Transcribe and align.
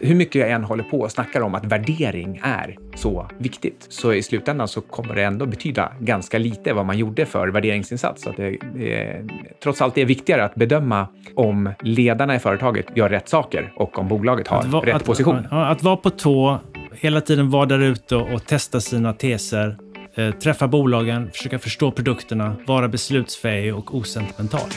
hur 0.00 0.14
mycket 0.14 0.34
jag 0.34 0.50
än 0.50 0.64
håller 0.64 0.84
på 0.84 1.00
och 1.00 1.12
snackar 1.12 1.40
om 1.40 1.54
att 1.54 1.64
värdering 1.64 2.40
är 2.44 2.76
så 2.94 3.28
viktigt, 3.38 3.86
så 3.88 4.12
i 4.12 4.22
slutändan 4.22 4.68
så 4.68 4.80
kommer 4.80 5.14
det 5.14 5.22
ändå 5.22 5.46
betyda 5.46 5.92
ganska 6.00 6.38
lite 6.38 6.72
vad 6.72 6.86
man 6.86 6.98
gjorde 6.98 7.26
för 7.26 7.48
värderingsinsats. 7.48 8.22
Så 8.22 8.30
att 8.30 8.36
det, 8.36 8.56
det, 8.74 9.24
trots 9.62 9.82
allt 9.82 9.98
är 9.98 10.04
viktigare 10.04 10.44
att 10.44 10.54
bedöma 10.54 11.08
om 11.34 11.72
ledarna 11.80 12.34
i 12.34 12.38
företaget 12.38 12.86
gör 12.96 13.08
rätt 13.08 13.28
saker 13.28 13.72
och 13.76 13.98
om 13.98 14.08
bolaget 14.08 14.48
har 14.48 14.62
va, 14.62 14.82
rätt 14.84 14.94
att, 14.94 15.04
position. 15.04 15.46
Ja, 15.50 15.66
att 15.66 15.82
vara 15.82 15.96
på 15.96 16.10
tå, 16.10 16.58
hela 16.94 17.20
tiden 17.20 17.50
vara 17.50 17.66
där 17.66 17.78
ute 17.78 18.16
och, 18.16 18.32
och 18.32 18.46
testa 18.46 18.80
sina 18.80 19.12
teser, 19.12 19.76
eh, 20.14 20.30
träffa 20.30 20.68
bolagen, 20.68 21.30
försöka 21.32 21.58
förstå 21.58 21.90
produkterna, 21.90 22.56
vara 22.66 22.88
beslutsfähig 22.88 23.74
och 23.74 23.94
osentimental. 23.94 24.70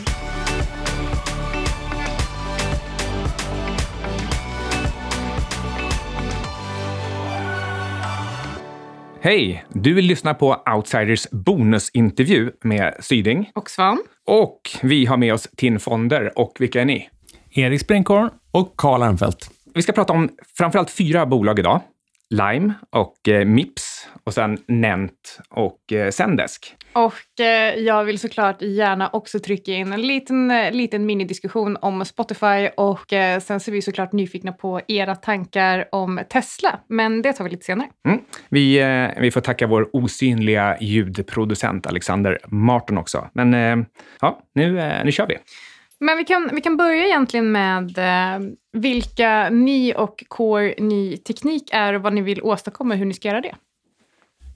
Hej! 9.26 9.66
Du 9.70 9.94
vill 9.94 10.06
lyssna 10.06 10.34
på 10.34 10.64
Outsiders 10.76 11.28
bonusintervju 11.32 12.52
med 12.64 12.96
Syding. 13.00 13.52
Och 13.56 13.70
Svan. 13.70 14.04
Och 14.26 14.62
vi 14.84 15.06
har 15.06 15.18
med 15.18 15.34
oss 15.34 15.48
TIN 15.58 15.80
Fonder. 15.80 16.40
Och 16.40 16.58
vilka 16.60 16.82
är 16.82 16.86
ni? 16.86 17.10
Erik 17.52 17.82
Sprinkorn. 17.82 18.30
Och 18.52 18.74
Karl 18.78 19.04
Armfelt. 19.04 19.50
Vi 19.74 19.82
ska 19.82 19.92
prata 19.92 20.14
om 20.14 20.30
framförallt 20.58 20.92
fyra 20.92 21.26
bolag 21.26 21.60
idag. 21.60 21.82
Lime 22.30 22.74
och 22.90 23.30
eh, 23.30 23.46
Mips 23.46 23.95
och 24.24 24.34
sen 24.34 24.58
Nent 24.68 25.40
och 25.50 25.94
eh, 25.94 26.12
Zendesk. 26.12 26.76
Och 26.94 27.40
eh, 27.40 27.76
jag 27.76 28.04
vill 28.04 28.20
såklart 28.20 28.62
gärna 28.62 29.10
också 29.10 29.40
trycka 29.40 29.72
in 29.72 29.94
en 29.94 30.02
liten, 30.02 30.52
eh, 30.52 30.72
liten 30.72 31.06
minidiskussion 31.06 31.78
om 31.82 32.06
Spotify 32.06 32.70
och 32.78 33.14
eh, 33.14 33.40
sen 33.40 33.60
så 33.60 33.72
är 33.72 33.74
vi 33.74 33.82
såklart 33.82 34.12
nyfikna 34.12 34.52
på 34.52 34.82
era 34.88 35.16
tankar 35.16 35.86
om 35.92 36.20
Tesla. 36.30 36.80
Men 36.90 37.22
det 37.22 37.34
tar 37.34 37.44
vi 37.44 37.50
lite 37.50 37.66
senare. 37.66 37.88
Mm. 38.08 38.20
Vi, 38.50 38.80
eh, 38.80 39.22
vi 39.22 39.32
får 39.32 39.42
tacka 39.42 39.68
vår 39.68 39.90
osynliga 39.94 40.78
ljudproducent 40.82 41.88
Alexander 41.88 42.40
Martin 42.48 42.98
också. 42.98 43.30
Men 43.34 43.86
ja, 44.22 44.42
nu, 44.54 45.02
nu 45.04 45.12
kör 45.12 45.28
vi. 45.28 45.38
Men 46.00 46.18
vi 46.18 46.26
kan, 46.26 46.50
vi 46.54 46.62
kan 46.62 46.78
börja 46.78 47.06
egentligen 47.06 47.52
med 47.52 47.98
eh, 47.98 48.48
vilka 48.74 49.50
ni 49.50 49.94
och 49.98 50.24
Core 50.28 50.76
Ny 50.78 51.18
Teknik 51.18 51.70
är 51.74 51.94
och 51.94 52.02
vad 52.02 52.14
ni 52.14 52.22
vill 52.22 52.42
åstadkomma 52.42 52.94
och 52.94 52.98
hur 52.98 53.06
ni 53.06 53.14
ska 53.14 53.28
göra 53.28 53.42
det. 53.42 53.56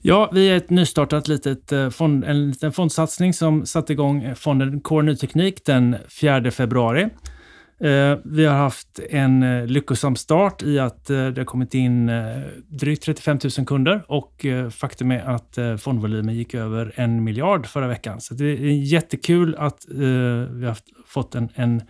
Ja, 0.02 0.30
vi 0.32 0.50
är 0.50 0.56
ett 0.56 0.70
nystartat 0.70 1.28
litet 1.28 1.72
eh, 1.72 1.90
fond, 1.90 2.24
en 2.24 2.48
liten 2.50 2.72
fondsatsning 2.72 3.32
som 3.34 3.66
satte 3.66 3.92
igång 3.92 4.22
eh, 4.22 4.34
fonden 4.34 4.80
Core 4.80 5.02
Ny 5.02 5.16
Teknik 5.16 5.64
den 5.64 5.96
4 6.20 6.50
februari. 6.50 7.02
Eh, 7.80 8.18
vi 8.24 8.44
har 8.44 8.56
haft 8.56 9.00
en 9.10 9.66
lyckosam 9.66 10.16
start 10.16 10.62
i 10.62 10.78
att 10.78 11.04
det 11.06 11.36
har 11.36 11.44
kommit 11.44 11.74
in 11.74 12.10
drygt 12.68 13.02
35 13.02 13.38
000 13.58 13.66
kunder 13.66 14.04
och 14.08 14.46
faktum 14.70 15.10
är 15.10 15.20
att 15.20 15.82
fondvolymen 15.82 16.34
gick 16.34 16.54
över 16.54 16.92
en 16.96 17.24
miljard 17.24 17.66
förra 17.66 17.86
veckan. 17.86 18.20
Så 18.20 18.34
det 18.34 18.44
är 18.44 18.92
jättekul 18.92 19.54
att 19.58 19.86
vi 20.50 20.66
har 20.66 20.76
fått 21.06 21.34
en, 21.34 21.48
en 21.54 21.82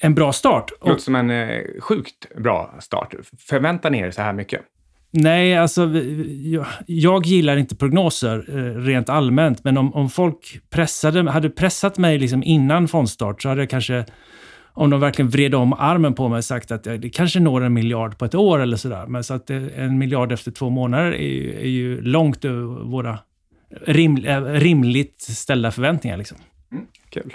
en 0.00 0.14
bra 0.14 0.32
start. 0.32 0.72
Det 0.80 0.88
låter 0.88 1.02
som 1.02 1.14
en 1.14 1.62
sjukt 1.80 2.36
bra 2.36 2.74
start. 2.80 3.14
Förväntar 3.38 3.90
ni 3.90 3.98
er 3.98 4.10
så 4.10 4.22
här 4.22 4.32
mycket? 4.32 4.60
Nej, 5.16 5.56
alltså 5.56 5.90
jag, 6.42 6.66
jag 6.86 7.26
gillar 7.26 7.56
inte 7.56 7.76
prognoser 7.76 8.44
eh, 8.48 8.80
rent 8.80 9.08
allmänt, 9.08 9.64
men 9.64 9.76
om, 9.76 9.94
om 9.94 10.10
folk 10.10 10.60
pressade, 10.70 11.30
hade 11.30 11.50
pressat 11.50 11.98
mig 11.98 12.18
liksom 12.18 12.42
innan 12.42 12.88
fondstart 12.88 13.42
så 13.42 13.48
hade 13.48 13.60
jag 13.60 13.70
kanske, 13.70 14.04
om 14.72 14.90
de 14.90 15.00
verkligen 15.00 15.28
vred 15.28 15.54
om 15.54 15.72
armen 15.72 16.14
på 16.14 16.28
mig, 16.28 16.42
sagt 16.42 16.70
att 16.70 16.84
det 16.84 17.10
kanske 17.10 17.40
når 17.40 17.60
en 17.60 17.72
miljard 17.72 18.18
på 18.18 18.24
ett 18.24 18.34
år 18.34 18.58
eller 18.58 18.76
sådär. 18.76 19.06
Men 19.06 19.24
så 19.24 19.34
att 19.34 19.50
eh, 19.50 19.62
en 19.76 19.98
miljard 19.98 20.32
efter 20.32 20.50
två 20.50 20.70
månader 20.70 21.12
är 21.12 21.28
ju, 21.28 21.54
är 21.60 21.68
ju 21.68 22.00
långt 22.00 22.44
över 22.44 22.84
våra 22.84 23.18
rim, 23.86 24.24
eh, 24.24 24.42
rimligt 24.42 25.20
ställda 25.20 25.70
förväntningar. 25.70 26.16
Liksom. 26.16 26.38
Mm, 26.72 26.86
kul. 27.10 27.32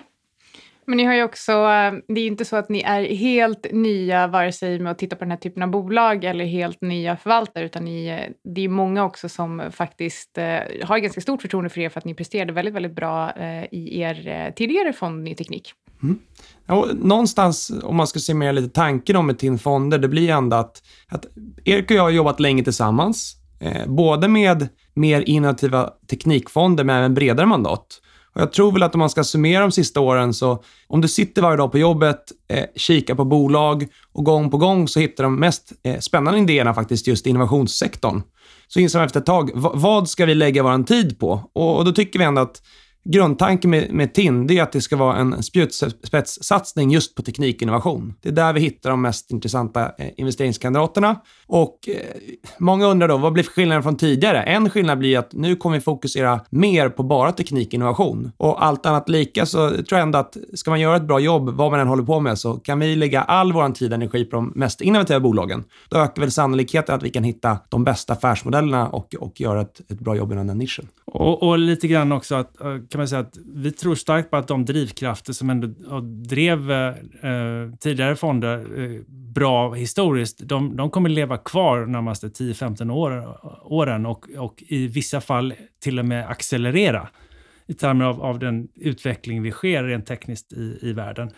Men 0.87 0.97
ni 0.97 1.03
har 1.03 1.13
ju 1.13 1.23
också, 1.23 1.51
eh, 1.51 1.93
det 2.07 2.19
är 2.19 2.23
ju 2.23 2.27
inte 2.27 2.45
så 2.45 2.55
att 2.55 2.69
ni 2.69 2.81
är 2.81 3.15
helt 3.15 3.67
nya 3.71 4.27
vare 4.27 4.51
sig 4.51 4.79
med 4.79 4.91
att 4.91 4.97
titta 4.97 5.15
på 5.15 5.23
den 5.23 5.31
här 5.31 5.37
typen 5.37 5.63
av 5.63 5.69
bolag 5.69 6.23
eller 6.23 6.45
helt 6.45 6.81
nya 6.81 7.17
förvaltare, 7.17 7.65
utan 7.65 7.85
ni, 7.85 8.07
eh, 8.07 8.51
det 8.53 8.61
är 8.61 8.69
många 8.69 9.05
också 9.05 9.29
som 9.29 9.63
faktiskt 9.71 10.37
eh, 10.37 10.59
har 10.83 10.97
ganska 10.97 11.21
stort 11.21 11.41
förtroende 11.41 11.69
för 11.69 11.81
er 11.81 11.89
för 11.89 11.99
att 11.99 12.05
ni 12.05 12.13
presterade 12.13 12.53
väldigt, 12.53 12.73
väldigt 12.73 12.95
bra 12.95 13.31
i 13.71 14.01
er 14.01 14.51
tidigare 14.55 14.93
fond 14.93 15.23
Ny 15.23 15.35
Teknik. 15.35 15.73
Mm. 16.03 16.19
Ja, 16.65 16.87
någonstans, 16.93 17.71
om 17.83 17.95
man 17.95 18.07
ska 18.07 18.19
summera 18.19 18.51
lite 18.51 18.69
tanken 18.69 19.15
om 19.15 19.27
med 19.27 19.39
TIN 19.39 19.59
Fonder, 19.59 19.97
det 19.97 20.07
blir 20.07 20.29
ändå 20.29 20.57
att, 20.57 20.83
att 21.07 21.25
Erik 21.65 21.91
och 21.91 21.97
jag 21.97 22.03
har 22.03 22.09
jobbat 22.09 22.39
länge 22.39 22.63
tillsammans, 22.63 23.35
eh, 23.59 23.87
både 23.87 24.27
med 24.27 24.67
mer 24.93 25.21
innovativa 25.21 25.89
teknikfonder 26.09 26.83
men 26.83 26.97
även 26.97 27.13
bredare 27.13 27.45
mandat. 27.45 28.01
Och 28.35 28.41
jag 28.41 28.53
tror 28.53 28.71
väl 28.71 28.83
att 28.83 28.95
om 28.95 28.99
man 28.99 29.09
ska 29.09 29.23
summera 29.23 29.61
de 29.61 29.71
sista 29.71 29.99
åren 29.99 30.33
så, 30.33 30.63
om 30.87 31.01
du 31.01 31.07
sitter 31.07 31.41
varje 31.41 31.57
dag 31.57 31.71
på 31.71 31.77
jobbet, 31.77 32.31
eh, 32.47 32.65
kikar 32.75 33.15
på 33.15 33.25
bolag 33.25 33.87
och 34.13 34.25
gång 34.25 34.51
på 34.51 34.57
gång 34.57 34.87
så 34.87 34.99
hittar 34.99 35.23
de 35.23 35.35
mest 35.35 35.71
eh, 35.83 35.99
spännande 35.99 36.39
idéerna 36.39 36.73
faktiskt 36.73 37.07
just 37.07 37.27
i 37.27 37.29
innovationssektorn. 37.29 38.21
Så 38.67 38.79
inser 38.79 38.99
man 38.99 39.05
efter 39.05 39.19
ett 39.19 39.25
tag, 39.25 39.51
vad 39.55 40.09
ska 40.09 40.25
vi 40.25 40.35
lägga 40.35 40.63
vår 40.63 40.83
tid 40.83 41.19
på? 41.19 41.49
Och, 41.53 41.77
och 41.77 41.85
då 41.85 41.91
tycker 41.91 42.19
vi 42.19 42.25
ändå 42.25 42.41
att 42.41 42.61
grundtanken 43.03 43.69
med, 43.69 43.91
med 43.91 44.13
TIN 44.13 44.51
är 44.51 44.63
att 44.63 44.71
det 44.71 44.81
ska 44.81 44.95
vara 44.95 45.17
en 45.17 45.43
spjutspetssatsning 45.43 46.91
just 46.91 47.15
på 47.15 47.21
teknikinnovation. 47.21 48.13
Det 48.21 48.29
är 48.29 48.33
där 48.33 48.53
vi 48.53 48.59
hittar 48.59 48.89
de 48.89 49.01
mest 49.01 49.31
intressanta 49.31 49.91
eh, 49.97 50.07
investeringskandidaterna. 50.17 51.15
Och 51.47 51.89
eh, 51.89 51.95
många 52.57 52.85
undrar 52.85 53.07
då, 53.07 53.17
vad 53.17 53.33
blir 53.33 53.43
skillnaden 53.43 53.83
från 53.83 53.97
tidigare? 53.97 54.43
En 54.43 54.69
skillnad 54.69 54.97
blir 54.97 55.19
att 55.19 55.33
nu 55.33 55.55
kommer 55.55 55.75
vi 55.75 55.81
fokusera 55.81 56.39
mer 56.49 56.89
på 56.89 57.03
bara 57.03 57.31
teknikinnovation. 57.31 58.31
Och 58.37 58.65
allt 58.65 58.85
annat 58.85 59.09
lika 59.09 59.45
så 59.45 59.69
tror 59.69 59.85
jag 59.89 60.01
ändå 60.01 60.19
att 60.19 60.37
ska 60.53 60.69
man 60.69 60.79
göra 60.79 60.95
ett 60.95 61.07
bra 61.07 61.19
jobb, 61.19 61.49
vad 61.49 61.71
man 61.71 61.79
än 61.79 61.87
håller 61.87 62.03
på 62.03 62.19
med, 62.19 62.39
så 62.39 62.53
kan 62.53 62.79
vi 62.79 62.95
lägga 62.95 63.21
all 63.21 63.53
vår 63.53 63.69
tid 63.69 63.91
och 63.91 63.95
energi 63.95 64.25
på 64.25 64.35
de 64.35 64.51
mest 64.55 64.81
innovativa 64.81 65.19
bolagen. 65.19 65.63
Då 65.89 65.97
ökar 65.97 66.21
väl 66.21 66.31
sannolikheten 66.31 66.95
att 66.95 67.03
vi 67.03 67.09
kan 67.09 67.23
hitta 67.23 67.57
de 67.69 67.83
bästa 67.83 68.13
affärsmodellerna 68.13 68.87
och, 68.87 69.15
och 69.19 69.41
göra 69.41 69.61
ett, 69.61 69.91
ett 69.91 69.99
bra 69.99 70.15
jobb 70.15 70.31
inom 70.31 70.47
den 70.47 70.57
nischen. 70.57 70.87
Och, 71.05 71.43
och 71.43 71.59
lite 71.59 71.87
grann 71.87 72.11
också 72.11 72.35
att 72.35 72.61
eh, 72.61 72.77
kan 72.91 72.99
man 72.99 73.07
säga 73.07 73.21
att 73.21 73.37
vi 73.45 73.71
tror 73.71 73.95
starkt 73.95 74.29
på 74.29 74.37
att 74.37 74.47
de 74.47 74.65
drivkrafter 74.65 75.33
som 75.33 75.49
ändå 75.49 75.67
drev 76.01 76.71
eh, 76.71 76.97
tidigare 77.79 78.15
fonder 78.15 78.81
eh, 78.81 79.01
bra 79.07 79.73
historiskt, 79.73 80.39
de, 80.43 80.75
de 80.75 80.89
kommer 80.89 81.09
leva 81.09 81.37
kvar 81.37 81.79
de 81.79 81.91
närmaste 81.91 82.27
10-15 82.27 82.91
år, 82.91 83.37
åren 83.63 84.05
och, 84.05 84.25
och 84.37 84.63
i 84.67 84.87
vissa 84.87 85.21
fall 85.21 85.53
till 85.83 85.99
och 85.99 86.05
med 86.05 86.29
accelerera 86.29 87.09
i 87.67 87.73
termer 87.73 88.05
av, 88.05 88.21
av 88.21 88.39
den 88.39 88.67
utveckling 88.75 89.41
vi 89.41 89.51
sker 89.51 89.83
rent 89.83 90.05
tekniskt 90.05 90.53
i, 90.53 90.79
i 90.81 90.93
världen. 90.93 91.31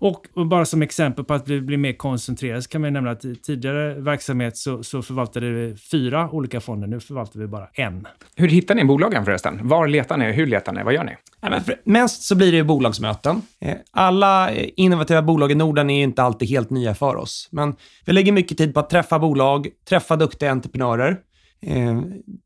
Och, 0.00 0.46
bara 0.46 0.64
som 0.64 0.82
exempel 0.82 1.24
på 1.24 1.34
att 1.34 1.48
vi 1.48 1.60
blir 1.60 1.76
mer 1.76 1.92
koncentrerade 1.92 2.62
så 2.62 2.68
kan 2.68 2.80
man 2.80 2.92
nämna 2.92 3.10
att 3.10 3.24
i 3.24 3.36
tidigare 3.36 3.94
verksamhet 3.94 4.56
så, 4.56 4.82
så 4.82 5.02
förvaltade 5.02 5.50
vi 5.50 5.76
fyra 5.76 6.30
olika 6.30 6.60
fonder. 6.60 6.88
Nu 6.88 7.00
förvaltar 7.00 7.40
vi 7.40 7.46
bara 7.46 7.66
en. 7.74 8.06
Hur 8.36 8.48
hittar 8.48 8.74
ni 8.74 8.84
bolagen 8.84 9.24
förresten? 9.24 9.68
Var 9.68 9.88
letar 9.88 10.16
ni? 10.16 10.32
Hur 10.32 10.46
letar 10.46 10.72
ni? 10.72 10.82
Vad 10.82 10.94
gör 10.94 11.04
ni? 11.04 11.16
Ja, 11.40 11.50
men 11.50 11.76
mest 11.84 12.22
så 12.22 12.34
blir 12.34 12.52
det 12.52 12.64
bolagsmöten. 12.64 13.42
Eh, 13.60 13.76
alla 13.90 14.50
innovativa 14.54 15.22
bolag 15.22 15.52
i 15.52 15.54
Norden 15.54 15.90
är 15.90 16.02
inte 16.02 16.22
alltid 16.22 16.48
helt 16.48 16.70
nya 16.70 16.94
för 16.94 17.16
oss, 17.16 17.48
men 17.52 17.74
vi 18.04 18.12
lägger 18.12 18.32
mycket 18.32 18.58
tid 18.58 18.74
på 18.74 18.80
att 18.80 18.90
träffa 18.90 19.18
bolag, 19.18 19.68
träffa 19.88 20.16
duktiga 20.16 20.50
entreprenörer. 20.50 21.16
Eh, 21.62 22.00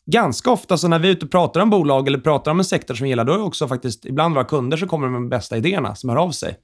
ganska 0.06 0.50
ofta 0.50 0.76
så 0.76 0.88
när 0.88 0.98
vi 0.98 1.08
är 1.08 1.12
ute 1.12 1.24
och 1.24 1.30
pratar 1.30 1.60
om 1.60 1.70
bolag 1.70 2.08
eller 2.08 2.18
pratar 2.18 2.50
om 2.50 2.58
en 2.58 2.64
sektor 2.64 2.94
som 2.94 3.04
vi 3.04 3.08
gillar, 3.10 3.24
då 3.24 3.32
är 3.32 3.38
det 3.38 3.44
också 3.44 3.68
faktiskt 3.68 4.06
ibland 4.06 4.34
våra 4.34 4.44
kunder 4.44 4.76
som 4.76 4.88
kommer 4.88 5.08
med 5.08 5.16
de 5.16 5.28
bästa 5.28 5.56
idéerna, 5.56 5.94
som 5.94 6.10
hör 6.10 6.16
av 6.16 6.30
sig. 6.30 6.56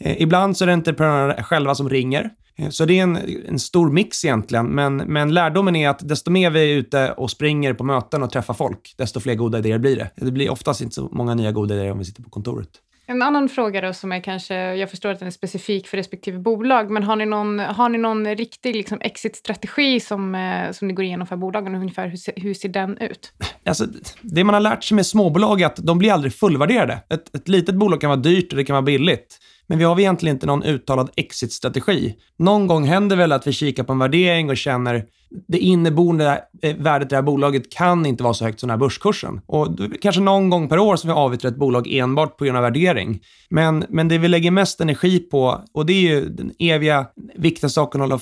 Eh, 0.00 0.22
ibland 0.22 0.56
så 0.56 0.64
är 0.64 0.66
det 0.66 0.72
entreprenörer 0.72 1.42
själva 1.42 1.74
som 1.74 1.88
ringer. 1.88 2.30
Eh, 2.58 2.68
så 2.68 2.84
det 2.84 2.98
är 2.98 3.02
en, 3.02 3.18
en 3.48 3.58
stor 3.58 3.90
mix 3.90 4.24
egentligen, 4.24 4.66
men, 4.66 4.96
men 4.96 5.34
lärdomen 5.34 5.76
är 5.76 5.88
att 5.88 6.08
desto 6.08 6.30
mer 6.30 6.50
vi 6.50 6.72
är 6.72 6.76
ute 6.76 7.12
och 7.12 7.30
springer 7.30 7.74
på 7.74 7.84
möten 7.84 8.22
och 8.22 8.30
träffar 8.30 8.54
folk, 8.54 8.94
desto 8.96 9.20
fler 9.20 9.34
goda 9.34 9.58
idéer 9.58 9.78
blir 9.78 9.96
det. 9.96 10.10
Det 10.16 10.32
blir 10.32 10.50
oftast 10.50 10.80
inte 10.80 10.94
så 10.94 11.08
många 11.12 11.34
nya 11.34 11.52
goda 11.52 11.74
idéer 11.74 11.92
om 11.92 11.98
vi 11.98 12.04
sitter 12.04 12.22
på 12.22 12.30
kontoret. 12.30 12.70
En 13.10 13.22
annan 13.22 13.48
fråga 13.48 13.80
då 13.80 13.92
som 13.92 14.12
är 14.12 14.20
kanske, 14.20 14.54
jag 14.54 14.90
förstår 14.90 15.10
att 15.10 15.18
den 15.18 15.26
är 15.26 15.32
specifik 15.32 15.88
för 15.88 15.96
respektive 15.96 16.38
bolag, 16.38 16.90
men 16.90 17.02
har 17.02 17.16
ni 17.16 17.26
någon, 17.26 17.58
har 17.58 17.88
ni 17.88 17.98
någon 17.98 18.36
riktig 18.36 18.76
liksom 18.76 19.00
exit-strategi 19.00 20.00
som, 20.00 20.34
eh, 20.34 20.72
som 20.72 20.88
ni 20.88 20.94
går 20.94 21.04
igenom 21.04 21.26
för 21.26 21.36
bolagen 21.36 21.74
och 21.74 21.80
ungefär 21.80 22.08
hur, 22.08 22.16
ser, 22.16 22.34
hur 22.36 22.54
ser 22.54 22.68
den 22.68 22.98
ut? 22.98 23.32
Alltså, 23.66 23.86
det 24.22 24.44
man 24.44 24.54
har 24.54 24.60
lärt 24.60 24.84
sig 24.84 24.96
med 24.96 25.06
småbolag 25.06 25.60
är 25.60 25.66
att 25.66 25.76
de 25.76 25.98
blir 25.98 26.12
aldrig 26.12 26.34
fullvärderade. 26.34 26.98
Ett, 27.08 27.34
ett 27.34 27.48
litet 27.48 27.74
bolag 27.74 28.00
kan 28.00 28.10
vara 28.10 28.20
dyrt 28.20 28.52
och 28.52 28.56
det 28.56 28.64
kan 28.64 28.74
vara 28.74 28.82
billigt. 28.82 29.38
Men 29.70 29.78
vi 29.78 29.84
har 29.84 30.00
egentligen 30.00 30.36
inte 30.36 30.46
någon 30.46 30.62
uttalad 30.62 31.10
exit-strategi. 31.16 32.14
Någon 32.38 32.66
gång 32.66 32.84
händer 32.84 33.16
väl 33.16 33.32
att 33.32 33.46
vi 33.46 33.52
kikar 33.52 33.84
på 33.84 33.92
en 33.92 33.98
värdering 33.98 34.50
och 34.50 34.56
känner 34.56 35.04
det 35.48 35.58
inneboende 35.58 36.44
eh, 36.62 36.76
värdet 36.76 37.06
i 37.06 37.08
det 37.08 37.16
här 37.16 37.22
bolaget 37.22 37.72
kan 37.72 38.06
inte 38.06 38.22
vara 38.22 38.34
så 38.34 38.44
högt 38.44 38.60
som 38.60 38.66
den 38.66 38.70
här 38.70 38.86
börskursen. 38.86 39.40
Och 39.46 39.68
kanske 40.00 40.20
någon 40.20 40.50
gång 40.50 40.68
per 40.68 40.78
år 40.78 40.96
som 40.96 41.08
vi 41.08 41.14
avyttrar 41.14 41.50
ett 41.50 41.56
bolag 41.56 41.92
enbart 41.92 42.36
på 42.36 42.44
grund 42.44 42.56
av 42.56 42.62
värdering. 42.62 43.20
Men, 43.50 43.84
men 43.88 44.08
det 44.08 44.18
vi 44.18 44.28
lägger 44.28 44.50
mest 44.50 44.80
energi 44.80 45.18
på, 45.18 45.64
och 45.72 45.86
det 45.86 45.92
är 45.92 46.00
ju 46.00 46.28
den 46.28 46.52
eviga 46.58 47.06
viktiga 47.34 47.70
saken 47.70 48.02
att 48.02 48.10
hålla 48.10 48.20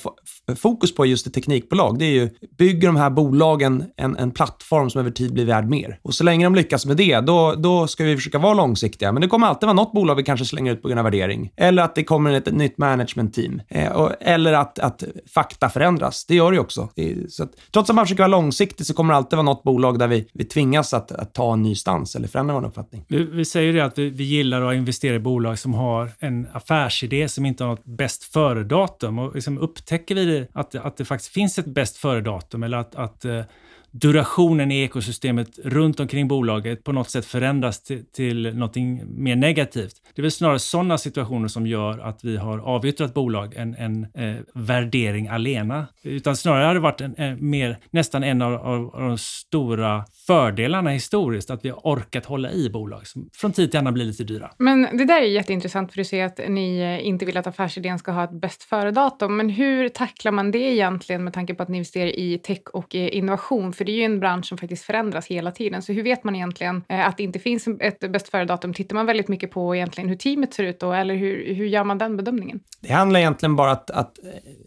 fokus 0.55 0.95
på 0.95 1.05
just 1.05 1.27
i 1.27 1.31
teknikbolag, 1.31 1.99
det 1.99 2.05
är 2.05 2.11
ju, 2.11 2.29
bygger 2.57 2.87
de 2.87 2.95
här 2.95 3.09
bolagen 3.09 3.83
en, 3.97 4.17
en 4.17 4.31
plattform 4.31 4.89
som 4.89 5.01
över 5.01 5.11
tid 5.11 5.33
blir 5.33 5.45
värd 5.45 5.69
mer? 5.69 5.99
Och 6.01 6.13
så 6.13 6.23
länge 6.23 6.45
de 6.45 6.55
lyckas 6.55 6.85
med 6.85 6.97
det, 6.97 7.19
då, 7.19 7.55
då 7.57 7.87
ska 7.87 8.03
vi 8.03 8.15
försöka 8.15 8.37
vara 8.37 8.53
långsiktiga. 8.53 9.11
Men 9.11 9.21
det 9.21 9.27
kommer 9.27 9.47
alltid 9.47 9.67
vara 9.67 9.73
något 9.73 9.93
bolag 9.93 10.15
vi 10.15 10.23
kanske 10.23 10.45
slänger 10.45 10.73
ut 10.73 10.81
på 10.81 10.87
grund 10.87 10.99
av 10.99 11.03
värdering. 11.03 11.51
Eller 11.57 11.83
att 11.83 11.95
det 11.95 12.03
kommer 12.03 12.33
ett, 12.33 12.47
ett 12.47 12.53
nytt 12.53 12.77
management-team. 12.77 13.61
Eh, 13.67 14.11
eller 14.21 14.53
att, 14.53 14.79
att 14.79 15.03
fakta 15.33 15.69
förändras. 15.69 16.25
Det 16.25 16.35
gör 16.35 16.51
det 16.51 16.55
ju 16.55 16.61
också. 16.61 16.89
Det, 16.99 17.31
så 17.31 17.43
att, 17.43 17.51
trots 17.71 17.89
att 17.89 17.95
man 17.95 18.05
försöker 18.05 18.23
vara 18.23 18.27
långsiktig 18.27 18.85
så 18.85 18.93
kommer 18.93 19.13
det 19.13 19.17
alltid 19.17 19.37
vara 19.37 19.45
något 19.45 19.63
bolag 19.63 19.99
där 19.99 20.07
vi, 20.07 20.27
vi 20.33 20.45
tvingas 20.45 20.93
att, 20.93 21.11
att 21.11 21.33
ta 21.33 21.53
en 21.53 21.61
ny 21.61 21.75
stans 21.75 22.15
eller 22.15 22.27
förändra 22.27 22.53
vår 22.53 22.67
uppfattning. 22.67 23.05
Vi, 23.07 23.23
vi 23.23 23.45
säger 23.45 23.73
det 23.73 23.85
att 23.85 23.97
vi, 23.97 24.09
vi 24.09 24.23
gillar 24.23 24.61
att 24.61 24.75
investera 24.75 25.15
i 25.15 25.19
bolag 25.19 25.59
som 25.59 25.73
har 25.73 26.11
en 26.19 26.47
affärsidé 26.53 27.29
som 27.29 27.45
inte 27.45 27.63
har 27.63 27.71
något 27.71 27.85
bäst 27.85 28.23
före-datum. 28.23 29.19
Och 29.19 29.35
liksom 29.35 29.57
upptäcker 29.57 30.15
vi 30.15 30.25
det, 30.25 30.47
att, 30.53 30.75
att 30.75 30.97
det 30.97 31.05
faktiskt 31.05 31.33
finns 31.33 31.59
ett 31.59 31.65
bäst 31.65 31.97
före-datum 31.97 32.63
eller 32.63 32.77
att, 32.77 32.95
att 32.95 33.25
eh, 33.25 33.41
durationen 33.91 34.71
i 34.71 34.83
ekosystemet 34.83 35.59
runt 35.63 35.99
omkring 35.99 36.27
bolaget 36.27 36.83
på 36.83 36.91
något 36.91 37.09
sätt 37.09 37.25
förändras 37.25 37.83
till, 37.83 38.05
till 38.05 38.55
något 38.55 38.75
mer 39.05 39.35
negativt. 39.35 39.95
Det 40.15 40.21
är 40.21 40.23
väl 40.23 40.31
snarare 40.31 40.59
sådana 40.59 40.97
situationer 40.97 41.47
som 41.47 41.67
gör 41.67 41.99
att 41.99 42.23
vi 42.23 42.37
har 42.37 42.59
avyttrat 42.59 43.13
bolag 43.13 43.53
än 43.55 43.75
en 43.75 44.07
eh, 44.13 44.35
värdering 44.53 45.27
alena. 45.27 45.87
Utan 46.03 46.37
snarare 46.37 46.65
har 46.65 46.73
det 46.73 46.79
varit 46.79 47.01
en, 47.01 47.15
en, 47.17 47.49
mer, 47.49 47.77
nästan 47.89 48.23
en 48.23 48.41
av, 48.41 48.53
av, 48.53 48.95
av, 48.95 49.01
de 49.01 49.17
stora 49.17 50.05
fördelarna 50.29 50.89
historiskt, 50.89 51.49
att 51.49 51.65
vi 51.65 51.69
har 51.69 51.79
orkat 51.83 52.25
hålla 52.25 52.51
i 52.51 52.69
bolag 52.69 53.07
som 53.07 53.29
från 53.33 53.51
tid 53.51 53.71
till 53.71 53.79
annan 53.79 53.93
blir 53.93 54.05
lite 54.05 54.23
dyra. 54.23 54.51
Men 54.57 54.97
det 54.97 55.05
där 55.05 55.21
är 55.21 55.25
jätteintressant 55.25 55.91
för 55.91 55.97
du 55.97 56.03
säger 56.03 56.25
att 56.25 56.39
ni 56.47 56.79
eh, 56.79 57.07
inte 57.07 57.25
vill 57.25 57.37
att 57.37 57.47
affärsidén 57.47 57.99
ska 57.99 58.11
ha 58.11 58.23
ett 58.23 58.41
bäst 58.41 58.63
före-datum. 58.63 59.37
Men 59.37 59.49
hur 59.49 59.89
tacklar 59.89 60.31
man 60.31 60.51
det 60.51 60.57
egentligen 60.57 61.23
med 61.23 61.33
tanke 61.33 61.53
på 61.53 61.63
att 61.63 61.69
ni 61.69 61.77
investerar 61.77 62.19
i 62.19 62.37
tech 62.37 62.61
och 62.73 62.95
eh, 62.95 63.15
innovation? 63.17 63.73
För 63.73 63.85
det 63.85 63.91
är 63.91 63.93
ju 63.93 64.03
en 64.03 64.19
bransch 64.19 64.45
som 64.45 64.57
faktiskt 64.57 64.83
förändras 64.83 65.27
hela 65.27 65.51
tiden. 65.51 65.81
Så 65.81 65.93
hur 65.93 66.03
vet 66.03 66.23
man 66.23 66.35
egentligen 66.35 66.83
eh, 66.89 67.07
att 67.07 67.17
det 67.17 67.23
inte 67.23 67.39
finns 67.39 67.67
ett 67.79 68.11
bäst 68.11 68.29
före-datum? 68.29 68.73
Tittar 68.73 68.95
man 68.95 69.05
väldigt 69.05 69.27
mycket 69.27 69.51
på 69.51 69.75
egentligen 69.75 70.09
hur 70.09 70.15
teamet 70.15 70.53
ser 70.53 70.63
ut 70.63 70.79
då? 70.79 70.93
Eller 70.93 71.15
hur, 71.15 71.53
hur 71.55 71.65
gör 71.65 71.83
man 71.83 71.97
den 71.97 72.17
bedömningen? 72.17 72.59
Det 72.81 72.93
handlar 72.93 73.19
egentligen 73.19 73.55
bara 73.55 73.71
att, 73.71 73.91
att 73.91 74.19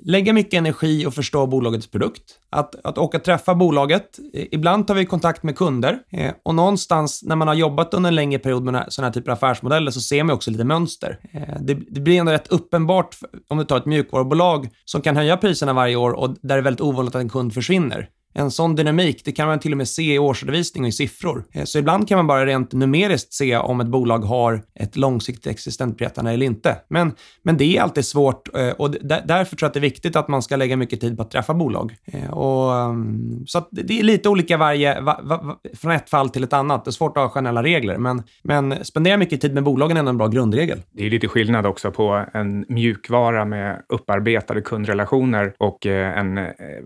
lägga 0.05 0.32
mycket 0.32 0.55
energi 0.55 1.06
och 1.06 1.15
förstå 1.15 1.47
bolagets 1.47 1.87
produkt. 1.87 2.23
Att, 2.50 2.87
att 2.87 2.99
åka 2.99 3.19
och 3.19 3.25
träffa 3.25 3.55
bolaget. 3.55 4.19
Ibland 4.32 4.87
tar 4.87 4.94
vi 4.94 5.06
kontakt 5.06 5.43
med 5.43 5.52
kunder 5.53 5.99
eh, 6.13 6.33
och 6.43 6.55
någonstans 6.55 7.23
när 7.23 7.37
man 7.37 7.49
har 7.49 7.55
jobbat 7.55 7.95
under 7.95 8.09
en 8.09 8.15
längre 8.15 8.39
period 8.39 8.65
med 8.65 8.87
sådana 8.89 9.09
här 9.09 9.13
typer 9.13 9.31
av 9.31 9.37
affärsmodeller 9.37 9.91
så 9.91 10.01
ser 10.01 10.25
man 10.25 10.35
också 10.35 10.51
lite 10.51 10.65
mönster. 10.65 11.19
Eh, 11.33 11.61
det, 11.61 11.75
det 11.75 12.01
blir 12.01 12.21
ändå 12.21 12.33
rätt 12.33 12.49
uppenbart 12.49 13.17
om 13.49 13.59
du 13.59 13.65
tar 13.65 13.77
ett 13.77 13.87
mjukvarubolag 13.87 14.69
som 14.85 15.03
kan 15.03 15.17
höja 15.17 15.37
priserna 15.37 15.73
varje 15.73 15.97
år 15.97 16.11
och 16.11 16.29
där 16.31 16.55
det 16.55 16.55
är 16.55 16.63
väldigt 16.63 16.81
ovanligt 16.81 17.15
att 17.15 17.21
en 17.21 17.29
kund 17.29 17.55
försvinner. 17.55 18.09
En 18.34 18.50
sån 18.50 18.75
dynamik, 18.75 19.25
det 19.25 19.32
kan 19.32 19.49
man 19.49 19.58
till 19.58 19.73
och 19.73 19.79
med 19.79 19.88
se 19.88 20.14
i 20.14 20.19
årsredovisning 20.19 20.84
och 20.84 20.88
i 20.88 20.93
siffror. 20.93 21.44
Eh, 21.52 21.64
så 21.64 21.79
ibland 21.79 22.08
kan 22.08 22.17
man 22.17 22.26
bara 22.26 22.46
rent 22.46 22.73
numeriskt 22.73 23.32
se 23.32 23.56
om 23.56 23.81
ett 23.81 23.87
bolag 23.87 24.19
har 24.19 24.62
ett 24.75 24.96
långsiktigt 24.96 25.46
existensberättande 25.46 26.31
eller 26.31 26.46
inte. 26.46 26.76
Men, 26.88 27.12
men 27.43 27.56
det 27.56 27.76
är 27.76 27.82
alltid 27.82 28.05
svårt 28.05 28.56
eh, 28.56 28.69
och 28.69 28.90
därför 29.25 29.56
tror 29.56 29.67
jag 29.67 29.69
att 29.69 29.75
det 29.75 29.79
är 29.79 29.81
viktigt 29.81 30.17
att 30.17 30.29
man 30.29 30.43
ska 30.43 30.56
lägga 30.56 30.76
mycket 30.76 31.00
tid 31.00 31.17
på 31.17 31.23
att 31.23 31.31
träffa 31.31 31.55
bolag. 31.55 31.96
Eh, 32.05 32.31
och, 32.31 32.75
mm, 32.75 33.46
så 33.46 33.67
det 33.70 33.99
är 33.99 34.02
lite 34.02 34.29
olika 34.29 34.56
varje, 34.56 35.00
va, 35.00 35.20
va, 35.23 35.56
från 35.75 35.93
ett 35.93 36.11
fall 36.11 36.31
till 36.31 36.44
ett 36.44 36.52
annat. 36.52 36.84
Det 36.84 36.88
är 36.88 36.93
svårt 36.93 37.17
att 37.17 37.23
ha 37.23 37.31
generella 37.31 37.62
regler, 37.62 37.99
men, 37.99 38.23
men 38.43 38.84
spendera 38.84 39.17
mycket 39.17 39.40
tid 39.40 39.55
med 39.55 39.62
bolagen 39.62 39.96
är 39.96 40.08
en 40.08 40.19
bra 40.19 40.29
grundregel. 40.29 40.79
Det 40.93 41.06
är 41.06 41.11
lite 41.11 41.29
skillnad 41.29 41.67
också 41.67 41.90
på 41.90 42.25
en 42.34 42.64
mjukvara 42.69 43.44
med 43.44 43.82
upparbetade 43.88 44.61
kundrelationer 44.61 45.55
och 45.58 45.87
en 45.87 46.34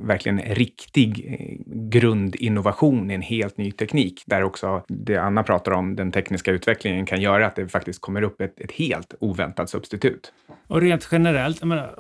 verkligen 0.07 0.39
riktig 0.39 1.36
grundinnovation 1.67 3.11
i 3.11 3.15
en 3.15 3.23
helt 3.23 3.59
ny 3.59 3.73
teknik, 3.73 4.23
där 4.27 4.43
också 4.43 4.83
det 4.89 5.17
Anna 5.17 5.43
pratar 5.43 5.73
om, 5.73 5.97
den 5.97 6.13
tekniska 6.13 6.53
utvecklingen, 6.53 7.07
kan 7.07 7.21
göra 7.21 7.47
att 7.47 7.57
det 7.57 7.69
faktiskt 7.69 8.01
kommer 8.01 8.23
upp 8.23 8.41
ett, 8.41 8.61
ett 8.61 8.73
helt 8.73 9.15
oväntat 9.21 9.71
substitut. 9.71 10.33
Och 10.69 10.81
rent 10.81 11.09
generellt, 11.13 11.65
menar, 11.65 11.95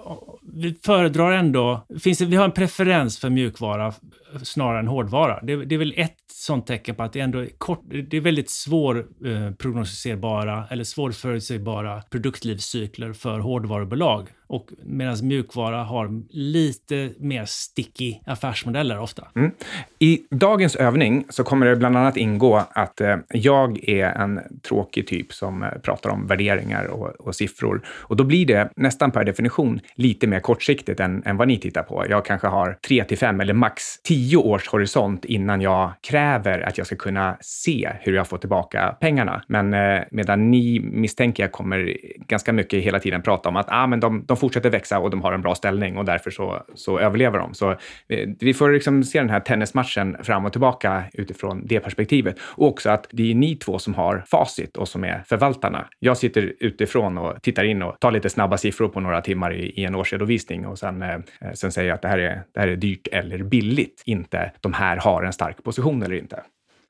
vi 0.52 0.76
föredrar 0.84 1.32
ändå, 1.32 1.86
finns 2.00 2.18
det, 2.18 2.24
vi 2.24 2.36
har 2.36 2.44
en 2.44 2.52
preferens 2.52 3.18
för 3.18 3.30
mjukvara 3.30 3.94
snarare 4.42 4.78
än 4.78 4.88
hårdvara. 4.88 5.40
Det, 5.42 5.64
det 5.64 5.74
är 5.74 5.78
väl 5.78 5.94
ett 5.96 6.16
sånt 6.32 6.66
tecken 6.66 6.94
på 6.94 7.02
att 7.02 7.12
det 7.12 7.20
ändå 7.20 7.38
är 7.38 7.48
kort, 7.58 7.82
det 8.10 8.16
är 8.16 8.20
väldigt 8.20 8.50
svårprognostiserbara 8.50 10.58
eh, 10.58 10.72
eller 10.72 10.84
svårförutsägbara 10.84 12.02
produktlivscykler 12.10 13.12
för 13.12 13.38
hårdvarubolag. 13.38 14.28
Och 14.48 14.70
medan 14.82 15.16
mjukvara 15.22 15.84
har 15.84 16.22
lite 16.30 17.10
mer 17.18 17.44
sticky 17.44 18.14
affärsmodeller 18.26 18.98
ofta. 18.98 19.28
Mm. 19.34 19.50
I 19.98 20.22
dagens 20.30 20.76
övning 20.76 21.24
så 21.28 21.44
kommer 21.44 21.66
det 21.66 21.76
bland 21.76 21.96
annat 21.96 22.16
ingå 22.16 22.62
att 22.70 23.00
eh, 23.00 23.16
jag 23.28 23.88
är 23.88 24.06
en 24.06 24.40
tråkig 24.62 25.06
typ 25.06 25.32
som 25.32 25.62
eh, 25.62 25.68
pratar 25.68 26.10
om 26.10 26.26
värderingar 26.26 26.84
och, 26.84 27.08
och, 27.08 27.36
siffror. 27.36 27.82
Och 27.88 28.16
då 28.16 28.24
blir 28.24 28.46
det 28.46 28.55
nästan 28.76 29.10
per 29.10 29.24
definition 29.24 29.80
lite 29.94 30.26
mer 30.26 30.40
kortsiktigt 30.40 31.00
än, 31.00 31.22
än 31.26 31.36
vad 31.36 31.48
ni 31.48 31.58
tittar 31.58 31.82
på. 31.82 32.04
Jag 32.08 32.24
kanske 32.24 32.46
har 32.46 32.78
tre 32.86 33.04
till 33.04 33.18
fem 33.18 33.40
eller 33.40 33.54
max 33.54 33.82
tio 34.02 34.36
års 34.36 34.68
horisont 34.68 35.24
innan 35.24 35.60
jag 35.60 35.92
kräver 36.00 36.60
att 36.60 36.78
jag 36.78 36.86
ska 36.86 36.96
kunna 36.96 37.36
se 37.40 37.90
hur 38.00 38.14
jag 38.14 38.28
får 38.28 38.38
tillbaka 38.38 38.96
pengarna. 39.00 39.42
Men 39.48 39.74
eh, 39.74 40.02
medan 40.10 40.50
ni 40.50 40.80
misstänker 40.80 41.42
jag 41.42 41.52
kommer 41.52 41.96
ganska 42.26 42.52
mycket 42.52 42.84
hela 42.84 43.00
tiden 43.00 43.22
prata 43.22 43.48
om 43.48 43.56
att 43.56 43.66
ah, 43.68 43.86
men 43.86 44.00
de, 44.00 44.24
de 44.26 44.36
fortsätter 44.36 44.70
växa 44.70 44.98
och 44.98 45.10
de 45.10 45.22
har 45.22 45.32
en 45.32 45.42
bra 45.42 45.54
ställning 45.54 45.98
och 45.98 46.04
därför 46.04 46.30
så, 46.30 46.62
så 46.74 46.98
överlever 46.98 47.38
de. 47.38 47.54
Så 47.54 47.70
eh, 47.70 48.28
vi 48.40 48.54
får 48.54 48.70
liksom 48.70 49.04
se 49.04 49.18
den 49.18 49.30
här 49.30 49.40
tennismatchen 49.40 50.16
fram 50.22 50.44
och 50.44 50.52
tillbaka 50.52 51.04
utifrån 51.12 51.66
det 51.66 51.80
perspektivet. 51.80 52.36
Och 52.40 52.66
också 52.66 52.90
att 52.90 53.06
det 53.10 53.30
är 53.30 53.34
ni 53.34 53.56
två 53.56 53.78
som 53.78 53.94
har 53.94 54.24
facit 54.26 54.76
och 54.76 54.88
som 54.88 55.04
är 55.04 55.22
förvaltarna. 55.26 55.86
Jag 55.98 56.16
sitter 56.16 56.54
utifrån 56.60 57.18
och 57.18 57.42
tittar 57.42 57.64
in 57.64 57.82
och 57.82 58.00
tar 58.00 58.10
lite 58.10 58.30
snabba 58.46 58.58
siffror 58.58 58.88
på 58.88 59.00
några 59.00 59.20
timmar 59.20 59.54
i, 59.54 59.80
i 59.80 59.84
en 59.84 59.94
årsredovisning 59.94 60.66
och 60.66 60.78
sen, 60.78 61.02
eh, 61.02 61.18
sen 61.54 61.72
säger 61.72 61.88
jag 61.88 61.94
att 61.94 62.02
det 62.02 62.08
här, 62.08 62.18
är, 62.18 62.42
det 62.52 62.60
här 62.60 62.68
är 62.68 62.76
dyrt 62.76 63.08
eller 63.12 63.42
billigt, 63.42 64.02
inte 64.06 64.52
de 64.60 64.72
här 64.72 64.96
har 64.96 65.22
en 65.22 65.32
stark 65.32 65.64
position 65.64 66.02
eller 66.02 66.16
inte. 66.16 66.42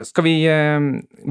Ska 0.02 0.22
vi 0.22 0.46
eh, 0.46 0.80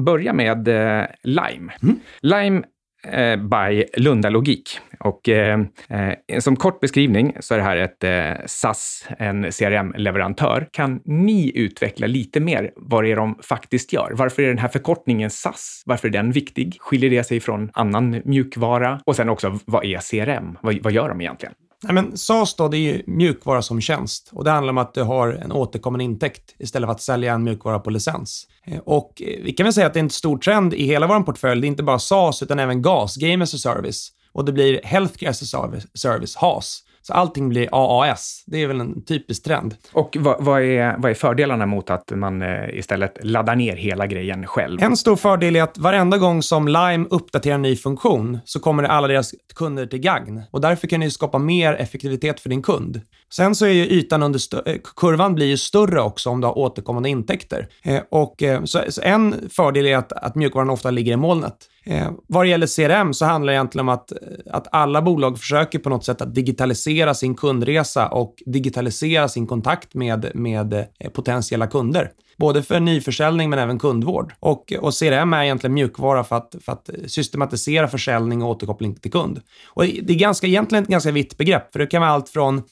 börja 0.02 0.32
med 0.32 0.68
eh, 0.68 1.06
Lime? 1.22 1.72
Mm. 1.82 2.00
Lime 2.20 2.58
eh, 2.58 2.64
Eh, 3.12 3.36
by 3.36 3.84
Lundalogik. 3.96 4.80
Och 5.00 5.28
eh, 5.28 5.60
eh, 5.88 6.38
som 6.38 6.56
kort 6.56 6.80
beskrivning 6.80 7.36
så 7.40 7.54
är 7.54 7.58
det 7.58 7.64
här 7.64 7.76
ett 7.76 8.04
eh, 8.04 8.46
SAS, 8.46 9.08
en 9.18 9.52
CRM-leverantör. 9.52 10.68
Kan 10.72 11.00
ni 11.04 11.52
utveckla 11.54 12.06
lite 12.06 12.40
mer 12.40 12.72
vad 12.76 13.04
det 13.04 13.12
är 13.12 13.16
de 13.16 13.38
faktiskt 13.42 13.92
gör? 13.92 14.12
Varför 14.14 14.42
är 14.42 14.48
den 14.48 14.58
här 14.58 14.68
förkortningen 14.68 15.30
SAS? 15.30 15.82
Varför 15.86 16.08
är 16.08 16.12
den 16.12 16.32
viktig? 16.32 16.76
Skiljer 16.80 17.10
det 17.10 17.24
sig 17.24 17.40
från 17.40 17.70
annan 17.72 18.22
mjukvara? 18.24 19.00
Och 19.04 19.16
sen 19.16 19.28
också, 19.28 19.58
vad 19.64 19.84
är 19.84 19.98
CRM? 19.98 20.58
Vad, 20.60 20.78
vad 20.82 20.92
gör 20.92 21.08
de 21.08 21.20
egentligen? 21.20 21.54
Nej, 21.86 21.94
men 21.94 22.16
SaaS 22.16 22.54
då, 22.54 22.68
det 22.68 22.76
är 22.76 22.80
ju 22.80 23.02
mjukvara 23.06 23.62
som 23.62 23.80
tjänst 23.80 24.30
och 24.32 24.44
det 24.44 24.50
handlar 24.50 24.70
om 24.70 24.78
att 24.78 24.94
du 24.94 25.02
har 25.02 25.28
en 25.28 25.52
återkommande 25.52 26.04
intäkt 26.04 26.54
istället 26.58 26.86
för 26.86 26.92
att 26.92 27.00
sälja 27.00 27.34
en 27.34 27.42
mjukvara 27.42 27.78
på 27.78 27.90
licens. 27.90 28.46
Eh, 28.66 28.78
och 28.78 29.22
eh, 29.22 29.42
vi 29.44 29.52
kan 29.52 29.64
väl 29.64 29.72
säga 29.72 29.86
att 29.86 29.94
det 29.94 30.00
är 30.00 30.04
en 30.04 30.10
stor 30.10 30.38
trend 30.38 30.74
i 30.74 30.86
hela 30.86 31.06
vår 31.06 31.20
portfölj. 31.20 31.60
Det 31.60 31.66
är 31.66 31.68
inte 31.68 31.82
bara 31.82 31.98
SaaS 31.98 32.42
utan 32.42 32.58
även 32.58 32.82
GAS, 32.82 33.16
Game 33.16 33.44
as 33.44 33.54
a 33.54 33.58
Service. 33.58 34.12
Och 34.32 34.44
det 34.44 34.52
blir 34.52 34.80
Healthcare 34.84 35.30
as 35.30 35.54
a 35.54 35.76
Service, 35.94 36.36
HAS. 36.36 36.82
Så 37.06 37.12
allting 37.12 37.48
blir 37.48 37.68
AAS. 37.72 38.44
Det 38.46 38.62
är 38.62 38.66
väl 38.66 38.80
en 38.80 39.04
typisk 39.04 39.44
trend. 39.44 39.74
Och 39.92 40.16
vad, 40.20 40.44
vad, 40.44 40.62
är, 40.62 40.96
vad 40.98 41.10
är 41.10 41.14
fördelarna 41.14 41.66
mot 41.66 41.90
att 41.90 42.10
man 42.10 42.42
eh, 42.42 42.78
istället 42.78 43.18
laddar 43.22 43.56
ner 43.56 43.76
hela 43.76 44.06
grejen 44.06 44.46
själv? 44.46 44.82
En 44.82 44.96
stor 44.96 45.16
fördel 45.16 45.56
är 45.56 45.62
att 45.62 45.78
varenda 45.78 46.18
gång 46.18 46.42
som 46.42 46.68
Lime 46.68 47.06
uppdaterar 47.10 47.54
en 47.54 47.62
ny 47.62 47.76
funktion 47.76 48.38
så 48.44 48.60
kommer 48.60 48.82
det 48.82 48.88
alla 48.88 49.08
deras 49.08 49.34
kunder 49.54 49.86
till 49.86 49.98
gagn. 49.98 50.42
Och 50.50 50.60
därför 50.60 50.86
kan 50.86 51.00
du 51.00 51.10
skapa 51.10 51.38
mer 51.38 51.74
effektivitet 51.74 52.40
för 52.40 52.48
din 52.48 52.62
kund. 52.62 53.00
Sen 53.32 53.54
så 53.54 53.66
är 53.66 53.70
ju 53.70 53.86
ytan 53.86 54.22
under 54.22 54.68
eh, 54.68 54.76
kurvan 54.96 55.34
blir 55.34 55.46
ju 55.46 55.56
större 55.56 56.00
också 56.00 56.30
om 56.30 56.40
du 56.40 56.46
har 56.46 56.58
återkommande 56.58 57.08
intäkter. 57.08 57.68
Eh, 57.82 58.02
och 58.10 58.42
eh, 58.42 58.64
så, 58.64 58.80
så, 58.88 59.02
en 59.02 59.50
fördel 59.50 59.86
är 59.86 59.96
att, 59.96 60.12
att 60.12 60.34
mjukvaran 60.34 60.70
ofta 60.70 60.90
ligger 60.90 61.12
i 61.12 61.16
molnet. 61.16 61.56
Eh, 61.86 62.10
vad 62.26 62.44
det 62.44 62.48
gäller 62.48 62.66
CRM 62.66 63.14
så 63.14 63.24
handlar 63.24 63.52
det 63.52 63.56
egentligen 63.56 63.88
om 63.88 63.94
att, 63.94 64.12
eh, 64.12 64.18
att 64.50 64.68
alla 64.72 65.02
bolag 65.02 65.38
försöker 65.38 65.78
på 65.78 65.90
något 65.90 66.04
sätt 66.04 66.20
att 66.20 66.34
digitalisera 66.34 67.14
sin 67.14 67.34
kundresa 67.34 68.08
och 68.08 68.34
digitalisera 68.46 69.28
sin 69.28 69.46
kontakt 69.46 69.94
med, 69.94 70.30
med 70.34 70.74
eh, 70.74 71.10
potentiella 71.12 71.66
kunder. 71.66 72.10
Både 72.38 72.62
för 72.62 72.80
nyförsäljning 72.80 73.50
men 73.50 73.58
även 73.58 73.78
kundvård. 73.78 74.34
Och, 74.40 74.72
och 74.80 74.94
CRM 74.94 75.32
är 75.32 75.44
egentligen 75.44 75.74
mjukvara 75.74 76.24
för 76.24 76.36
att, 76.36 76.54
för 76.60 76.72
att 76.72 76.90
systematisera 77.06 77.88
försäljning 77.88 78.42
och 78.42 78.50
återkoppling 78.50 78.94
till 78.94 79.12
kund. 79.12 79.40
Och 79.66 79.84
det 79.84 80.12
är 80.12 80.18
ganska, 80.18 80.46
egentligen 80.46 80.84
ett 80.84 80.90
ganska 80.90 81.10
vitt 81.10 81.36
begrepp, 81.36 81.72
för 81.72 81.78
det 81.78 81.86
kan 81.86 82.00
vara 82.00 82.10
allt 82.10 82.28
från 82.28 82.62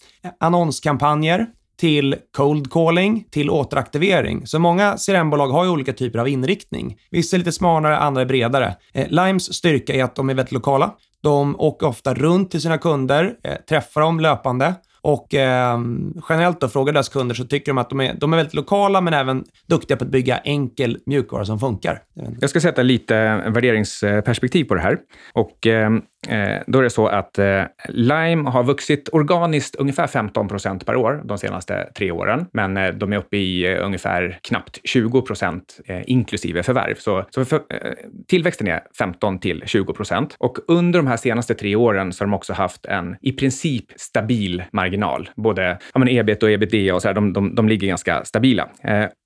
annonskampanjer 0.41 1.47
till 1.77 2.17
cold 2.37 2.73
calling, 2.73 3.25
till 3.31 3.51
återaktivering. 3.51 4.47
Så 4.47 4.59
många 4.59 4.97
CRM-bolag 4.97 5.49
har 5.49 5.65
ju 5.65 5.71
olika 5.71 5.93
typer 5.93 6.19
av 6.19 6.29
inriktning. 6.29 6.97
Vissa 7.11 7.37
är 7.37 7.39
lite 7.39 7.53
smalare, 7.53 7.99
andra 7.99 8.23
är 8.23 8.27
bredare. 8.27 8.77
Eh, 8.95 9.09
Limes 9.09 9.55
styrka 9.55 9.95
är 9.95 10.05
att 10.05 10.17
de 10.17 10.31
är 10.31 10.35
väldigt 10.35 10.53
lokala. 10.53 10.95
De 11.23 11.61
åker 11.61 11.87
ofta 11.87 12.15
runt 12.15 12.51
till 12.51 12.61
sina 12.61 12.79
kunder, 12.79 13.35
eh, 13.45 13.55
träffar 13.69 14.01
dem 14.01 14.21
löpande 14.21 14.75
och 15.05 15.35
eh, 15.35 15.79
generellt 16.29 16.61
då, 16.61 16.69
frågar 16.69 16.93
deras 16.93 17.09
kunder 17.09 17.35
så 17.35 17.45
tycker 17.45 17.73
de 17.73 17.79
att 17.79 17.91
de 17.91 18.01
är, 18.01 18.15
de 18.15 18.33
är 18.33 18.37
väldigt 18.37 18.55
lokala 18.55 19.01
men 19.01 19.15
även 19.15 19.45
duktiga 19.67 19.97
på 19.97 20.05
att 20.05 20.11
bygga 20.11 20.39
enkel 20.39 20.99
mjukvara 21.07 21.45
som 21.45 21.59
funkar. 21.59 22.03
Jag 22.41 22.51
ska 22.51 22.61
sätta 22.61 22.83
lite 22.83 23.15
värderingsperspektiv 23.47 24.65
på 24.65 24.75
det 24.75 24.81
här. 24.81 24.99
Och 25.33 25.67
eh, 25.67 25.91
Eh, 26.29 26.63
då 26.67 26.79
är 26.79 26.83
det 26.83 26.91
så 26.91 27.07
att 27.07 27.39
eh, 27.39 27.63
Lime 27.89 28.51
har 28.51 28.65
vuxit 28.65 29.09
organiskt 29.13 29.75
ungefär 29.75 30.07
15 30.07 30.49
procent 30.49 30.87
per 30.87 30.97
år 30.97 31.23
de 31.25 31.39
senaste 31.39 31.91
tre 31.97 32.11
åren, 32.11 32.47
men 32.53 32.77
eh, 32.77 32.89
de 32.89 33.13
är 33.13 33.17
uppe 33.17 33.37
i 33.37 33.73
eh, 33.73 33.85
ungefär 33.85 34.39
knappt 34.43 34.81
20 34.85 35.23
procent 35.23 35.81
eh, 35.87 36.03
inklusive 36.07 36.63
förvärv. 36.63 36.95
Så, 36.95 37.25
så 37.31 37.45
för, 37.45 37.61
tillväxten 38.29 38.69
är 38.69 38.81
15 38.99 39.39
till 39.39 39.63
20 39.67 39.93
procent 39.93 40.37
och 40.39 40.59
under 40.69 40.99
de 40.99 41.07
här 41.07 41.17
senaste 41.17 41.55
tre 41.55 41.77
åren 41.77 42.13
så 42.13 42.25
har 42.25 42.27
de 42.27 42.35
också 42.35 42.53
haft 42.53 42.87
en 42.87 43.17
i 43.21 43.33
princip 43.33 43.85
stabil 43.97 44.63
marginal. 44.73 45.31
Både 45.37 45.79
ja, 45.95 45.99
men 45.99 46.09
ebit 46.09 46.43
och 46.43 46.51
ebitda 46.51 46.95
och 46.95 47.03
så 47.03 47.09
här, 47.09 47.15
de, 47.15 47.33
de, 47.33 47.55
de 47.55 47.69
ligger 47.69 47.89
ganska 47.89 48.25
stabila. 48.25 48.69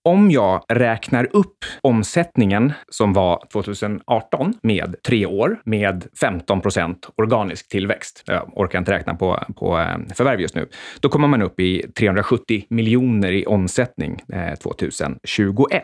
Om 0.09 0.31
jag 0.31 0.65
räknar 0.69 1.29
upp 1.33 1.65
omsättningen 1.81 2.73
som 2.89 3.13
var 3.13 3.43
2018 3.53 4.55
med 4.63 4.95
tre 5.07 5.27
år 5.27 5.61
med 5.65 6.07
15 6.21 6.61
procent 6.61 7.09
organisk 7.17 7.69
tillväxt, 7.69 8.23
jag 8.27 8.59
orkar 8.59 8.79
inte 8.79 8.93
räkna 8.93 9.15
på, 9.15 9.39
på 9.57 9.79
eh, 9.79 10.15
förvärv 10.15 10.41
just 10.41 10.55
nu, 10.55 10.69
då 11.01 11.09
kommer 11.09 11.29
man 11.29 11.43
upp 11.43 11.61
i 11.61 11.87
370 11.99 12.65
miljoner 12.71 13.33
i 13.33 13.47
omsättning 13.47 14.21
eh, 14.33 14.55
2021. 14.55 15.83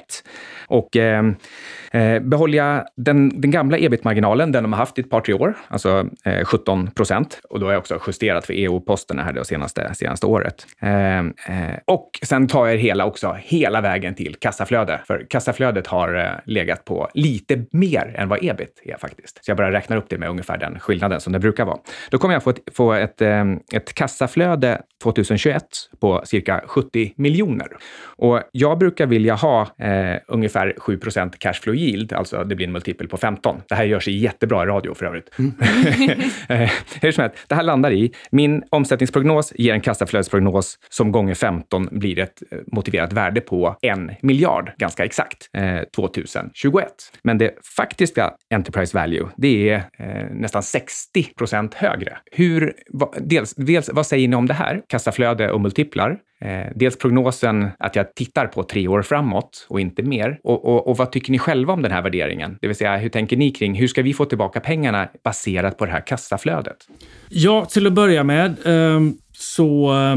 Och 0.67 0.97
eh, 0.97 1.25
eh, 1.93 2.23
behåller 2.23 2.59
jag 2.59 2.85
den, 2.97 3.41
den 3.41 3.51
gamla 3.51 3.79
ebit-marginalen, 3.79 4.53
den 4.53 4.63
de 4.63 4.73
har 4.73 4.79
haft 4.79 4.99
i 4.99 5.01
ett 5.01 5.11
par, 5.11 5.21
tre 5.21 5.35
år, 5.35 5.55
alltså 5.69 6.07
eh, 6.25 6.45
17 6.45 6.91
procent, 6.91 7.41
och 7.51 7.61
då 7.61 7.67
har 7.67 7.73
jag 7.73 7.81
också 7.81 8.01
justerat 8.07 8.47
för 8.47 8.55
EU-posterna 8.55 9.23
här 9.23 9.33
det 9.33 9.45
senaste, 9.45 9.95
senaste 9.95 10.27
året. 10.27 10.67
Eh, 10.81 11.19
eh, 11.19 11.79
och 11.85 12.11
sen 12.23 12.47
tar 12.47 12.67
jag 12.67 12.77
hela 12.77 13.07
också 13.07 13.37
hela 13.41 13.81
vägen 13.81 14.14
vägen 14.15 14.33
till 14.33 14.37
kassaflöde. 14.41 15.01
För 15.07 15.27
kassaflödet 15.31 15.87
har 15.87 16.15
eh, 16.15 16.33
legat 16.47 16.85
på 16.85 17.09
lite 17.15 17.65
mer 17.73 18.15
än 18.17 18.29
vad 18.29 18.39
ebit 18.43 18.83
är 18.85 18.99
faktiskt. 18.99 19.45
Så 19.45 19.51
jag 19.51 19.57
bara 19.57 19.73
räknar 19.73 19.97
upp 19.97 20.09
det 20.09 20.19
med 20.19 20.29
ungefär 20.29 20.59
den 20.59 20.79
skillnaden 20.79 21.21
som 21.21 21.33
det 21.33 21.39
brukar 21.39 21.65
vara. 21.65 21.79
Då 22.11 22.19
kommer 22.19 22.35
jag 22.35 22.43
få 22.43 22.51
ett, 22.51 22.61
få 22.73 22.93
ett, 22.93 23.21
eh, 23.21 23.45
ett 23.73 23.95
kassaflöde 23.95 24.83
2021 25.03 25.63
på 26.01 26.23
cirka 26.25 26.63
70 26.67 27.13
miljoner. 27.17 27.69
Och 28.19 28.43
jag 28.53 28.79
brukar 28.79 29.07
vilja 29.07 29.35
ha 29.35 29.63
eh, 29.79 30.19
ungefär 30.29 30.75
7% 30.77 31.33
cashflow 31.39 31.77
yield, 31.77 32.13
alltså 32.13 32.45
det 32.45 32.57
blir 32.57 32.67
en 32.67 32.73
multipel 32.73 33.09
på 33.09 33.17
15. 33.17 33.63
Det 33.69 33.75
här 33.75 33.85
görs 33.85 34.09
jättebra 34.09 34.63
i 34.63 34.67
radio 34.67 34.95
för 34.95 35.07
övrigt. 35.07 35.31
Mm. 35.39 35.53
Hur 37.03 37.13
som 37.13 37.23
helst, 37.23 37.37
det 37.49 37.55
här 37.55 37.63
landar 37.63 37.93
i, 37.93 38.13
min 38.31 38.63
omsättningsprognos 38.71 39.53
ger 39.57 39.75
en 39.75 39.81
kassaflödesprognos 39.81 40.79
som 40.89 41.13
gånger 41.13 41.35
15 41.35 41.89
blir 41.91 42.19
ett 42.19 42.43
motiverat 42.73 43.13
värde 43.13 43.41
på 43.41 43.77
en 44.09 44.17
miljard, 44.23 44.73
ganska 44.79 45.05
exakt, 45.05 45.51
eh, 45.53 45.81
2021. 45.97 46.87
Men 47.23 47.39
det 47.39 47.55
faktiska 47.77 48.31
Enterprise 48.55 48.99
Value, 48.99 49.29
det 49.37 49.71
är 49.71 49.77
eh, 49.99 50.31
nästan 50.31 50.63
60 50.63 51.25
procent 51.25 51.75
högre. 51.75 52.19
Hur, 52.33 52.73
va, 52.93 53.15
dels, 53.21 53.55
dels, 53.55 53.91
vad 53.93 54.07
säger 54.07 54.29
ni 54.29 54.37
om 54.37 54.47
det 54.47 54.55
här? 54.55 54.83
Kassaflöde 54.89 55.51
och 55.51 55.61
multiplar. 55.61 56.19
Eh, 56.41 56.67
dels 56.75 56.99
prognosen 56.99 57.71
att 57.79 57.97
jag 57.97 58.15
tittar 58.15 58.47
på 58.47 58.63
tre 58.63 58.89
år 58.89 59.03
framåt 59.03 59.67
och 59.69 59.81
inte 59.81 60.03
mer. 60.03 60.39
Och, 60.43 60.65
och, 60.65 60.89
och, 60.89 60.97
vad 60.97 61.13
tycker 61.13 61.33
ni 61.33 61.39
själva 61.39 61.73
om 61.73 61.83
den 61.83 61.93
här 61.93 62.03
värderingen? 62.03 62.59
Det 62.61 62.67
vill 62.67 62.77
säga, 62.77 62.97
hur 62.97 63.09
tänker 63.09 63.37
ni 63.37 63.51
kring 63.51 63.75
hur 63.75 63.89
ska 63.89 64.03
vi 64.03 64.15
få 64.15 64.25
tillbaka 64.25 64.61
pengarna 64.61 65.09
baserat 65.25 65.79
på 65.79 65.87
det 65.87 65.93
här 65.93 66.07
kassaflödet? 66.07 66.77
Ja, 67.29 67.65
till 67.65 67.87
att 67.87 67.93
börja 67.93 68.25
med 68.25 68.67
um 68.67 69.19
så 69.45 69.69
eh, 69.93 70.17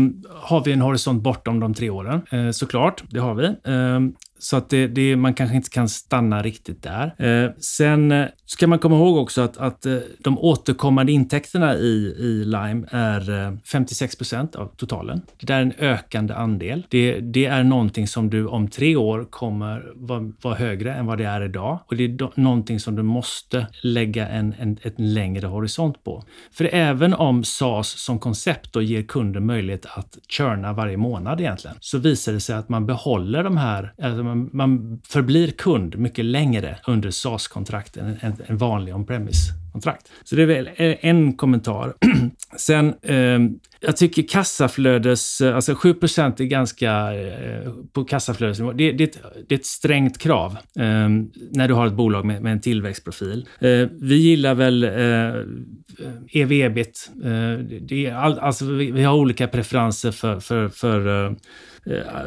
har 0.50 0.64
vi 0.66 0.74
en 0.74 0.86
horisont 0.86 1.24
bortom 1.24 1.60
de 1.60 1.74
tre 1.74 1.90
åren. 1.90 2.24
Eh, 2.32 2.50
såklart, 2.56 3.04
det 3.12 3.20
har 3.20 3.36
vi. 3.36 3.46
Eh, 3.48 4.00
så 4.40 4.58
att 4.58 4.70
det, 4.70 4.88
det, 4.88 5.16
man 5.16 5.34
kanske 5.34 5.56
inte 5.56 5.70
kan 5.70 5.90
stanna 5.90 6.42
riktigt 6.42 6.84
där. 6.84 7.16
Eh, 7.18 7.52
sen 7.60 8.12
eh, 8.12 8.28
ska 8.46 8.68
man 8.68 8.80
komma 8.80 8.96
ihåg 8.96 9.18
också 9.18 9.42
att, 9.42 9.58
att 9.58 9.86
eh, 9.86 9.98
de 10.20 10.40
återkommande 10.40 11.12
intäkterna 11.12 11.76
i, 11.76 12.16
i 12.20 12.46
Lime 12.46 12.88
är 12.92 13.46
eh, 13.46 13.54
56 13.72 14.16
procent 14.16 14.56
av 14.56 14.68
totalen. 14.68 15.22
Det 15.40 15.54
är 15.54 15.62
en 15.62 15.74
ökande 15.80 16.34
andel. 16.34 16.86
Det, 16.90 17.20
det, 17.20 17.46
är 17.46 17.64
någonting 17.64 18.08
som 18.08 18.30
du 18.30 18.48
om 18.48 18.68
tre 18.68 18.96
år 18.96 19.28
kommer 19.30 19.92
vara 19.96 20.32
var 20.42 20.56
högre 20.56 20.94
än 20.94 21.06
vad 21.06 21.18
det 21.18 21.26
är 21.26 21.42
idag. 21.42 21.80
Och 21.86 21.96
det 21.96 22.04
är 22.04 22.08
do, 22.08 22.32
någonting 22.36 22.80
som 22.80 22.96
du 22.96 23.04
måste 23.04 23.68
lägga 23.82 24.28
en, 24.28 24.56
en, 24.60 24.78
en 24.84 25.14
längre 25.14 25.48
horisont 25.48 26.04
på. 26.04 26.24
För 26.52 26.70
även 26.74 27.14
om 27.14 27.44
SaaS 27.44 27.88
som 27.88 28.20
koncept 28.20 28.74
då 28.74 28.82
ger 28.82 29.04
kunden 29.04 29.46
möjlighet 29.46 29.86
att 29.86 30.18
churna 30.30 30.74
varje 30.74 30.98
månad 30.98 31.42
egentligen, 31.42 31.78
så 31.80 31.98
visar 31.98 32.34
det 32.34 32.40
sig 32.40 32.56
att 32.56 32.70
man 32.70 32.86
behåller 32.86 33.44
de 33.44 33.58
här, 33.58 33.94
alltså 34.02 34.24
man, 34.28 34.50
man 34.54 35.02
förblir 35.08 35.52
kund 35.52 35.98
mycket 35.98 36.26
längre 36.26 36.78
under 36.88 37.12
SAS-kontrakt 37.12 37.98
än 37.98 38.18
en, 38.22 38.34
en 38.46 38.58
vanlig 38.58 38.96
on-premise-kontrakt. 38.96 40.12
Så 40.24 40.36
det 40.36 40.42
är 40.42 40.46
väl 40.46 40.70
eh, 40.76 40.96
en 41.02 41.34
kommentar. 41.34 41.94
Sen, 42.58 42.94
eh, 43.02 43.40
jag 43.80 43.98
tycker 43.98 44.24
kassaflödes, 44.24 45.42
eh, 45.42 45.56
alltså 45.56 45.74
7% 45.74 46.42
är 46.42 46.46
ganska 46.46 47.14
eh, 47.14 47.72
på 47.94 48.04
kassaflödesnivå. 48.04 48.72
Det, 48.72 48.92
det, 48.92 49.22
det, 49.48 49.56
är 49.56 49.60
ett 49.60 49.66
strängt 49.66 50.18
krav 50.18 50.52
eh, 50.76 51.10
när 51.52 51.68
du 51.68 51.74
har 51.74 51.88
ett 51.88 51.94
bolag 51.94 52.26
med, 52.26 52.42
med 52.42 52.52
en 52.52 52.62
tillväxtprofil. 52.62 53.48
Eh, 53.60 53.88
vi 54.02 54.16
gillar 54.16 54.56
väl 54.56 54.84
eh, 54.84 56.42
EV-EBIT. 56.42 57.10
Eh, 57.24 57.98
eh 58.00 58.24
all, 58.24 58.40
alltså 58.40 58.66
vi, 58.66 58.92
vi, 58.92 59.04
har 59.04 59.16
olika 59.16 59.48
preferenser 59.48 60.12
för, 60.12 60.40
för, 60.40 60.70
för 60.70 61.08
Eh, 61.28 61.36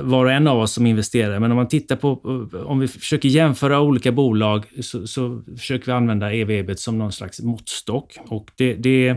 var 0.01 0.25
och 0.25 0.33
en 0.33 0.47
av 0.47 0.59
oss 0.59 0.73
som 0.73 0.87
investerar. 0.87 1.39
Men 1.39 1.51
om 1.51 1.57
man 1.57 1.69
tittar 1.69 1.97
på, 1.97 2.21
om 2.67 2.81
vi 2.81 2.89
försöker 2.89 3.29
jämföra 3.29 3.81
olika 3.81 4.13
bolag 4.13 4.65
så, 4.81 5.07
så 5.07 5.43
försöker 5.59 5.87
vi 5.87 5.93
använda 5.93 6.33
ev-ebit 6.33 6.81
som 6.81 6.99
någon 6.99 7.13
slags 7.13 7.41
måttstock. 7.41 8.19
Och 8.29 8.51
det, 8.57 8.75
det, 8.75 9.17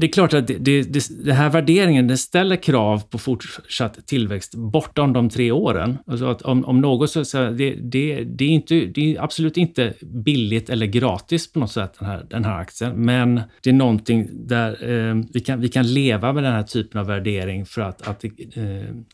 det 0.00 0.06
är 0.06 0.12
klart 0.12 0.34
att 0.34 0.46
det, 0.46 0.58
det, 0.58 0.82
det, 0.82 1.24
det 1.24 1.32
här 1.32 1.50
värderingen 1.50 2.06
det 2.06 2.16
ställer 2.16 2.56
krav 2.56 3.02
på 3.10 3.18
fortsatt 3.18 4.06
tillväxt 4.06 4.54
bortom 4.54 5.12
de 5.12 5.28
tre 5.28 5.52
åren. 5.52 5.98
Alltså 6.06 6.26
att 6.26 6.42
om, 6.42 6.64
om 6.64 6.80
något 6.80 7.10
så, 7.10 7.24
så 7.24 7.38
det, 7.50 7.74
det, 7.74 8.24
det, 8.24 8.44
är 8.44 8.48
inte, 8.48 8.74
det 8.74 9.16
är 9.16 9.22
absolut 9.22 9.56
inte 9.56 9.94
billigt 10.00 10.70
eller 10.70 10.86
gratis 10.86 11.52
på 11.52 11.58
något 11.60 11.72
sätt, 11.72 11.94
den 11.98 12.08
här, 12.08 12.26
den 12.30 12.44
här 12.44 12.58
aktien. 12.60 12.92
Men 13.04 13.40
det 13.62 13.70
är 13.70 13.74
någonting 13.74 14.28
där 14.32 14.90
eh, 14.90 15.24
vi, 15.32 15.40
kan, 15.40 15.60
vi 15.60 15.68
kan 15.68 15.94
leva 15.94 16.32
med 16.32 16.44
den 16.44 16.52
här 16.52 16.62
typen 16.62 17.00
av 17.00 17.06
värdering 17.06 17.66
för 17.66 17.82
att, 17.82 18.08
att 18.08 18.24
eh, 18.24 18.30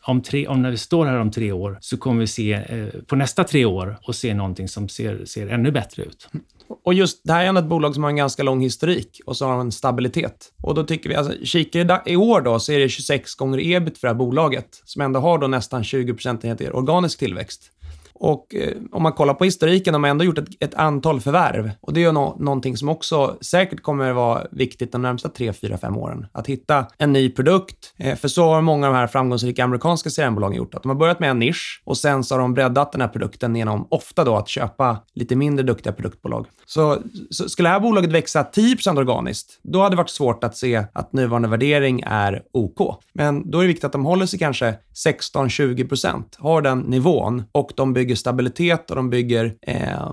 om, 0.01 0.21
tre, 0.21 0.47
om 0.47 0.61
när 0.61 0.71
vi 0.71 0.77
står 0.77 1.05
här 1.05 1.19
om 1.19 1.31
tre 1.31 1.51
år 1.51 1.77
så 1.81 1.97
kommer 1.97 2.19
vi 2.19 2.27
se 2.27 2.53
eh, 2.53 2.87
på 3.07 3.15
nästa 3.15 3.43
tre 3.43 3.65
år 3.65 3.97
och 4.03 4.15
se 4.15 4.33
någonting 4.33 4.67
som 4.67 4.89
ser, 4.89 5.25
ser 5.25 5.47
ännu 5.47 5.71
bättre 5.71 6.03
ut. 6.03 6.29
Och 6.83 6.93
just 6.93 7.21
det 7.23 7.33
här 7.33 7.43
är 7.43 7.47
ändå 7.47 7.61
ett 7.61 7.67
bolag 7.67 7.93
som 7.93 8.03
har 8.03 8.09
en 8.09 8.15
ganska 8.15 8.43
lång 8.43 8.61
historik 8.61 9.21
och 9.25 9.37
så 9.37 9.45
har 9.45 9.59
en 9.59 9.71
stabilitet. 9.71 10.51
Och 10.63 10.75
då 10.75 10.83
tycker 10.83 11.09
vi, 11.09 11.15
alltså 11.15 11.33
kikar 11.45 12.01
i 12.05 12.15
år 12.15 12.41
då 12.41 12.59
så 12.59 12.71
är 12.71 12.79
det 12.79 12.89
26 12.89 13.35
gånger 13.35 13.59
ebit 13.59 13.97
för 13.97 14.07
det 14.07 14.13
här 14.13 14.19
bolaget 14.19 14.81
som 14.85 15.01
ändå 15.01 15.19
har 15.19 15.37
då 15.37 15.47
nästan 15.47 15.83
20 15.83 16.13
procentenheter 16.13 16.75
organisk 16.75 17.19
tillväxt. 17.19 17.71
Och 18.19 18.55
eh, 18.55 18.73
om 18.91 19.03
man 19.03 19.13
kollar 19.13 19.33
på 19.33 19.43
historiken, 19.43 19.93
de 19.93 20.03
har 20.03 20.09
ändå 20.09 20.23
gjort 20.23 20.37
ett, 20.37 20.49
ett 20.59 20.73
antal 20.73 21.21
förvärv. 21.21 21.71
Och 21.81 21.93
det 21.93 21.99
är 21.99 22.05
ju 22.05 22.11
no 22.11 22.37
någonting 22.39 22.77
som 22.77 22.89
också 22.89 23.37
säkert 23.41 23.81
kommer 23.81 24.13
vara 24.13 24.47
viktigt 24.51 24.91
de 24.91 25.01
närmsta 25.01 25.29
3, 25.29 25.53
4, 25.53 25.77
5 25.77 25.97
åren. 25.97 26.25
Att 26.31 26.47
hitta 26.47 26.85
en 26.97 27.13
ny 27.13 27.29
produkt. 27.29 27.93
Eh, 27.97 28.15
för 28.15 28.27
så 28.27 28.49
har 28.49 28.61
många 28.61 28.87
av 28.87 28.93
de 28.93 28.99
här 28.99 29.07
framgångsrika 29.07 29.63
amerikanska 29.63 30.09
CRM-bolagen 30.09 30.57
gjort. 30.57 30.75
Att 30.75 30.83
de 30.83 30.89
har 30.89 30.95
börjat 30.95 31.19
med 31.19 31.29
en 31.29 31.39
nisch 31.39 31.81
och 31.85 31.97
sen 31.97 32.23
så 32.23 32.35
har 32.35 32.39
de 32.39 32.53
breddat 32.53 32.91
den 32.91 33.01
här 33.01 33.07
produkten 33.07 33.55
genom 33.55 33.87
ofta 33.89 34.23
då 34.23 34.35
att 34.35 34.47
köpa 34.47 34.97
lite 35.13 35.35
mindre 35.35 35.65
duktiga 35.65 35.93
produktbolag. 35.93 36.47
Så, 36.65 36.97
så 37.29 37.49
skulle 37.49 37.69
det 37.69 37.73
här 37.73 37.79
bolaget 37.79 38.11
växa 38.11 38.43
10% 38.53 38.97
organiskt, 38.97 39.59
då 39.61 39.81
hade 39.81 39.93
det 39.93 39.97
varit 39.97 40.09
svårt 40.09 40.43
att 40.43 40.57
se 40.57 40.83
att 40.93 41.13
nuvarande 41.13 41.47
värdering 41.47 42.03
är 42.05 42.43
OK. 42.51 43.03
Men 43.13 43.51
då 43.51 43.57
är 43.57 43.61
det 43.61 43.67
viktigt 43.67 43.83
att 43.83 43.91
de 43.91 44.05
håller 44.05 44.25
sig 44.25 44.39
kanske 44.39 44.75
16-20% 45.05 46.23
har 46.37 46.61
den 46.61 46.79
nivån 46.79 47.43
och 47.51 47.71
de 47.75 47.93
bygger 47.93 48.06
bygger 48.07 48.15
stabilitet 48.15 48.89
och 48.89 48.95
de 48.95 49.09
bygger 49.09 49.53
eh, 49.61 50.11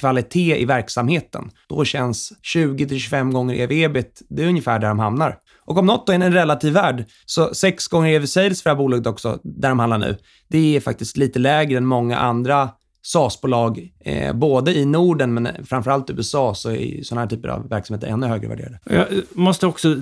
kvalitet 0.00 0.56
i 0.56 0.64
verksamheten. 0.64 1.50
Då 1.68 1.84
känns 1.84 2.32
20-25 2.54 3.32
gånger 3.32 3.54
ev-ebit, 3.54 4.22
det 4.28 4.42
är 4.42 4.48
ungefär 4.48 4.78
där 4.78 4.88
de 4.88 4.98
hamnar. 4.98 5.38
Och 5.66 5.78
om 5.78 5.86
något 5.86 6.06
då 6.06 6.12
är 6.12 6.16
en 6.16 6.32
relativ 6.32 6.72
värld, 6.72 7.04
så 7.26 7.54
6 7.54 7.88
gånger 7.88 8.10
ev 8.10 8.26
sales 8.26 8.62
för 8.62 8.70
det 8.70 8.74
här 8.74 8.78
bolaget 8.78 9.06
också, 9.06 9.38
där 9.42 9.68
de 9.68 9.78
handlar 9.78 9.98
nu, 9.98 10.16
det 10.48 10.76
är 10.76 10.80
faktiskt 10.80 11.16
lite 11.16 11.38
lägre 11.38 11.78
än 11.78 11.86
många 11.86 12.18
andra 12.18 12.70
SaaS-bolag, 13.06 13.92
eh, 14.00 14.32
både 14.32 14.74
i 14.74 14.84
Norden 14.84 15.34
men 15.34 15.48
framförallt 15.64 16.10
USA, 16.10 16.54
så 16.54 16.70
är 16.70 17.02
sådana 17.02 17.20
här 17.20 17.28
typer 17.28 17.48
av 17.48 17.68
verksamheter 17.68 18.06
ännu 18.06 18.26
högre 18.26 18.48
värderade. 18.48 18.78
Jag 18.84 19.06
måste 19.32 19.66
också, 19.66 19.96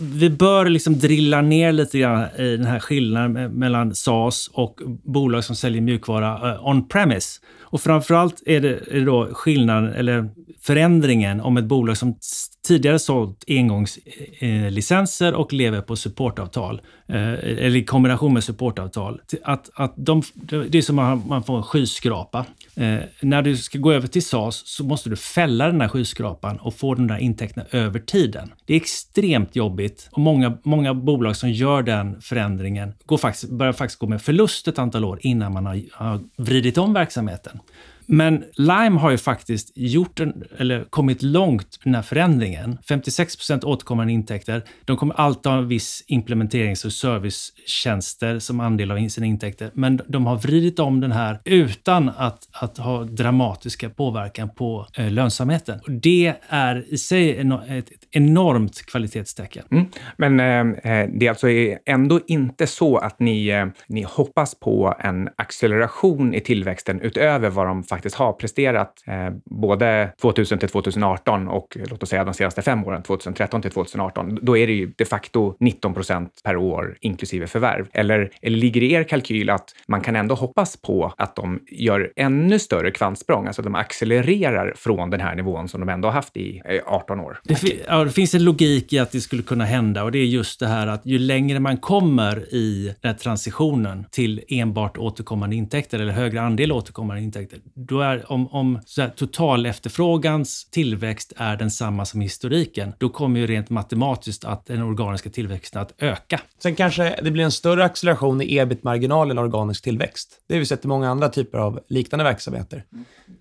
vi 0.00 0.30
bör 0.30 0.66
liksom 0.66 0.98
drilla 0.98 1.42
ner 1.42 1.72
lite 1.72 1.98
grann 1.98 2.26
i 2.38 2.56
den 2.56 2.66
här 2.66 2.80
skillnaden 2.80 3.52
mellan 3.52 3.94
SaaS 3.94 4.50
och 4.52 4.80
bolag 5.04 5.44
som 5.44 5.56
säljer 5.56 5.82
mjukvara 5.82 6.52
eh, 6.52 6.66
on-premise. 6.68 7.40
Och 7.60 7.80
framförallt 7.80 8.42
är 8.46 8.60
det, 8.60 8.68
är 8.68 8.98
det 8.98 9.04
då 9.04 9.28
skillnaden, 9.32 9.92
eller 9.92 10.30
förändringen, 10.60 11.40
om 11.40 11.56
ett 11.56 11.64
bolag 11.64 11.96
som 11.96 12.14
tidigare 12.64 12.98
sålt 12.98 13.44
engångslicenser 13.48 15.32
eh, 15.32 15.38
och 15.38 15.52
lever 15.52 15.80
på 15.80 15.96
supportavtal, 15.96 16.80
eh, 17.06 17.32
eller 17.32 17.76
i 17.76 17.84
kombination 17.84 18.32
med 18.32 18.44
supportavtal. 18.44 19.20
Att, 19.42 19.70
att 19.74 19.94
de, 19.96 20.22
det 20.68 20.78
är 20.78 20.82
som 20.82 20.98
att 20.98 21.26
man 21.26 21.42
får 21.44 21.56
en 21.56 21.62
skyskrapa. 21.62 22.46
Eh, 22.76 22.96
när 23.20 23.42
du 23.42 23.56
ska 23.56 23.78
gå 23.78 23.92
över 23.92 24.08
till 24.08 24.24
SAS 24.24 24.62
så 24.66 24.84
måste 24.84 25.10
du 25.10 25.16
fälla 25.16 25.66
den 25.66 25.80
här 25.80 25.88
skyskrapan 25.88 26.56
och 26.56 26.74
få 26.74 26.94
de 26.94 27.06
där 27.06 27.18
intäkterna 27.18 27.66
över 27.70 28.00
tiden. 28.00 28.52
Det 28.64 28.72
är 28.72 28.76
extremt 28.76 29.56
jobbigt 29.56 30.08
och 30.12 30.18
många, 30.18 30.58
många 30.62 30.94
bolag 30.94 31.36
som 31.36 31.50
gör 31.50 31.82
den 31.82 32.20
förändringen 32.20 32.94
går 33.06 33.18
faktiskt, 33.18 33.50
börjar 33.50 33.72
faktiskt 33.72 33.98
gå 33.98 34.06
med 34.06 34.22
förlust 34.22 34.68
ett 34.68 34.78
antal 34.78 35.04
år 35.04 35.18
innan 35.22 35.52
man 35.52 35.66
har, 35.66 35.80
har 35.92 36.20
vridit 36.36 36.78
om 36.78 36.92
verksamheten. 36.92 37.60
Men 38.06 38.44
Lime 38.56 38.98
har 38.98 39.10
ju 39.10 39.18
faktiskt 39.18 39.72
gjort 39.74 40.20
en, 40.20 40.44
eller 40.58 40.84
kommit 40.84 41.22
långt 41.22 41.78
med 41.84 41.84
den 41.84 41.94
här 41.94 42.02
förändringen. 42.02 42.78
56 42.88 43.36
procent 43.36 43.64
återkommande 43.64 44.12
intäkter. 44.12 44.62
De 44.84 44.96
kommer 44.96 45.14
alltid 45.14 45.52
ha 45.52 45.58
en 45.58 45.68
viss 45.68 46.04
implementerings 46.06 46.84
och 46.84 46.92
servicetjänster 46.92 48.38
som 48.38 48.60
andel 48.60 48.90
av 48.90 49.08
sina 49.08 49.26
intäkter. 49.26 49.70
Men 49.74 50.00
de 50.08 50.26
har 50.26 50.36
vridit 50.36 50.78
om 50.78 51.00
den 51.00 51.12
här 51.12 51.40
utan 51.44 52.10
att, 52.16 52.48
att 52.52 52.78
ha 52.78 53.04
dramatiska 53.04 53.90
påverkan 53.90 54.48
på 54.48 54.86
eh, 54.96 55.10
lönsamheten. 55.10 55.80
Och 55.80 55.90
det 55.90 56.34
är 56.48 56.84
i 56.88 56.98
sig 56.98 57.38
en, 57.38 57.52
ett, 57.52 57.90
ett 57.90 58.08
enormt 58.10 58.86
kvalitetstecken. 58.86 59.64
Mm. 59.70 59.86
Men 60.16 60.40
eh, 60.40 60.92
eh 60.92 61.08
det 61.14 61.26
är 61.26 61.30
alltså 61.30 61.48
ändå 61.86 62.20
inte 62.26 62.66
så 62.66 62.96
att 62.96 63.20
ni, 63.20 63.48
eh, 63.48 63.66
ni 63.86 64.02
hoppas 64.02 64.54
på 64.54 64.94
en 64.98 65.28
acceleration 65.36 66.34
i 66.34 66.40
tillväxten 66.40 67.00
utöver 67.00 67.50
vad 67.50 67.66
de 67.66 67.84
faktiskt 67.94 68.16
har 68.16 68.32
presterat 68.32 69.04
eh, 69.06 69.30
både 69.44 70.12
2000 70.20 70.58
till 70.58 70.68
2018 70.68 71.48
och 71.48 71.76
låt 71.90 72.02
oss 72.02 72.08
säga 72.08 72.24
de 72.24 72.34
senaste 72.34 72.62
fem 72.62 72.84
åren, 72.84 73.02
2013 73.02 73.62
till 73.62 73.70
2018, 73.70 74.38
då 74.42 74.56
är 74.56 74.66
det 74.66 74.72
ju 74.72 74.92
de 74.96 75.04
facto 75.04 75.54
19 75.60 75.94
procent 75.94 76.30
per 76.44 76.56
år 76.56 76.96
inklusive 77.00 77.46
förvärv. 77.46 77.86
Eller, 77.92 78.30
eller 78.42 78.56
ligger 78.56 78.82
i 78.82 78.92
er 78.92 79.02
kalkyl 79.02 79.50
att 79.50 79.74
man 79.88 80.00
kan 80.00 80.16
ändå 80.16 80.34
hoppas 80.34 80.76
på 80.76 81.14
att 81.16 81.36
de 81.36 81.60
gör 81.70 82.12
ännu 82.16 82.58
större 82.58 82.90
kvantsprång, 82.90 83.46
alltså 83.46 83.62
att 83.62 83.64
de 83.64 83.74
accelererar 83.74 84.72
från 84.76 85.10
den 85.10 85.20
här 85.20 85.34
nivån 85.34 85.68
som 85.68 85.80
de 85.80 85.88
ändå 85.88 86.08
har 86.08 86.12
haft 86.12 86.36
i 86.36 86.62
eh, 86.64 86.80
18 86.86 87.20
år? 87.20 87.40
Det, 87.44 87.62
ja, 87.88 88.04
det 88.04 88.10
finns 88.10 88.34
en 88.34 88.44
logik 88.44 88.92
i 88.92 88.98
att 88.98 89.12
det 89.12 89.20
skulle 89.20 89.42
kunna 89.42 89.64
hända 89.64 90.04
och 90.04 90.12
det 90.12 90.18
är 90.18 90.24
just 90.24 90.60
det 90.60 90.66
här 90.66 90.86
att 90.86 91.06
ju 91.06 91.18
längre 91.18 91.60
man 91.60 91.76
kommer 91.76 92.54
i 92.54 92.94
den 93.00 93.12
här 93.12 93.18
transitionen 93.18 94.06
till 94.10 94.44
enbart 94.48 94.98
återkommande 94.98 95.56
intäkter 95.56 95.98
eller 95.98 96.12
högre 96.12 96.40
andel 96.40 96.72
återkommande 96.72 97.22
intäkter, 97.22 97.58
då 97.88 98.00
är 98.00 98.32
om, 98.32 98.48
om 98.48 98.80
så 98.86 99.06
total 99.16 99.66
efterfrågans 99.66 100.70
tillväxt 100.70 101.32
är 101.36 101.56
densamma 101.56 102.04
som 102.04 102.20
historiken, 102.20 102.92
då 102.98 103.08
kommer 103.08 103.40
ju 103.40 103.46
rent 103.46 103.70
matematiskt 103.70 104.44
att 104.44 104.66
den 104.66 104.82
organiska 104.82 105.30
tillväxten 105.30 105.82
att 105.82 106.02
öka. 106.02 106.40
Sen 106.62 106.74
kanske 106.74 107.18
det 107.22 107.30
blir 107.30 107.44
en 107.44 107.52
större 107.52 107.84
acceleration 107.84 108.42
i 108.42 108.56
ebit-marginalen 108.58 109.38
organisk 109.38 109.84
tillväxt. 109.84 110.40
Det 110.48 110.54
har 110.54 110.58
vi 110.58 110.66
sett 110.66 110.84
i 110.84 110.88
många 110.88 111.10
andra 111.10 111.28
typer 111.28 111.58
av 111.58 111.80
liknande 111.88 112.24
verksamheter. 112.24 112.84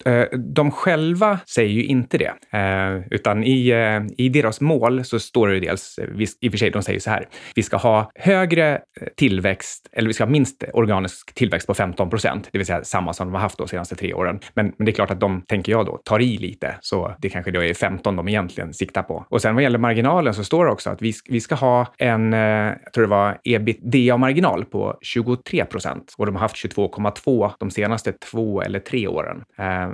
Eh, 0.05 0.39
de 0.39 0.71
själva 0.71 1.39
säger 1.45 1.69
ju 1.69 1.83
inte 1.83 2.17
det, 2.17 2.57
eh, 2.57 3.07
utan 3.11 3.43
i, 3.43 3.69
eh, 3.69 4.25
i 4.25 4.29
deras 4.29 4.61
mål 4.61 5.05
så 5.05 5.19
står 5.19 5.47
det 5.47 5.59
dels, 5.59 5.99
i 6.41 6.47
och 6.47 6.51
för 6.51 6.57
sig, 6.57 6.69
de 6.69 6.83
säger 6.83 6.99
så 6.99 7.09
här, 7.09 7.27
vi 7.55 7.63
ska 7.63 7.77
ha 7.77 8.11
högre 8.15 8.79
tillväxt, 9.17 9.89
eller 9.91 10.07
vi 10.07 10.13
ska 10.13 10.23
ha 10.23 10.31
minst 10.31 10.63
organisk 10.73 11.33
tillväxt 11.33 11.67
på 11.67 11.73
15 11.73 12.09
procent, 12.09 12.49
det 12.51 12.57
vill 12.57 12.67
säga 12.67 12.83
samma 12.83 13.13
som 13.13 13.27
de 13.27 13.33
har 13.33 13.41
haft 13.41 13.57
de 13.57 13.67
senaste 13.67 13.95
tre 13.95 14.13
åren. 14.13 14.32
Men, 14.53 14.73
men 14.77 14.85
det 14.85 14.91
är 14.91 14.93
klart 14.93 15.11
att 15.11 15.19
de, 15.19 15.41
tänker 15.41 15.71
jag 15.71 15.85
då, 15.85 15.97
tar 15.97 16.21
i 16.21 16.37
lite, 16.37 16.75
så 16.81 17.15
det 17.19 17.29
kanske 17.29 17.51
då 17.51 17.63
är 17.63 17.73
15 17.73 18.15
de 18.15 18.27
egentligen 18.27 18.73
siktar 18.73 19.03
på. 19.03 19.25
Och 19.29 19.41
sen 19.41 19.55
vad 19.55 19.63
gäller 19.63 19.79
marginalen 19.79 20.33
så 20.33 20.43
står 20.43 20.65
det 20.65 20.71
också 20.71 20.89
att 20.89 21.01
vi, 21.01 21.13
vi 21.29 21.41
ska 21.41 21.55
ha 21.55 21.87
en, 21.97 22.33
jag 22.33 22.93
tror 22.93 23.01
det 23.01 23.09
var 23.09 23.37
ebitda-marginal 23.43 24.65
på 24.65 24.97
23 25.01 25.65
procent 25.65 26.13
och 26.17 26.25
de 26.25 26.35
har 26.35 26.41
haft 26.41 26.55
22,2 26.55 27.51
de 27.59 27.71
senaste 27.71 28.11
två 28.11 28.61
eller 28.61 28.79
tre 28.79 29.07
åren. 29.07 29.43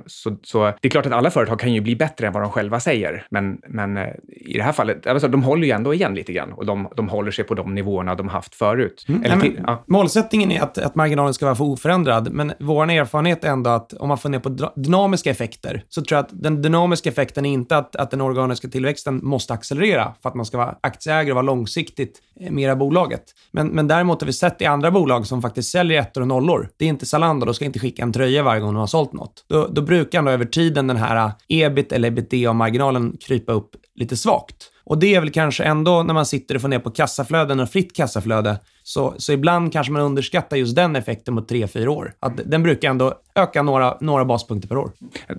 Så, 0.05 0.37
så, 0.43 0.73
det 0.81 0.87
är 0.87 0.89
klart 0.89 1.05
att 1.05 1.11
alla 1.11 1.31
företag 1.31 1.59
kan 1.59 1.73
ju 1.73 1.81
bli 1.81 1.95
bättre 1.95 2.27
än 2.27 2.33
vad 2.33 2.43
de 2.43 2.51
själva 2.51 2.79
säger, 2.79 3.25
men, 3.29 3.61
men 3.67 3.97
eh, 3.97 4.07
i 4.27 4.57
det 4.57 4.63
här 4.63 4.71
fallet, 4.71 5.07
alltså, 5.07 5.27
de 5.27 5.43
håller 5.43 5.67
ju 5.67 5.71
ändå 5.71 5.93
igen 5.93 6.15
lite 6.15 6.33
grann 6.33 6.53
och 6.53 6.65
de, 6.65 6.87
de 6.95 7.09
håller 7.09 7.31
sig 7.31 7.45
på 7.45 7.53
de 7.53 7.75
nivåerna 7.75 8.15
de 8.15 8.27
haft 8.27 8.55
förut. 8.55 9.05
Mm. 9.07 9.23
Eller, 9.23 9.35
Nej, 9.35 9.59
ja. 9.67 9.83
Målsättningen 9.87 10.51
är 10.51 10.61
att, 10.61 10.77
att 10.77 10.95
marginalen 10.95 11.33
ska 11.33 11.45
vara 11.45 11.55
för 11.55 11.63
oförändrad, 11.63 12.31
men 12.31 12.53
vår 12.59 12.91
erfarenhet 12.91 13.43
är 13.43 13.49
ändå 13.49 13.69
att 13.69 13.93
om 13.93 14.07
man 14.07 14.17
får 14.17 14.28
ner 14.29 14.39
på 14.39 14.71
dynamiska 14.75 15.29
effekter, 15.31 15.83
så 15.89 16.01
tror 16.01 16.17
jag 16.17 16.25
att 16.25 16.43
den 16.43 16.61
dynamiska 16.61 17.09
effekten 17.09 17.45
är 17.45 17.53
inte 17.53 17.77
att, 17.77 17.95
att 17.95 18.11
den 18.11 18.21
organiska 18.21 18.67
tillväxten 18.67 19.19
måste 19.23 19.53
accelerera 19.53 20.13
för 20.21 20.29
att 20.29 20.35
man 20.35 20.45
ska 20.45 20.57
vara 20.57 20.75
aktieägare 20.81 21.31
och 21.31 21.35
vara 21.35 21.45
långsiktigt 21.45 22.21
eh, 22.39 22.51
mera 22.51 22.75
bolaget. 22.75 23.23
Men, 23.51 23.67
men 23.67 23.87
däremot 23.87 24.21
har 24.21 24.25
vi 24.25 24.33
sett 24.33 24.61
i 24.61 24.65
andra 24.65 24.91
bolag 24.91 25.27
som 25.27 25.41
faktiskt 25.41 25.71
säljer 25.71 26.01
ettor 26.01 26.21
och 26.21 26.27
nollor. 26.27 26.69
Det 26.77 26.85
är 26.85 26.89
inte 26.89 27.05
Zalando, 27.05 27.45
de 27.45 27.53
ska 27.53 27.65
inte 27.65 27.79
skicka 27.79 28.03
en 28.03 28.13
tröja 28.13 28.43
varje 28.43 28.61
gång 28.61 28.73
de 28.73 28.79
har 28.79 28.87
sålt 28.87 29.13
något. 29.13 29.45
Då, 29.47 29.67
då 29.67 29.81
brukar 29.81 30.19
ändå 30.19 30.31
över 30.31 30.45
tiden 30.45 30.87
den 30.87 30.97
här 30.97 31.25
eh, 31.25 31.31
ebit 31.47 31.91
eller 31.91 32.07
ebitda-marginalen 32.07 33.17
krypa 33.19 33.51
upp 33.51 33.75
lite 33.95 34.17
svagt. 34.17 34.71
Och 34.83 34.97
det 34.97 35.15
är 35.15 35.19
väl 35.19 35.31
kanske 35.31 35.63
ändå 35.63 36.03
när 36.03 36.13
man 36.13 36.25
sitter 36.25 36.55
och 36.55 36.61
får 36.61 36.67
ner 36.67 36.79
på 36.79 36.91
kassaflöden 36.91 37.59
och 37.59 37.69
fritt 37.69 37.95
kassaflöde, 37.95 38.59
så, 38.89 39.13
så 39.17 39.34
ibland 39.34 39.73
kanske 39.73 39.93
man 39.93 40.02
underskattar 40.02 40.58
just 40.58 40.75
den 40.75 40.95
effekten 40.95 41.34
mot 41.34 41.52
3-4 41.52 41.88
år. 41.88 42.13
Att 42.19 42.34
den 42.45 42.63
brukar 42.63 42.89
ändå 42.89 43.13
öka 43.36 43.62
några, 43.62 43.97
några 44.02 44.25
baspunkter 44.25 44.67
per 44.67 44.78
år. 44.78 44.91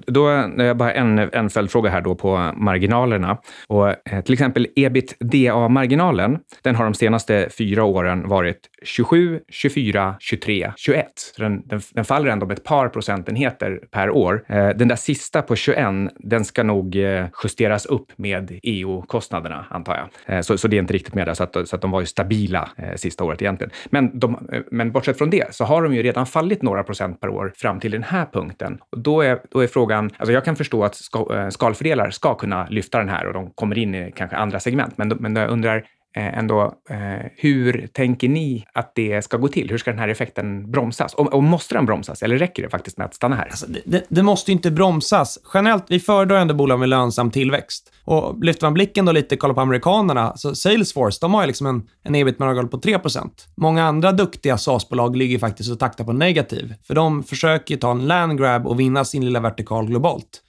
Då 0.06 0.26
har 0.26 0.62
jag 0.62 0.76
bara 0.76 0.92
en, 0.92 1.18
en 1.18 1.50
följdfråga 1.50 1.90
här 1.90 2.00
då 2.00 2.14
på 2.14 2.52
marginalerna. 2.56 3.38
Och, 3.66 3.88
eh, 3.88 4.20
till 4.24 4.32
exempel 4.32 4.66
ebitda-marginalen, 4.76 6.38
den 6.62 6.74
har 6.74 6.84
de 6.84 6.94
senaste 6.94 7.48
fyra 7.58 7.84
åren 7.84 8.28
varit 8.28 8.58
27, 8.82 9.40
24, 9.48 10.14
23, 10.20 10.72
21. 10.76 11.06
Så 11.36 11.42
den, 11.42 11.62
den, 11.66 11.80
den 11.94 12.04
faller 12.04 12.30
ändå 12.30 12.46
med 12.46 12.58
ett 12.58 12.64
par 12.64 12.88
procentenheter 12.88 13.80
per 13.90 14.10
år. 14.10 14.44
Eh, 14.48 14.68
den 14.68 14.88
där 14.88 14.96
sista 14.96 15.42
på 15.42 15.56
21, 15.56 15.86
den 16.18 16.44
ska 16.44 16.62
nog 16.62 16.96
eh, 16.96 17.26
justeras 17.44 17.86
upp 17.86 18.12
med 18.16 18.60
EU-kostnaderna, 18.62 19.66
antar 19.70 19.96
jag. 19.96 20.36
Eh, 20.36 20.40
så, 20.40 20.58
så 20.58 20.68
det 20.68 20.76
är 20.76 20.80
inte 20.80 20.94
riktigt 20.94 21.14
med 21.14 21.26
där, 21.26 21.34
så 21.34 21.42
att, 21.42 21.68
så 21.68 21.76
att 21.76 21.82
de 21.82 21.90
var 21.90 22.00
ju 22.00 22.06
stabila 22.06 22.68
eh, 22.76 22.94
sista 22.96 23.24
året 23.24 23.39
egentligen. 23.42 23.70
Men, 23.90 24.18
de, 24.18 24.48
eh, 24.52 24.62
men 24.70 24.92
bortsett 24.92 25.18
från 25.18 25.30
det 25.30 25.54
så 25.54 25.64
har 25.64 25.82
de 25.82 25.94
ju 25.94 26.02
redan 26.02 26.26
fallit 26.26 26.62
några 26.62 26.82
procent 26.82 27.20
per 27.20 27.28
år 27.28 27.52
fram 27.56 27.80
till 27.80 27.90
den 27.90 28.02
här 28.02 28.26
punkten. 28.32 28.78
Och 28.90 28.98
då 28.98 29.20
är, 29.20 29.40
då 29.50 29.60
är 29.60 29.66
frågan, 29.66 30.10
alltså 30.16 30.32
jag 30.32 30.44
kan 30.44 30.56
förstå 30.56 30.84
att 30.84 30.94
ska, 30.94 31.36
eh, 31.36 31.48
ska 32.10 32.34
kunna 32.34 32.66
lyfta 32.70 32.98
den 32.98 33.08
här 33.08 33.26
och 33.26 33.32
de 33.32 33.50
kommer 33.50 33.78
in 33.78 33.94
i 33.94 34.12
kanske 34.16 34.36
andra 34.36 34.60
segment, 34.60 34.98
men, 34.98 35.08
men 35.08 35.36
jag 35.36 35.50
undrar, 35.50 35.84
Eh, 36.16 36.38
ändå, 36.38 36.74
eh, 36.90 37.26
hur 37.36 37.88
tänker 37.92 38.28
ni 38.28 38.64
att 38.74 38.92
det 38.94 39.24
ska 39.24 39.36
gå 39.36 39.48
till? 39.48 39.70
Hur 39.70 39.78
ska 39.78 39.90
den 39.90 39.98
här 39.98 40.08
effekten 40.08 40.70
bromsas? 40.70 41.14
Och, 41.14 41.34
och 41.34 41.42
måste 41.42 41.74
den 41.74 41.86
bromsas 41.86 42.22
eller 42.22 42.38
räcker 42.38 42.62
det 42.62 42.68
faktiskt 42.68 42.96
med 42.96 43.04
att 43.04 43.14
stanna 43.14 43.36
här? 43.36 43.44
Alltså, 43.44 43.66
det, 43.84 44.04
det, 44.08 44.22
måste 44.22 44.50
ju 44.50 44.52
inte 44.52 44.70
bromsas. 44.70 45.38
Generellt, 45.54 45.84
vi 45.88 46.00
föredrar 46.00 46.36
ändå 46.36 46.54
bolag 46.54 46.78
med 46.78 46.88
lönsam 46.88 47.30
tillväxt. 47.30 47.92
Och 48.04 48.44
lyfter 48.44 48.66
man 48.66 48.74
blicken 48.74 49.04
då 49.04 49.12
lite 49.12 49.34
och 49.34 49.38
kollar 49.38 49.54
på 49.54 49.60
amerikanerna, 49.60 50.36
så 50.36 50.54
Salesforce, 50.54 51.18
de 51.20 51.34
har 51.34 51.42
ju 51.42 51.46
liksom 51.46 51.66
en, 51.66 51.82
en 52.02 52.14
ebit-marginal 52.14 52.68
på 52.68 52.78
3% 52.80 53.30
Många 53.56 53.84
andra 53.84 54.12
duktiga 54.12 54.58
SaaS-bolag 54.58 55.16
ligger 55.16 55.38
faktiskt 55.38 55.70
och 55.70 55.78
taktar 55.78 56.04
på 56.04 56.12
negativ, 56.12 56.74
för 56.86 56.94
de 56.94 57.22
försöker 57.22 57.76
ta 57.76 57.90
en 57.90 58.06
landgrab 58.06 58.66
och 58.66 58.80
vinna 58.80 59.04
sin 59.04 59.24
lilla 59.24 59.40
vertikal 59.40 59.86
globalt. 59.86 60.42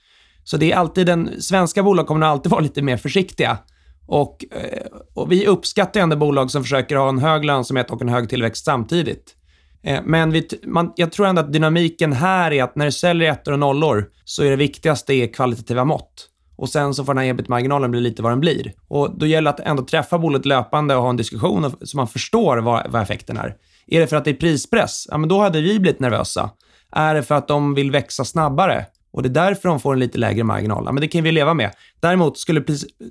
Så 0.44 0.56
det 0.56 0.72
är 0.72 0.76
alltid 0.76 1.06
den 1.06 1.42
svenska 1.42 1.82
bolag 1.82 2.06
kommer 2.06 2.26
alltid 2.26 2.50
vara 2.50 2.60
lite 2.60 2.82
mer 2.82 2.96
försiktiga 2.96 3.58
och, 4.06 4.44
eh, 4.50 4.86
och 5.14 5.32
vi 5.32 5.46
uppskattar 5.46 6.00
ändå 6.00 6.16
bolag 6.16 6.50
som 6.50 6.62
försöker 6.62 6.96
ha 6.96 7.08
en 7.08 7.18
hög 7.18 7.44
lönsamhet 7.44 7.90
och 7.90 8.02
en 8.02 8.08
hög 8.08 8.28
tillväxt 8.28 8.64
samtidigt. 8.64 9.36
Eh, 9.82 10.00
men 10.04 10.30
vi, 10.30 10.48
man, 10.66 10.92
jag 10.96 11.12
tror 11.12 11.26
ändå 11.26 11.42
att 11.42 11.52
dynamiken 11.52 12.12
här 12.12 12.50
är 12.50 12.62
att 12.62 12.76
när 12.76 12.84
du 12.84 12.92
säljer 12.92 13.32
ettor 13.32 13.52
och 13.52 13.58
nollor 13.58 14.10
så 14.24 14.42
är 14.42 14.50
det 14.50 14.56
viktigaste 14.56 15.14
är 15.14 15.32
kvalitativa 15.32 15.84
mått. 15.84 16.28
Och 16.56 16.68
sen 16.68 16.94
så 16.94 17.04
får 17.04 17.14
den 17.14 17.22
här 17.22 17.30
ebit-marginalen 17.30 17.90
bli 17.90 18.00
lite 18.00 18.22
vad 18.22 18.32
den 18.32 18.40
blir. 18.40 18.72
Och 18.88 19.18
då 19.18 19.26
gäller 19.26 19.52
det 19.52 19.54
att 19.54 19.68
ändå 19.68 19.84
träffa 19.84 20.18
bolaget 20.18 20.46
löpande 20.46 20.96
och 20.96 21.02
ha 21.02 21.10
en 21.10 21.16
diskussion 21.16 21.72
så 21.82 21.96
man 21.96 22.08
förstår 22.08 22.58
vad, 22.58 22.90
vad 22.90 23.02
effekten 23.02 23.36
är. 23.36 23.56
Är 23.86 24.00
det 24.00 24.06
för 24.06 24.16
att 24.16 24.24
det 24.24 24.30
är 24.30 24.34
prispress? 24.34 25.06
Ja, 25.10 25.18
men 25.18 25.28
då 25.28 25.40
hade 25.40 25.60
vi 25.60 25.78
blivit 25.78 26.00
nervösa. 26.00 26.50
Är 26.92 27.14
det 27.14 27.22
för 27.22 27.34
att 27.34 27.48
de 27.48 27.74
vill 27.74 27.90
växa 27.90 28.24
snabbare? 28.24 28.86
Och 29.12 29.22
det 29.22 29.28
är 29.28 29.30
därför 29.44 29.68
de 29.68 29.80
får 29.80 29.92
en 29.92 29.98
lite 30.00 30.18
lägre 30.18 30.44
marginal. 30.44 30.84
men 30.84 30.96
det 30.96 31.08
kan 31.08 31.24
vi 31.24 31.32
leva 31.32 31.54
med. 31.54 31.70
Däremot, 32.00 32.38
skulle 32.38 32.60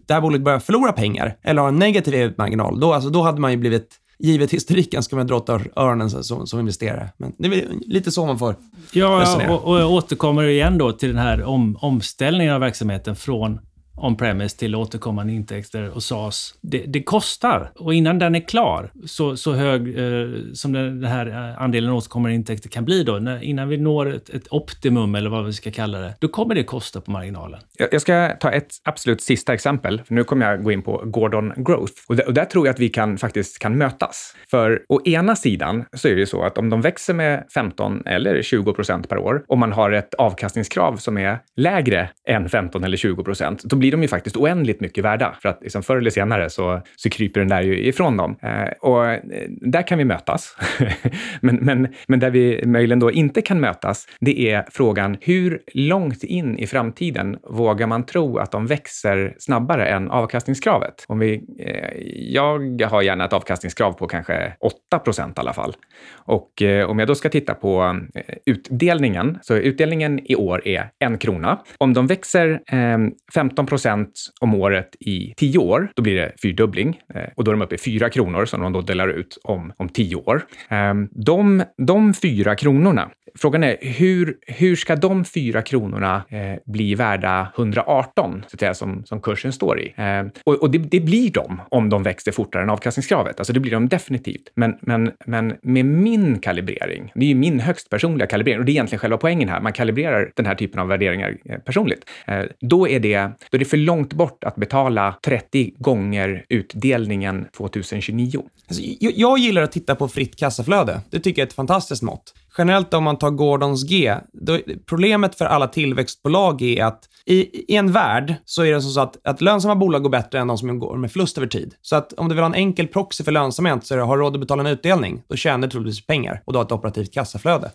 det 0.07 0.13
här 0.13 0.21
bolaget 0.21 0.45
börja 0.45 0.59
förlora 0.59 0.91
pengar 0.91 1.37
eller 1.43 1.61
ha 1.61 1.69
en 1.69 1.79
negativ 1.79 2.33
marginal 2.37 2.79
då, 2.79 2.93
alltså, 2.93 3.09
då 3.09 3.21
hade 3.21 3.41
man 3.41 3.51
ju 3.51 3.57
blivit 3.57 3.97
givet 4.19 4.51
historiken 4.53 5.03
ska 5.03 5.15
man 5.15 5.27
dra 5.27 5.35
åt 5.37 5.49
öronen 5.75 6.09
som, 6.09 6.47
som 6.47 6.59
investerare. 6.59 7.09
Men 7.17 7.33
det 7.37 7.47
är 7.47 7.67
lite 7.87 8.11
så 8.11 8.25
man 8.25 8.39
får 8.39 8.55
Ja, 8.91 9.19
resonera. 9.21 9.53
och, 9.53 9.63
och 9.63 9.79
jag 9.79 9.91
återkommer 9.91 10.43
igen 10.43 10.77
då 10.77 10.91
till 10.91 11.09
den 11.09 11.17
här 11.17 11.43
om, 11.43 11.77
omställningen 11.81 12.53
av 12.53 12.59
verksamheten 12.59 13.15
från 13.15 13.59
on-premise 13.95 14.57
till 14.57 14.75
återkommande 14.75 15.33
intäkter 15.33 15.89
och 15.89 16.03
SaaS. 16.03 16.55
Det, 16.61 16.85
det, 16.87 17.03
kostar. 17.03 17.71
Och 17.75 17.93
innan 17.93 18.19
den 18.19 18.35
är 18.35 18.39
klar, 18.39 18.91
så, 19.05 19.37
så 19.37 19.53
hög 19.53 19.99
eh, 19.99 20.29
som 20.53 20.71
den, 20.71 21.01
den 21.01 21.11
här 21.11 21.27
eh, 21.27 21.61
andelen 21.61 21.91
återkommande 21.91 22.35
intäkter 22.35 22.69
kan 22.69 22.85
bli 22.85 23.03
då, 23.03 23.19
när, 23.19 23.43
innan 23.43 23.69
vi 23.69 23.77
når 23.77 24.13
ett, 24.13 24.29
ett, 24.29 24.47
optimum 24.51 25.15
eller 25.15 25.29
vad 25.29 25.45
vi 25.45 25.53
ska 25.53 25.71
kalla 25.71 25.99
det, 25.99 26.13
då 26.19 26.27
kommer 26.27 26.55
det 26.55 26.63
kosta 26.63 27.01
på 27.01 27.11
marginalen. 27.11 27.59
Jag, 27.77 27.89
jag 27.91 28.01
ska 28.01 28.29
ta 28.39 28.51
ett 28.51 28.71
absolut 28.83 29.21
sista 29.21 29.53
exempel. 29.53 30.01
För 30.05 30.13
nu 30.13 30.23
kommer 30.23 30.51
jag 30.51 30.63
gå 30.63 30.71
in 30.71 30.81
på 30.81 31.01
Gordon 31.05 31.53
Growth. 31.55 31.93
Och, 32.07 32.15
där, 32.15 32.27
och 32.27 32.33
där 32.33 32.45
tror 32.45 32.67
jag 32.67 32.73
att 32.73 32.79
vi 32.79 32.89
kan, 32.89 33.17
faktiskt 33.17 33.59
kan 33.59 33.77
mötas. 33.77 34.35
För 34.51 34.81
å 34.89 35.01
ena 35.05 35.35
sidan 35.35 35.85
så 35.93 36.07
är 36.07 36.13
det 36.13 36.19
ju 36.19 36.25
så 36.25 36.43
att 36.43 36.57
om 36.57 36.69
de 36.69 36.81
växer 36.81 37.13
med 37.13 37.45
15 37.53 38.03
eller 38.05 38.41
20 38.41 38.73
procent 38.73 39.09
per 39.09 39.17
år 39.17 39.43
och 39.47 39.57
man 39.57 39.71
har 39.71 39.91
ett 39.91 40.13
avkastningskrav 40.13 40.97
som 40.97 41.17
är 41.17 41.39
lägre 41.55 42.09
än 42.27 42.49
15 42.49 42.83
eller 42.83 42.97
20 42.97 43.23
procent, 43.23 43.63
då 43.63 43.75
blir 43.81 43.91
de 43.91 44.01
ju 44.01 44.07
faktiskt 44.07 44.37
oändligt 44.37 44.81
mycket 44.81 45.03
värda. 45.03 45.35
För 45.41 45.49
att 45.49 45.59
liksom 45.61 45.83
förr 45.83 45.97
eller 45.97 46.09
senare 46.09 46.49
så, 46.49 46.81
så 46.95 47.09
kryper 47.09 47.39
den 47.39 47.49
där 47.49 47.61
ju 47.61 47.87
ifrån 47.87 48.17
dem. 48.17 48.35
Eh, 48.41 48.71
och 48.81 49.05
eh, 49.05 49.19
där 49.49 49.87
kan 49.87 49.97
vi 49.97 50.05
mötas. 50.05 50.57
men, 51.41 51.55
men, 51.55 51.87
men 52.07 52.19
där 52.19 52.29
vi 52.31 52.65
möjligen 52.65 52.99
då 52.99 53.11
inte 53.11 53.41
kan 53.41 53.59
mötas, 53.59 54.07
det 54.19 54.51
är 54.51 54.65
frågan 54.71 55.17
hur 55.21 55.61
långt 55.73 56.23
in 56.23 56.57
i 56.57 56.67
framtiden 56.67 57.37
vågar 57.49 57.87
man 57.87 58.05
tro 58.05 58.37
att 58.37 58.51
de 58.51 58.67
växer 58.67 59.35
snabbare 59.39 59.85
än 59.87 60.11
avkastningskravet? 60.11 61.05
Om 61.07 61.19
vi, 61.19 61.43
eh, 61.59 61.89
jag 62.33 62.81
har 62.81 63.01
gärna 63.01 63.25
ett 63.25 63.33
avkastningskrav 63.33 63.93
på 63.93 64.07
kanske 64.07 64.53
8 64.59 64.99
procent 64.99 65.37
i 65.37 65.39
alla 65.39 65.53
fall. 65.53 65.75
Och 66.13 66.61
eh, 66.61 66.89
om 66.89 66.99
jag 66.99 67.07
då 67.07 67.15
ska 67.15 67.29
titta 67.29 67.53
på 67.53 67.99
eh, 68.15 68.35
utdelningen, 68.45 69.39
så 69.41 69.55
utdelningen 69.55 70.19
i 70.31 70.35
år 70.35 70.67
är 70.67 70.89
en 70.99 71.17
krona. 71.17 71.59
Om 71.77 71.93
de 71.93 72.07
växer 72.07 72.61
eh, 72.67 72.97
15 73.33 73.65
procent 73.71 74.11
om 74.41 74.53
året 74.55 74.95
i 74.99 75.33
tio 75.37 75.57
år, 75.57 75.91
då 75.95 76.01
blir 76.01 76.15
det 76.15 76.31
fyrdubbling 76.41 76.99
eh, 77.15 77.29
och 77.35 77.43
då 77.43 77.51
är 77.51 77.55
de 77.55 77.61
uppe 77.61 77.75
i 77.75 77.77
fyra 77.77 78.09
kronor 78.09 78.45
som 78.45 78.61
de 78.61 78.73
då 78.73 78.81
delar 78.81 79.07
ut 79.07 79.37
om, 79.43 79.73
om 79.77 79.89
tio 79.89 80.15
år. 80.15 80.43
Ehm, 80.69 81.07
de, 81.11 81.63
de 81.77 82.13
fyra 82.13 82.55
kronorna, 82.55 83.09
frågan 83.35 83.63
är 83.63 83.77
hur, 83.81 84.37
hur 84.47 84.75
ska 84.75 84.95
de 84.95 85.25
fyra 85.25 85.61
kronorna 85.61 86.23
eh, 86.29 86.59
bli 86.65 86.95
värda 86.95 87.51
118, 87.57 88.43
så 88.47 88.55
att 88.55 88.59
säga, 88.59 88.73
som, 88.73 89.05
som 89.05 89.21
kursen 89.21 89.53
står 89.53 89.79
i? 89.79 89.93
Eh, 89.97 90.23
och, 90.43 90.61
och 90.61 90.71
det, 90.71 90.77
det, 90.77 90.99
blir 90.99 91.31
de 91.31 91.61
om 91.69 91.89
de 91.89 92.03
växer 92.03 92.31
fortare 92.31 92.63
än 92.63 92.69
avkastningskravet. 92.69 93.39
Alltså 93.39 93.53
det 93.53 93.59
blir 93.59 93.71
de 93.71 93.89
definitivt. 93.89 94.51
Men, 94.55 94.77
men, 94.81 95.11
men 95.25 95.53
med 95.61 95.85
min 95.85 96.39
kalibrering, 96.39 97.11
det 97.15 97.25
är 97.25 97.29
ju 97.29 97.35
min 97.35 97.59
högst 97.59 97.89
personliga 97.89 98.27
kalibrering 98.27 98.59
och 98.59 98.65
det 98.65 98.71
är 98.71 98.73
egentligen 98.73 98.99
själva 98.99 99.17
poängen 99.17 99.49
här, 99.49 99.61
man 99.61 99.73
kalibrerar 99.73 100.31
den 100.35 100.45
här 100.45 100.55
typen 100.55 100.79
av 100.79 100.87
värderingar 100.87 101.37
eh, 101.45 101.57
personligt. 101.59 102.09
Eh, 102.27 102.43
då 102.59 102.87
är 102.87 102.99
det, 102.99 103.21
då 103.49 103.55
är 103.55 103.59
det 103.59 103.65
för 103.65 103.77
långt 103.77 104.13
bort 104.13 104.43
att 104.43 104.55
betala 104.55 105.15
30 105.25 105.73
gånger 105.77 106.45
utdelningen 106.49 107.45
2029. 107.57 108.43
Alltså, 108.67 108.83
jag, 108.99 109.13
jag 109.15 109.37
gillar 109.37 109.61
att 109.61 109.71
titta 109.71 109.95
på 109.95 110.07
fritt 110.07 110.35
kassaflöde. 110.35 111.01
Det 111.09 111.19
tycker 111.19 111.41
jag 111.41 111.45
är 111.45 111.49
ett 111.49 111.53
fantastiskt 111.53 112.01
mått. 112.01 112.33
Generellt 112.57 112.93
om 112.93 113.03
man 113.03 113.17
tar 113.17 113.29
Gordons 113.29 113.83
G, 113.83 114.15
då, 114.33 114.59
problemet 114.89 115.35
för 115.35 115.45
alla 115.45 115.67
tillväxtbolag 115.67 116.61
är 116.61 116.83
att 116.83 117.03
i, 117.25 117.73
i 117.73 117.75
en 117.75 117.91
värld 117.91 118.35
så 118.45 118.63
är 118.63 118.73
det 118.73 118.81
så 118.81 118.99
att, 118.99 119.27
att 119.27 119.41
lönsamma 119.41 119.75
bolag 119.75 120.03
går 120.03 120.09
bättre 120.09 120.39
än 120.39 120.47
de 120.47 120.57
som 120.57 120.79
går 120.79 120.97
med 120.97 121.11
förlust 121.11 121.37
över 121.37 121.47
tid. 121.47 121.73
Så 121.81 121.95
att 121.95 122.13
om 122.13 122.29
du 122.29 122.35
vill 122.35 122.43
ha 122.43 122.49
en 122.49 122.55
enkel 122.55 122.87
proxy 122.87 123.23
för 123.23 123.31
lönsamhet 123.31 123.85
så 123.85 123.93
är 123.93 123.97
det, 123.97 124.03
har 124.03 124.17
du 124.17 124.23
råd 124.23 124.33
att 124.35 124.39
betala 124.39 124.61
en 124.61 124.67
utdelning, 124.67 125.21
då 125.27 125.35
tjänar 125.35 125.67
du 125.67 125.71
troligtvis 125.71 126.05
pengar 126.05 126.41
och 126.45 126.53
du 126.53 126.59
har 126.59 126.65
ett 126.65 126.71
operativt 126.71 127.13
kassaflöde. 127.13 127.71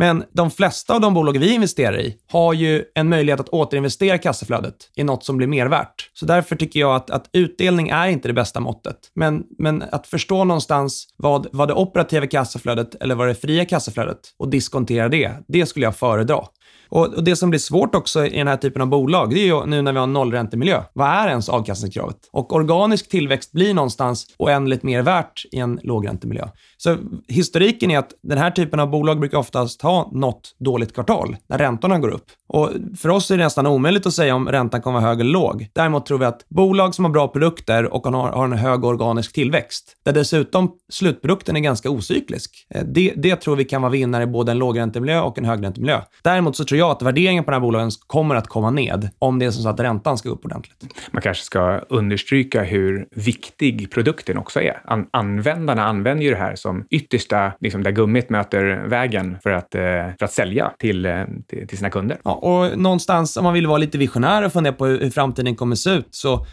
Men 0.00 0.24
de 0.32 0.50
flesta 0.50 0.94
av 0.94 1.00
de 1.00 1.14
bolag 1.14 1.38
vi 1.38 1.54
investerar 1.54 2.00
i 2.00 2.16
har 2.32 2.52
ju 2.52 2.84
en 2.94 3.08
möjlighet 3.08 3.40
att 3.40 3.48
återinvestera 3.48 4.18
kassaflödet 4.18 4.74
i 4.96 5.04
något 5.04 5.24
som 5.24 5.36
blir 5.36 5.46
mer 5.46 5.66
värt. 5.66 6.10
Så 6.12 6.26
därför 6.26 6.56
tycker 6.56 6.80
jag 6.80 6.96
att, 6.96 7.10
att 7.10 7.30
utdelning 7.32 7.88
är 7.88 8.08
inte 8.08 8.28
det 8.28 8.34
bästa 8.34 8.60
måttet. 8.60 8.96
Men, 9.14 9.42
men 9.58 9.84
att 9.92 10.06
förstå 10.06 10.44
någonstans 10.44 11.06
vad, 11.16 11.46
vad 11.52 11.68
det 11.68 11.74
operativa 11.74 12.26
kassaflödet 12.26 12.94
eller 12.94 13.14
vad 13.14 13.28
det 13.28 13.34
fria 13.34 13.64
kassaflödet 13.64 14.20
och 14.38 14.50
diskontera 14.50 15.08
det, 15.08 15.32
det 15.48 15.66
skulle 15.66 15.86
jag 15.86 15.96
föredra. 15.96 16.40
Och, 16.90 17.14
och, 17.14 17.24
det 17.24 17.36
som 17.36 17.50
blir 17.50 17.60
svårt 17.60 17.94
också 17.94 18.26
i 18.26 18.38
den 18.38 18.48
här 18.48 18.56
typen 18.56 18.82
av 18.82 18.88
bolag, 18.88 19.30
det 19.30 19.40
är 19.40 19.46
ju 19.46 19.66
nu 19.66 19.82
när 19.82 19.92
vi 19.92 19.98
har 19.98 20.06
en 20.06 20.12
nollräntemiljö. 20.12 20.82
Vad 20.92 21.08
är 21.08 21.28
ens 21.28 21.48
avkastningskravet? 21.48 22.16
Och 22.32 22.54
organisk 22.54 23.08
tillväxt 23.08 23.52
blir 23.52 23.74
någonstans 23.74 24.26
oändligt 24.38 24.82
mer 24.82 25.02
värt 25.02 25.44
i 25.52 25.58
en 25.58 25.80
lågräntemiljö. 25.82 26.48
Så 26.76 26.96
historiken 27.28 27.90
är 27.90 27.98
att 27.98 28.10
den 28.22 28.38
här 28.38 28.50
typen 28.50 28.80
av 28.80 28.90
bolag 28.90 29.20
brukar 29.20 29.38
oftast 29.38 29.82
ha 29.82 30.10
något 30.12 30.56
dåligt 30.58 30.94
kvartal 30.94 31.36
när 31.48 31.58
räntorna 31.58 31.98
går 31.98 32.08
upp. 32.08 32.24
Och 32.48 32.70
för 32.98 33.08
oss 33.08 33.30
är 33.30 33.36
det 33.36 33.44
nästan 33.44 33.66
omöjligt 33.66 34.06
att 34.06 34.14
säga 34.14 34.34
om 34.34 34.48
räntan 34.48 34.82
kommer 34.82 35.00
vara 35.00 35.10
hög 35.10 35.20
eller 35.20 35.30
låg. 35.30 35.68
Däremot 35.72 36.06
tror 36.06 36.18
vi 36.18 36.24
att 36.24 36.48
bolag 36.48 36.94
som 36.94 37.04
har 37.04 37.12
bra 37.12 37.28
produkter 37.28 37.94
och 37.94 38.06
har, 38.06 38.28
har 38.28 38.44
en 38.44 38.52
hög 38.52 38.84
organisk 38.84 39.32
tillväxt, 39.32 39.96
där 40.04 40.12
dessutom 40.12 40.72
slutprodukten 40.92 41.56
är 41.56 41.60
ganska 41.60 41.90
ocyklisk, 41.90 42.66
eh, 42.74 42.84
det, 42.84 43.12
det 43.16 43.36
tror 43.36 43.56
vi 43.56 43.64
kan 43.64 43.82
vara 43.82 43.92
vinnare 43.92 44.22
i 44.22 44.26
både 44.26 44.52
en 44.52 44.58
lågräntemiljö 44.58 45.20
och 45.20 45.38
en 45.38 45.44
högräntemiljö. 45.44 46.00
Däremot 46.22 46.56
så 46.56 46.64
tror 46.64 46.79
jag 46.80 46.90
att 46.90 47.02
värderingen 47.02 47.44
på 47.44 47.50
den 47.50 47.60
här 47.60 47.66
bolagen 47.66 47.90
kommer 48.06 48.34
att 48.34 48.48
komma 48.48 48.70
ned 48.70 49.10
om 49.18 49.38
det 49.38 49.46
är 49.46 49.50
så 49.50 49.68
att 49.68 49.80
räntan 49.80 50.18
ska 50.18 50.28
upp 50.28 50.44
ordentligt. 50.44 50.84
Man 51.10 51.22
kanske 51.22 51.44
ska 51.44 51.78
understryka 51.88 52.62
hur 52.62 53.06
viktig 53.10 53.90
produkten 53.90 54.38
också 54.38 54.60
är. 54.60 54.82
An 54.84 55.06
användarna 55.10 55.84
använder 55.84 56.24
ju 56.24 56.30
det 56.30 56.36
här 56.36 56.56
som 56.56 56.86
yttersta, 56.90 57.52
liksom 57.60 57.82
där 57.82 57.90
gummit 57.90 58.30
möter 58.30 58.86
vägen 58.88 59.36
för 59.42 59.50
att, 59.50 59.74
eh, 59.74 59.80
för 60.18 60.24
att 60.24 60.32
sälja 60.32 60.72
till, 60.78 61.06
eh, 61.06 61.24
till, 61.48 61.68
till 61.68 61.78
sina 61.78 61.90
kunder. 61.90 62.18
Ja, 62.24 62.34
och 62.34 62.78
någonstans, 62.78 63.36
om 63.36 63.44
man 63.44 63.54
vill 63.54 63.66
vara 63.66 63.78
lite 63.78 63.98
visionär 63.98 64.44
och 64.44 64.52
fundera 64.52 64.74
på 64.74 64.86
hur 64.86 65.10
framtiden 65.10 65.56
kommer 65.56 65.76
se 65.76 65.90
ut, 65.90 66.08
så 66.10 66.46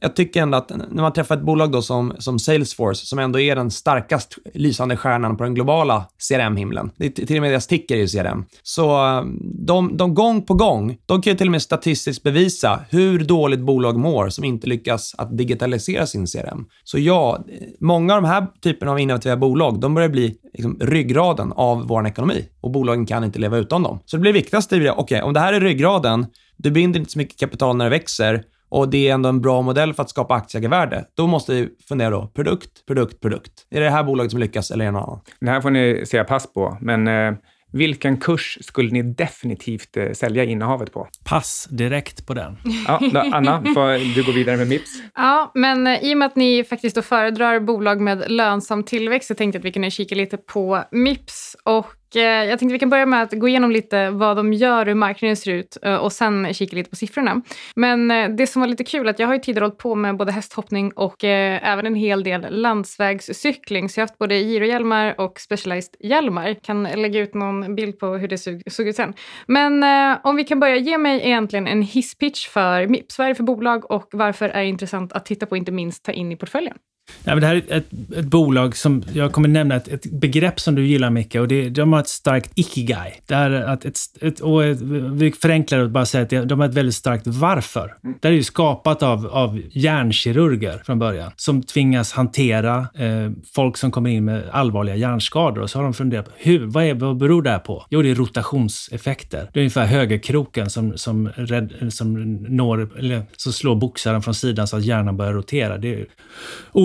jag 0.00 0.16
tycker 0.16 0.42
ändå 0.42 0.58
att 0.58 0.70
när 0.70 1.02
man 1.02 1.12
träffar 1.12 1.36
ett 1.36 1.42
bolag 1.42 1.72
då 1.72 1.82
som, 1.82 2.12
som 2.18 2.38
Salesforce, 2.38 3.06
som 3.06 3.18
ändå 3.18 3.40
är 3.40 3.56
den 3.56 3.70
starkast 3.70 4.38
lysande 4.54 4.96
stjärnan 4.96 5.36
på 5.36 5.44
den 5.44 5.54
globala 5.54 6.04
CRM-himlen, 6.28 6.90
till 7.14 7.36
och 7.36 7.42
med 7.42 7.52
deras 7.52 7.66
ticker 7.66 7.94
är 7.94 7.98
ju 7.98 8.06
CRM, 8.06 8.44
så 8.62 9.06
eh, 9.06 9.24
de, 9.66 9.96
de 9.96 10.14
gång 10.14 10.42
på 10.42 10.54
gång, 10.54 10.98
de 11.06 11.22
kan 11.22 11.32
ju 11.32 11.36
till 11.36 11.48
och 11.48 11.52
med 11.52 11.62
statistiskt 11.62 12.22
bevisa 12.22 12.80
hur 12.90 13.24
dåligt 13.24 13.60
bolag 13.60 13.98
mår 13.98 14.28
som 14.28 14.44
inte 14.44 14.66
lyckas 14.66 15.14
att 15.18 15.38
digitalisera 15.38 16.06
sin 16.06 16.26
CRM. 16.26 16.64
Så 16.84 16.98
ja, 16.98 17.44
många 17.80 18.14
av 18.14 18.22
de 18.22 18.28
här 18.28 18.46
typerna 18.62 18.92
av 18.92 18.98
innovativa 18.98 19.36
bolag, 19.36 19.80
de 19.80 19.94
börjar 19.94 20.08
bli 20.08 20.36
liksom 20.52 20.78
ryggraden 20.80 21.52
av 21.52 21.86
vår 21.86 22.06
ekonomi 22.06 22.44
och 22.60 22.70
bolagen 22.70 23.06
kan 23.06 23.24
inte 23.24 23.38
leva 23.38 23.56
utan 23.56 23.82
dem. 23.82 23.98
Så 24.06 24.16
det 24.16 24.20
blir 24.20 24.32
viktigast 24.32 24.72
okej, 24.72 24.90
okay, 24.90 25.20
om 25.20 25.32
det 25.32 25.40
här 25.40 25.52
är 25.52 25.60
ryggraden, 25.60 26.26
du 26.56 26.70
binder 26.70 27.00
inte 27.00 27.12
så 27.12 27.18
mycket 27.18 27.40
kapital 27.40 27.76
när 27.76 27.84
det 27.84 27.90
växer 27.90 28.44
och 28.70 28.88
det 28.88 29.08
är 29.08 29.14
ändå 29.14 29.28
en 29.28 29.40
bra 29.40 29.62
modell 29.62 29.94
för 29.94 30.02
att 30.02 30.10
skapa 30.10 30.34
aktieägarvärde, 30.34 31.04
då 31.14 31.26
måste 31.26 31.54
vi 31.54 31.68
fundera 31.88 32.10
då, 32.10 32.26
produkt, 32.34 32.86
produkt, 32.86 33.20
produkt. 33.20 33.52
Är 33.70 33.80
det 33.80 33.86
det 33.86 33.92
här 33.92 34.04
bolaget 34.04 34.30
som 34.30 34.40
lyckas 34.40 34.70
eller 34.70 34.84
är 34.84 34.88
det 34.88 34.92
någon 34.92 35.02
annan? 35.02 35.20
Det 35.40 35.50
här 35.50 35.60
får 35.60 35.70
ni 35.70 36.06
säga 36.06 36.24
pass 36.24 36.52
på, 36.52 36.78
men 36.80 37.08
eh, 37.08 37.32
vilken 37.72 38.16
kurs 38.16 38.58
skulle 38.60 38.90
ni 38.90 39.02
definitivt 39.02 39.96
eh, 39.96 40.12
sälja 40.12 40.44
innehavet 40.44 40.92
på? 40.92 41.08
Pass 41.24 41.68
direkt 41.70 42.26
på 42.26 42.34
den. 42.34 42.56
Ja, 42.86 43.00
då, 43.12 43.20
Anna, 43.32 43.62
får 43.74 44.14
du 44.14 44.22
gå 44.22 44.32
vidare 44.32 44.56
med 44.56 44.68
Mips. 44.68 44.90
Ja, 45.14 45.50
men 45.54 45.86
eh, 45.86 46.04
i 46.04 46.14
och 46.14 46.18
med 46.18 46.26
att 46.26 46.36
ni 46.36 46.64
faktiskt 46.64 46.96
då 46.96 47.02
föredrar 47.02 47.60
bolag 47.60 48.00
med 48.00 48.30
lönsam 48.30 48.84
tillväxt 48.84 49.28
så 49.28 49.34
tänkte 49.34 49.56
jag 49.56 49.60
att 49.60 49.64
vi 49.64 49.72
kunde 49.72 49.90
kika 49.90 50.14
lite 50.14 50.36
på 50.36 50.84
Mips. 50.90 51.56
Och 51.64 51.86
Eh, 52.16 52.22
jag 52.22 52.58
tänkte 52.58 52.72
vi 52.72 52.78
kan 52.78 52.90
börja 52.90 53.06
med 53.06 53.22
att 53.22 53.32
gå 53.32 53.48
igenom 53.48 53.70
lite 53.70 54.10
vad 54.10 54.36
de 54.36 54.52
gör, 54.52 54.86
hur 54.86 54.94
marknaden 54.94 55.36
ser 55.36 55.52
ut 55.52 55.76
eh, 55.82 55.94
och 55.94 56.12
sen 56.12 56.54
kika 56.54 56.76
lite 56.76 56.90
på 56.90 56.96
siffrorna. 56.96 57.42
Men 57.74 58.10
eh, 58.10 58.28
det 58.28 58.46
som 58.46 58.60
var 58.60 58.68
lite 58.68 58.84
kul 58.84 59.06
är 59.06 59.10
att 59.10 59.18
jag 59.18 59.26
har 59.26 59.34
ju 59.34 59.40
tidigare 59.40 59.64
hållit 59.64 59.78
på 59.78 59.94
med 59.94 60.16
både 60.16 60.32
hästhoppning 60.32 60.92
och 60.92 61.24
även 61.24 61.86
en 61.86 61.94
hel 61.94 62.24
del 62.24 62.60
landsvägscykling. 62.60 63.88
Så 63.88 64.00
jag 64.00 64.02
har 64.02 64.08
haft 64.08 64.18
både 64.18 64.34
girohjälmar 64.34 65.20
och 65.20 65.40
specialized 65.40 65.96
hjälmar. 66.00 66.54
Kan 66.54 66.82
lägga 66.82 67.20
ut 67.20 67.34
någon 67.34 67.74
bild 67.74 67.98
på 67.98 68.06
hur 68.06 68.28
det 68.28 68.38
såg, 68.38 68.62
såg 68.66 68.88
ut 68.88 68.96
sen. 68.96 69.14
Men 69.46 69.84
om 70.22 70.36
vi 70.36 70.44
kan 70.44 70.60
börja, 70.60 70.76
ge 70.76 70.98
mig 70.98 71.20
egentligen 71.24 71.66
en 71.66 71.82
hisspitch 71.82 72.48
för 72.48 72.86
Mips. 72.86 73.18
Vad 73.18 73.24
är 73.24 73.28
det 73.28 73.34
för 73.34 73.42
bolag 73.42 73.90
och 73.90 74.08
varför 74.12 74.48
är 74.48 74.62
det 74.62 74.68
intressant 74.68 75.12
att 75.12 75.26
titta 75.26 75.46
på, 75.46 75.56
inte 75.56 75.72
minst 75.72 76.04
ta 76.04 76.12
in 76.12 76.32
i 76.32 76.36
portföljen? 76.36 76.76
Ja, 77.24 77.34
men 77.34 77.40
det 77.40 77.46
här 77.46 77.54
är 77.54 77.76
ett, 77.76 77.92
ett 78.16 78.24
bolag 78.24 78.76
som, 78.76 79.02
jag 79.12 79.32
kommer 79.32 79.48
nämna 79.48 79.76
ett, 79.76 79.88
ett 79.88 80.06
begrepp 80.06 80.60
som 80.60 80.74
du 80.74 80.86
gillar 80.86 81.10
Micke 81.10 81.34
och 81.34 81.48
det, 81.48 81.68
de 81.68 81.92
har 81.92 82.00
ett 82.00 82.08
starkt 82.08 82.50
ikigai. 82.54 83.12
Det 83.26 83.34
är 83.34 83.50
att 83.50 83.84
ett, 83.84 83.98
ett, 84.20 84.40
och 84.40 84.64
ett, 84.64 84.80
vi 85.12 85.32
förenklar 85.32 85.78
och 85.78 85.90
bara 85.90 86.06
säger 86.06 86.42
att 86.42 86.48
de 86.48 86.60
har 86.60 86.68
ett 86.68 86.74
väldigt 86.74 86.94
starkt 86.94 87.26
varför. 87.26 87.94
Mm. 88.04 88.16
Det 88.20 88.28
är 88.28 88.32
ju 88.32 88.42
skapat 88.42 89.02
av, 89.02 89.26
av 89.26 89.62
hjärnkirurger 89.70 90.82
från 90.86 90.98
början 90.98 91.32
som 91.36 91.62
tvingas 91.62 92.12
hantera 92.12 92.78
eh, 92.78 93.30
folk 93.54 93.76
som 93.76 93.90
kommer 93.90 94.10
in 94.10 94.24
med 94.24 94.42
allvarliga 94.52 94.96
hjärnskador 94.96 95.62
och 95.62 95.70
så 95.70 95.78
har 95.78 95.84
de 95.84 95.94
funderat 95.94 96.26
på 96.26 96.32
hur, 96.36 96.66
vad, 96.66 96.84
är, 96.84 96.94
vad 96.94 97.16
beror 97.16 97.42
det 97.42 97.50
här 97.50 97.58
på? 97.58 97.86
Jo, 97.90 98.02
det 98.02 98.10
är 98.10 98.14
rotationseffekter. 98.14 99.50
Det 99.52 99.58
är 99.58 99.62
ungefär 99.62 99.86
högerkroken 99.86 100.70
som, 100.70 100.98
som, 100.98 101.28
red, 101.28 101.92
som 101.92 102.34
når, 102.34 102.98
eller 102.98 103.22
som 103.36 103.52
slår 103.52 103.76
boxaren 103.76 104.22
från 104.22 104.34
sidan 104.34 104.66
så 104.66 104.76
att 104.76 104.84
hjärnan 104.84 105.16
börjar 105.16 105.32
rotera. 105.32 105.78
Det 105.78 105.94
är 105.94 106.06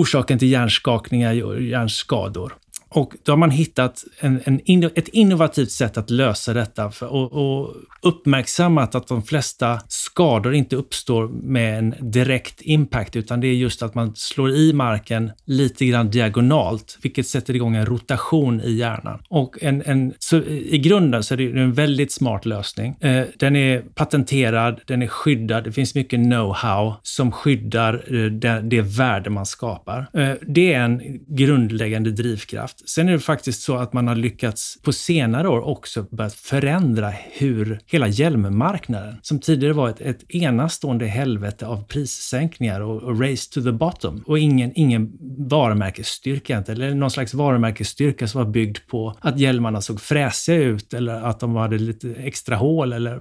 orsaken 0.06 0.38
till 0.38 0.48
hjärnskakningar 0.48 1.44
och 1.44 1.62
hjärnskador. 1.62 2.52
Och 2.88 3.14
då 3.22 3.32
har 3.32 3.36
man 3.36 3.50
hittat 3.50 4.04
en, 4.20 4.40
en, 4.44 4.60
ett 4.94 5.08
innovativt 5.08 5.70
sätt 5.70 5.96
att 5.96 6.10
lösa 6.10 6.52
detta 6.52 6.90
för, 6.90 7.06
och, 7.06 7.32
och, 7.32 7.74
uppmärksammat 8.02 8.94
att 8.94 9.08
de 9.08 9.22
flesta 9.22 9.80
skador 9.88 10.54
inte 10.54 10.76
uppstår 10.76 11.28
med 11.28 11.78
en 11.78 11.94
direkt 12.00 12.62
impact, 12.62 13.16
utan 13.16 13.40
det 13.40 13.46
är 13.46 13.54
just 13.54 13.82
att 13.82 13.94
man 13.94 14.12
slår 14.16 14.50
i 14.50 14.72
marken 14.72 15.30
lite 15.44 15.86
grann 15.86 16.10
diagonalt, 16.10 16.98
vilket 17.02 17.26
sätter 17.26 17.56
igång 17.56 17.76
en 17.76 17.86
rotation 17.86 18.60
i 18.60 18.72
hjärnan. 18.72 19.22
Och 19.28 19.56
en, 19.62 19.82
en, 19.86 20.14
så 20.18 20.36
i 20.42 20.78
grunden 20.78 21.22
så 21.22 21.34
är 21.34 21.38
det 21.38 21.60
en 21.60 21.72
väldigt 21.72 22.12
smart 22.12 22.46
lösning. 22.46 22.96
Eh, 23.00 23.24
den 23.38 23.56
är 23.56 23.80
patenterad, 23.80 24.80
den 24.86 25.02
är 25.02 25.06
skyddad, 25.06 25.64
det 25.64 25.72
finns 25.72 25.94
mycket 25.94 26.20
know-how 26.20 26.94
som 27.02 27.32
skyddar 27.32 27.94
eh, 27.94 28.30
det, 28.30 28.60
det 28.60 28.80
värde 28.80 29.30
man 29.30 29.46
skapar. 29.46 30.06
Eh, 30.12 30.30
det 30.40 30.74
är 30.74 30.80
en 30.80 31.00
grundläggande 31.28 32.10
drivkraft. 32.10 32.85
Sen 32.88 33.08
är 33.08 33.12
det 33.12 33.18
faktiskt 33.18 33.62
så 33.62 33.76
att 33.76 33.92
man 33.92 34.08
har 34.08 34.14
lyckats 34.14 34.78
på 34.82 34.92
senare 34.92 35.48
år 35.48 35.68
också 35.68 36.02
börjat 36.02 36.34
förändra 36.34 37.12
hur 37.32 37.80
hela 37.86 38.08
hjälmmarknaden, 38.08 39.16
som 39.22 39.40
tidigare 39.40 39.72
var 39.72 39.88
ett, 39.88 40.00
ett 40.00 40.30
enastående 40.30 41.06
helvete 41.06 41.66
av 41.66 41.84
prissänkningar 41.84 42.80
och, 42.80 43.02
och 43.02 43.20
race 43.20 43.50
to 43.52 43.62
the 43.62 43.72
bottom 43.72 44.24
och 44.26 44.38
ingen, 44.38 44.72
ingen 44.74 45.12
varumärkesstyrka, 45.38 46.64
eller 46.68 46.94
någon 46.94 47.10
slags 47.10 47.34
varumärkesstyrka 47.34 48.28
som 48.28 48.44
var 48.44 48.50
byggd 48.50 48.78
på 48.90 49.14
att 49.20 49.38
hjälmarna 49.38 49.80
såg 49.80 50.00
fräsiga 50.00 50.56
ut 50.56 50.94
eller 50.94 51.14
att 51.14 51.40
de 51.40 51.56
hade 51.56 51.78
lite 51.78 52.14
extra 52.14 52.56
hål 52.56 52.92
eller 52.92 53.20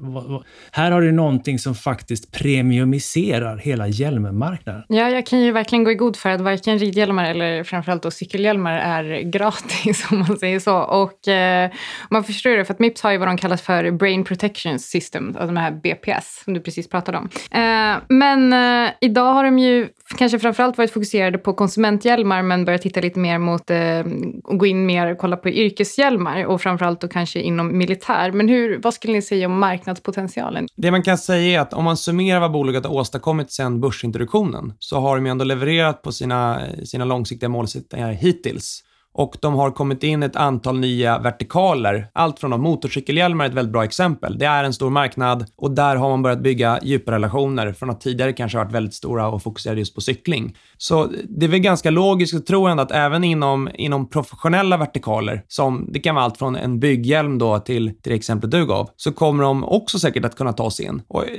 här 0.71 0.91
har 0.91 1.01
du 1.01 1.11
någonting 1.11 1.59
som 1.59 1.75
faktiskt 1.75 2.31
premiumiserar 2.31 3.57
hela 3.57 3.87
hjälmmarknaden. 3.87 4.83
Ja, 4.87 5.09
jag 5.09 5.25
kan 5.25 5.41
ju 5.41 5.51
verkligen 5.51 5.83
gå 5.83 5.91
i 5.91 5.95
god 5.95 6.15
för 6.15 6.29
att 6.29 6.41
varken 6.41 6.79
ridhjälmar 6.79 7.25
eller 7.25 7.63
framförallt 7.63 8.03
då 8.03 8.11
cykelhjälmar 8.11 8.77
är 8.77 9.21
gratis 9.21 9.44
om 10.11 10.19
man 10.27 10.37
säger 10.37 10.59
så. 10.59 10.77
Och 10.77 11.27
eh, 11.27 11.71
man 12.09 12.23
förstår 12.23 12.49
det 12.49 12.65
för 12.65 12.73
att 12.73 12.79
Mips 12.79 13.01
har 13.01 13.11
ju 13.11 13.17
vad 13.17 13.27
de 13.27 13.37
kallar 13.37 13.57
för 13.57 13.91
Brain 13.91 14.23
Protection 14.23 14.79
System, 14.79 15.27
alltså 15.27 15.45
de 15.45 15.57
här 15.57 15.71
BPS 15.71 16.41
som 16.43 16.53
du 16.53 16.59
precis 16.59 16.89
pratade 16.89 17.17
om. 17.17 17.29
Eh, 17.51 18.01
men 18.09 18.53
eh, 18.53 18.91
idag 19.01 19.33
har 19.33 19.43
de 19.43 19.59
ju 19.59 19.87
kanske 20.17 20.39
framförallt 20.39 20.77
varit 20.77 20.91
fokuserade 20.91 21.37
på 21.37 21.53
konsumenthjälmar 21.53 22.41
men 22.41 22.65
börjat 22.65 22.81
titta 22.81 23.01
lite 23.01 23.19
mer 23.19 23.37
mot 23.37 23.69
eh, 23.69 23.99
och 24.43 24.59
gå 24.59 24.65
in 24.65 24.85
mer 24.85 25.11
och 25.11 25.17
kolla 25.17 25.37
på 25.37 25.49
yrkeshjälmar 25.49 26.45
och 26.45 26.61
framförallt 26.61 27.01
då 27.01 27.07
kanske 27.07 27.39
inom 27.39 27.77
militär. 27.77 28.31
Men 28.31 28.49
hur, 28.49 28.81
vad 28.81 28.93
skulle 28.93 29.13
ni 29.13 29.21
säga 29.21 29.45
om 29.45 29.59
marknadspotentialen? 29.59 30.67
Det 30.75 30.91
man 30.91 31.03
kan 31.03 31.17
säga 31.17 31.59
är 31.59 31.61
att 31.61 31.73
om 31.73 31.83
man 31.83 31.97
summerar 31.97 32.39
vad 32.39 32.51
bolaget 32.51 32.85
har 32.85 32.93
åstadkommit 32.93 33.51
sedan 33.51 33.81
börsintroduktionen 33.81 34.73
så 34.79 34.99
har 34.99 35.15
de 35.15 35.25
ju 35.25 35.31
ändå 35.31 35.45
levererat 35.45 36.01
på 36.01 36.11
sina, 36.11 36.61
sina 36.85 37.05
långsiktiga 37.05 37.49
målsättningar 37.49 38.11
hittills 38.11 38.83
och 39.17 39.37
de 39.41 39.55
har 39.55 39.71
kommit 39.71 40.03
in 40.03 40.23
ett 40.23 40.35
antal 40.35 40.79
nya 40.79 41.19
vertikaler. 41.19 42.07
Allt 42.13 42.39
från 42.39 42.61
motorcykelhjälmar 42.61 43.45
är 43.45 43.49
ett 43.49 43.55
väldigt 43.55 43.73
bra 43.73 43.83
exempel. 43.83 44.37
Det 44.37 44.45
är 44.45 44.63
en 44.63 44.73
stor 44.73 44.89
marknad 44.89 45.45
och 45.57 45.71
där 45.71 45.95
har 45.95 46.09
man 46.09 46.21
börjat 46.21 46.39
bygga 46.39 46.79
djupa 46.83 47.11
relationer 47.11 47.73
från 47.73 47.89
att 47.89 48.01
tidigare 48.01 48.33
kanske 48.33 48.57
varit 48.57 48.71
väldigt 48.71 48.93
stora 48.93 49.27
och 49.27 49.43
fokuserade 49.43 49.79
just 49.79 49.95
på 49.95 50.01
cykling. 50.01 50.55
Så 50.77 51.07
det 51.29 51.45
är 51.45 51.49
väl 51.49 51.59
ganska 51.59 51.91
logiskt 51.91 52.35
att 52.35 52.45
tro 52.45 52.65
ändå 52.65 52.83
att 52.83 52.91
även 52.91 53.23
inom, 53.23 53.69
inom 53.73 54.09
professionella 54.09 54.77
vertikaler, 54.77 55.43
som 55.47 55.89
det 55.91 55.99
kan 55.99 56.15
vara 56.15 56.25
allt 56.25 56.37
från 56.37 56.55
en 56.55 56.79
bygghjälm 56.79 57.37
då 57.37 57.59
till, 57.59 57.87
till 58.01 58.11
det 58.11 58.15
exemplet 58.15 58.51
du 58.51 58.65
gav, 58.65 58.89
så 58.95 59.11
kommer 59.11 59.43
de 59.43 59.63
också 59.63 59.99
säkert 59.99 60.25
att 60.25 60.35
kunna 60.35 60.53
ta 60.53 60.71
sig 60.71 60.85
in. 60.85 61.01
Och 61.07 61.23
eh, 61.23 61.29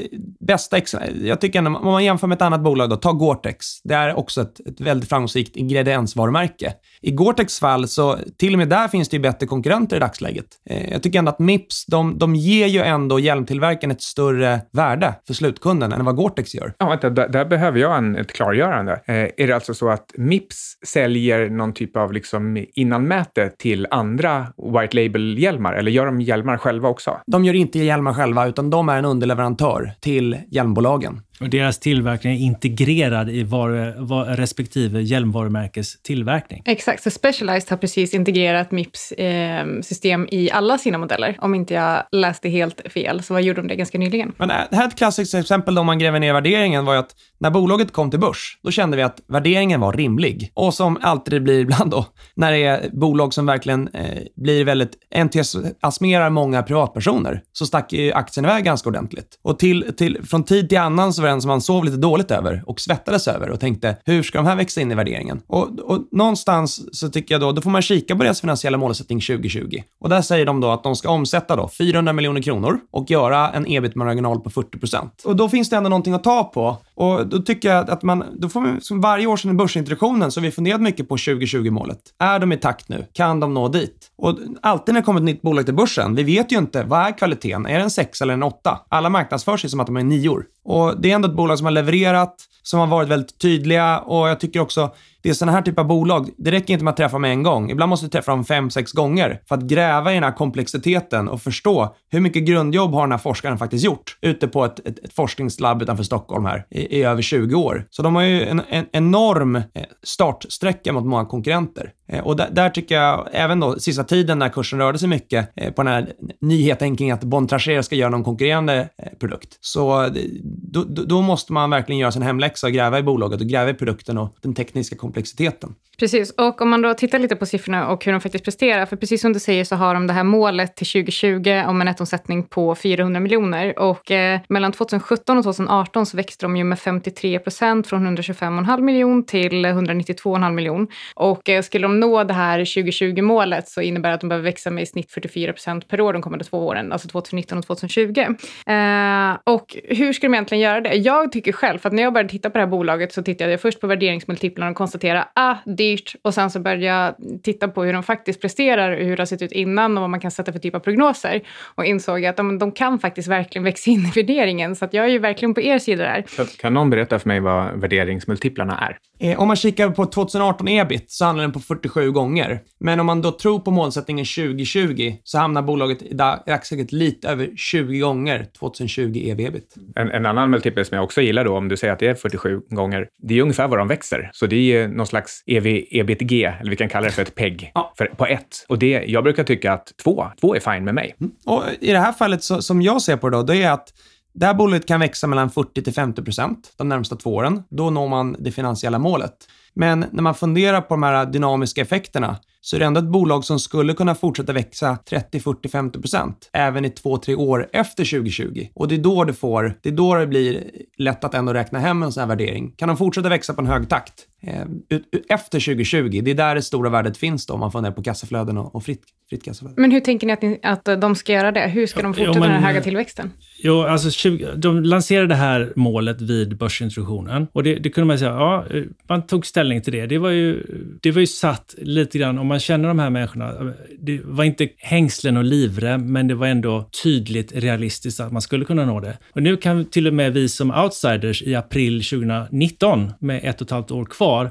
bästa 0.40 0.76
jag 1.22 1.40
tycker 1.40 1.58
ändå, 1.58 1.78
om 1.78 1.84
man 1.84 2.04
jämför 2.04 2.26
med 2.26 2.36
ett 2.36 2.42
annat 2.42 2.60
bolag 2.60 2.90
då, 2.90 2.96
ta 2.96 3.12
Gore-Tex. 3.12 3.80
Det 3.84 3.94
är 3.94 4.14
också 4.14 4.40
ett, 4.40 4.60
ett 4.66 4.80
väldigt 4.80 5.08
framgångsrikt 5.08 5.56
ingrediensvarumärke. 5.56 6.74
I 7.02 7.10
Gore-Tex 7.10 7.60
fall 7.66 7.88
så 7.88 8.18
till 8.38 8.54
och 8.54 8.58
med 8.58 8.68
där 8.68 8.88
finns 8.88 9.08
det 9.08 9.16
ju 9.16 9.22
bättre 9.22 9.46
konkurrenter 9.46 9.96
i 9.96 10.00
dagsläget. 10.00 10.46
Eh, 10.70 10.92
jag 10.92 11.02
tycker 11.02 11.18
ändå 11.18 11.30
att 11.30 11.38
Mips, 11.38 11.86
de, 11.86 12.18
de 12.18 12.34
ger 12.34 12.66
ju 12.66 12.80
ändå 12.80 13.20
hjälmtillverkaren 13.20 13.90
ett 13.90 14.02
större 14.02 14.60
värde 14.72 15.14
för 15.26 15.34
slutkunden 15.34 15.92
än 15.92 16.04
vad 16.04 16.16
Gore-Tex 16.16 16.54
gör. 16.54 16.72
Ja, 16.78 16.88
vänta, 16.88 17.10
där, 17.10 17.28
där 17.28 17.44
behöver 17.44 17.80
jag 17.80 17.98
en, 17.98 18.16
ett 18.16 18.32
klargörande. 18.32 18.92
Eh, 18.92 19.14
är 19.14 19.46
det 19.46 19.52
alltså 19.52 19.74
så 19.74 19.88
att 19.88 20.12
Mips 20.16 20.78
säljer 20.86 21.50
någon 21.50 21.72
typ 21.72 21.96
av 21.96 22.12
liksom 22.12 22.66
innanmäte 22.74 23.50
till 23.58 23.86
andra 23.90 24.46
white 24.72 24.96
label-hjälmar 24.96 25.72
eller 25.72 25.90
gör 25.90 26.06
de 26.06 26.20
hjälmar 26.20 26.56
själva 26.58 26.88
också? 26.88 27.20
De 27.26 27.44
gör 27.44 27.54
inte 27.54 27.78
hjälmar 27.78 28.14
själva, 28.14 28.46
utan 28.46 28.70
de 28.70 28.88
är 28.88 28.98
en 28.98 29.04
underleverantör 29.04 29.92
till 30.00 30.36
hjälmbolagen. 30.50 31.20
Och 31.40 31.48
deras 31.48 31.78
tillverkning 31.78 32.32
är 32.32 32.38
integrerad 32.38 33.30
i 33.30 33.42
var, 33.42 33.94
var, 33.98 34.24
respektive 34.24 35.02
hjälmvarumärkes 35.02 36.02
tillverkning. 36.02 36.62
Exakt, 36.66 37.02
så 37.02 37.10
Specialized 37.10 37.70
har 37.70 37.76
precis 37.76 38.14
integrerat 38.14 38.70
Mips 38.70 39.12
eh, 39.12 39.66
system 39.82 40.28
i 40.30 40.50
alla 40.50 40.78
sina 40.78 40.98
modeller. 40.98 41.36
Om 41.40 41.54
inte 41.54 41.74
jag 41.74 42.02
läste 42.12 42.48
helt 42.48 42.92
fel, 42.92 43.22
så 43.22 43.34
vad 43.34 43.42
gjorde 43.42 43.60
de 43.60 43.68
det 43.68 43.76
ganska 43.76 43.98
nyligen? 43.98 44.32
Men 44.36 44.48
det 44.48 44.54
här 44.72 44.82
är 44.82 44.88
ett 44.88 44.96
klassiskt 44.96 45.34
exempel 45.34 45.78
om 45.78 45.86
man 45.86 45.98
gräver 45.98 46.20
ner 46.20 46.32
värderingen 46.32 46.84
var 46.84 46.92
ju 46.92 46.98
att 46.98 47.14
när 47.38 47.50
bolaget 47.50 47.92
kom 47.92 48.10
till 48.10 48.20
börs, 48.20 48.58
då 48.62 48.70
kände 48.70 48.96
vi 48.96 49.02
att 49.02 49.20
värderingen 49.28 49.80
var 49.80 49.92
rimlig. 49.92 50.50
Och 50.54 50.74
som 50.74 50.98
alltid 51.02 51.34
det 51.34 51.40
blir 51.40 51.60
ibland 51.60 51.90
då, 51.90 52.06
när 52.34 52.52
det 52.52 52.64
är 52.64 52.90
bolag 52.92 53.34
som 53.34 53.46
verkligen 53.46 53.88
eh, 53.88 54.18
blir 54.36 54.64
väldigt 54.64 54.92
entusiasmerar 55.14 56.30
många 56.30 56.62
privatpersoner, 56.62 57.42
så 57.52 57.66
stack 57.66 57.92
ju 57.92 58.12
aktien 58.12 58.44
iväg 58.44 58.64
ganska 58.64 58.88
ordentligt. 58.88 59.38
Och 59.42 59.58
till, 59.58 59.94
till, 59.96 60.18
från 60.24 60.44
tid 60.44 60.68
till 60.68 60.78
annan 60.78 61.12
så 61.12 61.22
var 61.26 61.32
en 61.32 61.42
som 61.42 61.48
man 61.48 61.60
sov 61.60 61.84
lite 61.84 61.96
dåligt 61.96 62.30
över 62.30 62.62
och 62.66 62.80
svettades 62.80 63.28
över 63.28 63.50
och 63.50 63.60
tänkte, 63.60 63.96
hur 64.04 64.22
ska 64.22 64.38
de 64.38 64.46
här 64.46 64.56
växa 64.56 64.80
in 64.80 64.92
i 64.92 64.94
värderingen? 64.94 65.42
Och, 65.46 65.80
och 65.80 66.08
någonstans 66.12 66.98
så 66.98 67.08
tycker 67.08 67.34
jag 67.34 67.40
då, 67.40 67.52
då 67.52 67.62
får 67.62 67.70
man 67.70 67.82
kika 67.82 68.16
på 68.16 68.22
deras 68.22 68.40
finansiella 68.40 68.78
målsättning 68.78 69.20
2020. 69.20 69.82
Och 70.00 70.08
där 70.08 70.22
säger 70.22 70.46
de 70.46 70.60
då 70.60 70.70
att 70.70 70.82
de 70.82 70.96
ska 70.96 71.10
omsätta 71.10 71.56
då 71.56 71.68
400 71.78 72.12
miljoner 72.12 72.42
kronor 72.42 72.78
och 72.90 73.10
göra 73.10 73.50
en 73.50 73.66
ebit-marginal 73.66 74.40
på 74.40 74.50
40 74.50 74.78
procent. 74.78 75.22
Och 75.24 75.36
då 75.36 75.48
finns 75.48 75.70
det 75.70 75.76
ändå 75.76 75.88
någonting 75.88 76.14
att 76.14 76.24
ta 76.24 76.44
på. 76.44 76.76
Och 76.94 77.26
då 77.26 77.38
tycker 77.38 77.68
jag 77.68 77.90
att 77.90 78.02
man, 78.02 78.24
då 78.38 78.48
får 78.48 78.60
man, 78.60 78.80
som 78.80 79.00
varje 79.00 79.26
år 79.26 79.36
sedan 79.36 79.56
börsintroduktionen 79.56 80.32
så 80.32 80.40
har 80.40 80.42
vi 80.42 80.50
funderat 80.50 80.80
mycket 80.80 81.08
på 81.08 81.16
2020-målet. 81.16 81.98
Är 82.18 82.38
de 82.38 82.52
i 82.52 82.56
takt 82.56 82.88
nu? 82.88 83.06
Kan 83.12 83.40
de 83.40 83.54
nå 83.54 83.68
dit? 83.68 84.10
Och 84.18 84.38
alltid 84.62 84.94
när 84.94 85.00
det 85.00 85.04
kommer 85.04 85.20
ett 85.20 85.24
nytt 85.24 85.42
bolag 85.42 85.64
till 85.64 85.74
börsen, 85.74 86.14
vi 86.14 86.22
vet 86.22 86.52
ju 86.52 86.58
inte, 86.58 86.82
vad 86.82 87.06
är 87.06 87.18
kvaliteten? 87.18 87.66
Är 87.66 87.78
det 87.78 87.84
en 87.84 87.90
6 87.90 88.22
eller 88.22 88.34
en 88.34 88.42
8? 88.42 88.80
Alla 88.88 89.08
marknadsför 89.08 89.56
sig 89.56 89.70
som 89.70 89.80
att 89.80 89.86
de 89.86 89.96
är 89.96 90.04
nior. 90.04 90.44
Och 90.66 91.00
det 91.00 91.10
är 91.10 91.14
ändå 91.14 91.28
ett 91.28 91.36
bolag 91.36 91.58
som 91.58 91.64
har 91.64 91.72
levererat, 91.72 92.34
som 92.62 92.80
har 92.80 92.86
varit 92.86 93.08
väldigt 93.08 93.38
tydliga 93.38 93.98
och 93.98 94.28
jag 94.28 94.40
tycker 94.40 94.60
också 94.60 94.90
det 95.26 95.30
är 95.30 95.34
sådana 95.34 95.52
här 95.52 95.62
typer 95.62 95.82
av 95.82 95.88
bolag, 95.88 96.30
det 96.38 96.50
räcker 96.50 96.72
inte 96.72 96.84
med 96.84 96.90
att 96.90 96.96
träffa 96.96 97.12
dem 97.12 97.24
en 97.24 97.42
gång. 97.42 97.70
Ibland 97.70 97.90
måste 97.90 98.06
du 98.06 98.10
träffa 98.10 98.32
dem 98.32 98.44
fem, 98.44 98.70
sex 98.70 98.92
gånger 98.92 99.40
för 99.48 99.54
att 99.54 99.62
gräva 99.62 100.10
i 100.10 100.14
den 100.14 100.24
här 100.24 100.32
komplexiteten 100.32 101.28
och 101.28 101.42
förstå 101.42 101.94
hur 102.10 102.20
mycket 102.20 102.44
grundjobb 102.44 102.94
har 102.94 103.00
den 103.00 103.10
här 103.10 103.18
forskaren 103.18 103.58
faktiskt 103.58 103.84
gjort 103.84 104.18
ute 104.20 104.48
på 104.48 104.64
ett, 104.64 104.78
ett, 104.78 105.04
ett 105.04 105.12
forskningslabb 105.12 105.82
utanför 105.82 106.04
Stockholm 106.04 106.44
här 106.44 106.66
i, 106.70 106.98
i, 106.98 107.02
över 107.02 107.22
20 107.22 107.54
år. 107.54 107.86
Så 107.90 108.02
de 108.02 108.14
har 108.14 108.22
ju 108.22 108.44
en, 108.44 108.62
en 108.68 108.86
enorm 108.92 109.56
eh, 109.56 109.62
startsträcka 110.02 110.92
mot 110.92 111.04
många 111.04 111.24
konkurrenter. 111.24 111.90
Eh, 112.08 112.26
och 112.26 112.36
där, 112.36 112.48
där, 112.50 112.70
tycker 112.70 112.94
jag, 112.94 113.28
även 113.32 113.60
då 113.60 113.78
sista 113.78 114.04
tiden 114.04 114.38
när 114.38 114.48
kursen 114.48 114.78
rörde 114.78 114.98
sig 114.98 115.08
mycket 115.08 115.48
eh, 115.56 115.72
på 115.72 115.82
den 115.82 115.92
här 115.92 116.12
nyheten 116.40 116.96
kring 116.96 117.10
att 117.10 117.24
Bontrager 117.24 117.82
ska 117.82 117.94
göra 117.94 118.10
någon 118.10 118.24
konkurrerande 118.24 118.88
eh, 119.02 119.18
produkt, 119.18 119.58
så 119.60 120.04
eh, 120.04 120.10
då, 120.42 120.84
då, 120.84 121.22
måste 121.22 121.52
man 121.52 121.70
verkligen 121.70 121.98
göra 121.98 122.12
sin 122.12 122.22
hemläxa 122.22 122.66
och 122.66 122.72
gräva 122.72 122.98
i 122.98 123.02
bolaget 123.02 123.40
och 123.40 123.46
gräva 123.46 123.70
i 123.70 123.74
produkten 123.74 124.18
och 124.18 124.36
den 124.42 124.54
tekniska 124.54 124.96
komplexiteten. 124.96 125.74
Precis, 125.98 126.30
och 126.30 126.60
om 126.60 126.70
man 126.70 126.82
då 126.82 126.94
tittar 126.94 127.18
lite 127.18 127.36
på 127.36 127.46
siffrorna 127.46 127.88
och 127.88 128.04
hur 128.04 128.12
de 128.12 128.20
faktiskt 128.20 128.44
presterar, 128.44 128.86
för 128.86 128.96
precis 128.96 129.20
som 129.20 129.32
du 129.32 129.40
säger 129.40 129.64
så 129.64 129.76
har 129.76 129.94
de 129.94 130.06
det 130.06 130.12
här 130.12 130.24
målet 130.24 130.76
till 130.76 130.86
2020 130.86 131.62
om 131.66 131.80
en 131.80 131.84
nettomsättning 131.84 132.42
på 132.42 132.74
400 132.74 133.20
miljoner 133.20 133.78
och 133.78 134.10
eh, 134.10 134.40
mellan 134.48 134.72
2017 134.72 135.38
och 135.38 135.44
2018 135.44 136.06
så 136.06 136.16
växte 136.16 136.44
de 136.44 136.56
ju 136.56 136.64
med 136.64 136.78
53 136.78 137.38
procent 137.38 137.86
från 137.86 138.16
125,5 138.16 138.80
miljon 138.80 139.26
till 139.26 139.66
192,5 139.66 140.52
miljon. 140.52 140.88
Och 141.14 141.48
eh, 141.48 141.62
skulle 141.62 141.86
de 141.86 141.95
nå 142.00 142.24
det 142.24 142.34
här 142.34 142.60
2020-målet 142.60 143.68
så 143.68 143.80
innebär 143.80 144.08
det 144.08 144.14
att 144.14 144.20
de 144.20 144.28
behöver 144.28 144.44
växa 144.44 144.70
med 144.70 144.82
i 144.82 144.86
snitt 144.86 145.12
44 145.12 145.52
procent 145.52 145.88
per 145.88 146.00
år 146.00 146.12
de 146.12 146.22
kommande 146.22 146.44
två 146.44 146.66
åren, 146.66 146.92
alltså 146.92 147.08
2019 147.08 147.58
och 147.58 147.66
2020. 147.66 148.20
Eh, 148.20 149.36
och 149.44 149.76
hur 149.84 150.12
ska 150.12 150.26
de 150.26 150.34
egentligen 150.34 150.62
göra 150.62 150.80
det? 150.80 150.94
Jag 150.94 151.32
tycker 151.32 151.52
själv, 151.52 151.78
för 151.78 151.88
att 151.88 151.92
när 151.92 152.02
jag 152.02 152.12
började 152.12 152.28
titta 152.28 152.50
på 152.50 152.58
det 152.58 152.64
här 152.64 152.70
bolaget 152.70 153.12
så 153.12 153.22
tittade 153.22 153.50
jag 153.50 153.60
först 153.60 153.80
på 153.80 153.86
värderingsmultiplarna 153.86 154.70
och 154.70 154.76
konstaterade 154.76 155.28
ah, 155.34 155.54
dyrt 155.64 156.14
och 156.22 156.34
sen 156.34 156.50
så 156.50 156.60
började 156.60 156.84
jag 156.84 157.14
titta 157.42 157.68
på 157.68 157.84
hur 157.84 157.92
de 157.92 158.02
faktiskt 158.02 158.40
presterar, 158.40 158.96
hur 158.96 159.16
det 159.16 159.20
har 159.20 159.26
sett 159.26 159.42
ut 159.42 159.52
innan 159.52 159.96
och 159.96 160.00
vad 160.00 160.10
man 160.10 160.20
kan 160.20 160.30
sätta 160.30 160.52
för 160.52 160.58
typ 160.58 160.74
av 160.74 160.80
prognoser 160.80 161.42
och 161.74 161.84
insåg 161.84 162.24
att 162.24 162.36
de, 162.36 162.58
de 162.58 162.72
kan 162.72 162.98
faktiskt 162.98 163.28
verkligen 163.28 163.64
växa 163.64 163.90
in 163.90 164.00
i 164.00 164.10
värderingen. 164.14 164.76
Så 164.76 164.84
att 164.84 164.94
jag 164.94 165.04
är 165.04 165.10
ju 165.10 165.18
verkligen 165.18 165.54
på 165.54 165.60
er 165.60 165.78
sida 165.78 166.02
där. 166.02 166.24
Kan, 166.36 166.46
kan 166.46 166.74
någon 166.74 166.90
berätta 166.90 167.18
för 167.18 167.28
mig 167.28 167.40
vad 167.40 167.80
värderingsmultiplarna 167.80 168.78
är? 168.78 168.98
Eh, 169.18 169.40
om 169.40 169.48
man 169.48 169.56
kikar 169.56 169.90
på 169.90 170.06
2018 170.06 170.68
ebit 170.68 171.10
så 171.10 171.24
handlar 171.24 171.42
den 171.42 171.52
på 171.52 171.60
47 171.88 172.10
gånger. 172.10 172.60
Men 172.80 173.00
om 173.00 173.06
man 173.06 173.22
då 173.22 173.32
tror 173.32 173.58
på 173.58 173.70
målsättningen 173.70 174.24
2020 174.24 175.16
så 175.24 175.38
hamnar 175.38 175.62
bolaget 175.62 176.02
i 176.02 176.14
dagsläget 176.46 176.92
lite 176.92 177.28
över 177.28 177.50
20 177.56 177.98
gånger 177.98 178.46
2020 178.58 179.30
ev-ebit. 179.30 179.74
En, 179.96 180.10
en, 180.10 180.26
annan 180.26 180.50
multipel 180.50 180.84
som 180.84 180.94
jag 180.94 181.04
också 181.04 181.20
gillar 181.20 181.44
då, 181.44 181.56
om 181.56 181.68
du 181.68 181.76
säger 181.76 181.92
att 181.92 181.98
det 181.98 182.06
är 182.06 182.14
47 182.14 182.60
gånger, 182.70 183.08
det 183.22 183.38
är 183.38 183.42
ungefär 183.42 183.68
vad 183.68 183.78
de 183.78 183.88
växer. 183.88 184.30
Så 184.32 184.46
det 184.46 184.56
är 184.56 184.60
ju 184.60 184.88
någon 184.88 185.06
slags 185.06 185.42
EV, 185.46 185.66
ebitg, 185.90 186.42
eller 186.42 186.70
vi 186.70 186.76
kan 186.76 186.88
kalla 186.88 187.06
det 187.06 187.12
för 187.12 187.22
ett 187.22 187.34
PEG, 187.34 187.72
Ja. 187.74 187.92
för, 187.98 188.06
på 188.06 188.26
ett. 188.26 188.64
Och 188.68 188.78
det, 188.78 189.04
jag 189.06 189.24
brukar 189.24 189.44
tycka 189.44 189.72
att 189.72 189.92
två, 190.04 190.26
två 190.40 190.54
är 190.56 190.60
fine 190.60 190.84
med 190.84 190.94
mig. 190.94 191.14
Och 191.44 191.62
I 191.80 191.92
det 191.92 191.98
här 191.98 192.12
fallet, 192.12 192.42
så, 192.42 192.62
som 192.62 192.82
jag 192.82 193.02
ser 193.02 193.16
på 193.16 193.30
det, 193.30 193.36
då, 193.36 193.42
det 193.42 193.62
är 193.62 193.72
att 193.72 193.88
det 194.34 194.46
här 194.46 194.54
bolaget 194.54 194.86
kan 194.86 195.00
växa 195.00 195.26
mellan 195.26 195.50
40 195.50 195.82
till 195.82 195.92
50 195.92 196.22
procent 196.22 196.72
de 196.76 196.88
närmsta 196.88 197.16
två 197.16 197.34
åren. 197.34 197.62
Då 197.70 197.90
når 197.90 198.08
man 198.08 198.36
det 198.38 198.52
finansiella 198.52 198.98
målet. 198.98 199.32
Men 199.76 200.04
när 200.12 200.22
man 200.22 200.34
funderar 200.34 200.80
på 200.80 200.94
de 200.94 201.02
här 201.02 201.26
dynamiska 201.26 201.80
effekterna 201.80 202.36
så 202.66 202.76
är 202.76 202.80
det 202.80 202.86
ändå 202.86 203.00
ett 203.00 203.06
bolag 203.06 203.44
som 203.44 203.58
skulle 203.58 203.94
kunna 203.94 204.14
fortsätta 204.14 204.52
växa 204.52 204.98
30, 205.08 205.40
40, 205.40 205.68
50 205.68 206.00
procent 206.00 206.50
även 206.52 206.84
i 206.84 206.90
två, 206.90 207.18
tre 207.18 207.34
år 207.34 207.68
efter 207.72 208.04
2020. 208.04 208.66
Och 208.74 208.88
det 208.88 208.94
är 208.94 208.98
då 208.98 209.24
det 209.24 209.32
får, 209.32 209.74
det 209.82 209.88
är 209.88 209.92
då 209.92 210.14
det 210.14 210.26
blir 210.26 210.64
lätt 210.98 211.24
att 211.24 211.34
ändå 211.34 211.52
räkna 211.52 211.78
hem 211.78 212.02
en 212.02 212.12
sån 212.12 212.20
här 212.20 212.28
värdering. 212.28 212.72
Kan 212.76 212.88
de 212.88 212.96
fortsätta 212.96 213.28
växa 213.28 213.54
på 213.54 213.60
en 213.60 213.66
hög 213.66 213.88
takt 213.88 214.12
eh, 214.42 214.98
efter 215.28 215.60
2020, 215.60 216.20
det 216.24 216.30
är 216.30 216.34
där 216.34 216.54
det 216.54 216.62
stora 216.62 216.90
värdet 216.90 217.16
finns 217.16 217.46
då 217.46 217.54
om 217.54 217.60
man 217.60 217.72
funderar 217.72 217.94
på 217.94 218.02
kassaflöden 218.02 218.58
och, 218.58 218.74
och 218.74 218.84
fritt, 218.84 219.02
fritt 219.30 219.44
kassaflöde. 219.44 219.80
Men 219.80 219.90
hur 219.90 220.00
tänker 220.00 220.26
ni 220.26 220.32
att, 220.32 220.42
ni 220.42 220.60
att 220.62 220.84
de 221.00 221.14
ska 221.14 221.32
göra 221.32 221.52
det? 221.52 221.68
Hur 221.68 221.86
ska 221.86 222.02
de 222.02 222.14
Jo, 222.18 222.24
fortsätta 222.24 222.40
men- 222.40 222.50
den 222.50 222.62
här 222.62 222.68
höga 222.72 222.82
tillväxten? 222.82 223.32
Jo, 223.58 223.82
alltså 223.82 224.10
20, 224.10 224.46
de 224.56 224.82
lanserade 224.84 225.26
det 225.26 225.34
här 225.34 225.72
målet 225.76 226.20
vid 226.20 226.56
börsintroduktionen. 226.58 227.46
Och 227.52 227.62
det, 227.62 227.74
det 227.74 227.90
kunde 227.90 228.06
man 228.06 228.18
säga, 228.18 228.30
ja, 228.30 228.64
eh, 228.70 228.82
man 229.08 229.26
tog 229.26 229.46
ställning 229.46 229.82
till 229.82 229.92
det. 229.92 230.06
Det 230.06 230.18
var, 230.18 230.30
ju, 230.30 230.62
det 231.02 231.10
var 231.10 231.20
ju 231.20 231.26
satt 231.26 231.74
lite 231.78 232.18
grann, 232.18 232.38
om 232.38 232.46
man 232.46 232.55
man 232.56 232.60
känner 232.60 232.88
de 232.88 232.98
här 232.98 233.10
människorna, 233.10 233.74
det 233.98 234.20
var 234.24 234.44
inte 234.44 234.68
hängslen 234.78 235.36
och 235.36 235.44
livrem, 235.44 236.12
men 236.12 236.28
det 236.28 236.34
var 236.34 236.46
ändå 236.46 236.88
tydligt 237.02 237.52
realistiskt 237.52 238.20
att 238.20 238.32
man 238.32 238.42
skulle 238.42 238.64
kunna 238.64 238.84
nå 238.84 239.00
det. 239.00 239.18
Och 239.32 239.42
nu 239.42 239.56
kan 239.56 239.84
till 239.84 240.06
och 240.06 240.14
med 240.14 240.32
vi 240.32 240.48
som 240.48 240.70
outsiders 240.70 241.42
i 241.42 241.54
april 241.54 242.04
2019, 242.04 243.12
med 243.20 243.40
ett 243.44 243.60
och 243.60 243.66
ett 243.66 243.70
halvt 243.70 243.90
år 243.90 244.04
kvar, 244.04 244.50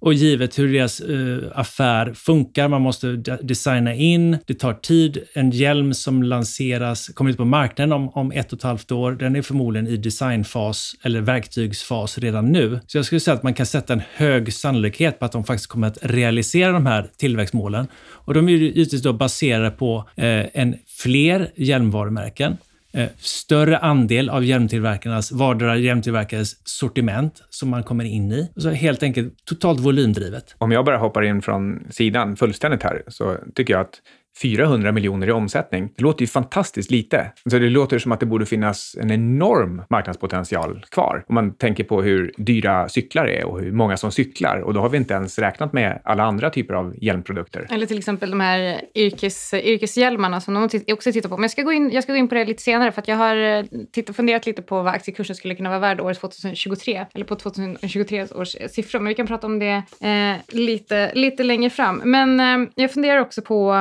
och 0.00 0.14
givet 0.14 0.58
hur 0.58 0.72
deras 0.72 1.00
eh, 1.00 1.38
affär 1.54 2.12
funkar, 2.14 2.68
man 2.68 2.82
måste 2.82 3.12
de- 3.12 3.38
designa 3.42 3.94
in, 3.94 4.38
det 4.46 4.54
tar 4.54 4.74
tid. 4.74 5.18
En 5.32 5.50
hjälm 5.50 5.94
som 5.94 6.22
lanseras, 6.22 7.08
kommer 7.14 7.30
ut 7.30 7.36
på 7.36 7.44
marknaden 7.44 7.92
om, 7.92 8.08
om 8.08 8.32
ett 8.32 8.52
och 8.52 8.58
ett 8.58 8.62
halvt 8.62 8.92
år, 8.92 9.12
den 9.12 9.36
är 9.36 9.42
förmodligen 9.42 9.86
i 9.88 9.96
designfas 9.96 10.94
eller 11.02 11.20
verktygsfas 11.20 12.18
redan 12.18 12.52
nu. 12.52 12.80
Så 12.86 12.98
jag 12.98 13.04
skulle 13.04 13.20
säga 13.20 13.34
att 13.34 13.42
man 13.42 13.54
kan 13.54 13.66
sätta 13.66 13.92
en 13.92 14.02
hög 14.14 14.52
sannolikhet 14.52 15.18
på 15.18 15.24
att 15.24 15.32
de 15.32 15.44
faktiskt 15.44 15.70
kommer 15.70 15.86
att 15.86 15.98
realisera 16.02 16.72
de 16.72 16.86
här 16.86 17.06
tillväxtmålen. 17.16 17.86
Och 18.10 18.34
de 18.34 18.48
är 18.48 18.52
ju 18.52 18.58
givetvis 18.58 19.02
då 19.02 19.12
baserade 19.12 19.70
på 19.70 20.08
eh, 20.16 20.46
en 20.54 20.76
fler 20.86 21.50
hjälmvarumärken, 21.56 22.56
Eh, 22.98 23.08
större 23.18 23.78
andel 23.78 24.30
av 24.30 24.44
hjälmtillverkarnas, 24.44 25.32
vardera 25.32 25.76
hjälmtillverkares 25.76 26.68
sortiment 26.68 27.42
som 27.50 27.68
man 27.68 27.82
kommer 27.82 28.04
in 28.04 28.32
i. 28.32 28.50
Så 28.56 28.70
helt 28.70 29.02
enkelt 29.02 29.44
totalt 29.44 29.80
volymdrivet. 29.80 30.54
Om 30.58 30.72
jag 30.72 30.84
bara 30.84 30.98
hoppar 30.98 31.22
in 31.22 31.42
från 31.42 31.86
sidan 31.90 32.36
fullständigt 32.36 32.82
här 32.82 33.02
så 33.08 33.36
tycker 33.54 33.74
jag 33.74 33.80
att 33.80 34.00
400 34.42 34.92
miljoner 34.92 35.26
i 35.26 35.32
omsättning, 35.32 35.88
det 35.96 36.02
låter 36.02 36.20
ju 36.20 36.26
fantastiskt 36.26 36.90
lite. 36.90 37.32
Så 37.50 37.58
det 37.58 37.70
låter 37.70 37.98
som 37.98 38.12
att 38.12 38.20
det 38.20 38.26
borde 38.26 38.46
finnas 38.46 38.96
en 39.00 39.10
enorm 39.10 39.82
marknadspotential 39.90 40.84
kvar. 40.90 41.24
Om 41.28 41.34
man 41.34 41.54
tänker 41.54 41.84
på 41.84 42.02
hur 42.02 42.32
dyra 42.36 42.88
cyklar 42.88 43.26
är 43.26 43.44
och 43.44 43.60
hur 43.60 43.72
många 43.72 43.96
som 43.96 44.12
cyklar. 44.12 44.58
Och 44.60 44.74
då 44.74 44.80
har 44.80 44.88
vi 44.88 44.96
inte 44.96 45.14
ens 45.14 45.38
räknat 45.38 45.72
med 45.72 46.00
alla 46.04 46.22
andra 46.22 46.50
typer 46.50 46.74
av 46.74 46.94
hjälmprodukter. 47.00 47.66
Eller 47.70 47.86
till 47.86 47.98
exempel 47.98 48.30
de 48.30 48.40
här 48.40 48.80
yrkes, 48.94 49.54
yrkeshjälmarna 49.54 50.40
som 50.40 50.54
de 50.54 50.64
också 50.92 51.12
tittar 51.12 51.28
på. 51.28 51.36
Men 51.36 51.42
jag 51.42 51.50
ska, 51.50 51.62
gå 51.62 51.72
in, 51.72 51.90
jag 51.92 52.02
ska 52.02 52.12
gå 52.12 52.18
in 52.18 52.28
på 52.28 52.34
det 52.34 52.44
lite 52.44 52.62
senare 52.62 52.92
för 52.92 53.02
att 53.02 53.08
jag 53.08 53.16
har 53.16 53.36
eh, 53.36 53.64
titt- 53.92 54.16
funderat 54.16 54.46
lite 54.46 54.62
på 54.62 54.82
vad 54.82 54.94
aktiekursen 54.94 55.36
skulle 55.36 55.54
kunna 55.54 55.68
vara 55.70 55.80
värd 55.80 56.00
år 56.00 56.14
2023. 56.14 57.06
Eller 57.14 57.24
på 57.24 57.34
2023 57.34 58.26
års 58.34 58.56
siffror. 58.70 59.00
Men 59.00 59.08
vi 59.08 59.14
kan 59.14 59.26
prata 59.26 59.46
om 59.46 59.58
det 59.58 59.82
eh, 60.00 60.36
lite, 60.48 61.14
lite 61.14 61.42
längre 61.42 61.70
fram. 61.70 62.02
Men 62.04 62.40
eh, 62.40 62.68
jag 62.74 62.92
funderar 62.92 63.20
också 63.20 63.42
på 63.42 63.72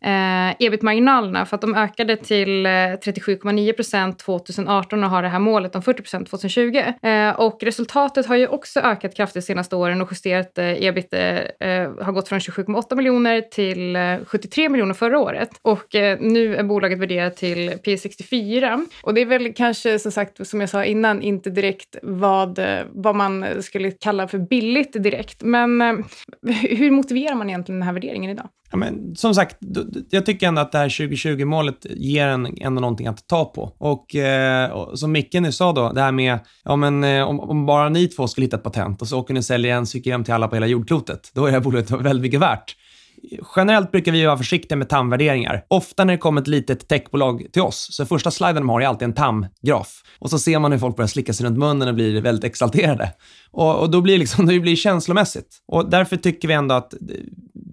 eh, 0.00 0.03
eh, 0.04 0.56
ebit-marginalerna 0.58 1.46
för 1.46 1.54
att 1.54 1.60
de 1.60 1.74
ökade 1.74 2.16
till 2.16 2.66
eh, 2.66 2.70
37,9 2.70 3.72
procent 3.72 4.18
2018 4.18 5.04
och 5.04 5.10
har 5.10 5.22
det 5.22 5.28
här 5.28 5.38
målet 5.38 5.74
om 5.76 5.82
40 5.82 6.02
procent 6.02 6.30
2020. 6.30 6.82
Eh, 7.02 7.30
och 7.30 7.62
resultatet 7.62 8.26
har 8.26 8.36
ju 8.36 8.46
också 8.46 8.80
ökat 8.80 9.16
kraftigt 9.16 9.42
de 9.42 9.46
senaste 9.46 9.76
åren 9.76 10.00
och 10.00 10.08
justerat 10.10 10.58
eh, 10.58 10.84
ebit 10.84 11.14
eh, 11.14 11.36
eh 11.36 11.90
har 12.00 12.12
gått 12.12 12.28
från 12.28 12.38
27,8 12.38 12.96
miljoner 12.96 13.40
till 13.40 13.96
eh, 13.96 14.16
73 14.26 14.68
miljoner 14.68 14.94
förra 14.94 15.18
året. 15.18 15.50
Och 15.62 15.94
eh, 15.94 16.18
nu 16.20 16.56
är 16.56 16.62
bolaget 16.62 16.98
värderat 16.98 17.36
till 17.36 17.70
P64. 17.70 18.86
Och 19.02 19.14
det 19.14 19.20
är 19.20 19.26
väl 19.26 19.52
kanske 19.52 19.98
som 19.98 20.12
sagt, 20.12 20.46
som 20.46 20.60
jag 20.60 20.70
sa 20.70 20.84
innan, 20.84 21.22
inte 21.22 21.50
direkt 21.50 21.96
vad, 22.02 22.58
vad 22.88 23.16
man 23.16 23.62
skulle 23.62 23.90
kalla 23.90 24.28
för 24.28 24.38
billigt 24.38 24.92
direkt. 25.02 25.42
Men 25.42 25.82
eh, 25.82 25.94
hur 26.70 26.90
motiverar 26.90 27.34
man 27.34 27.48
egentligen 27.50 27.78
den 27.80 27.86
här 27.86 27.92
värderingen 27.92 28.30
idag? 28.30 28.48
Ja, 28.74 28.78
men, 28.78 29.16
som 29.16 29.34
sagt, 29.34 29.56
jag 30.10 30.26
tycker 30.26 30.48
ändå 30.48 30.60
att 30.60 30.72
det 30.72 30.78
här 30.78 30.88
2020-målet 30.88 31.86
ger 31.90 32.28
en 32.28 32.46
ändå 32.60 32.80
någonting 32.80 33.06
att 33.06 33.28
ta 33.28 33.44
på. 33.44 33.72
Och, 33.78 34.14
eh, 34.14 34.70
och 34.70 34.98
som 34.98 35.12
Micke 35.12 35.34
nu 35.34 35.52
sa 35.52 35.72
då, 35.72 35.92
det 35.92 36.00
här 36.00 36.12
med 36.12 36.38
ja, 36.64 36.76
men, 36.76 37.04
eh, 37.04 37.22
om, 37.22 37.40
om 37.40 37.66
bara 37.66 37.88
ni 37.88 38.08
två 38.08 38.26
skulle 38.26 38.44
hitta 38.44 38.56
ett 38.56 38.62
patent 38.62 39.02
och 39.02 39.08
så 39.08 39.18
åker 39.18 39.34
ni 39.34 39.40
och 39.40 39.44
säljer 39.44 39.76
en 39.76 39.86
cykelhjälm 39.86 40.24
till 40.24 40.34
alla 40.34 40.48
på 40.48 40.56
hela 40.56 40.66
jordklotet, 40.66 41.30
då 41.34 41.42
är 41.42 41.46
det 41.46 41.52
här 41.52 41.60
bolaget 41.60 41.90
väldigt 41.90 42.22
mycket 42.22 42.40
värt. 42.40 42.76
Generellt 43.56 43.92
brukar 43.92 44.12
vi 44.12 44.24
vara 44.24 44.36
försiktiga 44.36 44.76
med 44.76 44.88
TAM-värderingar. 44.88 45.64
Ofta 45.68 46.04
när 46.04 46.12
det 46.12 46.18
kommer 46.18 46.40
ett 46.40 46.46
litet 46.46 46.88
techbolag 46.88 47.46
till 47.52 47.62
oss, 47.62 47.88
så 47.90 48.06
första 48.06 48.30
sliden 48.30 48.54
de 48.54 48.68
har 48.68 48.80
är 48.80 48.86
alltid 48.86 49.08
en 49.08 49.14
TAM-graf. 49.14 50.02
Och 50.18 50.30
så 50.30 50.38
ser 50.38 50.58
man 50.58 50.72
hur 50.72 50.78
folk 50.78 50.96
börjar 50.96 51.08
slicka 51.08 51.32
sig 51.32 51.46
runt 51.46 51.58
munnen 51.58 51.88
och 51.88 51.94
blir 51.94 52.20
väldigt 52.20 52.44
exalterade. 52.44 53.12
Och, 53.50 53.78
och 53.80 53.90
då 53.90 54.00
blir 54.00 54.18
liksom, 54.18 54.46
det 54.46 54.60
blir 54.60 54.76
känslomässigt. 54.76 55.62
Och 55.66 55.90
därför 55.90 56.16
tycker 56.16 56.48
vi 56.48 56.54
ändå 56.54 56.74
att 56.74 56.92
eh, 56.92 56.98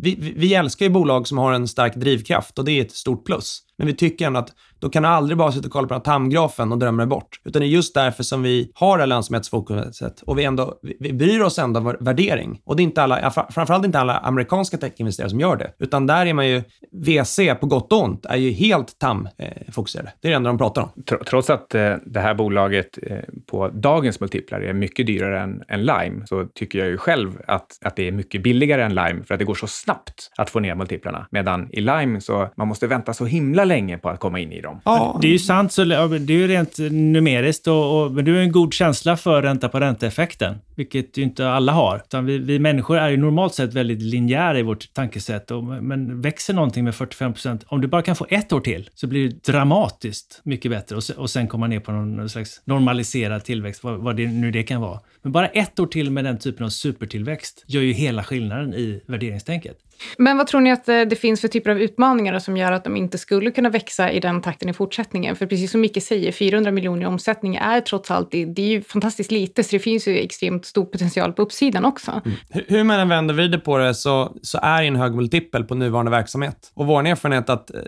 vi, 0.01 0.15
vi, 0.19 0.33
vi 0.35 0.53
älskar 0.53 0.85
ju 0.85 0.89
bolag 0.89 1.27
som 1.27 1.37
har 1.37 1.53
en 1.53 1.67
stark 1.67 1.95
drivkraft 1.95 2.59
och 2.59 2.65
det 2.65 2.71
är 2.71 2.81
ett 2.81 2.91
stort 2.91 3.25
plus. 3.25 3.59
Men 3.77 3.87
vi 3.87 3.93
tycker 3.93 4.27
ändå 4.27 4.39
att 4.39 4.53
då 4.81 4.89
kan 4.89 5.03
du 5.03 5.09
aldrig 5.09 5.37
bara 5.37 5.51
sitta 5.51 5.67
och 5.67 5.71
kolla 5.71 5.87
på 5.87 5.93
den 5.93 6.01
här 6.05 6.13
TAM-grafen 6.13 6.71
och 6.71 6.77
drömma 6.77 6.97
dig 6.97 7.07
bort. 7.07 7.39
Utan 7.43 7.59
det 7.59 7.65
är 7.65 7.69
just 7.69 7.93
därför 7.93 8.23
som 8.23 8.43
vi 8.43 8.71
har 8.75 8.97
det 8.97 9.01
här 9.01 9.07
lönsamhetsfokuset 9.07 10.21
och 10.21 10.39
vi, 10.39 10.43
ändå, 10.43 10.79
vi, 10.81 10.97
vi 10.99 11.13
bryr 11.13 11.41
oss 11.41 11.59
ändå 11.59 11.79
om 11.79 11.95
värdering. 11.99 12.61
Och 12.63 12.75
det 12.75 12.81
är 12.81 12.83
inte 12.83 13.03
alla, 13.03 13.31
framförallt 13.31 13.85
inte 13.85 13.99
alla 13.99 14.17
amerikanska 14.17 14.77
techinvesterare 14.77 15.29
som 15.29 15.39
gör 15.39 15.55
det. 15.55 15.71
Utan 15.79 16.07
där 16.07 16.25
är 16.25 16.33
man 16.33 16.47
ju, 16.47 16.63
VC 16.91 17.39
på 17.59 17.67
gott 17.67 17.93
och 17.93 18.03
ont, 18.03 18.25
är 18.25 18.35
ju 18.35 18.51
helt 18.51 18.99
TAM-fokuserade. 18.99 20.11
Det 20.21 20.27
är 20.27 20.29
det 20.29 20.35
enda 20.35 20.49
de 20.49 20.57
pratar 20.57 20.81
om. 20.81 20.89
Trots 21.29 21.49
att 21.49 21.75
eh, 21.75 21.95
det 22.05 22.19
här 22.19 22.33
bolaget 22.33 22.97
eh, 23.03 23.17
på 23.51 23.67
dagens 23.67 24.19
multiplar 24.19 24.61
är 24.61 24.73
mycket 24.73 25.07
dyrare 25.07 25.41
än, 25.41 25.63
än 25.67 25.79
Lime 25.79 26.27
så 26.27 26.45
tycker 26.55 26.79
jag 26.79 26.87
ju 26.87 26.97
själv 26.97 27.41
att, 27.47 27.77
att 27.81 27.95
det 27.95 28.07
är 28.07 28.11
mycket 28.11 28.43
billigare 28.43 28.83
än 28.83 28.95
Lime 28.95 29.23
för 29.23 29.33
att 29.33 29.39
det 29.39 29.45
går 29.45 29.55
så 29.55 29.67
snabbt 29.67 30.31
att 30.37 30.49
få 30.49 30.59
ner 30.59 30.75
multiplarna. 30.75 31.27
Medan 31.31 31.69
i 31.71 31.81
Lime 31.81 32.21
så 32.21 32.49
man 32.55 32.67
måste 32.67 32.87
vänta 32.87 33.13
så 33.13 33.25
himla 33.25 33.65
länge 33.65 33.97
på 33.97 34.09
att 34.09 34.19
komma 34.19 34.39
in 34.39 34.51
i 34.51 34.61
dem. 34.61 34.70
Ja, 34.85 35.19
Det 35.21 35.27
är 35.27 35.31
ju 35.31 35.39
sant, 35.39 35.71
så, 35.71 35.83
det 35.83 35.95
är 35.95 36.31
ju 36.31 36.47
rent 36.47 36.77
numeriskt, 36.91 37.67
och, 37.67 38.01
och, 38.01 38.11
men 38.11 38.25
du 38.25 38.33
har 38.33 38.41
en 38.41 38.51
god 38.51 38.73
känsla 38.73 39.17
för 39.17 39.41
ränta 39.41 39.69
på 39.69 39.79
ränta-effekten, 39.79 40.55
vilket 40.75 41.17
ju 41.17 41.23
inte 41.23 41.49
alla 41.49 41.71
har. 41.71 42.01
Utan 42.05 42.25
vi, 42.25 42.37
vi 42.37 42.59
människor 42.59 42.97
är 42.97 43.09
ju 43.09 43.17
normalt 43.17 43.53
sett 43.53 43.73
väldigt 43.73 44.01
linjära 44.01 44.59
i 44.59 44.61
vårt 44.61 44.93
tankesätt, 44.93 45.51
och, 45.51 45.63
men 45.63 46.21
växer 46.21 46.53
någonting 46.53 46.83
med 46.83 46.95
45 46.95 47.33
procent, 47.33 47.63
om 47.67 47.81
du 47.81 47.87
bara 47.87 48.01
kan 48.01 48.15
få 48.15 48.25
ett 48.29 48.53
år 48.53 48.59
till, 48.59 48.89
så 48.95 49.07
blir 49.07 49.29
det 49.29 49.51
dramatiskt 49.51 50.41
mycket 50.43 50.71
bättre 50.71 50.95
och, 50.95 51.03
och 51.17 51.29
sen 51.29 51.47
komma 51.47 51.67
ner 51.67 51.79
på 51.79 51.91
någon 51.91 52.29
slags 52.29 52.61
normaliserad 52.65 53.43
tillväxt, 53.43 53.83
vad, 53.83 53.99
vad 53.99 54.15
det 54.15 54.27
nu 54.27 54.51
det 54.51 54.63
kan 54.63 54.81
vara. 54.81 54.99
Men 55.21 55.31
bara 55.31 55.47
ett 55.47 55.79
år 55.79 55.87
till 55.87 56.11
med 56.11 56.25
den 56.25 56.39
typen 56.39 56.65
av 56.65 56.69
supertillväxt 56.69 57.63
gör 57.67 57.81
ju 57.81 57.91
hela 57.91 58.23
skillnaden 58.23 58.73
i 58.73 59.01
värderingstänket. 59.05 59.77
Men 60.17 60.37
vad 60.37 60.47
tror 60.47 60.61
ni 60.61 60.71
att 60.71 60.89
eh, 60.89 61.01
det 61.01 61.15
finns 61.15 61.41
för 61.41 61.47
typer 61.47 61.69
av 61.71 61.79
utmaningar 61.81 62.39
som 62.39 62.57
gör 62.57 62.71
att 62.71 62.83
de 62.83 62.97
inte 62.97 63.17
skulle 63.17 63.51
kunna 63.51 63.69
växa 63.69 64.11
i 64.11 64.19
den 64.19 64.41
takten 64.41 64.69
i 64.69 64.73
fortsättningen? 64.73 65.35
För 65.35 65.45
precis 65.45 65.71
som 65.71 65.81
Micke 65.81 66.03
säger, 66.03 66.31
400 66.31 66.71
miljoner 66.71 67.01
i 67.03 67.05
omsättning 67.05 67.55
är 67.55 67.81
trots 67.81 68.11
allt, 68.11 68.31
det, 68.31 68.45
det 68.45 68.61
är 68.61 68.67
ju 68.67 68.81
fantastiskt 68.81 69.31
lite, 69.31 69.63
så 69.63 69.69
det 69.71 69.79
finns 69.79 70.07
ju 70.07 70.17
extremt 70.19 70.65
stor 70.65 70.85
potential 70.85 71.33
på 71.33 71.41
uppsidan 71.41 71.85
också. 71.85 72.11
Mm. 72.25 72.37
Hur- 72.49 72.65
Hur 72.67 72.83
man 72.83 72.99
än 72.99 73.09
vänder 73.09 73.33
och 73.33 73.37
vrider 73.37 73.57
på 73.57 73.77
det 73.77 73.93
så, 73.93 74.35
så 74.41 74.59
är 74.61 74.81
det 74.81 74.87
en 74.87 74.95
hög 74.95 75.15
multipel 75.15 75.63
på 75.63 75.75
nuvarande 75.75 76.11
verksamhet. 76.11 76.71
Och 76.73 76.85
vår 76.87 77.07
erfarenhet 77.07 77.49
är 77.49 77.53
att 77.53 77.71
eh, 77.73 77.79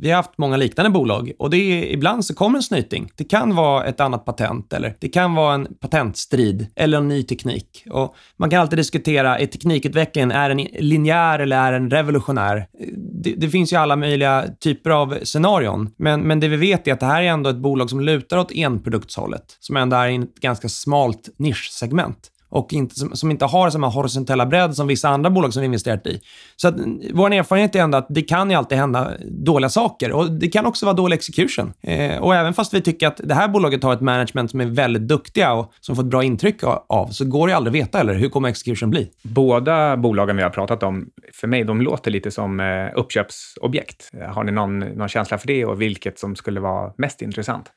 vi 0.00 0.08
har 0.10 0.16
haft 0.16 0.38
många 0.38 0.56
liknande 0.56 0.90
bolag 0.90 1.32
och 1.38 1.50
det 1.50 1.56
är, 1.56 1.92
ibland 1.92 2.24
så 2.24 2.34
kommer 2.34 2.58
en 2.58 2.62
snyting. 2.62 3.10
Det 3.16 3.24
kan 3.24 3.54
vara 3.54 3.84
ett 3.84 4.00
annat 4.00 4.24
patent 4.24 4.72
eller 4.72 4.94
det 4.98 5.08
kan 5.08 5.34
vara 5.34 5.54
en 5.54 5.68
patentstrid 5.80 6.66
eller 6.76 6.98
en 6.98 7.08
ny 7.08 7.22
teknik. 7.22 7.84
Och 7.90 8.14
man 8.36 8.50
kan 8.50 8.60
alltid 8.60 8.78
diskutera, 8.78 9.38
är 9.38 9.46
teknikutvecklingen, 9.46 10.30
är 10.32 10.48
den 10.48 10.58
linjär 10.78 11.38
eller 11.38 11.56
är 11.68 11.72
en 11.72 11.90
revolutionär? 11.90 12.66
Det, 13.22 13.34
det 13.34 13.48
finns 13.48 13.72
ju 13.72 13.76
alla 13.76 13.96
möjliga 13.96 14.44
typer 14.60 14.90
av 14.90 15.18
scenarion, 15.22 15.90
men, 15.96 16.20
men 16.20 16.40
det 16.40 16.48
vi 16.48 16.56
vet 16.56 16.88
är 16.88 16.92
att 16.92 17.00
det 17.00 17.06
här 17.06 17.22
är 17.22 17.26
ändå 17.26 17.50
ett 17.50 17.56
bolag 17.56 17.90
som 17.90 18.00
lutar 18.00 18.38
åt 18.38 18.52
enproduktshållet, 18.52 19.56
som 19.60 19.76
ändå 19.76 19.96
är 19.96 20.08
i 20.08 20.16
ett 20.16 20.34
ganska 20.34 20.68
smalt 20.68 21.28
nischsegment 21.36 22.31
och 22.52 22.72
inte, 22.72 22.94
som, 22.94 23.16
som 23.16 23.30
inte 23.30 23.44
har 23.44 23.70
samma 23.70 23.88
horisontella 23.88 24.46
bredd 24.46 24.74
som 24.74 24.86
vissa 24.86 25.08
andra 25.08 25.30
bolag 25.30 25.52
som 25.52 25.60
vi 25.60 25.66
investerat 25.66 26.06
i. 26.06 26.20
Så 26.56 26.68
att, 26.68 26.74
vår 27.12 27.32
erfarenhet 27.32 27.74
är 27.74 27.80
ändå 27.80 27.98
att 27.98 28.06
det 28.08 28.22
kan 28.22 28.50
ju 28.50 28.56
alltid 28.56 28.78
hända 28.78 29.10
dåliga 29.24 29.68
saker 29.68 30.12
och 30.12 30.30
det 30.30 30.48
kan 30.48 30.66
också 30.66 30.86
vara 30.86 30.96
dålig 30.96 31.16
execution. 31.16 31.72
Eh, 31.80 32.22
och 32.22 32.34
även 32.34 32.54
fast 32.54 32.74
vi 32.74 32.80
tycker 32.80 33.06
att 33.06 33.20
det 33.24 33.34
här 33.34 33.48
bolaget 33.48 33.82
har 33.82 33.92
ett 33.92 34.00
management 34.00 34.50
som 34.50 34.60
är 34.60 34.66
väldigt 34.66 35.08
duktiga 35.08 35.52
och 35.52 35.72
som 35.80 35.96
får 35.96 36.02
ett 36.02 36.08
bra 36.08 36.24
intryck 36.24 36.60
av, 36.88 37.08
så 37.08 37.24
går 37.24 37.48
det 37.48 37.56
aldrig 37.56 37.82
att 37.82 37.86
veta 37.86 38.00
eller 38.00 38.14
hur 38.14 38.28
kommer 38.28 38.48
execution 38.48 38.90
bli? 38.90 39.10
Båda 39.22 39.96
bolagen 39.96 40.36
vi 40.36 40.42
har 40.42 40.50
pratat 40.50 40.82
om, 40.82 41.06
för 41.32 41.48
mig, 41.48 41.64
de 41.64 41.80
låter 41.80 42.10
lite 42.10 42.30
som 42.30 42.60
eh, 42.60 42.66
uppköpsobjekt. 42.94 44.10
Har 44.28 44.44
ni 44.44 44.52
någon, 44.52 44.78
någon 44.78 45.08
känsla 45.08 45.38
för 45.38 45.46
det 45.46 45.64
och 45.64 45.80
vilket 45.80 46.18
som 46.18 46.36
skulle 46.36 46.60
vara 46.60 46.92
mest 46.96 47.22
intressant? 47.22 47.72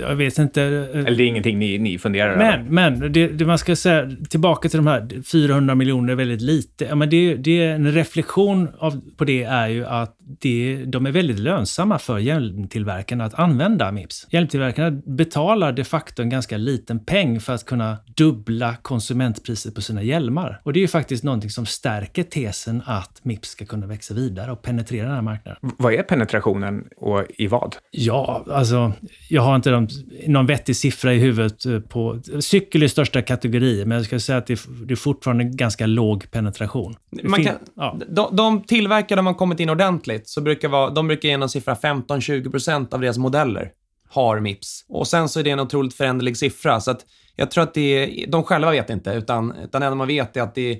Jag 0.00 0.16
vet 0.16 0.38
inte. 0.38 0.62
Eller 0.62 1.16
det 1.16 1.22
är 1.22 1.26
ingenting 1.26 1.58
ni, 1.58 1.78
ni 1.78 1.98
funderar 1.98 2.36
men, 2.36 2.60
över? 2.60 2.70
Men, 2.70 3.12
det, 3.12 3.28
det, 3.28 3.44
man 3.44 3.58
ska 3.58 3.76
säga, 3.76 4.10
tillbaka 4.30 4.68
till 4.68 4.78
de 4.78 4.86
här 4.86 5.22
400 5.22 5.74
miljoner 5.74 6.12
är 6.12 6.16
väldigt 6.16 6.40
lite. 6.40 6.84
Ja, 6.84 6.94
men 6.94 7.10
det, 7.10 7.34
det, 7.34 7.64
en 7.64 7.92
reflektion 7.92 8.68
av, 8.78 9.00
på 9.16 9.24
det 9.24 9.42
är 9.42 9.68
ju 9.68 9.86
att 9.86 10.16
det, 10.40 10.84
de 10.86 11.06
är 11.06 11.10
väldigt 11.10 11.38
lönsamma 11.38 11.98
för 11.98 12.18
hjälmtillverkarna 12.18 13.24
att 13.24 13.34
använda 13.34 13.92
Mips. 13.92 14.26
Hjälmtillverkarna 14.30 14.90
betalar 14.90 15.72
de 15.72 15.84
facto 15.84 16.22
en 16.22 16.30
ganska 16.30 16.56
liten 16.56 16.98
peng 16.98 17.40
för 17.40 17.52
att 17.52 17.64
kunna 17.64 17.96
dubbla 18.16 18.74
konsumentpriset 18.82 19.74
på 19.74 19.82
sina 19.82 20.02
hjälmar. 20.02 20.60
Och 20.64 20.72
det 20.72 20.78
är 20.78 20.82
ju 20.82 20.88
faktiskt 20.88 21.24
någonting 21.24 21.50
som 21.50 21.66
stärker 21.66 22.22
tesen 22.22 22.82
att 22.86 23.20
Mips 23.22 23.48
ska 23.48 23.64
kunna 23.64 23.86
växa 23.86 24.14
vidare 24.14 24.52
och 24.52 24.62
penetrera 24.62 25.06
den 25.06 25.14
här 25.14 25.22
marknaden. 25.22 25.58
Vad 25.78 25.94
är 25.94 26.02
penetrationen 26.02 26.84
och 26.96 27.24
i 27.28 27.46
vad? 27.46 27.76
Ja, 27.90 28.44
alltså 28.50 28.92
jag 29.28 29.37
har 29.42 29.56
inte 29.56 29.70
de, 29.70 29.88
någon 30.26 30.46
vettig 30.46 30.76
siffra 30.76 31.14
i 31.14 31.18
huvudet 31.18 31.66
eh, 31.66 31.80
på... 31.80 32.20
Cykel 32.40 32.82
är 32.82 32.88
största 32.88 33.22
kategori, 33.22 33.84
men 33.84 33.96
jag 33.96 34.06
ska 34.06 34.20
säga 34.20 34.38
att 34.38 34.46
det 34.46 34.52
är, 34.52 34.86
det 34.86 34.94
är 34.94 34.96
fortfarande 34.96 35.44
ganska 35.44 35.86
låg 35.86 36.30
penetration. 36.30 36.96
Man 37.22 37.44
kan, 37.44 37.54
ja. 37.74 37.98
de, 38.08 38.36
de 38.36 38.62
tillverkare 38.62 39.16
där 39.16 39.22
man 39.22 39.34
kommit 39.34 39.60
in 39.60 39.70
ordentligt, 39.70 40.28
så 40.28 40.40
brukar 40.40 40.68
vara, 40.68 40.90
de 40.90 41.06
brukar 41.08 41.28
ge 41.28 41.34
en 41.34 41.48
siffra 41.48 41.74
15-20% 41.74 42.94
av 42.94 43.00
deras 43.00 43.18
modeller 43.18 43.70
har 44.10 44.40
Mips. 44.40 44.84
Och 44.88 45.08
sen 45.08 45.28
så 45.28 45.40
är 45.40 45.44
det 45.44 45.50
en 45.50 45.60
otroligt 45.60 45.94
föränderlig 45.94 46.36
siffra, 46.36 46.80
så 46.80 46.90
att 46.90 47.06
jag 47.36 47.50
tror 47.50 47.64
att 47.64 47.74
det 47.74 47.80
är, 47.80 48.26
de 48.26 48.42
själva 48.42 48.70
vet 48.70 48.90
inte, 48.90 49.10
utan, 49.10 49.56
utan 49.64 49.80
det 49.80 49.86
enda 49.86 49.94
man 49.94 50.06
vet 50.06 50.36
är 50.36 50.42
att 50.42 50.54
det 50.54 50.72
är 50.72 50.78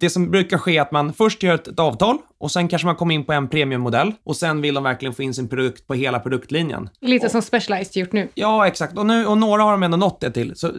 det 0.00 0.10
som 0.10 0.30
brukar 0.30 0.58
ske 0.58 0.76
är 0.76 0.82
att 0.82 0.92
man 0.92 1.12
först 1.12 1.42
gör 1.42 1.54
ett, 1.54 1.68
ett 1.68 1.80
avtal 1.80 2.18
och 2.38 2.50
sen 2.50 2.68
kanske 2.68 2.86
man 2.86 2.96
kommer 2.96 3.14
in 3.14 3.24
på 3.24 3.32
en 3.32 3.48
premiummodell 3.48 4.12
och 4.24 4.36
sen 4.36 4.60
vill 4.60 4.74
de 4.74 4.84
verkligen 4.84 5.14
få 5.14 5.22
in 5.22 5.34
sin 5.34 5.48
produkt 5.48 5.86
på 5.86 5.94
hela 5.94 6.20
produktlinjen. 6.20 6.88
Lite 7.00 7.26
och, 7.26 7.32
som 7.32 7.42
Specialized 7.42 7.96
gjort 7.96 8.12
nu. 8.12 8.28
Ja, 8.34 8.66
exakt. 8.66 8.98
Och, 8.98 9.06
nu, 9.06 9.26
och 9.26 9.38
några 9.38 9.62
har 9.62 9.70
de 9.70 9.82
ändå 9.82 9.96
nått 9.96 10.20
det 10.20 10.30
till. 10.30 10.56
Så 10.56 10.72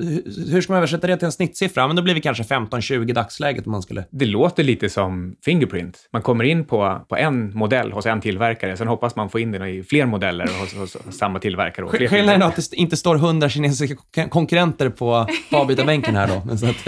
hur 0.49 0.61
ska 0.61 0.73
man 0.73 0.77
översätta 0.77 1.07
det 1.07 1.17
till 1.17 1.25
en 1.25 1.31
snittsiffra? 1.31 1.87
Men 1.87 1.95
då 1.95 2.01
blir 2.01 2.13
det 2.13 2.21
kanske 2.21 2.43
15-20 2.43 3.09
i 3.09 3.13
dagsläget 3.13 3.65
om 3.65 3.71
man 3.71 3.81
skulle... 3.81 4.03
Det 4.09 4.25
låter 4.25 4.63
lite 4.63 4.89
som 4.89 5.35
Fingerprint. 5.45 6.09
Man 6.13 6.21
kommer 6.21 6.43
in 6.43 6.65
på, 6.65 7.05
på 7.09 7.17
en 7.17 7.57
modell 7.57 7.91
hos 7.91 8.05
en 8.05 8.21
tillverkare, 8.21 8.77
sen 8.77 8.87
hoppas 8.87 9.15
man 9.15 9.29
få 9.29 9.39
in 9.39 9.51
den 9.51 9.65
i 9.65 9.83
fler 9.83 10.05
modeller 10.05 10.47
hos, 10.59 10.73
hos, 10.73 11.05
hos 11.05 11.17
samma 11.17 11.39
tillverkare. 11.39 12.07
Skillnaden 12.07 12.41
är 12.41 12.45
att 12.45 12.55
det 12.55 12.73
inte 12.73 12.97
står 12.97 13.15
100 13.15 13.49
kinesiska 13.49 13.95
konkurrenter 14.29 14.89
på, 14.89 15.27
på 15.49 15.57
avbytarbänken 15.57 16.15
här 16.15 16.27
då. 16.27 16.41
Men 16.45 16.57
så 16.57 16.65
att, 16.65 16.87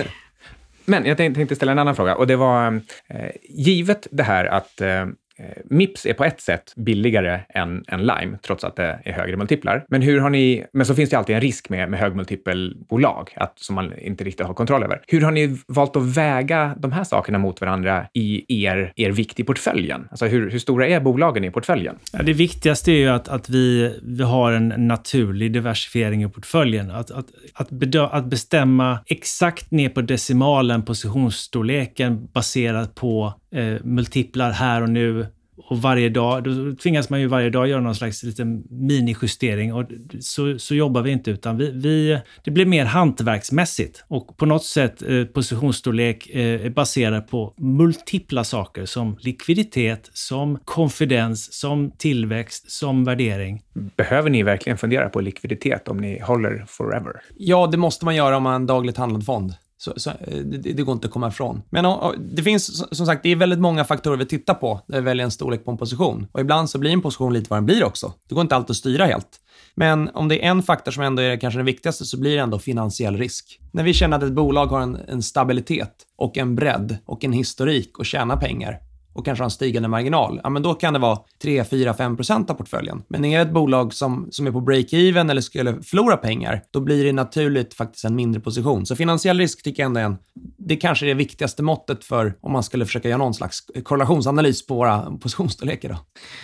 men 0.88 1.06
jag 1.06 1.18
tänkte 1.18 1.56
ställa 1.56 1.72
en 1.72 1.80
annan 1.80 1.96
fråga. 1.96 2.16
Och 2.16 2.28
det 2.28 2.36
var, 2.36 2.82
eh, 3.10 3.32
givet 3.50 4.08
det 4.12 4.24
här 4.24 4.46
att 4.46 4.82
eh, 4.82 5.06
Eh, 5.40 5.46
Mips 5.66 6.06
är 6.06 6.14
på 6.14 6.26
ett 6.26 6.42
sätt 6.42 6.74
billigare 6.76 7.40
än, 7.50 7.84
än 7.88 8.00
Lime, 8.00 8.38
trots 8.42 8.64
att 8.64 8.76
det 8.76 9.00
är 9.04 9.14
högre 9.14 9.38
multiplar. 9.38 9.86
Men, 9.90 10.02
hur 10.02 10.20
har 10.20 10.30
ni, 10.30 10.66
men 10.74 10.86
så 10.86 10.96
finns 10.96 11.10
det 11.10 11.18
alltid 11.18 11.36
en 11.36 11.42
risk 11.42 11.70
med, 11.70 11.90
med 11.90 12.00
högmultipelbolag 12.00 13.30
att, 13.36 13.60
som 13.60 13.76
man 13.76 14.00
inte 14.00 14.24
riktigt 14.24 14.48
har 14.48 14.54
kontroll 14.54 14.84
över. 14.84 15.02
Hur 15.08 15.22
har 15.22 15.32
ni 15.32 15.58
valt 15.68 15.96
att 15.96 16.18
väga 16.18 16.76
de 16.80 16.92
här 16.92 17.04
sakerna 17.04 17.38
mot 17.38 17.62
varandra 17.62 18.06
i 18.14 18.64
er, 18.66 18.94
er 18.96 19.12
vikt 19.12 19.40
i 19.40 19.44
portföljen? 19.44 20.08
Alltså 20.12 20.26
hur, 20.26 20.52
hur 20.52 20.60
stora 20.60 20.88
är 20.88 21.00
bolagen 21.00 21.44
i 21.44 21.52
portföljen? 21.52 21.96
Ja, 22.14 22.24
det 22.24 22.34
viktigaste 22.34 22.92
är 22.92 22.98
ju 22.98 23.10
att, 23.10 23.28
att 23.28 23.50
vi, 23.50 23.96
vi 24.04 24.24
har 24.24 24.52
en 24.52 24.74
naturlig 24.78 25.54
diversifiering 25.54 26.24
i 26.24 26.30
portföljen. 26.30 26.92
Att, 26.92 27.12
att, 27.12 27.26
att, 27.54 27.70
bedö, 27.70 28.08
att 28.12 28.26
bestämma 28.26 29.00
exakt 29.06 29.72
ner 29.72 29.90
på 29.90 30.02
decimalen 30.02 30.86
positionsstorleken 30.86 32.28
baserat 32.34 32.96
på 32.96 33.34
eh, 33.52 33.84
multiplar 33.84 34.52
här 34.52 34.82
och 34.82 34.90
nu 34.90 35.26
och 35.58 35.82
varje 35.82 36.10
dag, 36.10 36.44
då 36.44 36.76
tvingas 36.76 37.10
man 37.10 37.22
ju 37.22 37.28
varje 37.28 37.50
dag 37.50 37.68
göra 37.68 37.82
någon 37.82 37.96
slags 37.96 38.24
liten 38.24 38.64
minijustering 38.70 39.74
och 39.74 39.86
så, 40.20 40.60
så 40.60 40.76
jobbar 40.76 41.02
vi 41.02 41.12
inte 41.12 41.32
utan 41.32 41.58
vi, 41.58 41.72
vi, 41.72 42.20
det 42.44 42.52
blir 42.52 42.66
mer 42.66 42.86
hantverksmässigt 42.86 44.04
och 44.08 44.38
på 44.38 44.46
något 44.46 44.66
sätt 44.66 45.02
eh, 45.02 45.24
positionsstorlek 45.24 46.30
eh, 46.30 46.66
är 46.66 46.70
baserad 46.70 47.28
på 47.28 47.54
multipla 47.58 48.44
saker 48.44 48.86
som 48.86 49.18
likviditet, 49.20 50.10
som 50.14 50.60
konfidens, 50.66 51.54
som 51.54 51.92
tillväxt, 51.92 52.72
som 52.72 53.04
värdering. 53.04 53.62
Behöver 53.74 54.30
ni 54.30 54.44
verkligen 54.44 54.78
fundera 54.78 55.10
på 55.10 55.22
likviditet 55.22 55.88
om 55.88 55.98
ni 55.98 56.20
håller 56.20 56.66
forever? 56.68 57.14
Ja, 57.38 57.68
det 57.68 57.78
måste 57.78 58.06
man 58.06 58.16
göra 58.16 58.38
om 58.38 58.44
man 58.44 58.52
har 58.52 58.60
en 58.60 58.66
dagligt 58.66 58.98
handlad 58.98 59.26
fond. 59.26 59.54
Så, 59.78 59.94
så 59.98 60.10
eh, 60.10 60.38
det, 60.38 60.74
det, 60.74 60.84
går 60.84 60.94
inte 60.94 61.08
att 61.08 61.14
komma 61.14 61.28
ifrån. 61.28 61.62
Men 61.70 61.86
och, 61.86 62.16
det 62.20 62.44
finns, 62.44 62.96
som 62.98 63.06
sagt, 63.06 63.24
det 63.24 63.30
är 63.30 63.36
väldigt 63.36 63.60
många 63.60 63.84
faktorer 63.84 64.18
vi 64.18 64.26
tittar 64.26 64.54
på 64.54 64.82
när 64.88 65.00
vi 65.00 65.06
väljer 65.06 65.24
en 65.24 65.32
storlek 65.32 65.66
på 65.66 65.72
en 65.72 65.78
position. 65.78 66.28
Och 66.32 66.40
ibland 66.40 66.70
så 66.70 66.78
blir 66.78 66.92
en 66.92 67.02
position 67.02 67.34
lite 67.34 67.50
vad 67.50 67.58
den 67.58 67.66
blir 67.66 67.84
också. 67.84 68.14
Det 68.30 68.36
går 68.36 68.42
inte 68.42 68.56
alltid 68.56 68.72
att 68.72 68.78
styra 68.78 69.06
helt. 69.06 69.28
Men 69.76 70.10
om 70.14 70.28
det 70.28 70.46
är 70.46 70.50
en 70.50 70.64
faktor 70.64 70.92
som 70.92 71.04
ändå 71.04 71.22
är 71.22 71.38
kanske 71.38 71.58
den 71.58 71.66
viktigaste 71.66 72.06
så 72.06 72.20
blir 72.20 72.36
det 72.36 72.42
ändå 72.42 72.60
finansiell 72.60 73.18
risk. 73.18 73.60
När 73.72 73.84
vi 73.84 73.94
känner 73.94 74.18
att 74.18 74.24
ett 74.24 74.32
bolag 74.32 74.66
har 74.66 74.82
en, 74.82 74.96
en 74.96 75.24
stabilitet 75.24 75.94
och 76.16 76.38
en 76.38 76.56
bredd 76.56 76.98
och 77.06 77.24
en 77.24 77.34
historik 77.34 78.00
och 78.00 78.06
tjänar 78.06 78.38
pengar, 78.38 78.80
och 79.18 79.26
kanske 79.26 79.42
har 79.42 79.46
en 79.46 79.52
stigande 79.52 79.90
marginal, 79.90 80.40
ja 80.44 80.50
men 80.50 80.64
då 80.64 80.74
kan 80.74 80.94
det 80.94 81.00
vara 81.00 81.20
3, 81.42 81.64
4, 81.64 81.94
5 81.94 82.16
procent 82.16 82.50
av 82.50 82.54
portföljen. 82.54 83.04
Men 83.08 83.26
är 83.26 83.38
det 83.38 83.44
ett 83.44 83.54
bolag 83.54 83.94
som, 83.94 84.28
som 84.32 84.48
är 84.48 84.52
på 84.52 84.62
break-even 84.62 85.32
eller 85.32 85.42
skulle 85.42 85.82
förlora 85.82 86.18
pengar, 86.18 86.62
då 86.72 86.80
blir 86.80 87.06
det 87.06 87.14
naturligt 87.14 87.74
faktiskt 87.74 88.06
en 88.06 88.16
mindre 88.16 88.42
position. 88.42 88.86
Så 88.86 88.96
finansiell 88.96 89.40
risk 89.40 89.64
tycker 89.64 89.84
jag 89.84 89.88
ändå 89.88 90.00
är 90.00 90.04
en, 90.04 90.18
det 90.58 90.76
kanske 90.76 91.06
är 91.06 91.08
det 91.08 91.14
viktigaste 91.14 91.64
måttet 91.64 92.04
för 92.04 92.34
om 92.42 92.52
man 92.52 92.64
skulle 92.64 92.86
försöka 92.86 93.10
göra 93.10 93.18
någon 93.18 93.34
slags 93.34 93.64
korrelationsanalys 93.84 94.68
på 94.68 94.76
våra 94.76 95.00
positionsstorlekar. 95.22 95.90
Då. 95.90 95.96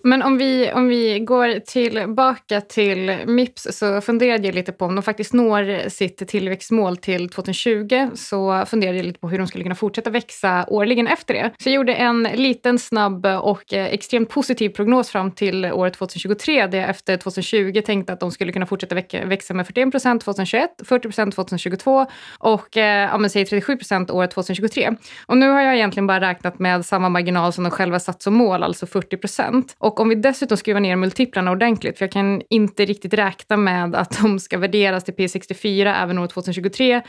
Men 0.04 0.22
om 0.22 0.38
vi, 0.38 0.72
om 0.74 0.88
vi 0.88 1.20
går 1.20 1.60
tillbaka 1.60 2.62
till 2.62 3.18
Mips 3.28 3.68
så 3.72 4.02
funderade 4.02 4.48
jag 4.48 4.56
lite 4.56 4.72
på 4.72 4.86
om 4.86 4.96
de 4.96 5.02
faktiskt 5.02 5.34
når 5.34 5.90
sitt 5.90 6.28
tillväxtmål 6.28 6.98
till 6.98 7.30
2020 7.30 8.10
så 8.16 8.66
funderade 8.66 8.98
jag 8.98 9.06
lite 9.06 9.20
på 9.20 9.30
hur 9.30 9.38
de 9.38 9.48
skulle 9.48 9.64
kunna 9.64 9.76
fortsätta 9.76 10.10
växa 10.10 10.66
årligen 10.68 11.08
efter 11.08 11.34
det. 11.34 11.52
Så 11.64 11.70
jag 11.70 11.76
gjorde 11.76 11.94
en 11.94 12.24
liten 12.24 12.63
liten, 12.64 12.80
snabb 12.80 13.26
och 13.26 13.74
eh, 13.74 13.86
extremt 13.86 14.30
positiv 14.30 14.70
prognos 14.70 15.10
fram 15.10 15.32
till 15.32 15.66
året 15.66 15.94
2023 15.94 16.68
där 16.68 16.78
jag 16.78 16.90
efter 16.90 17.18
2020 17.18 17.82
tänkte 17.86 18.14
att 18.14 18.20
de 18.20 18.32
skulle 18.32 18.52
kunna 18.52 18.66
fortsätta 18.66 18.96
växa 19.26 19.54
med 19.54 19.68
41 19.68 19.92
procent 19.92 20.24
2021, 20.24 20.70
40 20.86 21.02
procent 21.02 21.36
2022 21.36 22.06
och 22.40 22.78
eh, 22.78 23.10
ja, 23.10 23.18
men 23.18 23.30
säg 23.30 23.46
37 23.46 23.78
procent 23.78 24.12
året 24.12 24.32
2023. 24.32 24.92
Och 25.28 25.38
nu 25.38 25.50
har 25.50 25.62
jag 25.62 25.76
egentligen 25.76 26.08
bara 26.08 26.22
räknat 26.22 26.60
med 26.60 26.86
samma 26.86 27.10
marginal 27.10 27.54
som 27.54 27.64
de 27.64 27.70
själva 27.72 28.00
satt 28.00 28.22
som 28.22 28.34
mål, 28.34 28.64
alltså 28.64 28.86
40 28.86 29.18
procent. 29.18 29.76
Och 29.78 30.00
om 30.00 30.10
vi 30.10 30.16
dessutom 30.16 30.58
skruvar 30.58 30.80
ner 30.80 30.96
multiplarna 30.96 31.52
ordentligt, 31.52 31.98
för 31.98 32.06
jag 32.06 32.12
kan 32.12 32.42
inte 32.50 32.86
riktigt 32.86 33.14
räkna 33.14 33.58
med 33.58 33.96
att 33.96 34.22
de 34.22 34.40
ska 34.40 34.58
värderas 34.58 35.04
till 35.04 35.14
P64 35.14 36.04
även 36.04 36.20
år 36.20 36.28
2023, 36.28 36.94
eh, 36.94 37.02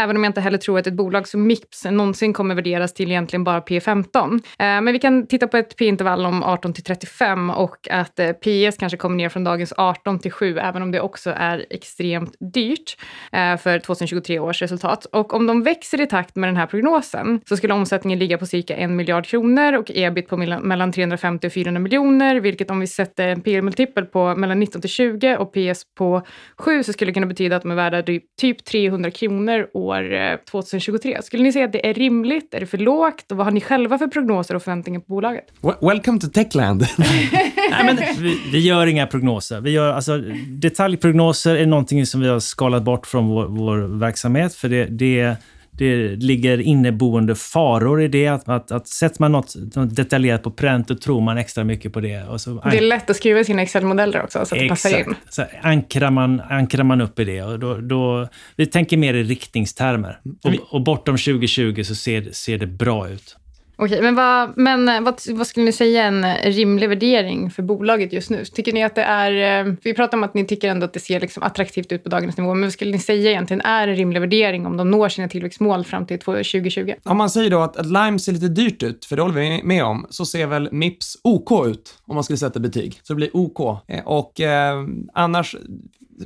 även 0.00 0.16
om 0.16 0.24
jag 0.24 0.30
inte 0.30 0.40
heller 0.40 0.58
tror 0.58 0.78
att 0.78 0.86
ett 0.86 0.94
bolag 0.94 1.28
som 1.28 1.46
Mips 1.46 1.84
någonsin 1.84 2.32
kommer 2.32 2.54
värderas 2.54 2.94
till 2.94 3.10
egentligen 3.10 3.44
bara 3.44 3.60
P15. 3.60 4.40
Eh, 4.58 4.80
men 4.80 4.92
vi 4.92 4.98
kan 4.98 5.26
titta 5.26 5.46
på 5.46 5.56
ett 5.56 5.76
P-intervall 5.76 6.26
om 6.26 6.42
18 6.42 6.72
till 6.72 6.84
35 6.84 7.50
och 7.50 7.88
att 7.90 8.18
eh, 8.18 8.32
PS 8.32 8.76
kanske 8.76 8.96
kommer 8.96 9.16
ner 9.16 9.28
från 9.28 9.44
dagens 9.44 9.72
18 9.76 10.18
till 10.18 10.32
7, 10.32 10.58
även 10.58 10.82
om 10.82 10.90
det 10.90 11.00
också 11.00 11.32
är 11.36 11.66
extremt 11.70 12.36
dyrt 12.54 12.96
eh, 13.32 13.56
för 13.56 13.78
2023 13.78 14.38
års 14.38 14.62
resultat. 14.62 15.04
Och 15.04 15.34
om 15.34 15.46
de 15.46 15.62
växer 15.62 16.00
i 16.00 16.06
takt 16.06 16.36
med 16.36 16.48
den 16.48 16.56
här 16.56 16.66
prognosen 16.66 17.40
så 17.48 17.56
skulle 17.56 17.74
omsättningen 17.74 18.18
ligga 18.18 18.38
på 18.38 18.46
cirka 18.46 18.76
en 18.76 18.96
miljard 18.96 19.26
kronor 19.26 19.72
och 19.72 19.90
ebit 19.94 20.28
på 20.28 20.36
mellan 20.36 20.92
350 20.92 21.46
och 21.46 21.52
400 21.52 21.80
miljoner, 21.80 22.36
vilket 22.40 22.70
om 22.70 22.80
vi 22.80 22.86
sätter 22.86 23.28
en 23.28 23.40
PL-multipel 23.40 24.06
på 24.06 24.34
mellan 24.34 24.60
19 24.60 24.80
till 24.80 24.90
20 24.90 25.36
och 25.36 25.52
PS 25.52 25.84
på 25.98 26.22
7 26.58 26.82
så 26.82 26.92
skulle 26.92 27.08
det 27.08 27.14
kunna 27.14 27.26
betyda 27.26 27.56
att 27.56 27.62
de 27.62 27.70
är 27.70 27.74
värda 27.74 28.02
typ 28.40 28.64
300 28.64 29.10
kronor 29.10 29.68
år 29.74 30.36
2023. 30.36 31.22
Skulle 31.22 31.42
ni 31.42 31.52
säga 31.52 31.64
att 31.64 31.72
det 31.72 31.88
är 31.88 31.94
rimligt? 31.94 32.54
Är 32.54 32.60
det 32.60 32.66
för 32.66 32.78
lågt? 32.78 33.30
Och 33.30 33.36
vad 33.36 33.46
har 33.46 33.52
ni 33.52 33.60
själva 33.60 33.98
för 33.98 34.06
prognoser 34.06 34.39
prognoser 34.40 34.54
och 34.54 34.62
förväntningar 34.62 35.00
på 35.00 35.06
bolaget. 35.08 35.44
Welcome 35.80 36.20
to 36.20 36.26
Techland. 36.28 36.86
Nej, 36.98 37.84
men 37.84 37.96
vi, 37.96 38.40
vi, 38.52 38.58
gör 38.58 38.86
inga 38.86 39.06
prognoser. 39.06 39.60
Vi 39.60 39.70
gör, 39.70 39.92
alltså, 39.92 40.18
detaljprognoser 40.48 41.56
är 41.56 41.66
någonting 41.66 42.06
som 42.06 42.20
vi 42.20 42.28
har 42.28 42.40
skalat 42.40 42.82
bort 42.82 43.06
från 43.06 43.28
vår, 43.28 43.46
vår 43.46 43.98
verksamhet, 43.98 44.54
för 44.54 44.68
det, 44.68 44.86
det 44.86 45.36
det 45.72 46.16
ligger 46.16 46.60
inneboende 46.60 47.34
faror 47.34 48.02
i 48.02 48.08
det. 48.08 48.26
Att, 48.26 48.48
att, 48.48 48.72
att 48.72 48.88
sätter 48.88 49.20
man 49.20 49.32
något, 49.32 49.54
något 49.76 49.96
detaljerat 49.96 50.42
på 50.42 50.50
pränt, 50.50 50.88
då 50.88 50.94
tror 50.94 51.20
man 51.20 51.38
extra 51.38 51.64
mycket 51.64 51.92
på 51.92 52.00
det. 52.00 52.22
Och 52.22 52.40
så, 52.40 52.62
det 52.70 52.76
är 52.76 52.80
lätt 52.80 53.10
att 53.10 53.16
skriva 53.16 53.44
sina 53.44 53.62
Excel-modeller 53.62 54.22
också, 54.22 54.46
så 54.46 54.54
att 54.54 54.60
det 54.60 54.68
passar 54.68 54.98
in. 54.98 55.14
Så 55.30 55.44
ankrar 55.62 56.10
man, 56.10 56.40
ankrar 56.40 56.84
man 56.84 57.00
upp 57.00 57.18
i 57.18 57.24
det. 57.24 57.42
Och 57.42 57.58
då, 57.58 57.74
då, 57.74 58.28
vi 58.56 58.66
tänker 58.66 58.96
mer 58.96 59.14
i 59.14 59.22
riktningstermer. 59.22 60.20
Och, 60.44 60.74
och 60.74 60.82
bortom 60.82 61.16
2020 61.16 61.82
så 61.82 61.94
ser, 61.94 62.32
ser 62.32 62.58
det 62.58 62.66
bra 62.66 63.08
ut. 63.08 63.36
Okej, 63.82 64.02
men, 64.02 64.14
vad, 64.14 64.52
men 64.56 64.88
eh, 64.88 65.00
vad, 65.00 65.20
vad, 65.30 65.46
skulle 65.46 65.66
ni 65.66 65.72
säga 65.72 66.04
är 66.04 66.08
en 66.08 66.52
rimlig 66.52 66.88
värdering 66.88 67.50
för 67.50 67.62
bolaget 67.62 68.12
just 68.12 68.30
nu? 68.30 68.44
Tycker 68.44 68.72
ni 68.72 68.84
att 68.84 68.94
det 68.94 69.02
är... 69.02 69.66
Eh, 69.66 69.74
vi 69.82 69.94
pratar 69.94 70.18
om 70.18 70.24
att 70.24 70.34
ni 70.34 70.46
tycker 70.46 70.68
ändå 70.68 70.84
att 70.84 70.92
det 70.92 71.00
ser 71.00 71.20
liksom 71.20 71.42
attraktivt 71.42 71.92
ut 71.92 72.02
på 72.02 72.08
dagens 72.08 72.36
nivå, 72.36 72.54
men 72.54 72.62
vad 72.62 72.72
skulle 72.72 72.92
ni 72.92 72.98
säga 72.98 73.30
egentligen 73.30 73.60
är 73.60 73.88
en 73.88 73.96
rimlig 73.96 74.20
värdering 74.20 74.66
om 74.66 74.76
de 74.76 74.90
når 74.90 75.08
sina 75.08 75.28
tillväxtmål 75.28 75.84
fram 75.84 76.06
till 76.06 76.18
2020? 76.18 76.94
Om 77.04 77.16
man 77.16 77.30
säger 77.30 77.50
då 77.50 77.60
att, 77.60 77.76
att 77.76 77.86
Lime 77.86 78.18
ser 78.18 78.32
lite 78.32 78.48
dyrt 78.48 78.82
ut, 78.82 79.04
för 79.04 79.16
det 79.16 79.22
håller 79.22 79.40
vi 79.40 79.60
med 79.64 79.84
om, 79.84 80.06
så 80.10 80.26
ser 80.26 80.46
väl 80.46 80.68
Mips 80.72 81.16
OK 81.24 81.66
ut 81.66 81.94
om 82.06 82.14
man 82.14 82.24
skulle 82.24 82.36
sätta 82.36 82.60
betyg. 82.60 83.00
Så 83.02 83.12
det 83.12 83.16
blir 83.16 83.36
OK. 83.36 83.60
Eh, 83.88 84.06
och 84.06 84.40
eh, 84.40 84.84
annars 85.14 85.56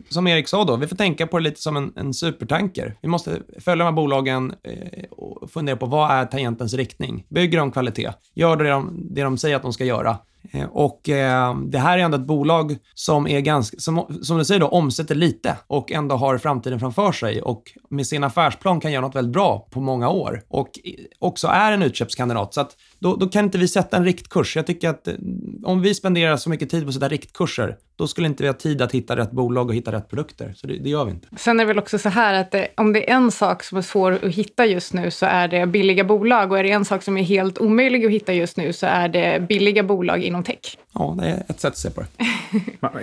som 0.08 0.26
Erik 0.26 0.48
sa 0.48 0.64
då, 0.64 0.76
vi 0.76 0.86
får 0.86 0.96
tänka 0.96 1.26
på 1.26 1.38
det 1.38 1.44
lite 1.44 1.60
som 1.60 1.76
en, 1.76 1.92
en 1.96 2.14
supertanker. 2.14 2.96
Vi 3.00 3.08
måste 3.08 3.42
följa 3.60 3.84
de 3.84 3.90
här 3.90 3.96
bolagen 3.96 4.54
eh, 4.62 5.04
och 5.10 5.50
fundera 5.50 5.76
på 5.76 5.86
vad 5.86 6.10
är 6.10 6.24
tangentens 6.24 6.74
riktning? 6.74 7.26
Bygger 7.28 7.58
de 7.58 7.70
kvalitet? 7.70 8.12
Gör 8.34 8.56
det 8.56 8.70
de, 8.70 9.06
det 9.10 9.22
de 9.22 9.38
säger 9.38 9.56
att 9.56 9.62
de 9.62 9.72
ska 9.72 9.84
göra? 9.84 10.18
Eh, 10.52 10.64
och 10.64 11.08
eh, 11.08 11.56
det 11.58 11.78
här 11.78 11.98
är 11.98 12.02
ändå 12.02 12.16
ett 12.16 12.26
bolag 12.26 12.76
som 12.94 13.26
är 13.26 13.40
ganska, 13.40 13.78
som, 13.78 14.18
som 14.22 14.38
du 14.38 14.44
säger 14.44 14.60
då, 14.60 14.68
omsätter 14.68 15.14
lite 15.14 15.56
och 15.66 15.92
ändå 15.92 16.16
har 16.16 16.38
framtiden 16.38 16.80
framför 16.80 17.12
sig 17.12 17.42
och 17.42 17.62
med 17.90 18.06
sin 18.06 18.24
affärsplan 18.24 18.80
kan 18.80 18.92
göra 18.92 19.00
något 19.06 19.14
väldigt 19.14 19.32
bra 19.32 19.68
på 19.70 19.80
många 19.80 20.08
år 20.08 20.42
och 20.48 20.70
också 21.18 21.48
är 21.48 21.72
en 21.72 21.82
utköpskandidat. 21.82 22.54
Så 22.54 22.60
att 22.60 22.76
då, 23.04 23.16
då 23.16 23.26
kan 23.26 23.44
inte 23.44 23.58
vi 23.58 23.68
sätta 23.68 23.96
en 23.96 24.04
riktkurs. 24.04 24.56
Jag 24.56 24.66
tycker 24.66 24.88
att 24.88 25.08
eh, 25.08 25.14
om 25.62 25.82
vi 25.82 25.94
spenderar 25.94 26.36
så 26.36 26.50
mycket 26.50 26.70
tid 26.70 26.82
på 26.82 26.88
att 26.88 26.94
sätta 26.94 27.08
riktkurser, 27.08 27.76
då 27.96 28.06
skulle 28.06 28.26
inte 28.26 28.42
vi 28.42 28.48
ha 28.48 28.54
tid 28.54 28.82
att 28.82 28.92
hitta 28.92 29.16
rätt 29.16 29.30
bolag 29.30 29.68
och 29.68 29.74
hitta 29.74 29.92
rätt 29.92 30.08
produkter. 30.08 30.52
Så 30.56 30.66
det, 30.66 30.78
det 30.78 30.88
gör 30.88 31.04
vi 31.04 31.10
inte. 31.10 31.28
Sen 31.36 31.60
är 31.60 31.64
det 31.64 31.68
väl 31.68 31.78
också 31.78 31.98
så 31.98 32.08
här 32.08 32.34
att 32.34 32.50
det, 32.50 32.68
om 32.76 32.92
det 32.92 33.10
är 33.10 33.14
en 33.14 33.30
sak 33.30 33.62
som 33.62 33.78
är 33.78 33.82
svår 33.82 34.12
att 34.12 34.34
hitta 34.34 34.66
just 34.66 34.92
nu 34.92 35.10
så 35.10 35.26
är 35.26 35.48
det 35.48 35.66
billiga 35.66 36.04
bolag 36.04 36.52
och 36.52 36.58
är 36.58 36.62
det 36.62 36.70
en 36.70 36.84
sak 36.84 37.02
som 37.02 37.16
är 37.16 37.22
helt 37.22 37.58
omöjlig 37.58 38.06
att 38.06 38.12
hitta 38.12 38.32
just 38.32 38.56
nu 38.56 38.72
så 38.72 38.86
är 38.86 39.08
det 39.08 39.46
billiga 39.48 39.82
bolag 39.82 40.22
inom 40.22 40.44
tech. 40.44 40.78
Ja, 40.94 41.16
det 41.20 41.26
är 41.26 41.42
ett 41.48 41.60
sätt 41.60 41.72
att 41.72 41.78
se 41.78 41.90
på 41.90 42.00
det. 42.00 42.08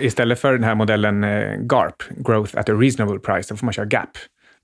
Istället 0.00 0.40
för 0.40 0.52
den 0.52 0.64
här 0.64 0.74
modellen 0.74 1.24
eh, 1.24 1.56
GARP, 1.60 2.02
Growth 2.16 2.58
at 2.58 2.68
a 2.68 2.72
reasonable 2.72 3.18
price, 3.18 3.48
så 3.48 3.56
får 3.56 3.66
man 3.66 3.72
köra 3.72 3.86
GAP. 3.86 4.10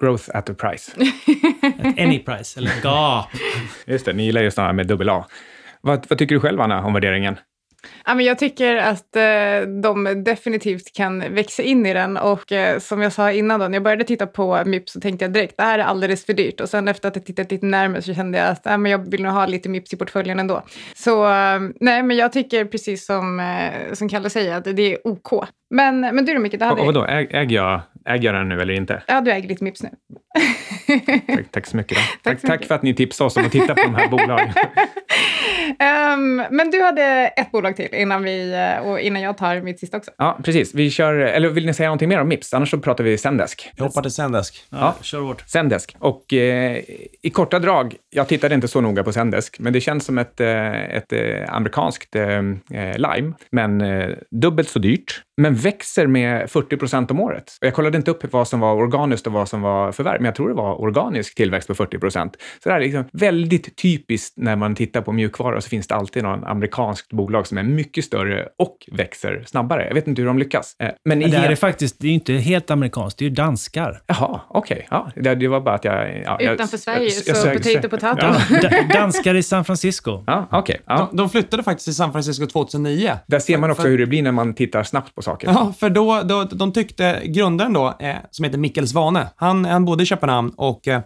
Growth 0.01 0.31
at 0.35 0.51
a 0.51 0.55
price. 0.55 0.93
any 2.03 2.19
price, 2.19 2.61
eller 2.61 2.83
GAP. 2.83 3.29
Just 3.87 4.05
det, 4.05 4.13
ni 4.13 4.25
gillar 4.25 4.43
ju 4.43 4.51
sådana 4.51 4.73
med 4.73 4.87
dubbel 4.87 5.09
A. 5.09 5.27
Vad, 5.81 6.07
vad 6.09 6.19
tycker 6.19 6.35
du 6.35 6.41
själv, 6.41 6.61
Anna, 6.61 6.85
om 6.85 6.93
värderingen? 6.93 7.37
Ja, 8.05 8.15
men 8.15 8.25
jag 8.25 8.39
tycker 8.39 8.77
att 8.77 9.17
eh, 9.17 9.69
de 9.83 10.23
definitivt 10.25 10.93
kan 10.97 11.35
växa 11.35 11.63
in 11.63 11.87
i 11.87 11.95
den 11.95 12.17
och 12.17 12.53
eh, 12.53 12.79
som 12.79 13.03
jag 13.03 13.13
sa 13.13 13.33
innan 13.33 13.61
då, 13.61 13.69
när 13.69 13.75
jag 13.75 13.83
började 13.83 14.05
titta 14.05 14.27
på 14.27 14.63
Mips 14.67 14.93
så 14.93 15.01
tänkte 15.01 15.25
jag 15.25 15.33
direkt 15.33 15.57
det 15.57 15.63
här 15.63 15.79
är 15.79 15.83
alldeles 15.83 16.27
för 16.27 16.33
dyrt 16.33 16.61
och 16.61 16.69
sen 16.69 16.89
efter 16.89 17.09
att 17.09 17.17
jag 17.17 17.27
tittat 17.27 17.51
lite 17.51 17.67
närmare 17.67 18.03
så 18.03 18.15
kände 18.15 18.39
jag 18.39 18.49
att 18.49 18.81
men 18.81 18.87
jag 18.87 19.11
vill 19.11 19.23
nog 19.23 19.33
ha 19.33 19.47
lite 19.47 19.69
Mips 19.69 19.93
i 19.93 19.97
portföljen 19.97 20.39
ändå. 20.39 20.63
Så 20.95 21.25
eh, 21.25 21.61
nej, 21.81 22.03
men 22.03 22.17
jag 22.17 22.33
tycker 22.33 22.65
precis 22.65 23.07
som, 23.07 23.59
som 23.93 24.09
Kalle 24.09 24.31
säger 24.31 24.57
att 24.57 24.65
det 24.65 24.93
är 24.93 25.07
OK. 25.07 25.45
Men, 25.71 26.01
men 26.01 26.25
du 26.25 26.35
då 26.35 26.41
Micke, 26.41 26.59
det 26.59 26.65
hade... 26.65 26.81
Och, 26.81 26.87
vadå, 26.87 27.05
äger 27.05 27.57
jag, 27.57 27.81
äger 28.09 28.33
jag 28.33 28.35
den 28.35 28.49
nu 28.49 28.61
eller 28.61 28.75
inte? 28.75 29.03
Ja, 29.07 29.21
du 29.21 29.33
äger 29.33 29.49
lite 29.49 29.65
Mips 29.65 29.83
nu. 29.83 29.89
tack, 31.27 31.51
tack, 31.51 31.67
så 31.67 31.77
mycket. 31.77 31.99
Då. 31.99 32.03
Tack, 32.23 32.41
tack, 32.41 32.51
tack 32.51 32.65
för 32.65 32.75
att 32.75 32.83
ni 32.83 32.95
tipsade 32.95 33.27
oss 33.27 33.37
om 33.37 33.45
att 33.45 33.53
titta 33.53 33.75
på 33.75 33.83
de 33.83 33.95
här 33.95 34.09
bolagen. 34.11 34.55
um, 36.15 36.57
men 36.57 36.71
du 36.71 36.83
hade 36.83 37.03
ett 37.37 37.51
bolag 37.51 37.77
till 37.77 37.89
innan, 37.93 38.23
vi, 38.23 38.53
eh, 38.53 38.89
och 38.89 39.01
innan 39.01 39.23
jag 39.23 39.39
tar 39.39 39.61
mitt 39.61 39.81
sista 39.81 39.97
också. 39.97 40.11
Ja, 40.19 40.39
precis. 40.45 40.75
Vi 40.75 40.91
kör, 40.91 41.15
eller 41.15 41.49
vill 41.49 41.67
ni 41.67 41.75
säga 41.75 41.89
någonting 41.89 42.09
mer 42.09 42.21
om 42.21 42.29
Mips? 42.29 42.55
Annars 42.55 42.71
så 42.71 42.79
pratar 42.79 43.05
vi 43.05 43.19
Zendesk. 43.19 43.71
Vi 43.77 43.83
hoppar 43.83 44.03
till 44.03 44.11
Zendesk. 44.11 44.65
Ja, 44.71 44.79
ja. 44.79 44.95
kör 45.03 45.21
hårt. 45.21 45.45
Zendesk. 45.47 45.97
Och 45.99 46.33
eh, 46.33 46.83
i 47.23 47.31
korta 47.31 47.59
drag, 47.59 47.95
jag 48.11 48.29
tittade 48.29 48.55
inte 48.55 48.69
så 48.69 48.81
noga 48.81 49.05
på 49.05 49.13
Zendesk, 49.13 49.59
men 49.59 49.73
det 49.73 49.81
känns 49.81 50.05
som 50.05 50.19
ett, 50.19 50.41
eh, 50.41 50.97
ett, 50.97 51.13
ett 51.13 51.49
amerikanskt 51.49 52.17
eh, 52.17 52.43
Lime, 52.97 53.33
men 53.51 53.81
eh, 53.81 54.11
dubbelt 54.31 54.69
så 54.69 54.79
dyrt 54.79 55.23
men 55.39 55.55
växer 55.55 56.07
med 56.07 56.51
40 56.51 56.76
procent 56.76 57.11
om 57.11 57.20
året. 57.20 57.57
Och 57.61 57.66
jag 57.66 57.74
kollade 57.74 57.99
inte 57.99 58.11
upp 58.11 58.32
vad 58.32 58.49
som 58.49 58.61
var 58.61 58.74
organiskt 58.74 59.26
och 59.26 59.32
vad 59.32 59.49
som 59.49 59.62
var 59.62 59.93
förvärv, 59.93 60.16
men 60.16 60.24
jag 60.24 60.34
tror 60.34 60.49
det 60.49 60.55
var 60.55 60.80
organisk 60.80 61.34
tillväxt 61.34 61.68
på 61.68 61.74
40 61.74 61.99
procent. 61.99 62.36
Så 62.62 62.68
det 62.68 62.74
är 62.74 62.80
liksom 62.80 63.05
väldigt 63.12 63.76
typiskt 63.76 64.36
när 64.36 64.57
man 64.57 64.74
tittar 64.74 65.01
på 65.01 65.12
mjukvaror 65.12 65.61
så 65.61 65.68
finns 65.68 65.86
det 65.86 65.95
alltid 65.95 66.22
någon 66.22 66.45
amerikanskt 66.45 67.12
bolag 67.12 67.47
som 67.47 67.59
är 67.59 67.62
mycket 67.62 68.05
större 68.05 68.49
och 68.59 68.76
växer 68.93 69.45
snabbare. 69.47 69.86
Jag 69.86 69.95
vet 69.95 70.07
inte 70.07 70.22
hur 70.22 70.26
de 70.26 70.39
lyckas. 70.39 70.76
Eh, 70.78 70.91
men 71.05 71.20
det 71.20 71.39
här 71.39 71.51
är 71.51 71.57
faktiskt, 71.57 71.97
det 71.99 72.09
är 72.09 72.12
inte 72.12 72.32
helt 72.32 72.70
amerikanskt, 72.70 73.18
det 73.18 73.24
är 73.24 73.28
ju 73.28 73.34
danskar. 73.34 74.03
Jaha, 74.07 74.41
okej. 74.49 74.74
Okay. 74.74 74.86
Ja, 74.91 75.11
det, 75.14 75.34
det, 75.34 75.49
var 75.49 75.61
bara 75.61 75.74
att 75.74 75.84
jag... 75.84 76.22
Ja, 76.24 76.39
Utanför 76.41 76.74
jag, 76.74 76.80
Sverige, 76.80 77.11
jag, 77.26 77.36
så 77.36 77.51
potato 77.51 77.89
potato. 77.99 78.26
Ja. 78.62 79.01
danskar 79.01 79.34
i 79.34 79.43
San 79.43 79.64
Francisco. 79.64 80.24
Ja, 80.26 80.49
okay. 80.53 80.76
ja. 80.86 81.09
De, 81.11 81.16
de, 81.16 81.30
flyttade 81.30 81.62
faktiskt 81.62 81.84
till 81.84 81.95
San 81.95 82.12
Francisco 82.12 82.47
2009. 82.47 83.12
Där 83.26 83.39
ser 83.39 83.59
man 83.59 83.70
också 83.70 83.82
för, 83.82 83.91
hur 83.91 83.99
det 83.99 84.07
blir 84.07 84.22
när 84.22 84.32
man 84.32 84.55
tittar 84.55 84.82
snabbt 84.82 85.14
på 85.14 85.22
saker. 85.29 85.49
Ja, 85.49 85.72
för 85.79 85.91
då, 85.91 86.22
då 86.22 86.45
de 86.45 86.72
tyckte, 86.72 87.22
grundaren 87.24 87.72
då, 87.72 87.95
eh, 88.01 88.16
som 88.31 88.45
heter 88.45 88.59
Mikkel 88.59 88.89
Svane, 88.89 89.29
han, 89.37 89.64
han 89.64 89.85
bodde 89.85 90.03
i 90.03 90.07
Köpenhamn 90.07 90.53
och, 90.57 90.89
eh, 90.89 91.03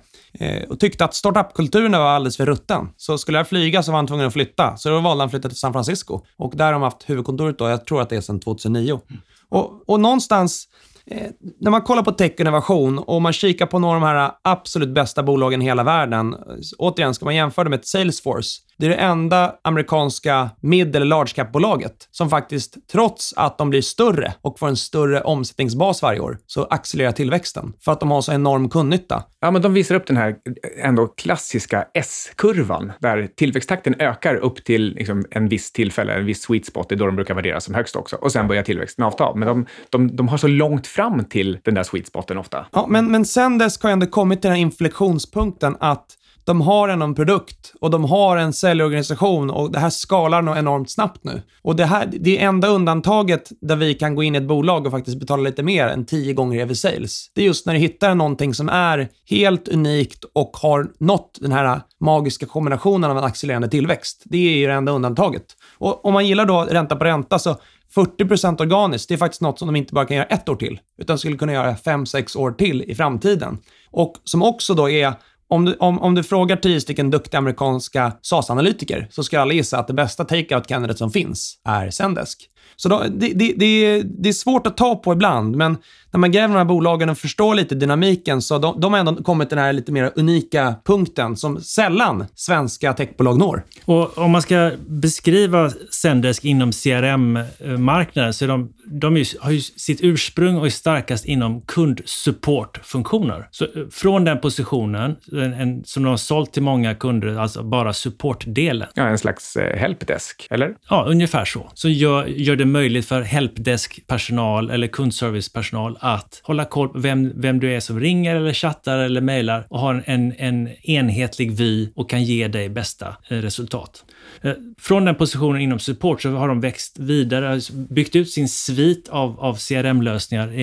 och 0.69 0.81
tyckte 0.81 1.05
att 1.05 1.15
startup-kulturen 1.15 1.93
var 1.93 2.01
alldeles 2.01 2.37
för 2.37 2.47
rutten. 2.47 2.89
Så 2.97 3.19
skulle 3.19 3.39
jag 3.39 3.49
flyga 3.49 3.83
så 3.83 3.93
var 3.93 3.99
han 3.99 4.07
tvungen 4.07 4.27
att 4.27 4.33
flytta. 4.33 4.77
Så 4.77 4.89
då 4.89 5.01
valde 5.01 5.23
han 5.23 5.27
att 5.27 5.31
flytta 5.31 5.49
till 5.49 5.59
San 5.59 5.73
Francisco. 5.73 6.21
Och 6.37 6.53
där 6.57 6.65
har 6.65 6.73
de 6.73 6.83
haft 6.83 7.11
huvudkontoret 7.11 7.59
då, 7.59 7.69
jag 7.69 7.87
tror 7.87 8.03
att 8.03 8.09
det 8.09 8.17
är 8.17 8.21
sedan 8.21 8.41
2009. 8.41 9.01
Mm. 9.11 9.23
Och, 9.49 9.89
och 9.91 10.01
någonstans 10.01 10.69
Eh, 11.07 11.31
när 11.61 11.71
man 11.71 11.83
kollar 11.83 12.03
på 12.03 12.13
tech-innovation 12.13 12.99
och 12.99 13.23
man 13.23 13.33
kikar 13.33 13.67
på 13.67 13.79
några 13.79 13.97
av 13.97 14.01
de 14.01 14.07
här 14.07 14.31
absolut 14.43 14.89
bästa 14.89 15.23
bolagen 15.23 15.63
i 15.63 15.65
hela 15.65 15.83
världen. 15.83 16.37
Återigen, 16.79 17.15
ska 17.15 17.25
man 17.25 17.35
jämföra 17.35 17.65
det 17.65 17.71
med 17.71 17.79
ett 17.79 17.87
Salesforce. 17.87 18.61
Det 18.83 18.87
är 18.87 18.91
det 18.91 18.97
enda 18.97 19.55
amerikanska 19.65 20.51
mid 20.61 20.97
eller 20.97 21.07
large 21.07 21.33
cap-bolaget 21.35 22.09
som 22.11 22.31
faktiskt, 22.31 22.77
trots 22.93 23.35
att 23.37 23.59
de 23.59 23.71
blir 23.71 23.83
större 23.83 24.35
och 24.41 24.59
får 24.59 24.69
en 24.69 24.77
större 24.77 25.21
omsättningsbas 25.21 26.03
varje 26.03 26.21
år, 26.21 26.39
så 26.47 26.65
accelererar 26.65 27.13
tillväxten 27.13 27.73
för 27.85 27.93
att 27.93 28.01
de 28.01 28.11
har 28.11 28.23
så 28.23 28.33
enorm 28.33 28.69
kundnytta. 28.69 29.23
Ja, 29.41 29.51
men 29.51 29.63
de 29.63 29.75
visar 29.75 29.95
upp 29.95 30.07
den 30.07 30.17
här 30.17 30.37
ändå 30.83 31.07
klassiska 31.07 31.87
S-kurvan 31.95 32.93
där 33.01 33.29
tillväxttakten 33.37 33.95
ökar 33.99 34.35
upp 34.35 34.65
till 34.65 34.95
liksom, 34.95 35.25
en 35.31 35.49
viss 35.49 35.73
tillfälle, 35.73 36.15
en 36.15 36.25
viss 36.25 36.43
sweet 36.43 36.67
spot, 36.67 36.89
det 36.89 36.95
är 36.95 36.97
då 36.97 37.07
de 37.07 37.17
brukar 37.17 37.35
värderas 37.35 37.65
som 37.65 37.75
högst 37.75 37.97
också. 37.97 38.17
Och 38.17 38.33
sen 38.33 38.49
börjar 38.49 38.63
tillväxten 38.63 39.05
avta. 39.05 39.35
Men 39.35 39.49
de, 39.49 39.67
de, 39.91 40.17
de 40.17 40.29
har 40.29 40.39
så 40.39 40.49
långt 40.49 40.87
fram 40.87 41.25
till 41.25 41.59
den 41.63 41.75
där 41.75 41.83
sweet 41.83 42.07
spoten 42.07 42.39
ofta. 42.39 42.67
Ja, 42.73 42.87
men, 42.89 43.11
men 43.11 43.25
sen 43.25 43.59
dess 43.59 43.83
har 43.83 43.91
jag 43.91 43.93
ändå 43.93 44.07
kommit 44.07 44.41
till 44.41 44.51
den 44.51 44.59
inflektionspunkten 44.59 45.77
att 45.81 46.07
de 46.45 46.61
har 46.61 46.89
en 46.89 47.03
en 47.03 47.15
produkt 47.15 47.73
och 47.81 47.91
de 47.91 48.05
har 48.05 48.37
en 48.37 48.53
säljorganisation 48.53 49.51
och 49.51 49.73
det 49.73 49.79
här 49.79 49.91
skalar 49.91 50.43
nog 50.43 50.57
enormt 50.57 50.91
snabbt 50.91 51.25
nu. 51.25 51.43
Och 51.63 51.77
det 51.77 51.85
här, 51.85 52.09
det 52.13 52.43
enda 52.43 52.69
undantaget 52.69 53.51
där 53.61 53.77
vi 53.77 53.95
kan 53.95 54.15
gå 54.15 54.23
in 54.23 54.35
i 54.35 54.39
ett 54.39 54.45
bolag 54.45 54.87
och 54.87 54.93
faktiskt 54.93 55.21
betala 55.21 55.43
lite 55.43 55.63
mer 55.63 55.87
än 55.87 56.05
tio 56.05 56.33
gånger 56.33 56.61
över 56.61 56.75
sales. 56.75 57.31
Det 57.35 57.41
är 57.41 57.45
just 57.45 57.67
när 57.67 57.75
du 57.75 57.81
hittar 57.81 58.15
någonting 58.15 58.55
som 58.55 58.69
är 58.69 59.09
helt 59.31 59.69
unikt 59.69 60.25
och 60.33 60.57
har 60.57 60.87
nått 60.99 61.39
den 61.41 61.53
här 61.53 61.81
magiska 62.01 62.47
kombinationen 62.47 63.11
av 63.11 63.19
en 63.19 63.25
accelererande 63.25 63.69
tillväxt. 63.69 64.23
Det 64.25 64.37
är 64.37 64.57
ju 64.57 64.67
det 64.67 64.73
enda 64.73 64.93
undantaget. 64.93 65.45
Och 65.79 66.05
om 66.05 66.13
man 66.15 66.27
gillar 66.27 66.47
då 66.47 66.61
ränta 66.71 66.97
på 66.97 67.05
ränta 67.05 67.39
så 67.39 67.57
40% 67.95 68.61
organiskt, 68.61 69.09
det 69.09 69.15
är 69.15 69.19
faktiskt 69.19 69.43
något 69.43 69.59
som 69.59 69.69
de 69.69 69.77
inte 69.77 69.95
bara 69.95 70.05
kan 70.05 70.17
göra 70.17 70.27
ett 70.27 70.49
år 70.49 70.57
till, 70.57 70.81
utan 70.99 71.19
skulle 71.19 71.37
kunna 71.37 71.53
göra 71.53 71.77
fem 71.77 72.07
sex 72.07 72.37
år 72.37 72.53
till 72.53 72.83
i 72.83 72.95
framtiden. 72.95 73.59
Och 73.91 74.15
som 74.25 74.43
också 74.43 74.75
då 74.75 74.91
är 74.91 75.15
om 75.53 75.65
du, 75.65 75.75
om, 75.75 75.99
om 75.99 76.15
du 76.15 76.23
frågar 76.23 76.57
tio 76.57 76.81
stycken 76.81 77.11
duktiga 77.11 77.39
amerikanska 77.39 78.13
SAS-analytiker 78.23 79.09
så 79.11 79.25
ska 79.25 79.41
alla 79.41 79.53
gissa 79.53 79.79
att 79.79 79.87
det 79.87 79.93
bästa 79.93 80.25
take-out 80.25 80.67
candidate 80.67 80.99
som 80.99 81.11
finns 81.11 81.59
är 81.69 81.91
Zendesk. 81.91 82.49
Så 82.77 82.89
då, 82.89 83.05
det, 83.11 83.29
det, 83.29 83.55
det, 83.57 84.03
det, 84.03 84.29
är 84.29 84.33
svårt 84.33 84.67
att 84.67 84.77
ta 84.77 84.97
på 84.97 85.13
ibland, 85.13 85.57
men 85.57 85.77
när 86.13 86.19
man 86.19 86.33
gräver 86.33 86.49
de 86.49 86.59
här 86.59 86.65
bolagen 86.65 87.09
och 87.09 87.19
förstår 87.19 87.55
lite 87.55 87.75
dynamiken 87.75 88.43
så 88.43 88.59
de, 88.59 88.81
de 88.81 88.93
har 88.93 89.01
ändå 89.01 89.23
kommit 89.23 89.49
till 89.49 89.57
den 89.57 89.65
här 89.65 89.73
lite 89.73 89.93
mer 89.93 90.13
unika 90.17 90.75
punkten 90.85 91.37
som 91.37 91.61
sällan 91.61 92.27
svenska 92.35 92.93
techbolag 92.93 93.39
når. 93.39 93.63
Och 93.85 94.19
om 94.19 94.31
man 94.31 94.43
ska 94.43 94.71
beskriva 94.87 95.71
Zendesk 95.91 96.45
inom 96.45 96.73
CRM-marknaden 96.73 98.35
så 98.35 98.45
är 98.45 98.49
de 98.49 98.73
de 98.85 99.17
är, 99.17 99.43
har 99.43 99.51
ju 99.51 99.61
sitt 99.61 100.01
ursprung 100.03 100.57
och 100.57 100.67
är 100.67 100.71
starkast 100.71 101.25
inom 101.25 101.61
kundsupportfunktioner. 101.61 103.49
Så 103.51 103.65
eh, 103.65 103.71
från 103.91 104.25
den 104.25 104.41
positionen, 104.41 105.17
en, 105.33 105.53
en, 105.53 105.85
som 105.85 106.03
de 106.03 106.09
har 106.09 106.17
sålt 106.17 106.53
till 106.53 106.63
många 106.63 106.95
kunder, 106.95 107.37
alltså 107.37 107.63
bara 107.63 107.93
supportdelen. 107.93 108.89
Ja, 108.95 109.09
en 109.09 109.19
slags 109.19 109.57
eh, 109.57 109.79
helpdesk, 109.79 110.47
eller? 110.51 110.75
Ja, 110.89 111.05
ungefär 111.09 111.45
så. 111.45 111.71
Så 111.75 111.89
gör, 111.89 112.27
gör 112.27 112.57
det 112.57 112.65
möjligt 112.65 113.07
för 113.07 113.23
helpdesk-personal 113.23 114.71
eller 114.71 114.87
kundservice-personal 114.87 115.99
att 116.03 116.41
hålla 116.43 116.65
koll 116.65 116.89
på 116.89 116.99
vem, 116.99 117.33
vem 117.37 117.61
du 117.61 117.75
är 117.75 117.81
som 117.81 118.01
ringer 118.01 118.37
eller 118.37 118.53
chattar 118.53 118.99
eller 118.99 119.21
mejlar 119.21 119.67
och 119.69 119.81
har 119.81 120.03
en, 120.07 120.33
en 120.39 120.69
enhetlig 120.83 121.53
vy 121.53 121.89
och 121.95 122.11
kan 122.11 122.25
ge 122.25 122.49
dig 122.49 122.69
bästa 122.69 123.17
eh, 123.29 123.37
resultat. 123.37 124.05
Eh, 124.41 124.53
från 124.79 125.05
den 125.05 125.15
positionen 125.15 125.61
inom 125.61 125.79
support 125.79 126.23
så 126.23 126.31
har 126.31 126.49
de 126.49 126.61
växt 126.61 126.99
vidare, 126.99 127.61
byggt 127.73 128.17
ut 128.17 128.31
sin 128.31 128.49
svit 128.49 129.09
av, 129.09 129.41
av 129.41 129.55
CRM-lösningar 129.55 130.53
i, 130.53 130.63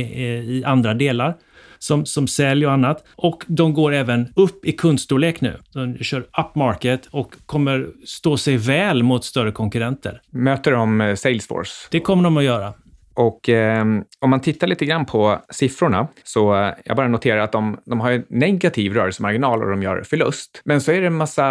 i, 0.57 0.63
andra 0.65 0.93
delar. 0.93 1.35
Som, 1.81 2.05
som 2.05 2.27
sälj 2.27 2.65
och 2.65 2.71
annat. 2.71 3.05
Och 3.15 3.43
de 3.47 3.73
går 3.73 3.93
även 3.93 4.33
upp 4.35 4.65
i 4.65 4.71
kundstorlek 4.71 5.41
nu. 5.41 5.59
De 5.73 5.97
kör 5.97 6.25
upmarket 6.39 7.05
och 7.11 7.35
kommer 7.45 7.87
stå 8.05 8.37
sig 8.37 8.57
väl 8.57 9.03
mot 9.03 9.25
större 9.25 9.51
konkurrenter. 9.51 10.21
Möter 10.29 10.71
de 10.71 11.01
eh, 11.01 11.15
Salesforce? 11.15 11.71
Det 11.91 11.99
kommer 11.99 12.23
de 12.23 12.37
att 12.37 12.43
göra. 12.43 12.73
Och 13.13 13.49
eh, 13.49 13.85
om 14.19 14.29
man 14.29 14.39
tittar 14.39 14.67
lite 14.67 14.85
grann 14.85 15.05
på 15.05 15.39
siffrorna 15.49 16.07
så 16.23 16.55
eh, 16.55 16.73
jag 16.85 16.97
bara 16.97 17.07
noterar 17.07 17.39
att 17.39 17.51
de, 17.51 17.77
de 17.85 17.99
har 17.99 18.11
en 18.11 18.25
negativ 18.29 18.93
rörelsemarginal 18.93 19.63
och 19.63 19.69
de 19.69 19.83
gör 19.83 20.03
förlust. 20.03 20.61
Men 20.65 20.81
så 20.81 20.91
är 20.91 21.01
det 21.01 21.07
en 21.07 21.15
massa 21.15 21.43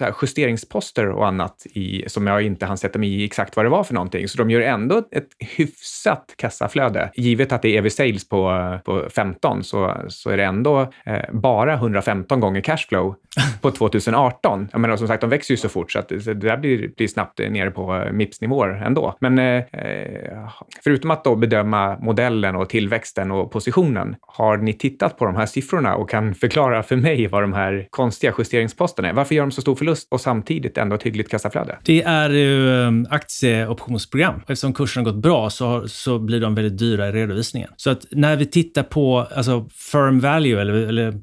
här, 0.00 0.14
justeringsposter 0.22 1.08
och 1.08 1.26
annat 1.26 1.66
i, 1.74 2.04
som 2.06 2.26
jag 2.26 2.42
inte 2.42 2.66
hann 2.66 2.78
sätta 2.78 2.98
mig 2.98 3.08
i 3.08 3.24
exakt 3.24 3.56
vad 3.56 3.64
det 3.64 3.70
var 3.70 3.84
för 3.84 3.94
någonting. 3.94 4.28
Så 4.28 4.38
de 4.38 4.50
gör 4.50 4.60
ändå 4.60 4.98
ett 5.10 5.28
hyfsat 5.38 6.34
kassaflöde. 6.36 7.10
Givet 7.14 7.52
att 7.52 7.62
det 7.62 7.76
är 7.76 7.78
EV 7.78 7.88
Sales 7.88 8.28
på, 8.28 8.78
på 8.84 9.08
15 9.14 9.64
så, 9.64 9.96
så 10.08 10.30
är 10.30 10.36
det 10.36 10.44
ändå 10.44 10.92
eh, 11.04 11.32
bara 11.32 11.74
115 11.74 12.40
gånger 12.40 12.60
cashflow 12.60 13.14
på 13.60 13.70
2018. 13.70 14.68
Jag 14.72 14.80
menar 14.80 14.96
som 14.96 15.08
sagt, 15.08 15.20
de 15.20 15.30
växer 15.30 15.54
ju 15.54 15.58
så 15.58 15.68
fort 15.68 15.92
så 15.92 15.98
att 15.98 16.08
det 16.08 16.34
där 16.34 16.56
blir, 16.56 16.90
blir 16.96 17.08
snabbt 17.08 17.40
eh, 17.40 17.50
nere 17.50 17.70
på 17.70 17.96
eh, 17.96 18.12
Mips-nivåer 18.12 18.68
ändå. 18.68 19.16
Men 19.20 19.38
eh, 19.38 19.56
eh, 19.56 20.48
förutom 20.84 21.10
att 21.10 21.24
då 21.24 21.36
bedöma 21.36 21.98
modellen 21.98 22.56
och 22.56 22.68
tillväxten 22.68 23.30
och 23.30 23.52
positionen, 23.52 24.16
har 24.20 24.56
ni 24.56 24.72
tittat 24.72 25.18
på 25.18 25.24
de 25.24 25.36
här 25.36 25.46
siffrorna 25.46 25.94
och 25.94 26.10
kan 26.10 26.34
förklara 26.34 26.82
för 26.82 26.96
mig 26.96 27.26
vad 27.26 27.42
de 27.42 27.52
här 27.52 27.86
konstiga 27.90 28.34
justeringsposterna 28.38 29.08
är? 29.08 29.12
Varför 29.12 29.34
gör 29.34 29.42
de 29.42 29.50
så 29.50 29.60
stor 29.60 29.74
förlust 29.74 30.08
och 30.10 30.20
samtidigt 30.20 30.78
ändå 30.78 30.96
ett 30.96 31.02
hyggligt 31.02 31.30
kassaflöde? 31.30 31.78
Det 31.82 32.02
är 32.02 32.30
ju 32.30 33.06
aktieoptionsprogram. 33.10 34.34
Eftersom 34.40 34.72
kursen 34.72 35.04
har 35.04 35.12
gått 35.12 35.22
bra 35.22 35.50
så, 35.50 35.88
så 35.88 36.18
blir 36.18 36.40
de 36.40 36.54
väldigt 36.54 36.78
dyra 36.78 37.08
i 37.08 37.12
redovisningen. 37.12 37.70
Så 37.76 37.90
att 37.90 38.04
när 38.10 38.36
vi 38.36 38.46
tittar 38.46 38.82
på 38.82 39.26
alltså 39.36 39.68
firm 39.70 40.20
value 40.20 40.60
eller, 40.60 40.74
eller 40.74 41.14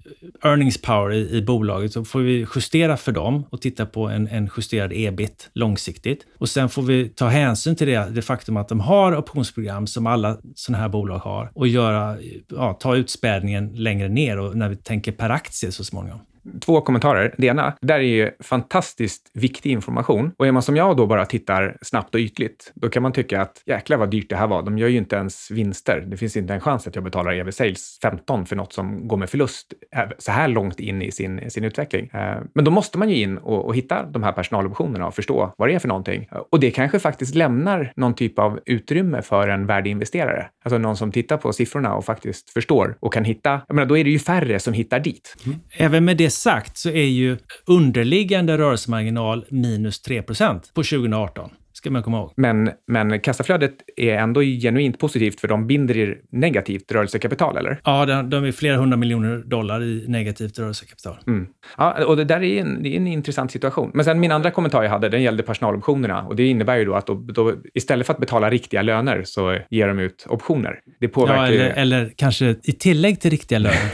earnings 0.44 0.82
power 0.82 1.14
i, 1.14 1.38
i 1.38 1.42
bolaget 1.42 1.99
så 2.00 2.06
får 2.06 2.20
vi 2.20 2.46
justera 2.56 2.98
för 2.98 3.12
dem 3.12 3.46
och 3.50 3.62
titta 3.62 3.86
på 3.86 4.08
en, 4.08 4.28
en 4.28 4.50
justerad 4.58 4.92
ebit 4.94 5.50
långsiktigt. 5.54 6.26
Och 6.38 6.50
sen 6.50 6.70
får 6.70 6.82
vi 6.82 7.10
ta 7.10 7.28
hänsyn 7.28 7.76
till 7.76 7.88
det, 7.88 8.10
det 8.10 8.22
faktum 8.22 8.58
att 8.58 8.70
de 8.70 8.80
har 8.80 9.18
optionsprogram 9.18 9.88
som 9.88 10.08
alla 10.08 10.38
sådana 10.56 10.82
här 10.82 10.90
bolag 10.90 11.20
har 11.20 11.52
och 11.56 11.68
göra, 11.68 12.18
ja, 12.48 12.74
ta 12.74 12.96
utspädningen 12.96 13.76
längre 13.76 14.08
ner 14.08 14.40
och 14.40 14.58
när 14.58 14.70
vi 14.70 14.76
tänker 14.76 15.12
per 15.12 15.30
aktie 15.30 15.72
så 15.72 15.84
småningom 15.84 16.20
två 16.62 16.82
kommentarer. 16.82 17.36
Det 17.38 17.48
ena, 17.48 17.74
det 17.82 17.88
där 17.88 18.00
är 18.00 18.04
ju 18.04 18.32
fantastiskt 18.40 19.32
viktig 19.34 19.72
information. 19.72 20.32
Och 20.38 20.48
är 20.48 20.52
man 20.52 20.62
som 20.62 20.76
jag 20.76 20.98
då 20.98 21.06
bara 21.06 21.26
tittar 21.26 21.78
snabbt 21.82 22.16
och 22.16 22.22
ytligt, 22.22 22.72
då 22.76 22.90
kan 22.90 23.04
man 23.04 23.12
tycka 23.12 23.42
att 23.42 23.62
jäklar 23.66 23.98
vad 23.98 24.12
dyrt 24.12 24.30
det 24.30 24.36
här 24.36 24.48
var. 24.48 24.64
De 24.64 24.78
gör 24.78 24.88
ju 24.88 24.98
inte 24.98 25.16
ens 25.16 25.52
vinster. 25.52 26.06
Det 26.08 26.18
finns 26.18 26.38
inte 26.38 26.54
en 26.54 26.60
chans 26.60 26.88
att 26.88 26.96
jag 26.96 27.04
betalar 27.04 27.34
EV 27.34 27.52
Sales 27.52 28.00
15 28.02 28.46
för 28.46 28.56
något 28.56 28.74
som 28.74 29.08
går 29.08 29.18
med 29.18 29.30
förlust 29.30 29.74
eh, 29.96 30.04
så 30.18 30.32
här 30.32 30.48
långt 30.48 30.80
in 30.80 31.02
i 31.02 31.12
sin, 31.12 31.52
sin 31.52 31.64
utveckling. 31.64 32.10
Eh, 32.14 32.38
men 32.54 32.66
då 32.66 32.72
måste 32.72 32.98
man 32.98 33.10
ju 33.10 33.16
in 33.16 33.38
och, 33.38 33.66
och 33.66 33.76
hitta 33.76 34.04
de 34.04 34.24
här 34.24 34.32
personaloptionerna 34.32 35.08
och 35.08 35.16
förstå 35.16 35.54
vad 35.58 35.70
det 35.70 35.76
är 35.76 35.80
för 35.80 35.88
någonting. 35.88 36.28
Och 36.52 36.60
det 36.60 36.72
kanske 36.72 37.00
faktiskt 37.00 37.36
lämnar 37.36 37.94
någon 37.96 38.14
typ 38.14 38.40
av 38.40 38.60
utrymme 38.66 39.22
för 39.22 39.48
en 39.48 39.66
värdeinvesterare. 39.66 40.48
Alltså 40.64 40.78
någon 40.78 40.98
som 40.98 41.12
tittar 41.12 41.38
på 41.38 41.54
siffrorna 41.54 41.96
och 41.96 42.06
faktiskt 42.06 42.50
förstår 42.50 42.98
och 43.00 43.14
kan 43.14 43.24
hitta. 43.24 43.62
Jag 43.68 43.76
menar, 43.76 43.88
då 43.88 43.98
är 43.98 44.04
det 44.04 44.10
ju 44.10 44.20
färre 44.20 44.60
som 44.60 44.74
hittar 44.74 45.00
dit. 45.00 45.36
Mm. 45.46 45.60
Även 45.78 46.06
med 46.06 46.18
det 46.18 46.29
det 46.30 46.34
sagt 46.34 46.78
så 46.78 46.90
är 46.90 47.06
ju 47.06 47.38
underliggande 47.66 48.58
rörelsemarginal 48.58 49.46
minus 49.50 50.08
3% 50.08 50.60
på 50.74 50.84
2018 50.84 51.50
ska 51.80 51.92
man 51.92 52.04
komma 52.04 52.18
ihåg. 52.18 52.34
Men, 52.36 52.72
men 52.88 53.20
kassaflödet 53.20 53.74
är 53.98 54.16
ändå 54.16 54.42
genuint 54.42 55.00
positivt 55.00 55.40
för 55.40 55.48
de 55.48 55.68
binder 55.68 56.18
negativt 56.32 56.92
rörelsekapital, 56.92 57.58
eller? 57.58 57.82
Ja, 57.84 58.06
de, 58.06 58.30
de 58.30 58.46
är 58.46 58.52
flera 58.52 58.78
hundra 58.78 58.98
miljoner 58.98 59.38
dollar 59.38 59.84
i 59.84 60.06
negativt 60.08 60.60
rörelsekapital. 60.60 61.18
Mm. 61.28 61.48
Ja, 61.78 62.06
och 62.06 62.18
det 62.18 62.24
där 62.24 62.44
är 62.44 62.62
en, 62.62 62.84
det 62.84 62.90
är 62.90 62.98
en 62.98 63.08
intressant 63.08 63.52
situation. 63.52 63.92
Men 63.94 64.06
sen 64.06 64.20
min 64.20 64.32
andra 64.32 64.52
kommentar 64.52 64.84
jag 64.84 64.90
hade, 64.90 65.10
den 65.10 65.22
gällde 65.22 65.44
personaloptionerna 65.44 66.24
och 66.24 66.36
det 66.36 66.48
innebär 66.48 66.78
ju 66.78 66.86
då 66.86 66.96
att 66.96 67.08
då, 67.08 67.14
då, 67.14 67.54
istället 67.74 68.08
för 68.08 68.14
att 68.14 68.20
betala 68.20 68.50
riktiga 68.50 68.82
löner 68.82 69.24
så 69.26 69.58
ger 69.70 69.88
de 69.88 70.00
ut 70.00 70.26
optioner. 70.30 70.80
Det 71.00 71.08
påverkar 71.08 71.44
ja, 71.44 71.48
eller, 71.48 71.66
ju... 71.66 71.72
eller 71.72 72.14
kanske 72.16 72.56
i 72.64 72.72
tillägg 72.72 73.20
till 73.20 73.32
riktiga 73.32 73.60
löner. 73.60 73.90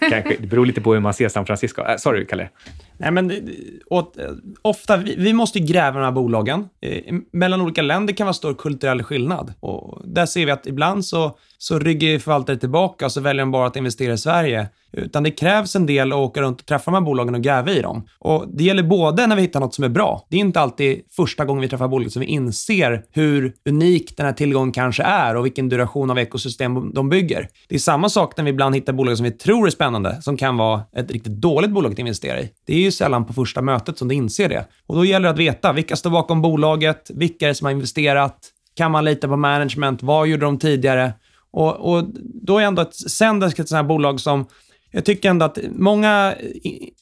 kanske, 0.10 0.36
det 0.40 0.46
beror 0.46 0.66
lite 0.66 0.80
på 0.80 0.92
hur 0.94 1.00
man 1.00 1.14
ser 1.14 1.28
San 1.28 1.46
Francisco. 1.46 1.82
Äh, 1.82 1.96
sorry, 1.96 2.26
Kalle. 2.26 2.48
Nej, 2.98 3.10
men 3.10 3.50
åt, 3.86 4.16
ofta, 4.62 4.96
vi, 4.96 5.14
vi, 5.16 5.32
måste 5.32 5.60
gräva 5.60 5.98
de 5.98 6.04
här 6.04 6.12
bolagen. 6.12 6.68
Eh, 6.80 7.14
mellan 7.32 7.60
olika 7.60 7.82
länder 7.82 8.14
kan 8.14 8.26
vara 8.26 8.34
stor 8.34 8.54
kulturell 8.54 9.02
skillnad. 9.02 9.52
Och 9.60 10.02
där 10.04 10.26
ser 10.26 10.46
vi 10.46 10.52
att 10.52 10.66
ibland 10.66 11.04
så, 11.04 11.38
så 11.58 11.78
rygger 11.78 12.18
förvaltare 12.18 12.56
tillbaka 12.56 13.04
och 13.04 13.12
så 13.12 13.20
väljer 13.20 13.42
de 13.42 13.50
bara 13.50 13.66
att 13.66 13.76
investera 13.76 14.12
i 14.12 14.18
Sverige. 14.18 14.68
Utan 14.92 15.22
det 15.22 15.30
krävs 15.30 15.76
en 15.76 15.86
del 15.86 16.12
att 16.12 16.18
åka 16.18 16.42
runt 16.42 16.60
och 16.60 16.66
träffa 16.66 16.90
de 16.90 16.94
här 16.94 17.00
bolagen 17.00 17.34
och 17.34 17.42
gräva 17.42 17.70
i 17.70 17.80
dem. 17.80 18.08
Och 18.18 18.44
det 18.48 18.64
gäller 18.64 18.82
både 18.82 19.26
när 19.26 19.36
vi 19.36 19.42
hittar 19.42 19.60
något 19.60 19.74
som 19.74 19.84
är 19.84 19.88
bra. 19.88 20.26
Det 20.30 20.36
är 20.36 20.40
inte 20.40 20.60
alltid 20.60 21.02
första 21.16 21.44
gången 21.44 21.60
vi 21.60 21.68
träffar 21.68 21.88
bolaget 21.88 22.12
som 22.12 22.20
vi 22.20 22.26
inser 22.26 23.02
hur 23.12 23.52
unik 23.68 24.16
den 24.16 24.26
här 24.26 24.32
tillgången 24.32 24.72
kanske 24.72 25.02
är 25.02 25.36
och 25.36 25.44
vilken 25.44 25.68
duration 25.68 26.10
av 26.10 26.18
ekosystem 26.18 26.92
de 26.94 27.08
bygger. 27.08 27.48
Det 27.68 27.74
är 27.74 27.78
samma 27.78 28.08
sak 28.08 28.36
när 28.36 28.44
vi 28.44 28.50
ibland 28.50 28.74
hittar 28.74 28.92
bolag 28.92 29.16
som 29.16 29.24
vi 29.24 29.30
tror 29.30 29.66
är 29.66 29.70
spännande, 29.70 30.22
som 30.22 30.36
kan 30.36 30.56
vara 30.56 30.82
ett 30.96 31.10
riktigt 31.10 31.40
dåligt 31.40 31.70
bolag 31.70 31.92
att 31.92 31.98
investera 31.98 32.40
i. 32.40 32.50
Det 32.66 32.74
är 32.74 32.80
ju 32.80 32.90
sällan 32.90 33.24
på 33.24 33.32
första 33.32 33.62
mötet 33.62 33.98
som 33.98 34.08
du 34.08 34.14
inser 34.14 34.48
det. 34.48 34.66
Och 34.86 34.96
då 34.96 35.04
gäller 35.04 35.28
det 35.28 35.32
att 35.32 35.38
veta 35.38 35.72
vilka 35.72 35.96
står 35.96 36.10
bakom 36.10 36.42
bolaget, 36.42 37.10
vilka 37.14 37.44
är 37.44 37.48
det 37.48 37.54
som 37.54 37.64
har 37.64 37.72
investerat, 37.72 38.52
kan 38.76 38.90
man 38.90 39.04
lita 39.04 39.28
på 39.28 39.36
management, 39.36 40.02
vad 40.02 40.28
gjorde 40.28 40.46
de 40.46 40.58
tidigare? 40.58 41.12
Och, 41.50 41.76
och 41.76 42.04
då 42.44 42.58
är 42.58 42.62
ändå 42.62 42.82
ett 42.82 42.94
Sendesk 42.94 43.58
ett 43.58 43.68
sånt 43.68 43.76
här 43.76 43.88
bolag 43.88 44.20
som 44.20 44.46
jag 44.90 45.04
tycker 45.04 45.30
ändå 45.30 45.44
att 45.44 45.58
många 45.72 46.34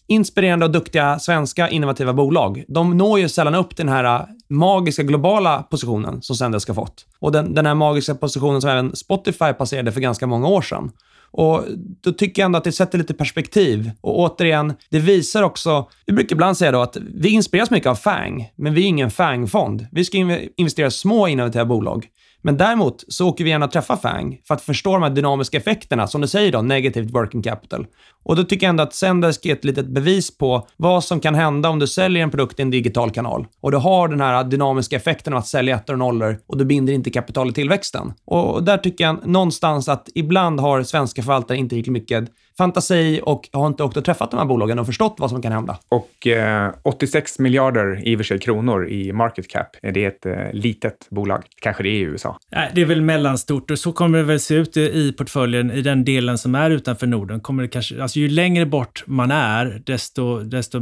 inspirerande 0.07 0.67
och 0.67 0.73
duktiga 0.73 1.19
svenska 1.19 1.69
innovativa 1.69 2.13
bolag, 2.13 2.65
de 2.69 2.97
når 2.97 3.19
ju 3.19 3.29
sällan 3.29 3.55
upp 3.55 3.77
till 3.77 3.87
den 3.87 3.95
här 3.95 4.05
äh, 4.05 4.27
magiska 4.49 5.03
globala 5.03 5.63
positionen 5.63 6.23
som 6.23 6.37
Sendesk 6.37 6.69
har 6.69 6.75
fått. 6.75 7.07
Och 7.19 7.33
den, 7.33 7.55
den 7.55 7.67
här 7.67 7.75
magiska 7.75 8.15
positionen 8.15 8.61
som 8.61 8.71
även 8.71 8.97
Spotify 8.97 9.53
passerade 9.53 9.93
för 9.93 10.01
ganska 10.01 10.27
många 10.27 10.49
år 10.49 10.63
sedan. 10.63 10.91
Och 11.37 11.65
Då 12.01 12.13
tycker 12.13 12.43
jag 12.43 12.47
ändå 12.47 12.57
att 12.59 12.65
det 12.65 12.73
sätter 12.73 12.99
lite 12.99 13.15
perspektiv. 13.15 13.91
Och 14.01 14.19
återigen, 14.19 14.73
det 14.91 14.99
visar 14.99 15.43
också... 15.43 15.89
Vi 16.07 16.13
brukar 16.13 16.37
ibland 16.37 16.57
säga 16.57 16.73
då 16.73 16.83
att 16.83 16.97
vi 17.15 17.29
inspireras 17.29 17.71
mycket 17.71 17.89
av 17.89 17.95
FANG, 17.95 18.51
men 18.57 18.75
vi 18.75 18.83
är 18.83 18.87
ingen 18.87 19.11
FANG-fond. 19.11 19.87
Vi 19.93 20.05
ska 20.05 20.19
investera 20.57 20.87
i 20.87 20.91
små 20.91 21.29
innovativa 21.29 21.65
bolag. 21.65 22.07
Men 22.47 22.57
däremot 22.57 23.05
så 23.09 23.29
åker 23.29 23.45
vi 23.45 23.51
gärna 23.51 23.67
och 23.67 23.73
träffar 23.73 23.97
FANG 23.97 24.41
för 24.49 24.55
att 24.55 24.63
förstå 24.63 24.93
de 24.93 25.03
här 25.03 25.11
dynamiska 25.11 25.57
effekterna, 25.57 26.07
som 26.07 26.21
du 26.21 26.29
säger 26.29 26.53
då, 26.53 26.63
negativt 26.63 27.11
working 27.11 27.43
capital. 27.43 27.87
Och 28.25 28.37
då 28.37 28.45
tycker 28.45 28.67
jag 28.67 28.71
ändå 28.71 28.83
att 28.83 28.95
Zendesk 28.95 29.47
är 29.47 29.53
ett 29.53 29.65
litet 29.65 29.87
bevis 29.87 30.39
på 30.39 30.67
vad 30.77 31.05
som 31.05 31.21
kan 31.21 31.35
hända 31.35 31.69
om 31.69 31.79
du 31.79 31.87
säljer 31.87 32.23
en 32.23 32.31
produkt 32.31 32.59
i 32.59 32.63
en 32.63 32.71
digital 32.71 33.11
kanal. 33.11 33.47
Och 33.61 33.71
du 33.71 33.77
har 33.77 34.09
den 34.09 34.21
här 34.21 34.45
dynamiska 34.45 34.97
effekten 34.97 35.33
av 35.33 35.39
att 35.39 35.47
sälja 35.47 35.77
ettor 35.77 35.93
och 35.93 35.99
nollor 35.99 36.39
och 36.47 36.59
du 36.59 36.65
binder 36.65 36.93
inte 36.93 37.11
kapital 37.11 37.51
i 37.51 37.53
tillväxten. 37.53 38.13
Och 38.25 38.65
där 38.65 38.79
tycker 38.79 39.05
jag 39.05 39.27
någonstans 39.27 39.89
att 39.89 40.09
ibland 40.15 40.61
har 40.61 40.83
svenska 40.83 41.23
förvaltare 41.23 41.59
inte 41.59 41.77
riktigt 41.77 41.93
mycket 41.93 42.29
fantasi 42.59 43.21
och 43.23 43.49
har 43.53 43.67
inte 43.67 43.83
åkt 43.83 43.97
och 43.97 44.05
träffat 44.05 44.31
de 44.31 44.37
här 44.37 44.47
bolagen 44.47 44.79
och 44.79 44.87
förstått 44.87 45.15
vad 45.19 45.31
som 45.31 45.43
kan 45.43 45.53
hända. 45.53 45.79
Och 45.89 46.27
eh, 46.27 46.73
86 46.83 47.39
miljarder 47.39 48.09
i 48.09 48.15
och 48.15 48.19
för 48.19 48.25
sig 48.25 48.39
kronor 48.39 48.89
i 48.89 49.13
market 49.13 49.49
cap, 49.49 49.77
är 49.83 49.93
det 49.93 50.05
ett 50.05 50.27
eh, 50.27 50.53
litet 50.53 51.07
bolag? 51.11 51.45
Kanske 51.61 51.83
det 51.83 51.89
är 51.89 51.93
i 51.93 52.01
USA? 52.01 52.39
Nej, 52.53 52.71
det 52.75 52.81
är 52.81 52.87
väl 52.87 53.01
mellanstort 53.01 53.71
och 53.71 53.79
så 53.79 53.93
kommer 53.93 54.19
det 54.19 54.25
väl 54.25 54.41
se 54.41 54.55
ut 54.55 54.77
i 54.77 55.13
portföljen 55.13 55.71
i 55.71 55.83
den 55.83 56.05
delen 56.05 56.39
som 56.39 56.55
är 56.55 56.71
utanför 56.71 57.07
Norden. 57.07 57.41
Kommer 57.41 57.63
det 57.63 57.69
kanske, 57.69 58.03
alltså 58.03 58.19
ju 58.19 58.29
längre 58.29 58.67
bort 58.67 59.05
man 59.07 59.31
är, 59.31 59.83
desto, 59.87 60.41
desto 60.41 60.81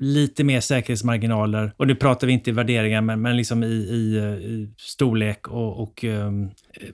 lite 0.00 0.44
mer 0.44 0.60
säkerhetsmarginaler. 0.60 1.72
Och 1.76 1.86
nu 1.86 1.94
pratar 1.94 2.26
vi 2.26 2.32
inte 2.32 2.50
i 2.50 2.52
värderingar, 2.52 3.00
men, 3.00 3.22
men 3.22 3.36
liksom 3.36 3.64
i, 3.64 3.66
i, 3.66 4.18
i 4.44 4.68
storlek 4.78 5.48
och, 5.48 5.82
och 5.82 6.04
um, 6.04 6.50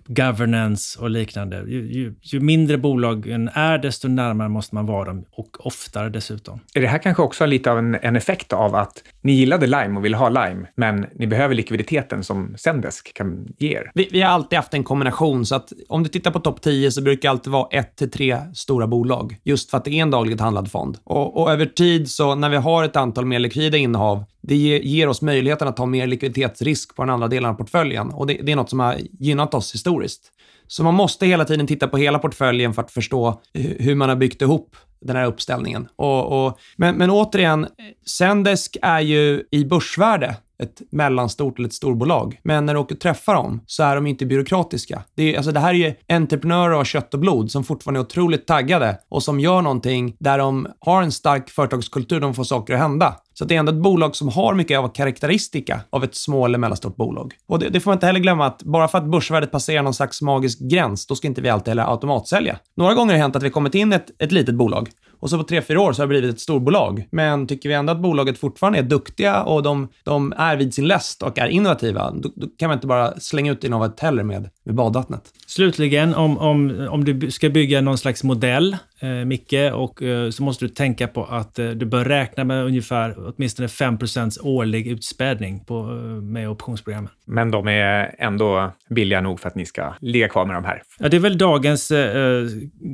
governance 0.07 1.01
och 1.01 1.11
liknande. 1.11 1.65
Ju, 1.67 1.93
ju, 1.93 2.15
ju, 2.23 2.41
mindre 2.41 2.79
bolagen 2.79 3.51
är, 3.55 3.79
desto 3.79 3.98
desto 3.99 4.09
närmare 4.09 4.49
måste 4.49 4.75
man 4.75 4.87
vara 4.87 5.05
dem 5.05 5.25
och 5.33 5.67
oftare 5.67 6.09
dessutom. 6.09 6.61
Är 6.75 6.81
det 6.81 6.87
här 6.87 6.99
kanske 6.99 7.23
också 7.23 7.47
lite 7.47 7.71
av 7.71 7.79
en, 7.79 7.95
en 7.95 8.17
effekt 8.17 8.53
av 8.53 8.75
att 8.75 9.03
ni 9.23 9.33
gillade 9.33 9.67
Lime 9.67 9.99
och 9.99 10.05
ville 10.05 10.17
ha 10.17 10.29
Lime, 10.29 10.67
men 10.75 11.07
ni 11.15 11.27
behöver 11.27 11.55
likviditeten 11.55 12.25
som 12.25 12.55
Zendesk 12.59 13.15
kan 13.15 13.49
ge 13.59 13.77
er? 13.77 13.91
Vi, 13.95 14.09
vi 14.13 14.21
har 14.23 14.31
alltid 14.31 14.57
haft 14.57 14.75
en 14.75 14.85
kombination, 14.85 15.47
så 15.47 15.55
att 15.55 15.73
om 15.89 16.03
du 16.03 16.09
tittar 16.09 16.31
på 16.31 16.41
topp 16.41 16.61
10 16.61 16.91
så 16.91 17.03
brukar 17.03 17.29
det 17.29 17.31
alltid 17.31 17.53
vara 17.53 17.69
ett 17.71 17.97
till 17.97 18.11
tre 18.11 18.39
stora 18.55 18.87
bolag. 18.87 19.37
Just 19.45 19.71
för 19.71 19.79
att 19.79 19.85
det 19.85 19.91
är 19.91 20.03
en 20.03 20.11
dagligt 20.11 20.41
handlad 20.41 20.71
fond. 20.71 20.99
Och, 21.05 21.43
och 21.43 21.51
över 21.51 21.67
tid, 21.67 22.11
så 22.11 22.35
när 22.35 22.49
vi 22.49 22.57
har 22.57 22.85
ett 22.85 22.97
antal 22.97 23.25
mer 23.27 23.39
likvida 23.39 23.77
innehav, 23.77 24.25
det 24.41 24.57
ger, 24.57 24.81
ger 24.81 25.09
oss 25.09 25.23
möjligheten 25.23 25.69
att 25.69 25.77
ta 25.77 25.87
mer 25.87 26.07
likviditetsrisk 26.07 26.97
på 26.97 27.03
den 27.03 27.11
andra 27.11 27.29
delen 27.29 27.51
av 27.51 27.55
portföljen. 27.55 28.11
Och 28.11 28.27
det, 28.27 28.41
det 28.43 28.53
är 28.53 28.57
något 28.57 28.71
som 28.71 28.81
har 28.81 28.97
gynnat 29.19 29.55
oss 29.55 29.75
historiskt. 29.75 30.33
Så 30.69 30.85
man 30.85 30.95
måste 30.95 31.27
hela 31.27 31.45
tiden 31.45 31.67
titta 31.67 31.89
på 31.89 31.97
hela 31.97 32.19
portföljen 32.19 32.75
för 32.75 32.83
att 32.83 32.91
förstå 32.91 33.41
hur 33.55 33.95
man 33.95 34.09
har 34.09 34.17
byggt 34.17 34.43
ihop 34.43 34.77
den 35.01 35.17
här 35.17 35.27
uppställningen. 35.27 35.89
Och, 35.97 36.47
och, 36.47 36.59
men, 36.77 36.97
men 36.97 37.11
återigen, 37.11 37.67
Sendesk 38.07 38.77
är 38.83 39.01
ju 39.01 39.45
i 39.51 39.65
börsvärde 39.65 40.37
ett 40.63 40.83
mellanstort 40.91 41.59
eller 41.59 41.69
ett 41.69 41.75
storbolag. 41.75 42.41
Men 42.45 42.67
när 42.67 42.75
du 42.75 42.81
åker 42.81 42.95
och 42.95 43.01
träffar 43.01 43.35
dem 43.35 43.61
så 43.67 43.83
är 43.83 43.95
de 43.95 44.07
inte 44.07 44.27
byråkratiska. 44.27 45.03
Det, 45.15 45.35
är, 45.35 45.37
alltså 45.37 45.53
det 45.53 45.61
här 45.61 45.69
är 45.69 45.75
ju 45.75 45.95
entreprenörer 46.09 46.75
av 46.75 46.85
kött 46.85 47.15
och 47.15 47.21
blod 47.21 47.51
som 47.51 47.65
fortfarande 47.65 48.01
är 48.01 48.03
otroligt 48.03 48.47
taggade 48.47 48.99
och 49.09 49.23
som 49.23 49.41
gör 49.41 49.63
någonting 49.63 50.17
där 50.19 50.39
de 50.39 50.69
har 50.81 51.03
en 51.03 51.13
stark 51.13 51.51
företagskultur, 51.51 52.21
de 52.21 52.35
får 52.35 52.45
saker 52.45 52.75
att 52.75 52.81
hända. 52.81 53.15
Så 53.35 53.45
det 53.45 53.55
är 53.55 53.59
ändå 53.59 53.73
ett 53.73 53.83
bolag 53.83 54.17
som 54.17 54.29
har 54.29 54.55
mycket 54.55 54.79
av 54.79 54.89
karaktäristika 54.89 55.81
av 55.91 56.05
ett 56.05 56.15
små 56.15 56.45
eller 56.45 56.59
mellanstort 56.59 56.97
bolag. 56.97 57.35
Och 57.49 57.59
det, 57.59 57.69
det, 57.69 57.81
får 57.81 57.91
man 57.91 57.97
inte 57.97 58.07
heller 58.07 58.21
glömma 58.21 58.47
att 58.47 58.63
bara 58.63 58.89
för 58.89 58.99
att 58.99 59.11
börsvärdet 59.11 59.51
passerar 59.51 59.83
någon 59.83 59.95
slags 59.95 60.23
magisk 60.23 60.59
gräns, 60.59 61.07
då 61.07 61.15
ska 61.15 61.29
inte 61.29 61.41
vi 61.41 61.49
alltid 61.49 61.69
heller 61.69 61.91
automatsälja. 61.91 62.59
Några 62.77 62.95
gånger 62.95 63.13
har 63.13 63.19
det 63.19 63.23
hänt 63.23 63.37
att 63.37 63.43
vi 63.43 63.51
kommit 63.51 63.75
in 63.75 63.93
ett, 63.93 64.23
ett 64.23 64.33
litet 64.33 64.55
bolag 64.55 64.91
och 65.21 65.31
så 65.31 65.39
på 65.39 65.45
tre, 65.45 65.63
fyra 65.63 65.81
år 65.81 65.93
så 65.93 66.03
har 66.03 66.07
det 66.07 66.09
blivit 66.09 66.35
ett 66.35 66.41
storbolag. 66.41 67.09
Men 67.11 67.47
tycker 67.47 67.69
vi 67.69 67.75
ändå 67.75 67.93
att 67.93 68.01
bolaget 68.01 68.39
fortfarande 68.39 68.79
är 68.79 68.83
duktiga 68.83 69.43
och 69.43 69.63
de, 69.63 69.89
de 70.05 70.33
är 70.37 70.57
vid 70.57 70.75
sin 70.75 70.87
läst 70.87 71.23
och 71.23 71.39
är 71.39 71.47
innovativa, 71.47 72.11
då, 72.11 72.31
då 72.37 72.47
kan 72.59 72.69
man 72.69 72.77
inte 72.77 72.87
bara 72.87 73.21
slänga 73.21 73.53
ut 73.53 73.65
innehållet 73.65 74.01
heller 74.01 74.23
med, 74.23 74.51
med 74.65 74.75
badvattnet. 74.75 75.33
Slutligen, 75.49 76.15
om, 76.15 76.39
om, 76.39 76.89
om 76.91 77.05
du 77.05 77.31
ska 77.31 77.49
bygga 77.49 77.81
någon 77.81 77.99
slags 77.99 78.25
modell, 78.25 78.77
eh, 79.01 79.09
Micke, 79.09 79.73
och, 79.73 80.03
eh, 80.03 80.31
så 80.31 80.43
måste 80.43 80.65
du 80.65 80.69
tänka 80.69 81.09
på 81.09 81.25
att 81.25 81.59
eh, 81.59 81.69
du 81.71 81.87
bör 81.87 82.05
räkna 82.05 82.45
med 82.45 82.65
ungefär 82.65 83.15
åtminstone 83.19 83.69
5% 83.69 84.39
årlig 84.43 84.87
utspädning 84.87 85.65
på, 85.65 85.79
eh, 85.79 86.23
med 86.23 86.49
optionsprogrammen. 86.49 87.11
Men 87.27 87.51
de 87.51 87.69
är 87.69 88.15
ändå 88.19 88.73
billiga 88.91 89.21
nog 89.21 89.41
för 89.41 89.49
att 89.49 89.55
ni 89.55 89.67
ska 89.67 89.95
ligga 90.01 90.29
kvar 90.29 90.47
med 90.47 90.57
de 90.57 90.65
här? 90.65 90.83
Ja, 90.99 91.09
det 91.09 91.17
är 91.17 91.21
väl 91.21 91.39
dagens, 91.39 91.91
eh, 91.91 92.47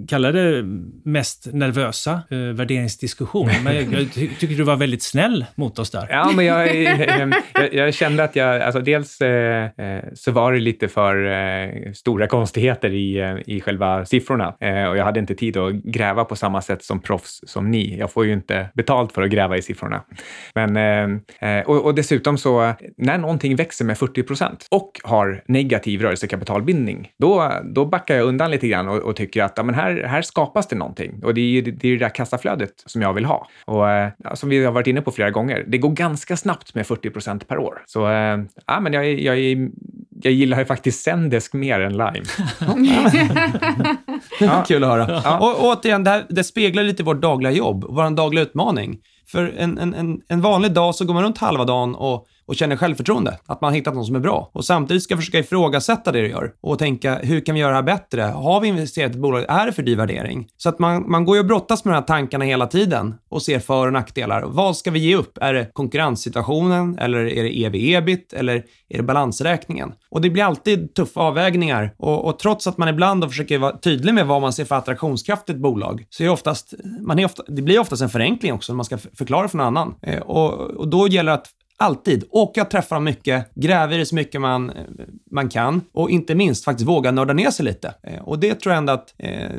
kalla 0.08 0.32
det 0.32 0.62
mest 1.04 1.48
nervösa 1.52 2.22
eh, 2.30 2.38
värderingsdiskussion. 2.38 3.50
Men 3.64 3.74
jag, 3.74 3.84
jag 3.84 4.12
ty 4.12 4.28
tycker 4.28 4.54
du 4.54 4.62
var 4.62 4.76
väldigt 4.76 5.02
snäll 5.02 5.44
mot 5.54 5.78
oss 5.78 5.90
där. 5.90 6.06
Ja, 6.10 6.32
men 6.36 6.44
jag, 6.44 6.76
jag, 7.54 7.74
jag 7.74 7.94
kände 7.94 8.24
att 8.24 8.36
jag, 8.36 8.62
alltså 8.62 8.80
dels 8.80 9.20
eh, 9.20 9.68
så 10.14 10.32
var 10.32 10.52
det 10.52 10.60
lite 10.60 10.88
för 10.88 11.26
eh, 11.26 11.92
stora 11.92 12.26
konstigheter 12.44 12.90
i, 12.90 13.20
eh, 13.20 13.36
i 13.46 13.60
själva 13.60 14.04
siffrorna 14.04 14.54
eh, 14.60 14.84
och 14.84 14.96
jag 14.96 15.04
hade 15.04 15.20
inte 15.20 15.34
tid 15.34 15.56
att 15.56 15.72
gräva 15.72 16.24
på 16.24 16.36
samma 16.36 16.60
sätt 16.62 16.84
som 16.84 17.00
proffs 17.00 17.40
som 17.46 17.70
ni. 17.70 17.98
Jag 17.98 18.10
får 18.10 18.26
ju 18.26 18.32
inte 18.32 18.68
betalt 18.74 19.12
för 19.12 19.22
att 19.22 19.30
gräva 19.30 19.56
i 19.56 19.62
siffrorna. 19.62 20.02
Men, 20.54 20.76
eh, 20.76 21.58
eh 21.58 21.64
och, 21.66 21.84
och, 21.84 21.94
dessutom 21.94 22.38
så, 22.38 22.72
när 22.96 23.18
någonting 23.18 23.56
växer 23.56 23.84
med 23.84 23.98
40 23.98 24.22
procent 24.22 24.66
och 24.70 25.00
har 25.04 25.42
negativ 25.48 26.02
rörelsekapitalbindning, 26.02 27.08
då, 27.18 27.52
då 27.74 27.84
backar 27.84 28.16
jag 28.16 28.26
undan 28.26 28.50
lite 28.50 28.68
grann 28.68 28.88
och, 28.88 28.98
och 28.98 29.16
tycker 29.16 29.42
att 29.42 29.52
ja, 29.56 29.62
men 29.62 29.74
här, 29.74 30.04
här 30.06 30.22
skapas 30.22 30.68
det 30.68 30.76
någonting. 30.76 31.20
Och 31.24 31.34
det 31.34 31.40
är 31.40 31.50
ju 31.50 31.60
det, 31.62 31.88
är 31.88 31.92
det 31.92 32.04
där 32.04 32.14
kassaflödet 32.14 32.72
som 32.86 33.02
jag 33.02 33.12
vill 33.12 33.24
ha. 33.24 33.48
Och 33.64 33.90
eh, 33.90 34.10
som 34.34 34.48
vi 34.48 34.64
har 34.64 34.72
varit 34.72 34.86
inne 34.86 35.00
på 35.00 35.10
flera 35.10 35.30
gånger, 35.30 35.64
det 35.68 35.78
går 35.78 35.90
ganska 35.90 36.36
snabbt 36.36 36.74
med 36.74 36.86
40 36.86 37.10
procent 37.10 37.48
per 37.48 37.58
år. 37.58 37.82
Så 37.86 38.10
eh, 38.10 38.38
ja, 38.66 38.80
men 38.80 38.92
jag, 38.92 39.20
jag, 39.20 39.36
jag 40.24 40.34
gillar 40.34 40.58
ju 40.58 40.64
faktiskt 40.64 41.02
Zendesk 41.02 41.52
mer 41.52 41.80
än 41.80 41.92
Lime. 41.92 42.24
ja. 44.40 44.64
Kul 44.66 44.84
att 44.84 44.90
höra. 44.90 45.20
Ja. 45.24 45.38
Och, 45.38 45.64
återigen, 45.64 46.04
det, 46.04 46.10
här, 46.10 46.26
det 46.28 46.44
speglar 46.44 46.82
lite 46.82 47.02
vårt 47.02 47.22
dagliga 47.22 47.52
jobb, 47.52 47.84
vår 47.88 48.10
dagliga 48.10 48.44
utmaning. 48.44 48.98
För 49.26 49.54
en, 49.58 49.78
en, 49.78 50.20
en 50.28 50.40
vanlig 50.40 50.72
dag 50.72 50.94
så 50.94 51.04
går 51.04 51.14
man 51.14 51.22
runt 51.22 51.38
halva 51.38 51.64
dagen 51.64 51.94
och 51.94 52.26
och 52.46 52.56
känner 52.56 52.76
självförtroende. 52.76 53.38
Att 53.46 53.60
man 53.60 53.70
har 53.70 53.76
hittat 53.76 53.94
någon 53.94 54.06
som 54.06 54.16
är 54.16 54.20
bra. 54.20 54.50
Och 54.52 54.64
samtidigt 54.64 55.02
ska 55.02 55.16
försöka 55.16 55.38
ifrågasätta 55.38 56.12
det 56.12 56.20
du 56.20 56.28
gör 56.28 56.52
och 56.62 56.78
tänka, 56.78 57.18
hur 57.22 57.40
kan 57.40 57.54
vi 57.54 57.60
göra 57.60 57.70
det 57.70 57.76
här 57.76 57.82
bättre? 57.82 58.22
Har 58.22 58.60
vi 58.60 58.68
investerat 58.68 59.10
i 59.10 59.14
ett 59.14 59.20
bolag? 59.20 59.44
Är 59.48 59.66
det 59.66 59.72
för 59.72 59.82
dyr 59.82 59.96
värdering? 59.96 60.48
Så 60.56 60.68
att 60.68 60.78
man, 60.78 61.10
man 61.10 61.24
går 61.24 61.36
ju 61.36 61.40
och 61.40 61.46
brottas 61.46 61.84
med 61.84 61.94
de 61.94 61.96
här 61.96 62.06
tankarna 62.06 62.44
hela 62.44 62.66
tiden 62.66 63.14
och 63.28 63.42
ser 63.42 63.58
för 63.58 63.86
och 63.86 63.92
nackdelar. 63.92 64.42
Vad 64.42 64.76
ska 64.76 64.90
vi 64.90 64.98
ge 64.98 65.16
upp? 65.16 65.38
Är 65.40 65.54
det 65.54 65.70
konkurrenssituationen 65.72 66.98
eller 66.98 67.18
är 67.18 67.42
det 67.42 67.64
ev-ebit 67.64 68.32
eller 68.32 68.64
är 68.88 68.96
det 68.96 69.02
balansräkningen? 69.02 69.92
Och 70.10 70.20
det 70.20 70.30
blir 70.30 70.44
alltid 70.44 70.94
tuffa 70.94 71.20
avvägningar 71.20 71.94
och, 71.98 72.24
och 72.24 72.38
trots 72.38 72.66
att 72.66 72.78
man 72.78 72.88
ibland 72.88 73.24
försöker 73.24 73.58
vara 73.58 73.78
tydlig 73.78 74.14
med 74.14 74.26
vad 74.26 74.42
man 74.42 74.52
ser 74.52 74.64
för 74.64 74.74
attraktionskraft 74.74 75.50
i 75.50 75.52
ett 75.52 75.58
bolag 75.58 76.04
så 76.10 76.22
är 76.22 76.24
det 76.24 76.32
oftast, 76.32 76.74
man 77.00 77.18
är 77.18 77.24
ofta, 77.24 77.42
det 77.48 77.62
blir 77.62 77.78
oftast 77.78 78.02
en 78.02 78.08
förenkling 78.08 78.52
också 78.52 78.72
när 78.72 78.76
man 78.76 78.84
ska 78.84 78.98
förklara 78.98 79.48
för 79.48 79.58
någon 79.58 79.66
annan. 79.66 79.94
Eh, 80.02 80.20
och, 80.20 80.52
och 80.52 80.88
då 80.88 81.08
gäller 81.08 81.32
det 81.32 81.38
att 81.38 81.48
Alltid. 81.84 82.24
Åka 82.30 82.62
och 82.62 82.70
träffa 82.70 82.94
dem 82.94 83.04
mycket, 83.04 83.54
gräva 83.54 83.94
i 83.94 83.98
det 83.98 84.06
så 84.06 84.14
mycket 84.14 84.40
man, 84.40 84.72
man 85.30 85.48
kan 85.48 85.80
och 85.92 86.10
inte 86.10 86.34
minst 86.34 86.64
faktiskt 86.64 86.88
våga 86.88 87.10
nörda 87.10 87.32
ner 87.32 87.50
sig 87.50 87.64
lite. 87.64 87.94
Eh, 88.02 88.22
och 88.22 88.38
det 88.38 88.54
tror 88.54 88.72
jag 88.72 88.78
ändå 88.78 88.92
att, 88.92 89.14
eh, 89.18 89.50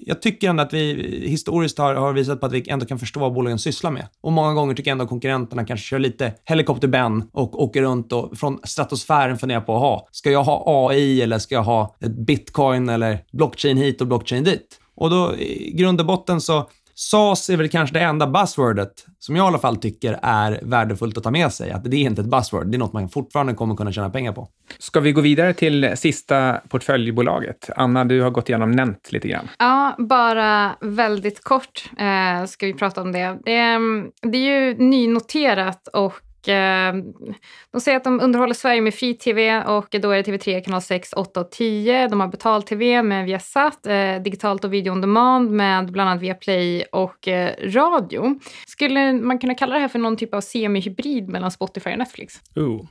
jag 0.00 0.22
tycker 0.22 0.50
ändå 0.50 0.62
att 0.62 0.72
vi 0.72 0.94
historiskt 1.28 1.78
har, 1.78 1.94
har 1.94 2.12
visat 2.12 2.40
på 2.40 2.46
att 2.46 2.52
vi 2.52 2.70
ändå 2.70 2.86
kan 2.86 2.98
förstå 2.98 3.20
vad 3.20 3.32
bolagen 3.32 3.58
sysslar 3.58 3.90
med. 3.90 4.08
Och 4.20 4.32
många 4.32 4.54
gånger 4.54 4.74
tycker 4.74 4.90
jag 4.90 4.92
ändå 4.92 5.04
att 5.04 5.08
konkurrenterna 5.08 5.64
kanske 5.64 5.86
kör 5.86 5.98
lite 5.98 6.32
helikopter-Ben 6.44 7.24
och 7.32 7.62
åker 7.62 7.82
runt 7.82 8.12
och 8.12 8.38
från 8.38 8.60
stratosfären 8.64 9.38
funderar 9.38 9.60
på, 9.60 9.78
ha, 9.78 10.08
ska 10.12 10.30
jag 10.30 10.44
ha 10.44 10.88
AI 10.90 11.22
eller 11.22 11.38
ska 11.38 11.54
jag 11.54 11.62
ha 11.62 11.96
ett 12.00 12.16
bitcoin 12.26 12.88
eller 12.88 13.18
blockchain 13.32 13.76
hit 13.76 14.00
och 14.00 14.06
blockchain 14.06 14.44
dit? 14.44 14.80
Och 14.94 15.10
då 15.10 15.34
i 15.34 15.72
grund 15.76 16.00
och 16.00 16.06
botten 16.06 16.40
så 16.40 16.66
SAS 16.98 17.50
är 17.50 17.56
väl 17.56 17.68
kanske 17.68 17.94
det 17.94 18.00
enda 18.00 18.26
buzzwordet 18.26 19.06
som 19.18 19.36
jag 19.36 19.44
i 19.44 19.46
alla 19.46 19.58
fall 19.58 19.76
tycker 19.76 20.18
är 20.22 20.60
värdefullt 20.62 21.16
att 21.16 21.24
ta 21.24 21.30
med 21.30 21.52
sig. 21.52 21.70
Att 21.70 21.84
det 21.84 21.96
är 21.96 22.00
inte 22.00 22.20
ett 22.20 22.26
buzzword, 22.26 22.66
det 22.66 22.76
är 22.76 22.78
något 22.78 22.92
man 22.92 23.08
fortfarande 23.08 23.54
kommer 23.54 23.76
kunna 23.76 23.92
tjäna 23.92 24.10
pengar 24.10 24.32
på. 24.32 24.48
Ska 24.78 25.00
vi 25.00 25.12
gå 25.12 25.20
vidare 25.20 25.54
till 25.54 25.92
sista 25.96 26.60
portföljbolaget? 26.68 27.70
Anna, 27.76 28.04
du 28.04 28.20
har 28.20 28.30
gått 28.30 28.48
igenom 28.48 28.70
Nent 28.70 29.12
lite 29.12 29.28
grann. 29.28 29.48
Ja, 29.58 29.94
bara 29.98 30.76
väldigt 30.80 31.44
kort 31.44 31.90
eh, 31.98 32.46
ska 32.46 32.66
vi 32.66 32.74
prata 32.74 33.02
om 33.02 33.12
det. 33.12 33.38
Det, 33.44 33.78
det 34.30 34.38
är 34.38 34.60
ju 34.60 34.74
nynoterat 34.78 35.88
och 35.88 36.14
Eh, 36.48 36.92
de 37.72 37.80
säger 37.80 37.96
att 37.96 38.04
de 38.04 38.20
underhåller 38.20 38.54
Sverige 38.54 38.80
med 38.80 38.94
Fi-TV 38.94 39.62
och 39.62 39.88
då 39.90 40.10
är 40.10 40.16
det 40.16 40.32
TV3 40.32 40.60
kanal 40.60 40.82
6, 40.82 41.12
8 41.12 41.40
och 41.40 41.50
10. 41.50 42.08
De 42.08 42.20
har 42.20 42.28
betal-TV 42.28 43.02
med 43.02 43.24
Viasat, 43.24 43.86
eh, 43.86 44.22
digitalt 44.22 44.64
och 44.64 44.72
video 44.72 44.92
on 44.92 45.00
demand 45.00 45.50
med 45.50 45.92
bland 45.92 46.10
annat 46.10 46.22
Viaplay 46.22 46.82
och 46.92 47.28
eh, 47.28 47.54
radio. 47.62 48.40
Skulle 48.66 49.12
man 49.12 49.38
kunna 49.38 49.54
kalla 49.54 49.74
det 49.74 49.80
här 49.80 49.88
för 49.88 49.98
någon 49.98 50.16
typ 50.16 50.34
av 50.34 50.40
semi-hybrid 50.40 51.28
mellan 51.28 51.50
Spotify 51.50 51.90
och 51.90 51.98
Netflix? 51.98 52.40
Ooh. 52.56 52.86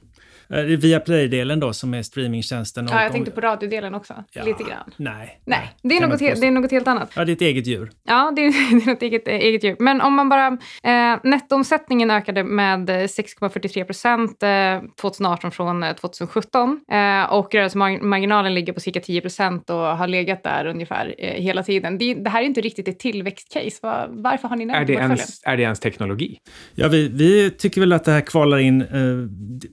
Eh, 0.50 0.64
via 0.64 1.00
Play-delen 1.00 1.60
då 1.60 1.74
som 1.74 1.94
är 1.94 2.04
streamingtjänsten. 2.04 2.88
Ja, 2.92 3.04
jag 3.04 3.12
tänkte 3.12 3.32
på 3.32 3.42
radiodelen 3.42 3.96
också. 3.96 4.24
Ja, 4.32 4.44
lite 4.44 4.64
grann. 4.64 4.92
Nej. 4.98 5.42
Nej, 5.46 5.76
det 5.82 5.98
är, 5.98 6.08
något 6.08 6.22
helt, 6.22 6.42
det 6.42 6.48
är 6.48 6.52
något 6.52 6.72
helt 6.72 6.88
annat. 6.88 7.12
Ja, 7.16 7.26
det 7.26 7.32
är 7.32 7.36
ett 7.36 7.42
eget 7.42 7.68
djur. 7.68 7.92
Ja, 8.04 8.34
det 8.36 8.42
är, 8.42 8.52
det 8.80 8.84
är 8.86 8.94
något 8.94 9.02
eget, 9.02 9.28
eget 9.28 9.64
djur. 9.64 9.76
Men 9.80 10.02
om 10.02 10.14
man 10.14 10.30
bara... 10.30 10.48
Eh, 10.84 11.20
nettoomsättningen 11.24 12.12
ökade 12.12 12.44
med 12.44 12.90
6,43 12.90 13.84
procent 13.84 14.44
eh, 14.44 14.92
2018 15.02 15.52
från 15.52 15.84
2017. 16.00 16.80
Eh, 16.92 17.34
och 17.34 17.54
rörelsemarginalen 17.54 18.54
ligger 18.54 18.74
på 18.74 18.80
cirka 18.80 19.00
10 19.00 19.22
procent 19.22 19.70
och 19.70 19.76
har 19.76 20.08
legat 20.08 20.44
där 20.44 20.66
ungefär 20.66 21.16
eh, 21.18 21.42
hela 21.42 21.64
tiden. 21.64 21.98
Det, 21.98 22.14
det, 22.14 22.30
här 22.30 22.42
är 22.42 22.46
inte 22.46 22.62
riktigt 22.62 22.88
ett 22.88 23.00
tillväxtcase. 23.00 23.80
Var, 23.82 24.08
varför 24.12 24.48
har 24.48 24.56
ni 24.56 24.66
nämnt 24.66 24.90
är 24.90 24.94
det, 24.94 25.00
ens, 25.00 25.42
är 25.46 25.58
det 25.58 25.64
ens 25.64 25.80
teknologi? 25.80 26.38
Ja, 26.76 26.88
vi, 26.88 27.08
vi 27.08 27.52
tycker 27.52 27.82
väl 27.82 27.94
att 27.94 28.06
det 28.06 28.12
här 28.12 28.22
kvalar 28.22 28.58
in, 28.58 28.82
eh, 28.82 28.88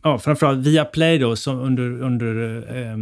ja, 0.03 0.18
framförallt 0.18 0.61
Viaplay 0.62 1.18
då, 1.18 1.36
som 1.36 1.60
under, 1.60 2.02
under 2.02 2.56
eh, 2.76 2.96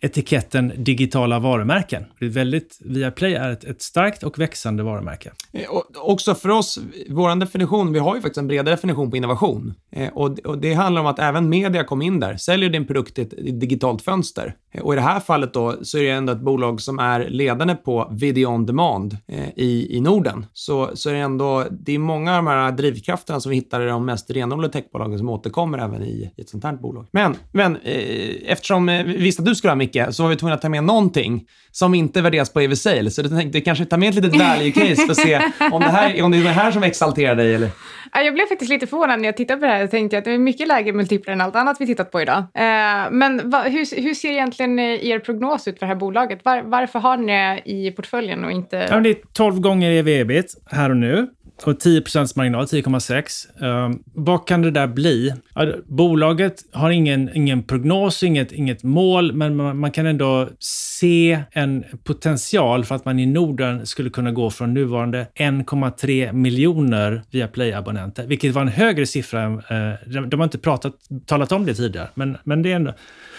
etiketten 0.00 0.72
digitala 0.76 1.38
varumärken. 1.38 2.04
Det 2.18 2.24
är 2.24 2.30
väldigt, 2.30 2.78
Viaplay 2.84 3.34
är 3.34 3.50
ett, 3.50 3.64
ett 3.64 3.82
starkt 3.82 4.22
och 4.22 4.38
växande 4.38 4.82
varumärke. 4.82 5.32
Eh, 5.52 5.70
och 5.70 6.10
också 6.10 6.34
för 6.34 6.48
oss, 6.48 6.78
vår 7.08 7.40
definition, 7.40 7.92
vi 7.92 7.98
har 7.98 8.14
ju 8.14 8.20
faktiskt 8.20 8.38
en 8.38 8.48
bredare 8.48 8.74
definition 8.74 9.10
på 9.10 9.16
innovation. 9.16 9.74
Eh, 9.92 10.08
och, 10.08 10.38
och, 10.38 10.58
det 10.58 10.74
handlar 10.74 11.00
om 11.00 11.06
att 11.06 11.18
även 11.18 11.48
media 11.48 11.84
kom 11.84 12.02
in 12.02 12.20
där, 12.20 12.36
säljer 12.36 12.70
din 12.70 12.86
produkt 12.86 13.18
i 13.18 13.22
ett 13.22 13.60
digitalt 13.60 14.02
fönster. 14.02 14.54
Eh, 14.74 14.82
och 14.82 14.92
i 14.92 14.96
det 14.96 15.02
här 15.02 15.20
fallet 15.20 15.54
då 15.54 15.76
så 15.82 15.98
är 15.98 16.02
det 16.02 16.10
ändå 16.10 16.32
ett 16.32 16.40
bolag 16.40 16.80
som 16.80 16.98
är 16.98 17.28
ledande 17.28 17.74
på 17.74 18.12
video 18.12 18.46
on 18.46 18.66
demand 18.66 19.16
eh, 19.28 19.48
i, 19.56 19.96
i 19.96 20.00
Norden. 20.00 20.46
Så, 20.52 20.90
så 20.94 21.10
är 21.10 21.14
det 21.14 21.20
ändå, 21.20 21.64
det 21.70 21.94
är 21.94 21.98
många 21.98 22.30
av 22.30 22.44
de 22.44 22.46
här 22.46 22.72
drivkrafterna 22.72 23.40
som 23.40 23.50
vi 23.50 23.56
hittar 23.56 23.80
i 23.80 23.86
de 23.86 24.06
mest 24.06 24.30
renodlade 24.30 24.72
techbolagen 24.72 25.18
som 25.18 25.28
återkommer 25.28 25.78
även 25.78 26.02
i, 26.02 26.32
i 26.36 26.40
ett 26.40 26.48
sånt 26.48 26.64
här 26.64 26.72
bolag. 26.72 27.06
Men, 27.12 27.36
men 27.52 27.76
eh, 27.76 28.52
eftersom 28.52 28.88
eh, 28.88 29.04
vi 29.04 29.16
visste 29.16 29.42
att 29.42 29.46
du 29.46 29.54
skulle 29.54 29.70
ha 29.70 29.76
Micke, 29.94 30.14
så 30.14 30.22
var 30.22 30.30
vi 30.30 30.36
tvungna 30.36 30.54
att 30.54 30.62
ta 30.62 30.68
med 30.68 30.84
någonting 30.84 31.46
som 31.70 31.94
inte 31.94 32.22
värderas 32.22 32.52
på 32.52 32.60
EV 32.60 32.74
Sale. 32.74 33.10
Så 33.10 33.22
du 33.22 33.28
tänkte 33.28 33.60
kanske 33.60 33.84
ta 33.84 33.96
med 33.96 34.08
ett 34.08 34.14
litet 34.14 34.36
value 34.36 34.70
case 34.70 34.96
för 34.96 35.10
att 35.10 35.16
se 35.16 35.40
om 35.72 35.80
det, 35.80 35.88
här, 35.88 36.22
om 36.22 36.30
det 36.30 36.38
är 36.38 36.42
det 36.42 36.48
här 36.48 36.70
som 36.70 36.82
exalterar 36.82 37.36
dig 37.36 37.54
eller? 37.54 37.70
Ja, 38.12 38.20
jag 38.20 38.34
blev 38.34 38.46
faktiskt 38.46 38.70
lite 38.70 38.86
förvånad 38.86 39.20
när 39.20 39.26
jag 39.26 39.36
tittade 39.36 39.60
på 39.60 39.66
det 39.66 39.72
här. 39.72 39.80
Jag 39.80 39.90
tänkte 39.90 40.18
att 40.18 40.24
det 40.24 40.30
är 40.30 40.38
mycket 40.38 40.68
lägre 40.68 40.92
multiplar 40.92 41.32
än 41.32 41.40
allt 41.40 41.56
annat 41.56 41.76
vi 41.80 41.86
tittat 41.86 42.10
på 42.10 42.20
idag. 42.20 42.38
Eh, 42.38 43.10
men 43.10 43.50
va, 43.50 43.62
hur, 43.62 44.02
hur 44.02 44.14
ser 44.14 44.30
egentligen 44.30 44.78
eh, 44.78 44.84
er 44.84 45.18
prognos 45.18 45.68
ut 45.68 45.78
för 45.78 45.86
det 45.86 45.92
här 45.92 46.00
bolaget? 46.00 46.44
Var, 46.44 46.62
varför 46.62 46.98
har 46.98 47.16
ni 47.16 47.26
det 47.26 47.62
i 47.64 47.90
portföljen 47.90 48.44
och 48.44 48.52
inte... 48.52 48.86
Ja, 48.90 49.00
det 49.00 49.10
är 49.10 49.16
12 49.32 49.60
gånger 49.60 49.90
ev-ebit 49.90 50.54
här 50.66 50.90
och 50.90 50.96
nu. 50.96 51.28
Och 51.64 51.80
10 51.80 52.02
marginal, 52.36 52.64
10,6. 52.64 53.46
Um, 53.58 53.92
ehm, 53.92 54.02
vad 54.14 54.46
kan 54.46 54.62
det 54.62 54.70
där 54.70 54.86
bli? 54.86 55.34
Ja, 55.54 55.66
bolaget 55.86 56.64
har 56.72 56.90
ingen, 56.90 57.30
ingen 57.34 57.62
prognos, 57.62 58.22
inget, 58.22 58.52
inget 58.52 58.82
mål, 58.82 59.32
men 59.32 59.56
man, 59.56 59.78
man, 59.78 59.90
kan 59.90 60.06
ändå 60.06 60.48
se 60.58 61.42
en 61.50 61.84
potential 62.04 62.84
för 62.84 62.94
att 62.94 63.04
man 63.04 63.18
i 63.18 63.26
Norden 63.26 63.86
skulle 63.86 64.10
kunna 64.10 64.32
gå 64.32 64.50
från 64.50 64.74
nuvarande 64.74 65.26
1,3 65.34 66.32
miljoner 66.32 67.22
via 67.30 67.48
Play-abonnenter, 67.48 68.26
vilket 68.26 68.54
var 68.54 68.62
en 68.62 68.68
högre 68.68 69.06
siffra. 69.06 69.48
Uh, 69.48 70.26
de 70.26 70.40
har 70.40 70.44
inte 70.44 70.58
pratat, 70.58 70.94
talat 71.26 71.52
om 71.52 71.66
det 71.66 71.74
tidigare, 71.74 72.08
men, 72.14 72.36
men 72.44 72.62
det 72.62 72.72
är 72.72 72.76
ändå... 72.76 72.94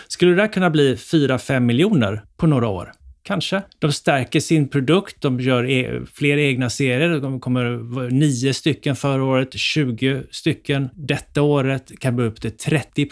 Skulle 0.07 0.31
det 0.31 0.37
där 0.41 0.47
kunna 0.47 0.69
bli 0.69 0.95
4-5 0.95 1.59
miljoner 1.59 2.21
på 2.37 2.47
några 2.47 2.67
år? 2.67 2.91
Kanske. 3.23 3.61
De 3.79 3.91
stärker 3.91 4.39
sin 4.39 4.69
produkt, 4.69 5.21
de 5.21 5.39
gör 5.39 5.69
e 5.69 6.01
fler 6.13 6.37
egna 6.37 6.69
serier. 6.69 7.19
De 7.19 7.39
kommer 7.39 8.09
nio 8.09 8.53
stycken 8.53 8.95
förra 8.95 9.23
året, 9.23 9.53
20 9.53 10.23
stycken 10.31 10.89
detta 10.93 11.41
året. 11.41 11.91
Kan 11.99 12.15
bli 12.15 12.25
upp 12.25 12.41
till 12.41 12.57
30, 12.57 13.07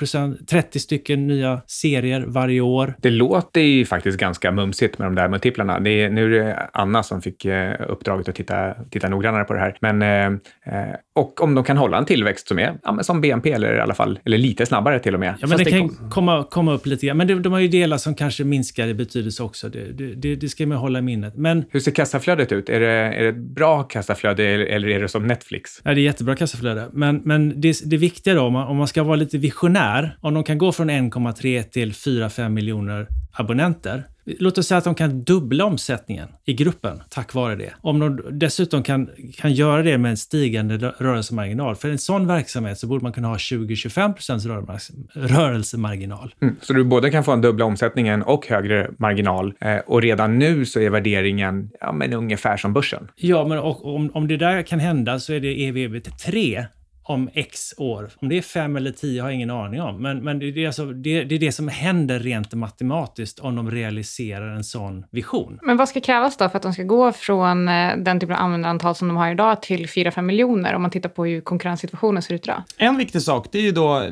30 0.50 0.80
stycken 0.80 1.28
nya 1.28 1.62
serier 1.68 2.26
varje 2.28 2.62
år. 2.62 2.96
Det 3.02 3.10
låter 3.10 3.62
ju 3.62 3.86
faktiskt 3.86 4.18
ganska 4.18 4.52
mumsigt 4.52 4.98
med 4.98 5.08
de 5.08 5.16
där 5.16 5.28
multiplarna. 5.28 5.80
Det 5.80 5.90
är, 5.90 6.10
nu 6.10 6.26
är 6.36 6.46
det 6.46 6.70
Anna 6.74 7.04
som 7.04 7.22
fick 7.22 7.46
eh, 7.46 7.76
uppdraget 7.90 8.30
att 8.30 8.36
titta, 8.36 8.74
titta 8.90 9.10
noggrannare 9.10 9.44
på 9.44 9.54
det 9.54 9.60
här. 9.60 9.78
Men, 9.82 10.02
eh, 10.02 10.40
eh 10.76 10.96
och 11.16 11.44
om 11.44 11.56
de 11.56 11.64
kan 11.64 11.78
hålla 11.78 11.98
en 11.98 12.06
tillväxt 12.06 12.48
som 12.48 12.60
är 12.60 12.78
ja, 12.84 13.04
som 13.04 13.22
BNP 13.22 13.52
eller 13.52 13.76
i 13.76 13.80
alla 13.80 13.94
fall, 13.94 14.20
eller 14.26 14.38
lite 14.38 14.66
snabbare 14.66 15.00
till 15.00 15.14
och 15.14 15.20
med. 15.20 15.36
Ja, 15.40 15.48
men 15.48 15.58
det, 15.58 15.64
det 15.64 15.72
kan 15.72 15.90
kom... 15.90 16.10
komma, 16.10 16.48
komma 16.50 16.74
upp 16.74 16.86
lite 16.86 17.06
grann. 17.06 17.18
Men 17.18 17.28
det, 17.28 17.40
de 17.40 17.54
har 17.54 17.60
ju 17.60 17.68
delar 17.68 17.98
som 17.98 18.16
kanske 18.16 18.44
minskar 18.44 18.88
i 18.88 18.94
betydelse 18.94 19.44
också. 19.44 19.70
Det, 19.70 19.80
det, 20.00 20.36
det, 20.36 20.50
ska 20.50 20.66
man 20.68 20.78
hålla 20.78 21.00
i 21.00 21.02
minnet. 21.02 21.36
Men, 21.36 21.66
Hur 21.70 21.80
ser 21.80 21.92
kassaflödet 21.92 22.52
ut? 22.52 22.70
Är 22.70 22.80
det, 22.80 22.88
är 22.88 23.24
det 23.24 23.30
ett 23.30 23.36
bra 23.36 23.84
kassaflöde 23.84 24.44
eller 24.44 24.88
är 24.88 25.00
det 25.00 25.08
som 25.08 25.28
Netflix? 25.28 25.82
Ja, 25.84 25.94
det 25.94 26.02
är 26.02 26.04
jättebra 26.04 26.36
kassaflöde. 26.36 26.90
Men, 26.94 27.22
men 27.26 27.62
det, 27.62 27.82
det 27.86 27.98
viktiga 27.98 28.34
då, 28.34 28.42
om 28.42 28.54
man, 28.54 28.68
om 28.68 28.78
man 28.78 28.88
ska 28.88 29.04
vara 29.04 29.16
lite 29.16 29.38
visionär, 29.38 30.18
om 30.22 30.34
de 30.34 30.44
kan 30.44 30.58
gå 30.58 30.72
från 30.72 30.90
1,3 30.90 31.64
till 31.64 31.92
4-5 31.92 32.50
miljoner 32.50 33.08
abonnenter, 33.40 34.04
Låt 34.40 34.58
oss 34.58 34.68
säga 34.68 34.78
att 34.78 34.84
de 34.84 34.96
kan 34.96 35.24
dubbla 35.24 35.66
omsättningen 35.66 36.28
i 36.46 36.54
gruppen 36.54 37.02
tack 37.10 37.34
vare 37.34 37.56
det. 37.56 37.74
Om 37.82 38.00
de 38.00 38.22
dessutom 38.32 38.84
kan, 38.84 39.10
kan 39.38 39.54
göra 39.54 39.84
det 39.84 39.98
med 39.98 40.12
en 40.12 40.18
stigande 40.18 40.94
rörelsemarginal. 40.98 41.76
För 41.76 41.90
en 41.90 41.98
sån 41.98 42.28
verksamhet 42.28 42.78
så 42.78 42.88
borde 42.88 43.04
man 43.04 43.14
kunna 43.14 43.28
ha 43.28 43.36
20-25% 43.36 44.92
rörelsemarginal. 45.14 46.34
Mm, 46.42 46.56
så 46.62 46.74
du 46.74 46.84
både 46.84 47.12
kan 47.12 47.24
få 47.24 47.32
en 47.32 47.42
dubbla 47.42 47.66
omsättningen 47.66 48.24
och 48.24 48.48
högre 48.48 48.92
marginal. 48.98 49.54
Eh, 49.62 49.78
och 49.78 50.02
redan 50.02 50.40
nu 50.40 50.66
så 50.66 50.80
är 50.80 50.90
värderingen 50.90 51.70
ja, 51.80 51.92
men 51.92 52.14
ungefär 52.14 52.58
som 52.58 52.74
börsen. 52.74 53.08
Ja, 53.16 53.48
men 53.48 53.60
och, 53.60 53.96
om, 53.96 54.12
om 54.14 54.28
det 54.28 54.38
där 54.38 54.62
kan 54.62 54.80
hända 54.80 55.20
så 55.20 55.34
är 55.34 55.40
det 55.40 55.64
EV 55.64 56.00
3 56.00 56.66
om 57.10 57.30
x 57.34 57.74
år. 57.78 58.10
Om 58.22 58.30
det 58.30 58.38
är 58.38 58.42
fem 58.42 58.76
eller 58.76 58.92
tio 58.92 59.22
har 59.22 59.30
jag 59.30 59.36
ingen 59.36 59.50
aning 59.50 59.82
om. 59.82 60.02
Men, 60.02 60.24
men 60.24 60.40
det, 60.40 60.46
är 60.46 60.68
alltså, 60.68 60.86
det, 60.86 61.24
det, 61.24 61.36
är 61.36 61.40
det 61.40 61.52
som 61.52 61.68
händer 61.68 62.20
rent 62.20 62.54
matematiskt 62.54 63.40
om 63.40 63.56
de 63.56 63.72
realiserar 63.72 64.56
en 64.56 64.64
sån 64.64 65.06
vision. 65.12 65.60
Men 65.62 65.78
vad 65.78 65.90
ska 65.90 66.02
krävas 66.02 66.38
då 66.38 66.50
för 66.50 66.58
att 66.58 66.64
de 66.64 66.74
ska 66.74 66.84
gå 66.84 67.12
från 67.12 67.68
eh, 67.68 67.98
den 67.98 68.20
typen 68.20 68.36
av 68.36 68.42
användarantal 68.42 68.96
som 68.96 69.08
de 69.08 69.18
har 69.18 69.32
idag 69.32 69.62
till 69.62 69.86
4-5 69.86 70.22
miljoner 70.22 70.74
om 70.74 70.82
man 70.82 70.92
tittar 70.92 71.10
på 71.10 71.26
hur 71.26 71.42
konkurrenssituationen 71.42 72.24
ser 72.24 72.36
ut 72.36 72.46
idag? 72.46 72.64
En 72.78 72.98
viktig 72.98 73.22
sak, 73.22 73.48
det 73.52 73.58
är 73.58 73.64
ju 73.64 73.72
då, 73.72 74.06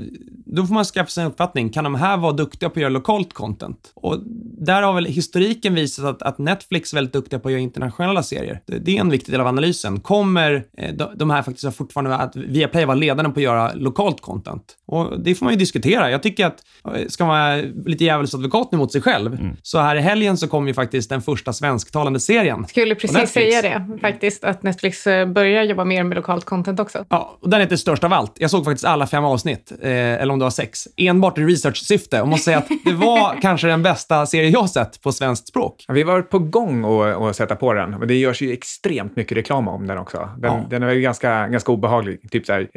då 0.46 0.66
får 0.66 0.74
man 0.74 0.86
skaffa 0.86 1.10
sig 1.10 1.24
en 1.24 1.30
uppfattning. 1.30 1.70
Kan 1.70 1.84
de 1.84 1.96
här 1.96 2.18
vara 2.18 2.34
duktiga 2.34 2.70
på 2.70 2.74
att 2.74 2.82
göra 2.82 2.90
lokalt 2.90 3.34
content? 3.34 3.92
Och 3.96 4.20
där 4.60 4.82
har 4.82 4.94
väl 4.94 5.06
historiken 5.06 5.76
visat 5.76 6.06
att, 6.06 6.22
att 6.22 6.38
Netflix 6.38 6.94
är 6.94 6.98
väldigt 6.98 7.14
duktiga 7.14 7.40
på 7.40 7.48
att 7.48 7.52
göra 7.52 7.62
internationella 7.62 8.24
serier. 8.24 8.62
Det, 8.66 8.78
det 8.78 8.98
är 8.98 9.02
en 9.02 9.10
viktig 9.10 9.34
del 9.34 9.42
av 9.42 9.48
analysen. 9.48 10.00
Kommer 10.00 10.64
eh, 10.78 10.94
de, 10.94 11.10
de 11.16 11.30
här 11.30 11.42
faktiskt 11.42 11.76
fortfarande 11.76 12.16
att 12.16 12.36
Viaplay 12.36 12.87
vara 12.88 12.98
ledande 12.98 13.32
på 13.32 13.40
att 13.40 13.44
göra 13.44 13.74
lokalt 13.74 14.22
content. 14.22 14.64
Och 14.86 15.20
det 15.20 15.36
får 15.36 15.46
man 15.46 15.54
ju 15.54 15.60
diskutera. 15.60 16.12
Jag 16.12 16.24
tycker 16.24 16.46
att, 16.46 16.64
ska 17.08 17.26
man 17.26 17.40
vara 17.40 17.56
lite 17.86 18.04
djävulsadvokat 18.04 18.72
mot 18.72 18.92
sig 18.92 19.02
själv, 19.02 19.34
mm. 19.34 19.56
så 19.62 19.80
här 19.80 19.96
i 19.96 20.02
helgen 20.02 20.38
så 20.38 20.48
kom 20.48 20.68
ju 20.68 20.74
faktiskt 20.74 21.10
den 21.10 21.22
första 21.22 21.54
svensktalande 21.54 22.20
serien. 22.20 22.66
Skulle 22.68 22.96
precis 22.96 23.30
säga 23.30 23.62
det, 23.62 24.00
faktiskt, 24.02 24.44
att 24.44 24.64
Netflix 24.64 25.08
eh, 25.08 25.28
börjar 25.28 25.64
jobba 25.64 25.86
mer 25.86 26.04
med 26.04 26.16
lokalt 26.16 26.46
content 26.46 26.80
också. 26.80 27.06
Ja, 27.10 27.38
och 27.42 27.50
den 27.50 27.62
heter 27.62 27.76
Störst 27.76 28.04
av 28.04 28.14
allt. 28.14 28.34
Jag 28.36 28.52
såg 28.52 28.66
faktiskt 28.66 28.86
alla 28.86 29.08
fem 29.08 29.24
avsnitt, 29.24 29.72
eh, 29.82 29.90
eller 29.92 30.34
om 30.34 30.40
det 30.40 30.46
var 30.46 30.50
sex, 30.50 30.88
enbart 30.98 31.38
i 31.38 31.42
research-syfte 31.42 32.22
och 32.22 32.28
måste 32.28 32.46
säga 32.46 32.58
att 32.58 32.68
det 32.86 32.94
var 32.94 33.38
kanske 33.42 33.68
den 33.68 33.84
bästa 33.84 34.26
serie 34.26 34.50
jag 34.50 34.70
sett 34.70 35.02
på 35.02 35.12
svenskt 35.12 35.48
språk. 35.48 35.86
Ja, 35.88 35.94
vi 35.94 36.04
var 36.04 36.22
på 36.22 36.40
gång 36.40 36.86
att 37.30 37.36
sätta 37.36 37.56
på 37.56 37.74
den, 37.74 37.90
men 37.90 38.08
det 38.08 38.16
görs 38.16 38.42
ju 38.42 38.54
extremt 38.54 39.16
mycket 39.16 39.38
reklam 39.38 39.68
om 39.68 39.88
den 39.88 39.98
också. 39.98 40.30
Den, 40.38 40.54
ja. 40.54 40.66
den 40.70 40.84
är 40.84 40.96
ganska, 40.96 41.48
ganska 41.48 41.72
obehaglig. 41.72 42.32
Typ 42.32 42.46
så 42.46 42.54
här, 42.54 42.68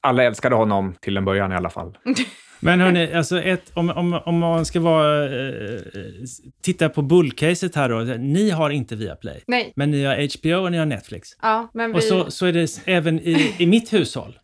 alla 0.00 0.24
älskade 0.24 0.54
honom 0.54 0.94
till 1.00 1.16
en 1.16 1.24
början 1.24 1.52
i 1.52 1.54
alla 1.54 1.70
fall. 1.70 1.98
Men 2.64 2.80
hörni, 2.80 3.14
alltså 3.14 3.42
ett, 3.42 3.70
om, 3.74 3.90
om, 3.90 4.20
om 4.24 4.38
man 4.38 4.64
ska 4.64 4.80
vara, 4.80 5.24
eh, 5.24 5.80
titta 6.62 6.88
på 6.88 7.02
bullcaset 7.02 7.74
här 7.74 7.88
då. 7.88 7.98
Ni 8.18 8.50
har 8.50 8.70
inte 8.70 8.96
Viaplay. 8.96 9.42
Nej. 9.46 9.72
Men 9.76 9.90
ni 9.90 10.04
har 10.04 10.38
HBO 10.38 10.64
och 10.64 10.72
ni 10.72 10.78
har 10.78 10.86
Netflix. 10.86 11.28
Ja, 11.42 11.70
men 11.74 11.92
vi... 11.92 11.98
Och 11.98 12.02
så, 12.02 12.30
så 12.30 12.46
är 12.46 12.52
det 12.52 12.82
även 12.84 13.20
i, 13.20 13.54
i 13.58 13.66
mitt 13.66 13.92
hushåll. 13.92 14.38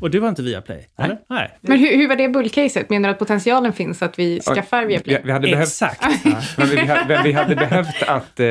Och 0.00 0.10
du 0.10 0.20
har 0.20 0.28
inte 0.28 0.42
Viaplay? 0.42 0.88
Nej. 0.98 1.04
Eller? 1.04 1.18
Nej. 1.28 1.58
Men 1.60 1.78
hur, 1.78 1.96
hur 1.96 2.08
var 2.08 2.16
det 2.16 2.28
bullcaset? 2.28 2.90
Menar 2.90 3.08
du 3.08 3.12
att 3.12 3.18
potentialen 3.18 3.72
finns 3.72 4.02
att 4.02 4.18
vi 4.18 4.40
skaffar 4.40 4.84
Viaplay? 4.84 5.16
Vi, 5.16 5.22
vi 5.24 5.32
hade 5.32 5.48
behövt, 5.48 5.68
Exakt. 5.68 6.02
Ja, 6.24 6.36
men 6.56 6.68
vi, 6.68 6.76
vi, 6.76 7.22
vi, 7.24 7.32
hade 7.32 7.54
behövt 7.54 8.02
att 8.02 8.40
eh, 8.40 8.46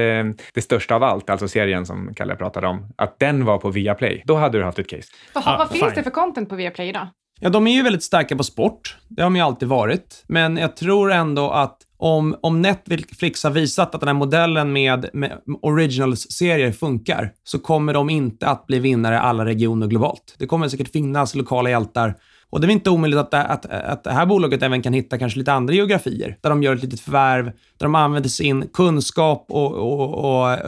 det 0.53 0.61
största 0.61 0.95
av 0.95 1.03
allt, 1.03 1.30
alltså 1.30 1.47
serien 1.47 1.86
som 1.86 2.13
Kalle 2.16 2.36
pratade 2.36 2.68
om, 2.68 2.93
att 2.95 3.20
den 3.20 3.45
var 3.45 3.57
på 3.57 3.70
Viaplay. 3.70 4.24
Då 4.26 4.36
hade 4.36 4.57
du 4.57 4.63
haft 4.63 4.80
ett 4.80 4.89
case. 4.89 5.07
Vad, 5.34 5.43
ja, 5.47 5.55
vad 5.57 5.70
finns 5.70 5.93
det 5.93 6.03
för 6.03 6.11
content 6.11 6.49
på 6.49 6.55
Viaplay 6.55 6.89
idag? 6.89 7.07
Ja, 7.39 7.49
de 7.49 7.68
är 7.68 7.72
ju 7.72 7.82
väldigt 7.84 8.03
starka 8.03 8.36
på 8.36 8.43
sport. 8.43 8.97
Det 9.07 9.22
har 9.22 9.26
de 9.26 9.36
ju 9.36 9.41
alltid 9.41 9.68
varit. 9.68 10.24
Men 10.28 10.57
jag 10.57 10.76
tror 10.76 11.11
ändå 11.11 11.51
att 11.51 11.78
om, 11.97 12.35
om 12.41 12.61
Netflix 12.61 13.43
har 13.43 13.51
visat 13.51 13.95
att 13.95 14.01
den 14.01 14.07
här 14.07 14.13
modellen 14.13 14.73
med, 14.73 15.09
med 15.13 15.39
originals-serier 15.61 16.71
funkar, 16.71 17.31
så 17.43 17.59
kommer 17.59 17.93
de 17.93 18.09
inte 18.09 18.47
att 18.47 18.67
bli 18.67 18.79
vinnare 18.79 19.15
i 19.15 19.17
alla 19.17 19.45
regioner 19.45 19.87
globalt. 19.87 20.35
Det 20.37 20.47
kommer 20.47 20.67
säkert 20.67 20.91
finnas 20.91 21.35
lokala 21.35 21.69
hjältar 21.69 22.15
och 22.49 22.61
det 22.61 22.67
är 22.67 22.71
inte 22.71 22.89
omöjligt 22.89 23.19
att, 23.19 23.33
att, 23.33 23.65
att 23.65 24.03
det 24.03 24.11
här 24.11 24.25
bolaget 24.25 24.63
även 24.63 24.81
kan 24.81 24.93
hitta 24.93 25.17
kanske 25.17 25.39
lite 25.39 25.53
andra 25.53 25.73
geografier, 25.73 26.37
där 26.41 26.49
de 26.49 26.63
gör 26.63 26.75
ett 26.75 26.83
litet 26.83 26.99
förvärv, 26.99 27.51
där 27.80 27.86
de 27.86 27.95
använder 27.95 28.30
sin 28.30 28.67
kunskap 28.67 29.45
och, 29.49 29.73
och, 29.73 30.39
och 30.39 30.51
eh, 30.51 30.59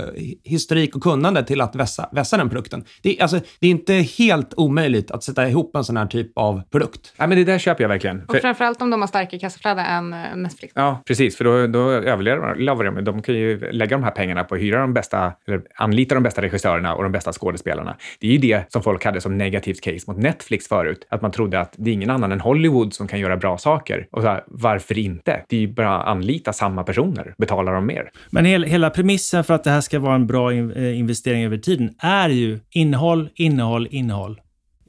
historik 0.43 0.95
och 0.95 1.03
kunnande 1.03 1.43
till 1.43 1.61
att 1.61 1.75
vässa, 1.75 2.09
vässa 2.11 2.37
den 2.37 2.49
produkten. 2.49 2.83
Det, 3.01 3.19
alltså, 3.19 3.39
det 3.59 3.67
är 3.67 3.71
inte 3.71 3.93
helt 3.93 4.53
omöjligt 4.57 5.11
att 5.11 5.23
sätta 5.23 5.49
ihop 5.49 5.75
en 5.75 5.83
sån 5.83 5.97
här 5.97 6.05
typ 6.05 6.31
av 6.35 6.61
produkt. 6.71 7.13
Ja, 7.17 7.27
men 7.27 7.37
det 7.37 7.43
där 7.43 7.59
köper 7.59 7.83
jag 7.83 7.89
verkligen. 7.89 8.23
Och 8.27 8.37
framförallt 8.37 8.81
om 8.81 8.89
de 8.89 9.01
har 9.01 9.07
starkare 9.07 9.39
kassaflöde 9.39 9.81
än 9.81 10.13
eh, 10.13 10.35
Netflix. 10.35 10.73
Ja, 10.75 11.01
precis, 11.07 11.37
för 11.37 11.43
då, 11.43 11.67
då 11.67 11.89
överlever 11.89 12.83
de. 12.83 13.03
De 13.03 13.21
kan 13.21 13.35
ju 13.35 13.71
lägga 13.71 13.97
de 13.97 14.03
här 14.03 14.11
pengarna 14.11 14.43
på 14.43 14.55
att 14.55 14.61
hyra 14.61 14.79
de 14.79 14.93
bästa, 14.93 15.33
eller 15.47 15.61
anlita 15.75 16.15
de 16.15 16.23
bästa 16.23 16.41
regissörerna 16.41 16.95
och 16.95 17.03
de 17.03 17.11
bästa 17.11 17.33
skådespelarna. 17.33 17.97
Det 18.19 18.27
är 18.27 18.31
ju 18.31 18.37
det 18.37 18.71
som 18.71 18.83
folk 18.83 19.05
hade 19.05 19.21
som 19.21 19.37
negativt 19.37 19.81
case 19.81 20.03
mot 20.07 20.17
Netflix 20.17 20.67
förut, 20.67 21.07
att 21.09 21.21
man 21.21 21.31
trodde 21.31 21.59
att 21.59 21.73
det 21.77 21.89
är 21.89 21.93
ingen 21.93 22.09
annan 22.09 22.31
än 22.31 22.41
Hollywood 22.41 22.93
som 22.93 23.07
kan 23.07 23.19
göra 23.19 23.37
bra 23.37 23.57
saker. 23.57 24.07
Och 24.11 24.21
så 24.21 24.27
här, 24.27 24.43
varför 24.47 24.97
inte? 24.97 25.43
Det 25.49 25.55
är 25.55 25.59
ju 25.59 25.73
bara 25.73 25.97
att 25.99 26.07
anlita 26.07 26.53
samma 26.53 26.83
personer, 26.97 27.33
betalar 27.37 27.73
de 27.73 27.85
mer. 27.85 28.09
Men 28.29 28.45
hel, 28.45 28.63
hela 28.63 28.89
premissen 28.89 29.43
för 29.43 29.53
att 29.53 29.63
det 29.63 29.69
här 29.69 29.81
ska 29.81 29.99
vara 29.99 30.15
en 30.15 30.27
bra 30.27 30.53
in, 30.53 30.71
eh, 30.71 30.99
investering 30.99 31.45
över 31.45 31.57
tiden 31.57 31.89
är 31.99 32.29
ju 32.29 32.59
innehåll, 32.69 33.29
innehåll, 33.35 33.87
innehåll. 33.91 34.41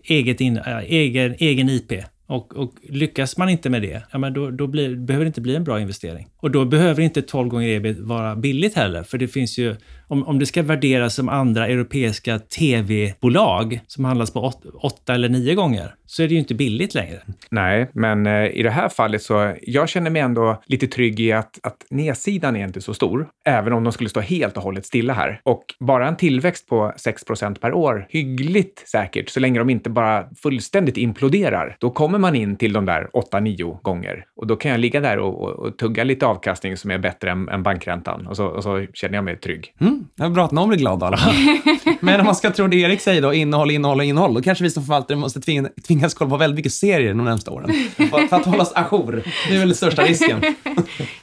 Eget 0.04 0.40
in, 0.40 0.56
äh, 0.56 0.78
egen, 0.78 1.34
egen 1.38 1.68
IP. 1.68 1.92
Och, 2.26 2.56
och, 2.56 2.72
lyckas 2.88 3.36
man 3.36 3.48
inte 3.48 3.70
med 3.70 3.82
det, 3.82 4.02
ja, 4.12 4.18
men 4.18 4.32
då, 4.32 4.50
då 4.50 4.66
blir, 4.66 4.96
behöver 4.96 5.24
det 5.24 5.26
inte 5.26 5.40
bli 5.40 5.56
en 5.56 5.64
bra 5.64 5.80
investering. 5.80 6.28
Och 6.36 6.50
då 6.50 6.64
behöver 6.64 7.02
inte 7.02 7.22
12 7.22 7.48
gånger 7.48 7.68
ebit 7.68 7.98
vara 7.98 8.36
billigt 8.36 8.74
heller, 8.74 9.02
för 9.02 9.18
det 9.18 9.28
finns 9.28 9.58
ju, 9.58 9.76
om, 10.08 10.26
om 10.26 10.38
det 10.38 10.46
ska 10.46 10.62
värderas 10.62 11.14
som 11.14 11.28
andra 11.28 11.66
europeiska 11.66 12.38
tv-bolag 12.38 13.80
som 13.86 14.04
handlas 14.04 14.30
på 14.30 14.52
8 14.82 15.14
eller 15.14 15.28
9 15.28 15.54
gånger, 15.54 15.94
så 16.10 16.22
är 16.22 16.28
det 16.28 16.34
ju 16.34 16.40
inte 16.40 16.54
billigt 16.54 16.94
längre. 16.94 17.20
Nej, 17.50 17.90
men 17.92 18.26
eh, 18.26 18.46
i 18.46 18.62
det 18.62 18.70
här 18.70 18.88
fallet 18.88 19.22
så 19.22 19.54
jag 19.62 19.88
känner 19.88 20.10
mig 20.10 20.22
ändå 20.22 20.62
lite 20.66 20.86
trygg 20.86 21.20
i 21.20 21.32
att, 21.32 21.58
att 21.62 21.86
nedsidan 21.90 22.56
är 22.56 22.64
inte 22.64 22.80
så 22.80 22.94
stor, 22.94 23.28
även 23.44 23.72
om 23.72 23.84
de 23.84 23.92
skulle 23.92 24.10
stå 24.10 24.20
helt 24.20 24.56
och 24.56 24.62
hållet 24.62 24.86
stilla 24.86 25.12
här. 25.12 25.40
Och 25.44 25.64
bara 25.80 26.08
en 26.08 26.16
tillväxt 26.16 26.68
på 26.68 26.92
6% 26.96 27.60
per 27.60 27.72
år, 27.72 28.06
hyggligt 28.08 28.88
säkert, 28.88 29.28
så 29.28 29.40
länge 29.40 29.58
de 29.58 29.70
inte 29.70 29.90
bara 29.90 30.24
fullständigt 30.42 30.96
imploderar, 30.96 31.76
då 31.80 31.90
kommer 31.90 32.18
man 32.18 32.34
in 32.34 32.56
till 32.56 32.72
de 32.72 32.86
där 32.86 33.08
8-9 33.32 33.82
gånger. 33.82 34.24
Och 34.36 34.46
då 34.46 34.56
kan 34.56 34.70
jag 34.70 34.80
ligga 34.80 35.00
där 35.00 35.18
och, 35.18 35.42
och, 35.42 35.50
och 35.50 35.78
tugga 35.78 36.04
lite 36.04 36.26
avkastning 36.26 36.76
som 36.76 36.90
är 36.90 36.98
bättre 36.98 37.30
än, 37.30 37.48
än 37.48 37.62
bankräntan 37.62 38.26
och 38.26 38.36
så, 38.36 38.46
och 38.46 38.62
så 38.62 38.86
känner 38.94 39.14
jag 39.14 39.24
mig 39.24 39.36
trygg. 39.36 39.74
Mm, 39.80 40.06
det 40.16 40.24
är 40.24 40.28
bra 40.28 40.44
att 40.44 40.52
någon 40.52 40.68
blir 40.68 40.78
glad 40.78 41.02
i 41.02 41.04
alla 41.04 41.16
fall. 41.16 41.34
Men 42.00 42.20
om 42.20 42.26
man 42.26 42.34
ska 42.34 42.50
tro 42.50 42.66
det 42.66 42.76
Erik 42.76 43.00
säger 43.00 43.22
då, 43.22 43.34
innehåll, 43.34 43.70
innehåll 43.70 43.98
och 43.98 44.04
innehåll, 44.04 44.34
då 44.34 44.42
kanske 44.42 44.64
vi 44.64 44.70
som 44.70 44.82
förvaltare 44.82 45.18
måste 45.18 45.40
tvinga, 45.40 45.68
tvingas 45.98 46.14
kolla 46.14 46.30
på 46.30 46.36
väldigt 46.36 46.56
mycket 46.56 46.72
serier 46.72 47.14
de 47.14 47.24
närmsta 47.24 47.50
åren. 47.50 47.72
För, 47.96 48.26
för 48.26 48.36
att 48.36 48.44
hålla 48.44 48.62
oss 48.62 48.72
ajour. 48.74 49.22
Det 49.48 49.54
är 49.54 49.58
väl 49.58 49.68
den 49.68 49.76
största 49.76 50.02
risken. 50.02 50.40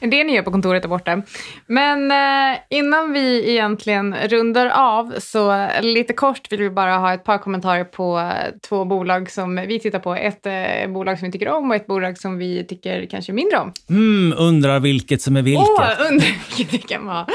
Det 0.00 0.24
ni 0.24 0.34
gör 0.34 0.42
på 0.42 0.50
kontoret 0.50 0.82
där 0.82 0.88
borta. 0.88 1.22
Men 1.66 2.10
eh, 2.10 2.58
innan 2.70 3.12
vi 3.12 3.50
egentligen 3.50 4.14
rundar 4.14 4.66
av 4.66 5.14
så 5.18 5.68
lite 5.82 6.12
kort 6.12 6.52
vill 6.52 6.60
vi 6.60 6.70
bara 6.70 6.96
ha 6.96 7.14
ett 7.14 7.24
par 7.24 7.38
kommentarer 7.38 7.84
på 7.84 8.32
två 8.68 8.84
bolag 8.84 9.30
som 9.30 9.56
vi 9.68 9.80
tittar 9.80 9.98
på. 9.98 10.14
Ett 10.14 10.46
eh, 10.46 10.92
bolag 10.92 11.18
som 11.18 11.26
vi 11.26 11.32
tycker 11.32 11.48
om 11.48 11.70
och 11.70 11.76
ett 11.76 11.86
bolag 11.86 12.18
som 12.18 12.38
vi 12.38 12.64
tycker 12.64 13.06
kanske 13.06 13.32
mindre 13.32 13.58
om. 13.58 13.72
Mm, 13.90 14.38
undrar 14.38 14.80
vilket 14.80 15.22
som 15.22 15.36
är 15.36 15.42
vilket. 15.42 15.68
Åh, 15.78 16.06
undrar 16.10 16.56
vilket 16.56 16.70
det 16.70 16.88
kan 16.88 17.06
vara. 17.06 17.26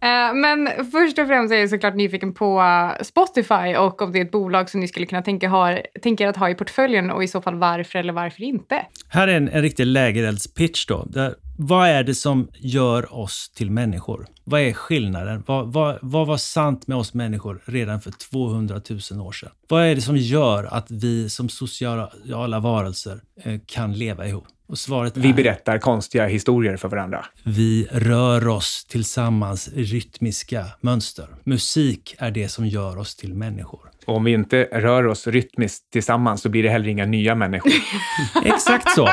Eh, 0.00 0.34
men 0.34 0.68
först 0.92 1.18
och 1.18 1.26
främst 1.26 1.52
är 1.52 1.58
jag 1.58 1.70
såklart 1.70 1.94
nyfiken 1.94 2.34
på 2.34 2.62
Spotify 3.00 3.76
och 3.78 4.02
om 4.02 4.12
det 4.12 4.18
är 4.18 4.24
ett 4.24 4.30
bolag 4.30 4.70
som 4.70 4.80
ni 4.80 4.88
skulle 4.88 5.06
kunna 5.06 5.22
tänka, 5.22 5.48
ha, 5.48 5.78
tänka 6.02 6.24
er 6.24 6.28
att 6.28 6.36
ha 6.36 6.50
i 6.50 6.54
portföljen 6.54 6.83
och 7.10 7.24
i 7.24 7.28
så 7.28 7.42
fall 7.42 7.54
varför 7.54 7.98
eller 7.98 8.12
varför 8.12 8.42
inte. 8.42 8.86
Här 9.08 9.28
är 9.28 9.36
en, 9.36 9.48
en 9.48 9.62
riktig 9.62 9.86
lägereldspitch 9.86 10.86
då. 10.86 11.04
Där, 11.04 11.34
vad 11.58 11.88
är 11.88 12.04
det 12.04 12.14
som 12.14 12.48
gör 12.58 13.14
oss 13.14 13.50
till 13.56 13.70
människor? 13.70 14.26
Vad 14.44 14.60
är 14.60 14.72
skillnaden? 14.72 15.42
Vad, 15.46 15.72
vad, 15.72 15.98
vad 16.02 16.26
var 16.26 16.36
sant 16.36 16.86
med 16.86 16.96
oss 16.96 17.14
människor 17.14 17.62
redan 17.64 18.00
för 18.00 18.10
200 18.10 18.80
000 19.10 19.20
år 19.26 19.32
sedan? 19.32 19.50
Vad 19.68 19.82
är 19.84 19.94
det 19.94 20.00
som 20.00 20.16
gör 20.16 20.64
att 20.64 20.90
vi 20.90 21.30
som 21.30 21.48
sociala 21.48 22.60
varelser 22.60 23.20
eh, 23.44 23.60
kan 23.66 23.92
leva 23.92 24.26
ihop? 24.26 24.44
Och 24.66 24.78
svaret 24.78 25.16
Vi 25.16 25.28
är, 25.28 25.34
berättar 25.34 25.78
konstiga 25.78 26.26
historier 26.26 26.76
för 26.76 26.88
varandra. 26.88 27.24
vi 27.42 27.88
rör 27.92 28.48
oss 28.48 28.86
tillsammans 28.88 29.68
i 29.68 29.84
rytmiska 29.84 30.66
mönster. 30.80 31.26
Musik 31.44 32.14
är 32.18 32.30
det 32.30 32.48
som 32.48 32.66
gör 32.66 32.98
oss 32.98 33.16
till 33.16 33.34
människor. 33.34 33.90
Och 34.06 34.16
om 34.16 34.24
vi 34.24 34.32
inte 34.32 34.68
rör 34.72 35.06
oss 35.06 35.26
rytmiskt 35.26 35.90
tillsammans 35.92 36.42
så 36.42 36.48
blir 36.48 36.62
det 36.62 36.68
heller 36.68 36.88
inga 36.88 37.06
nya 37.06 37.34
människor. 37.34 37.72
Exakt 38.44 38.94
så. 38.94 39.08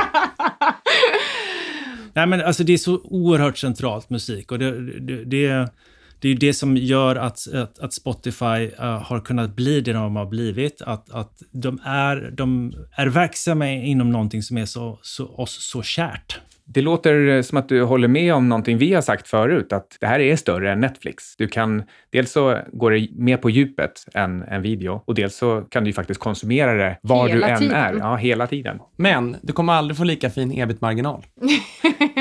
Nej, 2.13 2.27
men 2.27 2.41
alltså 2.41 2.63
det 2.63 2.73
är 2.73 2.77
så 2.77 3.01
oerhört 3.03 3.57
centralt 3.57 4.09
musik 4.09 4.51
och 4.51 4.59
det, 4.59 4.99
det, 4.99 5.25
det, 5.25 5.71
det 6.19 6.29
är 6.29 6.35
det 6.35 6.53
som 6.53 6.77
gör 6.77 7.15
att, 7.15 7.53
att, 7.53 7.79
att 7.79 7.93
Spotify 7.93 8.69
uh, 8.79 8.85
har 8.85 9.19
kunnat 9.19 9.55
bli 9.55 9.81
det 9.81 9.93
de 9.93 10.15
har 10.15 10.25
blivit. 10.25 10.81
Att, 10.81 11.09
att 11.09 11.41
de, 11.51 11.79
är, 11.85 12.31
de 12.31 12.73
är 12.95 13.07
verksamma 13.07 13.69
inom 13.69 14.09
någonting 14.09 14.43
som 14.43 14.57
är 14.57 14.65
så, 14.65 14.99
så, 15.01 15.27
oss 15.27 15.69
så 15.71 15.83
kärt. 15.83 16.39
Det 16.73 16.81
låter 16.81 17.41
som 17.41 17.57
att 17.57 17.69
du 17.69 17.83
håller 17.83 18.07
med 18.07 18.33
om 18.33 18.49
någonting 18.49 18.77
vi 18.77 18.93
har 18.93 19.01
sagt 19.01 19.27
förut, 19.27 19.73
att 19.73 19.97
det 19.99 20.07
här 20.07 20.19
är 20.19 20.35
större 20.35 20.71
än 20.71 20.79
Netflix. 20.79 21.35
Du 21.37 21.47
kan, 21.47 21.83
dels 22.11 22.31
så 22.31 22.57
går 22.73 22.91
det 22.91 23.07
mer 23.11 23.37
på 23.37 23.49
djupet 23.49 24.05
än 24.13 24.43
en 24.43 24.61
video 24.61 25.01
och 25.05 25.15
dels 25.15 25.35
så 25.35 25.61
kan 25.61 25.83
du 25.83 25.89
ju 25.89 25.93
faktiskt 25.93 26.19
konsumera 26.19 26.73
det 26.73 26.97
var 27.01 27.27
Hela 27.27 27.47
du 27.47 27.53
än 27.53 27.59
tiden. 27.59 27.75
är. 27.75 27.93
Ja, 27.93 28.15
hela 28.15 28.47
tiden. 28.47 28.79
Men 28.97 29.35
du 29.41 29.53
kommer 29.53 29.73
aldrig 29.73 29.97
få 29.97 30.03
lika 30.03 30.29
fin 30.29 30.51
ebit-marginal. 30.51 31.25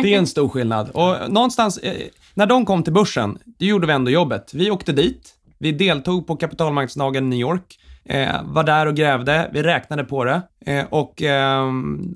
Det 0.02 0.14
är 0.14 0.18
en 0.18 0.26
stor 0.26 0.48
skillnad. 0.48 0.90
Och 0.90 1.16
någonstans, 1.32 1.78
eh, 1.78 1.92
när 2.34 2.46
de 2.46 2.64
kom 2.66 2.82
till 2.82 2.92
börsen, 2.92 3.38
det 3.58 3.66
gjorde 3.66 3.86
vi 3.86 3.92
ändå 3.92 4.10
jobbet. 4.10 4.50
Vi 4.54 4.70
åkte 4.70 4.92
dit, 4.92 5.34
vi 5.58 5.72
deltog 5.72 6.26
på 6.26 6.36
kapitalmarknadsdagen 6.36 7.24
i 7.24 7.28
New 7.28 7.38
York, 7.38 7.78
eh, 8.10 8.42
var 8.44 8.64
där 8.64 8.86
och 8.86 8.94
grävde, 8.96 9.50
vi 9.52 9.62
räknade 9.62 10.04
på 10.04 10.24
det. 10.24 10.42
Eh, 10.66 10.84
och, 10.90 11.22
eh, 11.22 11.64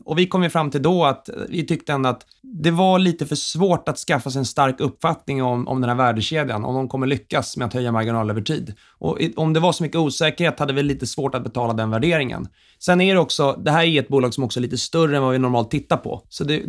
och 0.05 0.19
vi 0.19 0.27
kom 0.27 0.43
ju 0.43 0.51
fram 0.51 0.71
till 0.71 0.83
då 0.83 1.05
att 1.05 1.29
vi 1.49 1.67
tyckte 1.67 1.93
ändå 1.93 2.09
att 2.09 2.27
det 2.43 2.71
var 2.71 2.99
lite 2.99 3.27
för 3.27 3.37
svårt 3.37 3.89
att 3.89 3.99
skaffa 3.99 4.31
sig 4.31 4.39
en 4.39 4.45
stark 4.45 4.81
uppfattning 4.81 5.43
om, 5.43 5.69
om 5.69 5.81
den 5.81 5.91
här 5.91 5.97
värdekedjan, 5.97 6.65
om 6.65 6.75
de 6.75 6.89
kommer 6.89 7.07
lyckas 7.07 7.57
med 7.57 7.67
att 7.67 7.75
höja 7.75 7.93
marginal 7.93 8.31
över 8.31 8.41
tid. 8.43 8.75
Och 8.99 9.21
i- 9.21 9.33
om 9.37 9.53
det 9.53 9.61
var 9.61 9.73
så 9.73 9.83
mycket 9.83 9.97
osäkerhet 9.99 10.59
hade 10.59 10.73
vi 10.73 10.83
lite 10.83 11.07
svårt 11.07 11.35
att 11.35 11.45
betala 11.45 11.73
den 11.73 11.91
värderingen. 11.91 12.49
Sen 12.79 13.01
är 13.01 13.15
det 13.15 13.21
också, 13.21 13.53
det 13.65 13.71
här 13.71 13.85
är 13.85 14.01
ett 14.01 14.09
bolag 14.09 14.35
som 14.35 14.45
också 14.45 14.61
är 14.61 14.63
lite 14.63 14.79
större 14.79 15.17
än 15.17 15.23
vad 15.23 15.33
vi 15.33 15.39
normalt 15.39 15.71
tittar 15.71 15.97
på. 15.97 16.23
Så 16.29 16.45
det, 16.45 16.63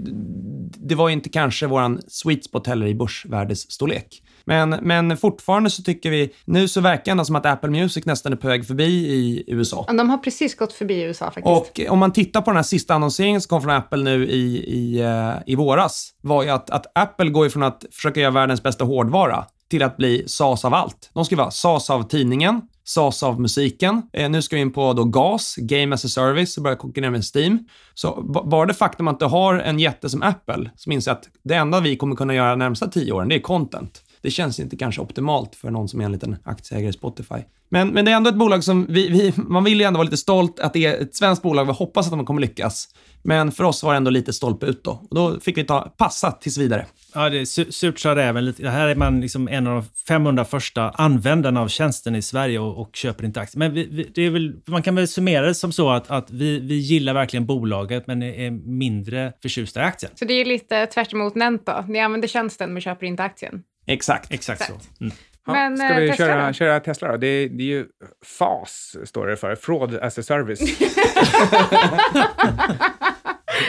det 0.78 0.96
var 0.96 1.08
ju 1.10 1.14
inte 1.14 1.30
kanske 1.30 1.68
våran 1.68 2.00
sweet 2.08 2.46
spot 2.46 2.68
heller 2.68 2.88
i 2.88 2.96
börsvärdesstorlek. 2.96 4.22
Men, 4.46 4.70
men 4.70 5.18
fortfarande 5.18 5.70
så 5.70 5.84
tycker 5.84 6.10
vi, 6.10 6.34
nu 6.46 6.68
så 6.68 6.82
verkar 6.82 7.16
det 7.16 7.26
som 7.26 7.36
att 7.36 7.46
Apple 7.46 7.70
Music 7.70 8.06
nästan 8.06 8.34
är 8.34 8.38
på 8.38 8.48
väg 8.48 8.68
förbi 8.68 8.86
i 8.94 9.44
USA. 9.48 9.86
De 9.98 10.10
har 10.10 10.18
precis 10.18 10.56
gått 10.56 10.74
förbi 10.74 11.02
USA 11.04 11.26
faktiskt. 11.26 11.48
Och 11.48 11.80
om 11.94 12.00
man 12.00 12.12
tittar 12.14 12.42
på 12.42 12.50
den 12.50 12.56
här 12.56 12.64
sista 12.64 12.94
annonseringen 12.94 13.42
som 13.42 13.50
kom 13.50 13.62
från 13.62 13.72
Apple 13.72 14.04
nu 14.04 14.26
i, 14.28 14.58
i, 14.58 15.02
eh, 15.02 15.34
i 15.46 15.56
våras, 15.56 16.10
var 16.22 16.44
ju 16.44 16.50
att, 16.50 16.70
att 16.70 16.86
Apple 16.96 17.30
går 17.30 17.48
ifrån 17.48 17.64
att 17.64 17.86
försöka 17.92 18.20
göra 18.20 18.32
världens 18.32 18.64
bästa 18.64 18.86
hårdvara 18.86 19.46
till 19.70 19.84
att 19.84 19.98
bli 19.98 20.24
SAS 20.28 20.66
av 20.66 20.74
allt. 20.74 21.12
De 21.14 21.26
ska 21.26 21.36
vara 21.36 21.52
SAS 21.52 21.90
av 21.90 22.04
tidningen, 22.04 22.62
SAS 22.84 23.24
av 23.24 23.42
musiken. 23.42 24.02
Eh, 24.14 24.30
nu 24.30 24.42
ska 24.42 24.56
vi 24.56 24.62
in 24.62 24.74
på 24.74 24.94
då 24.94 25.04
GAS, 25.04 25.56
Game 25.58 25.94
as 25.96 26.06
a 26.06 26.08
Service, 26.08 26.58
och 26.58 26.64
börja 26.64 26.76
konkurrera 26.76 27.12
med 27.12 27.24
Steam. 27.36 27.60
Så 27.94 28.22
ba- 28.22 28.44
bara 28.44 28.66
det 28.66 28.74
faktum 28.74 29.08
att 29.08 29.20
du 29.20 29.26
har 29.26 29.56
en 29.56 29.80
jätte 29.80 30.10
som 30.10 30.24
Apple, 30.24 30.72
som 30.76 30.92
inser 30.92 31.12
att 31.12 31.24
det 31.44 31.56
enda 31.56 31.80
vi 31.80 31.98
kommer 31.98 32.16
kunna 32.16 32.34
göra 32.36 32.50
de 32.50 32.60
närmsta 32.60 32.88
tio 32.88 33.12
åren, 33.14 33.30
det 33.30 33.36
är 33.36 33.40
content. 33.40 34.02
Det 34.26 34.32
känns 34.32 34.60
inte 34.60 34.78
kanske 34.78 35.02
optimalt 35.02 35.56
för 35.56 35.72
någon 35.72 35.90
som 35.90 36.02
är 36.02 36.06
en 36.06 36.12
liten 36.12 36.36
aktieägare 36.44 36.90
i 36.90 36.94
Spotify. 36.94 37.36
Men, 37.70 37.88
men 37.88 38.06
det 38.06 38.12
är 38.12 38.16
ändå 38.16 38.30
ett 38.30 38.36
bolag 38.36 38.64
som 38.64 38.86
vi, 38.90 39.10
vi, 39.10 39.34
man 39.36 39.64
vill 39.64 39.80
ju 39.80 39.86
ändå 39.86 39.98
vara 39.98 40.04
lite 40.04 40.18
stolt 40.18 40.60
att 40.60 40.74
det 40.74 40.86
är 40.86 41.02
ett 41.02 41.16
svenskt 41.16 41.44
bolag. 41.44 41.66
Vi 41.66 41.72
hoppas 41.72 42.06
att 42.06 42.12
de 42.12 42.26
kommer 42.26 42.42
lyckas. 42.42 42.88
Men 43.24 43.52
för 43.52 43.64
oss 43.64 43.84
var 43.84 43.92
det 43.92 43.98
ändå 43.98 44.12
lite 44.12 44.34
stolpe 44.34 44.66
ut 44.66 44.84
då. 44.84 44.92
Och 45.10 45.16
då 45.16 45.40
fick 45.40 45.58
vi 45.58 45.64
ta 45.64 45.82
passa 45.98 46.32
tills 46.32 46.58
vidare. 46.58 46.86
Ja, 47.14 47.30
det 47.30 47.38
är 47.38 47.42
su- 47.42 47.72
surt 47.72 48.00
sa 48.00 48.16
räven. 48.16 48.54
Det 48.58 48.70
här 48.70 48.88
är 48.88 48.96
man 48.96 49.22
liksom 49.22 49.48
en 49.48 49.68
av 49.68 49.76
de 49.76 49.84
500 50.08 50.46
första 50.46 50.90
användarna 50.90 51.62
av 51.62 51.68
tjänsten 51.68 52.16
i 52.16 52.22
Sverige 52.22 52.60
och, 52.60 52.82
och 52.82 52.96
köper 52.96 53.26
inte 53.26 53.40
aktier. 53.40 53.60
Men 53.60 53.74
vi, 53.74 53.88
vi, 53.92 54.12
det 54.16 54.22
är 54.22 54.30
väl, 54.30 54.56
man 54.66 54.84
kan 54.84 54.96
väl 54.96 55.08
summera 55.08 55.46
det 55.46 55.56
som 55.56 55.72
så 55.72 55.90
att, 55.90 56.12
att 56.12 56.32
vi, 56.32 56.60
vi 56.60 56.76
gillar 56.76 57.14
verkligen 57.14 57.46
bolaget 57.46 58.08
men 58.08 58.24
är 58.24 58.52
mindre 58.52 59.34
förtjusta 59.42 59.80
i 59.80 59.84
aktien. 59.84 60.12
Så 60.16 60.26
det 60.26 60.34
är 60.34 60.46
lite 60.46 60.86
tvärt 60.86 61.14
emot 61.14 61.36
Nent 61.36 61.66
då. 61.66 61.86
Ni 61.88 62.00
använder 62.00 62.28
tjänsten 62.28 62.74
men 62.74 62.82
köper 62.82 63.06
inte 63.06 63.24
aktien. 63.24 63.64
Exakt. 63.86 64.32
Exakt 64.32 64.66
så. 64.66 64.74
Mm. 65.02 65.14
Ja, 65.48 65.54
Men, 65.54 65.78
ska 65.78 65.90
eh, 65.90 66.00
vi 66.00 66.10
Tesla 66.10 66.26
köra, 66.26 66.48
då? 66.48 66.54
köra 66.54 66.80
Tesla 66.80 67.08
då? 67.08 67.18
Det 67.18 67.28
är, 67.28 67.50
det 67.50 67.64
är 67.64 67.68
ju 67.68 67.86
FAS, 68.26 68.96
står 69.04 69.28
det 69.28 69.38
för. 69.38 69.56
Fraud 69.56 69.96
as 69.96 70.18
a 70.18 70.24
service. 70.24 70.60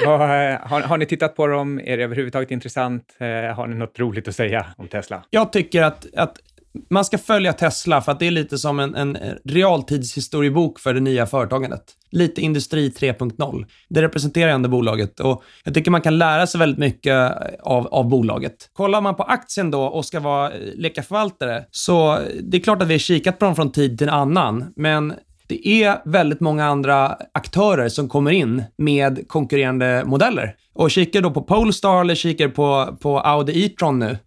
Eh, 0.07 0.69
har, 0.69 0.81
har 0.81 0.99
ni 0.99 1.07
tittat 1.07 1.37
på 1.37 1.47
dem? 1.47 1.81
Är 1.85 1.97
det 1.97 2.05
överhuvudtaget 2.05 2.51
intressant? 2.51 3.17
Eh, 3.19 3.55
har 3.55 3.67
ni 3.67 3.77
något 3.77 3.99
roligt 3.99 4.29
att 4.29 4.37
säga 4.37 4.67
om 4.77 4.89
Tesla? 4.89 5.23
Jag 5.31 5.53
tycker 5.53 5.83
att, 5.83 6.07
att 6.17 6.39
man 6.91 7.05
ska 7.05 7.19
följa 7.19 7.53
Tesla 7.53 8.03
för 8.03 8.13
att 8.13 8.19
det 8.19 8.27
är 8.27 8.31
lite 8.31 8.59
som 8.59 8.81
en, 8.81 8.95
en 8.95 9.19
realtidshistoriebok 9.45 10.79
för 10.79 10.95
det 10.95 11.01
nya 11.01 11.27
företagandet. 11.27 11.83
Lite 12.11 12.41
industri 12.41 12.89
3.0. 12.89 13.67
Det 13.89 14.03
representerar 14.03 14.51
ändå 14.51 14.69
bolaget 14.69 15.21
och 15.21 15.43
jag 15.65 15.75
tycker 15.75 15.91
man 15.91 16.01
kan 16.01 16.19
lära 16.19 16.47
sig 16.47 16.59
väldigt 16.59 16.79
mycket 16.79 17.33
av, 17.63 17.87
av 17.87 18.09
bolaget. 18.09 18.71
Kollar 18.73 19.01
man 19.01 19.15
på 19.15 19.23
aktien 19.23 19.71
då 19.71 19.83
och 19.83 20.05
ska 20.05 20.21
vara 20.21 20.51
eh, 20.51 20.75
leka 20.75 21.03
förvaltare, 21.03 21.65
så 21.71 22.13
eh, 22.13 22.21
det 22.43 22.57
är 22.57 22.61
klart 22.61 22.83
att 22.83 22.89
vi 22.89 22.95
har 22.95 22.99
kikat 22.99 23.39
på 23.39 23.45
dem 23.45 23.57
från 23.57 23.73
tid 23.73 23.99
till 23.99 24.09
annan, 24.09 24.73
men 24.77 25.15
det 25.49 25.69
är 25.69 25.99
väldigt 26.05 26.41
många 26.41 26.65
andra 26.65 27.17
aktörer 27.35 27.89
som 27.89 28.09
kommer 28.09 28.31
in 28.31 28.65
med 28.79 29.29
konkurrerande 29.29 30.03
modeller. 30.07 30.55
Och 30.75 30.91
kikar 30.91 31.21
då 31.21 31.31
på 31.31 31.43
Polestar 31.43 32.01
eller 32.01 32.15
kikar 32.15 32.49
på, 32.49 32.97
på 33.01 33.21
Audi 33.21 33.65
e-tron 33.65 33.99
nu, 33.99 34.19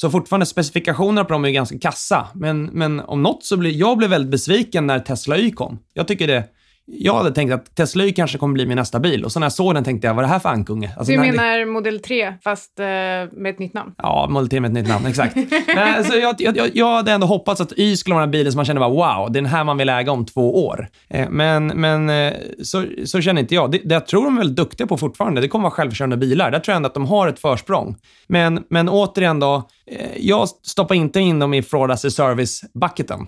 så 0.00 0.10
fortfarande 0.10 0.46
specifikationerna 0.46 1.24
på 1.24 1.32
dem 1.32 1.44
är 1.44 1.50
ganska 1.50 1.78
kassa. 1.78 2.28
Men, 2.34 2.64
men 2.64 3.00
om 3.00 3.22
något 3.22 3.44
så 3.44 3.56
blir 3.56 3.70
jag 3.70 3.98
blev 3.98 4.10
väldigt 4.10 4.30
besviken 4.30 4.86
när 4.86 5.00
Tesla 5.00 5.38
Y 5.38 5.50
kom. 5.50 5.78
Jag 5.94 6.08
tycker 6.08 6.26
det... 6.26 6.44
Jag 6.90 7.14
hade 7.14 7.30
tänkt 7.30 7.52
att 7.52 7.76
Tesla 7.76 8.04
Y 8.04 8.12
kanske 8.12 8.38
kommer 8.38 8.54
bli 8.54 8.66
min 8.66 8.76
nästa 8.76 9.00
bil. 9.00 9.24
Och 9.24 9.32
så 9.32 9.40
när 9.40 9.44
jag 9.44 9.52
såg 9.52 9.74
den 9.74 9.84
tänkte 9.84 10.06
jag, 10.06 10.14
vad 10.14 10.24
är 10.24 10.28
det 10.28 10.32
här 10.32 10.38
för 10.38 10.48
ankunge? 10.48 10.90
Alltså, 10.96 11.12
Du 11.12 11.18
menar 11.18 11.66
modell 11.66 12.00
3 12.00 12.34
fast 12.44 12.80
eh, 12.80 12.84
med 12.84 13.46
ett 13.46 13.58
nytt 13.58 13.74
namn? 13.74 13.94
Ja, 13.98 14.26
Model 14.30 14.48
T 14.48 14.60
med 14.60 14.68
ett 14.68 14.74
nytt 14.74 14.88
namn, 14.88 15.06
exakt. 15.06 15.36
Nej, 15.74 15.96
alltså, 15.96 16.14
jag, 16.14 16.34
jag, 16.38 16.70
jag, 16.74 16.86
hade 16.86 17.12
ändå 17.12 17.26
hoppats 17.26 17.60
att 17.60 17.72
Y 17.76 17.96
skulle 17.96 18.14
vara 18.14 18.26
den 18.26 18.28
här 18.28 18.32
bilen 18.38 18.52
som 18.52 18.58
man 18.58 18.64
kände 18.64 18.80
bara 18.80 18.90
wow, 18.90 19.32
det 19.32 19.38
är 19.38 19.42
den 19.42 19.50
här 19.50 19.64
man 19.64 19.78
vill 19.78 19.88
äga 19.88 20.12
om 20.12 20.26
två 20.26 20.66
år. 20.66 20.88
Eh, 21.08 21.28
men 21.30 21.66
men 21.66 22.10
eh, 22.10 22.32
så, 22.62 22.84
så 23.04 23.20
känner 23.20 23.40
inte 23.40 23.54
jag. 23.54 23.70
Det, 23.70 23.78
det 23.84 23.94
jag 23.94 24.06
tror 24.06 24.24
de 24.24 24.34
är 24.34 24.38
väldigt 24.38 24.56
duktiga 24.56 24.86
på 24.86 24.96
fortfarande, 24.96 25.40
det 25.40 25.48
kommer 25.48 25.62
vara 25.62 25.70
självkörande 25.70 26.16
bilar. 26.16 26.50
Där 26.50 26.60
tror 26.60 26.72
jag 26.72 26.76
ändå 26.76 26.86
att 26.86 26.94
de 26.94 27.06
har 27.06 27.28
ett 27.28 27.38
försprång. 27.38 27.96
Men, 28.26 28.64
men 28.70 28.88
återigen 28.88 29.40
då, 29.40 29.68
eh, 29.86 30.06
jag 30.16 30.48
stoppar 30.48 30.94
inte 30.94 31.20
in 31.20 31.38
dem 31.38 31.54
i 31.54 31.62
fraud 31.62 31.90
as 31.90 32.04
a 32.04 32.10
service-bucketen. 32.10 33.26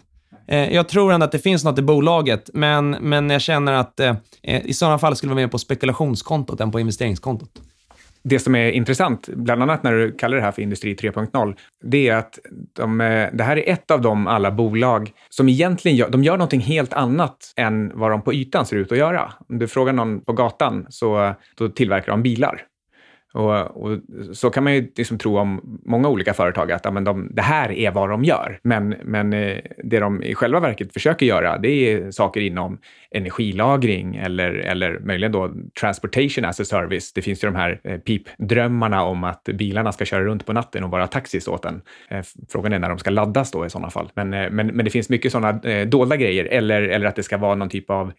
Eh, 0.50 0.74
jag 0.74 0.88
tror 0.88 1.12
ändå 1.12 1.24
att 1.24 1.32
det 1.32 1.38
finns 1.38 1.64
något 1.64 1.78
i 1.78 1.82
bolaget, 1.82 2.50
men, 2.54 2.90
men 2.90 3.30
jag 3.30 3.40
känner 3.40 3.72
att 3.72 4.00
eh, 4.00 4.16
i 4.42 4.74
sådana 4.74 4.98
fall 4.98 5.16
skulle 5.16 5.30
det 5.30 5.34
vara 5.34 5.44
mer 5.44 5.50
på 5.50 5.58
spekulationskontot 5.58 6.60
än 6.60 6.72
på 6.72 6.80
investeringskontot. 6.80 7.50
Det 8.22 8.38
som 8.38 8.54
är 8.54 8.70
intressant, 8.70 9.28
bland 9.28 9.62
annat 9.62 9.82
när 9.82 9.92
du 9.92 10.12
kallar 10.12 10.36
det 10.36 10.42
här 10.42 10.52
för 10.52 10.62
Industri 10.62 10.94
3.0, 10.94 11.56
det 11.84 12.08
är 12.08 12.16
att 12.16 12.38
de, 12.72 13.00
eh, 13.00 13.28
det 13.32 13.44
här 13.44 13.56
är 13.56 13.72
ett 13.72 13.90
av 13.90 14.00
de 14.00 14.26
alla 14.26 14.50
bolag 14.50 15.12
som 15.30 15.48
egentligen 15.48 15.96
gör, 15.96 16.10
de 16.10 16.24
gör 16.24 16.36
någonting 16.36 16.60
helt 16.60 16.92
annat 16.92 17.52
än 17.56 17.90
vad 17.94 18.10
de 18.10 18.22
på 18.22 18.34
ytan 18.34 18.66
ser 18.66 18.76
ut 18.76 18.92
att 18.92 18.98
göra. 18.98 19.32
Om 19.48 19.58
du 19.58 19.68
frågar 19.68 19.92
någon 19.92 20.20
på 20.20 20.32
gatan 20.32 20.86
så 20.88 21.34
då 21.54 21.68
tillverkar 21.68 22.12
de 22.12 22.22
bilar. 22.22 22.62
Och, 23.32 23.82
och, 23.82 23.98
så 24.32 24.50
kan 24.50 24.64
man 24.64 24.74
ju 24.74 24.92
liksom 24.96 25.18
tro 25.18 25.38
om 25.38 25.80
många 25.84 26.08
olika 26.08 26.34
företag, 26.34 26.72
att 26.72 26.84
ja, 26.84 26.90
men 26.90 27.04
de, 27.04 27.28
det 27.34 27.42
här 27.42 27.72
är 27.72 27.90
vad 27.90 28.10
de 28.10 28.24
gör. 28.24 28.58
Men, 28.62 28.88
men 28.88 29.32
eh, 29.32 29.58
det 29.84 29.98
de 29.98 30.22
i 30.22 30.34
själva 30.34 30.60
verket 30.60 30.92
försöker 30.92 31.26
göra, 31.26 31.58
det 31.58 31.68
är 31.68 32.10
saker 32.10 32.40
inom 32.40 32.78
energilagring 33.10 34.16
eller, 34.16 34.50
eller 34.50 34.98
möjligen 34.98 35.32
då 35.32 35.50
transportation 35.80 36.44
as 36.44 36.60
a 36.60 36.64
service. 36.64 37.12
Det 37.12 37.22
finns 37.22 37.44
ju 37.44 37.48
de 37.48 37.56
här 37.56 37.80
eh, 37.84 37.98
pipdrömmarna 37.98 39.02
om 39.02 39.24
att 39.24 39.44
bilarna 39.44 39.92
ska 39.92 40.04
köra 40.04 40.24
runt 40.24 40.46
på 40.46 40.52
natten 40.52 40.84
och 40.84 40.90
vara 40.90 41.06
taxis 41.06 41.48
åt 41.48 41.64
en. 41.64 41.82
Eh, 42.08 42.20
frågan 42.48 42.72
är 42.72 42.78
när 42.78 42.88
de 42.88 42.98
ska 42.98 43.10
laddas 43.10 43.50
då 43.50 43.66
i 43.66 43.70
sådana 43.70 43.90
fall. 43.90 44.10
Men, 44.14 44.30
men, 44.30 44.66
men 44.66 44.84
det 44.84 44.90
finns 44.90 45.08
mycket 45.08 45.32
sådana 45.32 45.84
dolda 45.84 46.16
grejer 46.16 46.44
eller, 46.44 46.82
eller 46.82 47.06
att 47.06 47.16
det 47.16 47.22
ska 47.22 47.38
vara 47.38 47.54
någon 47.54 47.68
typ 47.68 47.90
av 47.90 48.12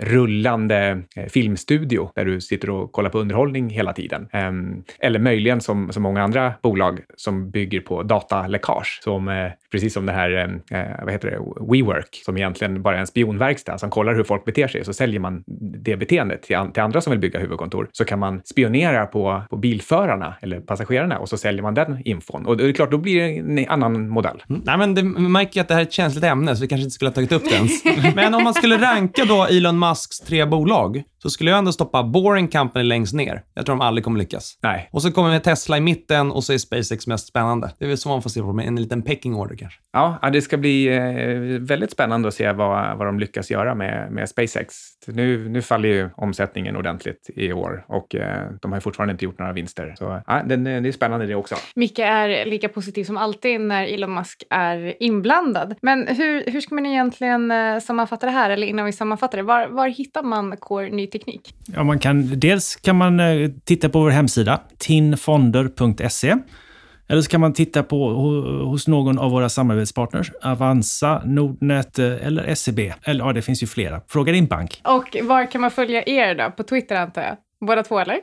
rullande 0.00 1.02
filmstudio 1.28 2.10
där 2.14 2.24
du 2.24 2.40
sitter 2.40 2.70
och 2.70 2.92
kollar 2.92 3.10
på 3.10 3.18
underhållning 3.18 3.70
hela 3.70 3.92
tiden. 3.92 4.28
Ehm, 4.32 4.55
Ehm, 4.56 4.84
eller 4.98 5.18
möjligen 5.18 5.60
som, 5.60 5.92
som 5.92 6.02
många 6.02 6.22
andra 6.22 6.54
bolag 6.62 7.00
som 7.16 7.50
bygger 7.50 7.80
på 7.80 8.02
dataläckage. 8.02 9.00
Som, 9.02 9.28
eh, 9.28 9.52
precis 9.76 9.94
som 9.94 10.06
det 10.06 10.12
här, 10.12 10.30
eh, 10.70 10.80
eh, 10.80 11.04
vad 11.04 11.12
heter 11.12 11.30
det, 11.30 11.38
WeWork, 11.72 12.20
som 12.24 12.36
egentligen 12.36 12.82
bara 12.82 12.96
är 12.96 13.00
en 13.00 13.06
spionverkstad 13.06 13.78
som 13.78 13.90
kollar 13.90 14.14
hur 14.14 14.24
folk 14.24 14.44
beter 14.44 14.68
sig. 14.68 14.84
Så 14.84 14.92
säljer 14.92 15.20
man 15.20 15.44
det 15.84 15.96
beteendet 15.96 16.42
till, 16.42 16.56
till 16.74 16.82
andra 16.82 17.00
som 17.00 17.10
vill 17.10 17.20
bygga 17.20 17.40
huvudkontor. 17.40 17.88
Så 17.92 18.04
kan 18.04 18.18
man 18.18 18.40
spionera 18.44 19.06
på, 19.06 19.42
på 19.50 19.56
bilförarna 19.56 20.34
eller 20.40 20.60
passagerarna 20.60 21.18
och 21.18 21.28
så 21.28 21.36
säljer 21.36 21.62
man 21.62 21.74
den 21.74 22.02
infon. 22.04 22.46
Och 22.46 22.56
det 22.56 22.64
är 22.64 22.72
klart, 22.72 22.90
då 22.90 22.98
blir 22.98 23.20
det 23.20 23.38
en 23.38 23.68
annan 23.68 24.08
modell. 24.08 24.42
Mm. 24.48 24.62
Nej, 24.64 24.78
men 24.78 24.94
det 24.94 25.02
märker 25.02 25.60
att 25.60 25.68
det 25.68 25.74
här 25.74 25.80
är 25.80 25.86
ett 25.86 25.92
känsligt 25.92 26.24
ämne, 26.24 26.56
så 26.56 26.62
vi 26.62 26.68
kanske 26.68 26.82
inte 26.82 26.94
skulle 26.94 27.08
ha 27.08 27.14
tagit 27.14 27.32
upp 27.32 27.44
det 27.44 27.54
ens. 27.54 27.84
men 28.14 28.34
om 28.34 28.44
man 28.44 28.54
skulle 28.54 28.76
ranka 28.76 29.24
då 29.24 29.44
Elon 29.44 29.78
Musks 29.78 30.20
tre 30.20 30.44
bolag, 30.44 31.02
så 31.26 31.30
skulle 31.30 31.50
jag 31.50 31.58
ändå 31.58 31.72
stoppa 31.72 32.02
Boring 32.02 32.48
Company 32.48 32.84
längst 32.84 33.14
ner. 33.14 33.42
Jag 33.54 33.66
tror 33.66 33.76
de 33.76 33.80
aldrig 33.80 34.04
kommer 34.04 34.18
lyckas. 34.18 34.58
Nej. 34.62 34.88
Och 34.92 35.02
så 35.02 35.12
kommer 35.12 35.30
vi 35.30 35.40
Tesla 35.40 35.76
i 35.76 35.80
mitten 35.80 36.30
och 36.30 36.44
så 36.44 36.52
är 36.52 36.58
SpaceX 36.58 37.06
mest 37.06 37.28
spännande. 37.28 37.72
Det 37.78 37.84
är 37.84 37.88
väl 37.88 37.98
så 37.98 38.08
man 38.08 38.22
får 38.22 38.30
se 38.30 38.40
på 38.40 38.52
med 38.52 38.66
en 38.66 38.76
liten 38.76 39.02
pecking 39.02 39.34
order 39.34 39.56
kanske. 39.56 39.65
Ja, 39.92 40.30
det 40.32 40.42
ska 40.42 40.56
bli 40.56 40.86
eh, 40.86 41.60
väldigt 41.60 41.90
spännande 41.90 42.28
att 42.28 42.34
se 42.34 42.52
vad, 42.52 42.98
vad 42.98 43.06
de 43.06 43.18
lyckas 43.18 43.50
göra 43.50 43.74
med, 43.74 44.12
med 44.12 44.28
SpaceX. 44.28 44.74
Nu, 45.06 45.48
nu 45.48 45.62
faller 45.62 45.88
ju 45.88 46.10
omsättningen 46.16 46.76
ordentligt 46.76 47.30
i 47.36 47.52
år 47.52 47.84
och 47.88 48.14
eh, 48.14 48.50
de 48.62 48.72
har 48.72 48.80
fortfarande 48.80 49.12
inte 49.12 49.24
gjort 49.24 49.38
några 49.38 49.52
vinster. 49.52 49.94
Så 49.98 50.22
ja, 50.26 50.42
det, 50.46 50.56
det 50.56 50.88
är 50.88 50.92
spännande 50.92 51.26
det 51.26 51.34
också. 51.34 51.54
Micke 51.74 51.98
är 51.98 52.44
lika 52.44 52.68
positiv 52.68 53.04
som 53.04 53.16
alltid 53.16 53.60
när 53.60 53.86
Elon 53.86 54.14
Musk 54.14 54.42
är 54.50 55.02
inblandad. 55.02 55.74
Men 55.82 56.06
hur, 56.06 56.50
hur 56.50 56.60
ska 56.60 56.74
man 56.74 56.86
egentligen 56.86 57.50
eh, 57.50 57.78
sammanfatta 57.78 58.26
det 58.26 58.32
här? 58.32 58.50
Eller 58.50 58.66
innan 58.66 58.86
vi 58.86 58.92
sammanfattar 58.92 59.38
det, 59.38 59.44
var, 59.44 59.66
var 59.68 59.88
hittar 59.88 60.22
man 60.22 60.56
Core 60.56 60.90
Ny 60.90 61.06
Teknik? 61.06 61.54
Ja, 61.66 61.84
man 61.84 61.98
kan, 61.98 62.40
dels 62.40 62.76
kan 62.76 62.96
man 62.96 63.20
eh, 63.20 63.50
titta 63.64 63.88
på 63.88 64.00
vår 64.00 64.10
hemsida, 64.10 64.60
tinfonder.se. 64.78 66.36
Eller 67.08 67.22
så 67.22 67.30
kan 67.30 67.40
man 67.40 67.52
titta 67.52 67.82
på 67.82 68.10
hos 68.64 68.88
någon 68.88 69.18
av 69.18 69.30
våra 69.30 69.48
samarbetspartners. 69.48 70.30
Avanza, 70.42 71.22
Nordnet 71.24 71.98
eh, 71.98 72.26
eller 72.26 72.54
SEB. 72.54 72.78
Eller 73.04 73.24
ja, 73.24 73.32
det 73.32 73.42
finns 73.42 73.62
ju 73.62 73.66
flera. 73.66 74.00
Fråga 74.08 74.32
din 74.32 74.46
bank. 74.46 74.80
Och 74.84 75.16
var 75.22 75.50
kan 75.50 75.60
man 75.60 75.70
följa 75.70 76.02
er 76.02 76.34
då? 76.34 76.50
På 76.50 76.62
Twitter 76.62 76.96
antar 76.96 77.22
jag? 77.22 77.36
Båda 77.66 77.82
två 77.82 77.98
eller? 77.98 78.16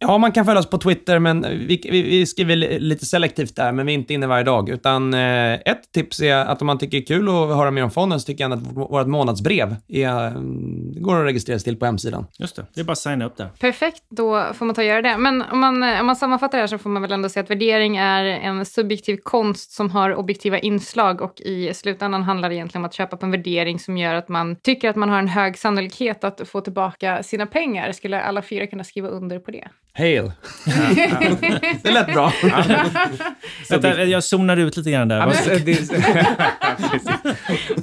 Ja, 0.00 0.18
man 0.18 0.32
kan 0.32 0.44
följa 0.44 0.60
oss 0.60 0.70
på 0.70 0.78
Twitter, 0.78 1.18
men 1.18 1.42
vi, 1.42 1.80
vi, 1.90 2.02
vi, 2.02 2.26
skriver 2.26 2.56
lite 2.78 3.06
selektivt 3.06 3.56
där, 3.56 3.72
men 3.72 3.86
vi 3.86 3.92
är 3.92 3.94
inte 3.94 4.14
inne 4.14 4.26
varje 4.26 4.44
dag. 4.44 4.68
Utan 4.68 5.14
eh, 5.14 5.52
ett 5.52 5.92
tips 5.94 6.20
är 6.20 6.36
att 6.36 6.60
om 6.60 6.66
man 6.66 6.78
tycker 6.78 6.98
det 6.98 7.04
är 7.04 7.06
kul 7.06 7.28
att 7.28 7.56
höra 7.56 7.70
mer 7.70 7.84
om 7.84 7.90
fonden 7.90 8.20
så 8.20 8.26
tycker 8.26 8.44
jag 8.44 8.52
att 8.52 8.62
vårt 8.76 9.06
månadsbrev 9.06 9.76
är, 9.88 10.26
mm, 10.26 11.02
går 11.02 11.20
att 11.20 11.26
registrera 11.26 11.58
sig 11.58 11.64
till 11.64 11.76
på 11.76 11.86
hemsidan. 11.86 12.26
Just 12.38 12.56
det, 12.56 12.66
det 12.74 12.80
är 12.80 12.84
bara 12.84 12.92
att 12.92 12.98
signa 12.98 13.24
upp 13.24 13.36
där. 13.36 13.48
Perfekt, 13.60 14.02
då 14.08 14.46
får 14.54 14.66
man 14.66 14.74
ta 14.74 14.80
och 14.80 14.86
göra 14.86 15.02
det. 15.02 15.18
Men 15.18 15.42
om 15.42 15.58
man, 15.58 15.82
om 15.82 16.06
man 16.06 16.16
sammanfattar 16.16 16.58
det 16.58 16.62
här 16.62 16.66
så 16.66 16.78
får 16.78 16.90
man 16.90 17.02
väl 17.02 17.12
ändå 17.12 17.28
säga 17.28 17.44
att 17.44 17.50
värdering 17.50 17.96
är 17.96 18.24
en 18.24 18.64
subjektiv 18.64 19.16
konst 19.22 19.72
som 19.72 19.90
har 19.90 20.14
objektiva 20.14 20.58
inslag 20.58 21.20
och 21.22 21.40
i 21.40 21.74
slutändan 21.74 22.22
handlar 22.22 22.48
det 22.48 22.54
egentligen 22.54 22.82
om 22.82 22.86
att 22.86 22.94
köpa 22.94 23.16
på 23.16 23.26
en 23.26 23.32
värdering 23.32 23.78
som 23.78 23.98
gör 23.98 24.14
att 24.14 24.28
man 24.28 24.56
tycker 24.56 24.90
att 24.90 24.96
man 24.96 25.08
har 25.08 25.18
en 25.18 25.28
hög 25.28 25.58
sannolikhet 25.58 26.24
att 26.24 26.48
få 26.48 26.60
tillbaka 26.60 27.22
sina 27.22 27.46
pengar. 27.46 27.92
Skulle 27.92 28.22
alla 28.22 28.42
fyra 28.42 28.66
kunna 28.66 28.84
skriva 28.84 29.08
under 29.08 29.38
på 29.38 29.50
det? 29.50 29.68
Hail. 29.98 30.32
det 31.82 31.90
lät 31.90 32.06
bra. 32.06 32.32
Vänta, 33.70 34.04
jag 34.04 34.24
zonar 34.24 34.56
ut 34.56 34.76
lite 34.76 34.90
grann 34.90 35.08
där. 35.08 35.16
Ja, 35.16 35.26
men, 35.26 35.64
det, 35.64 35.90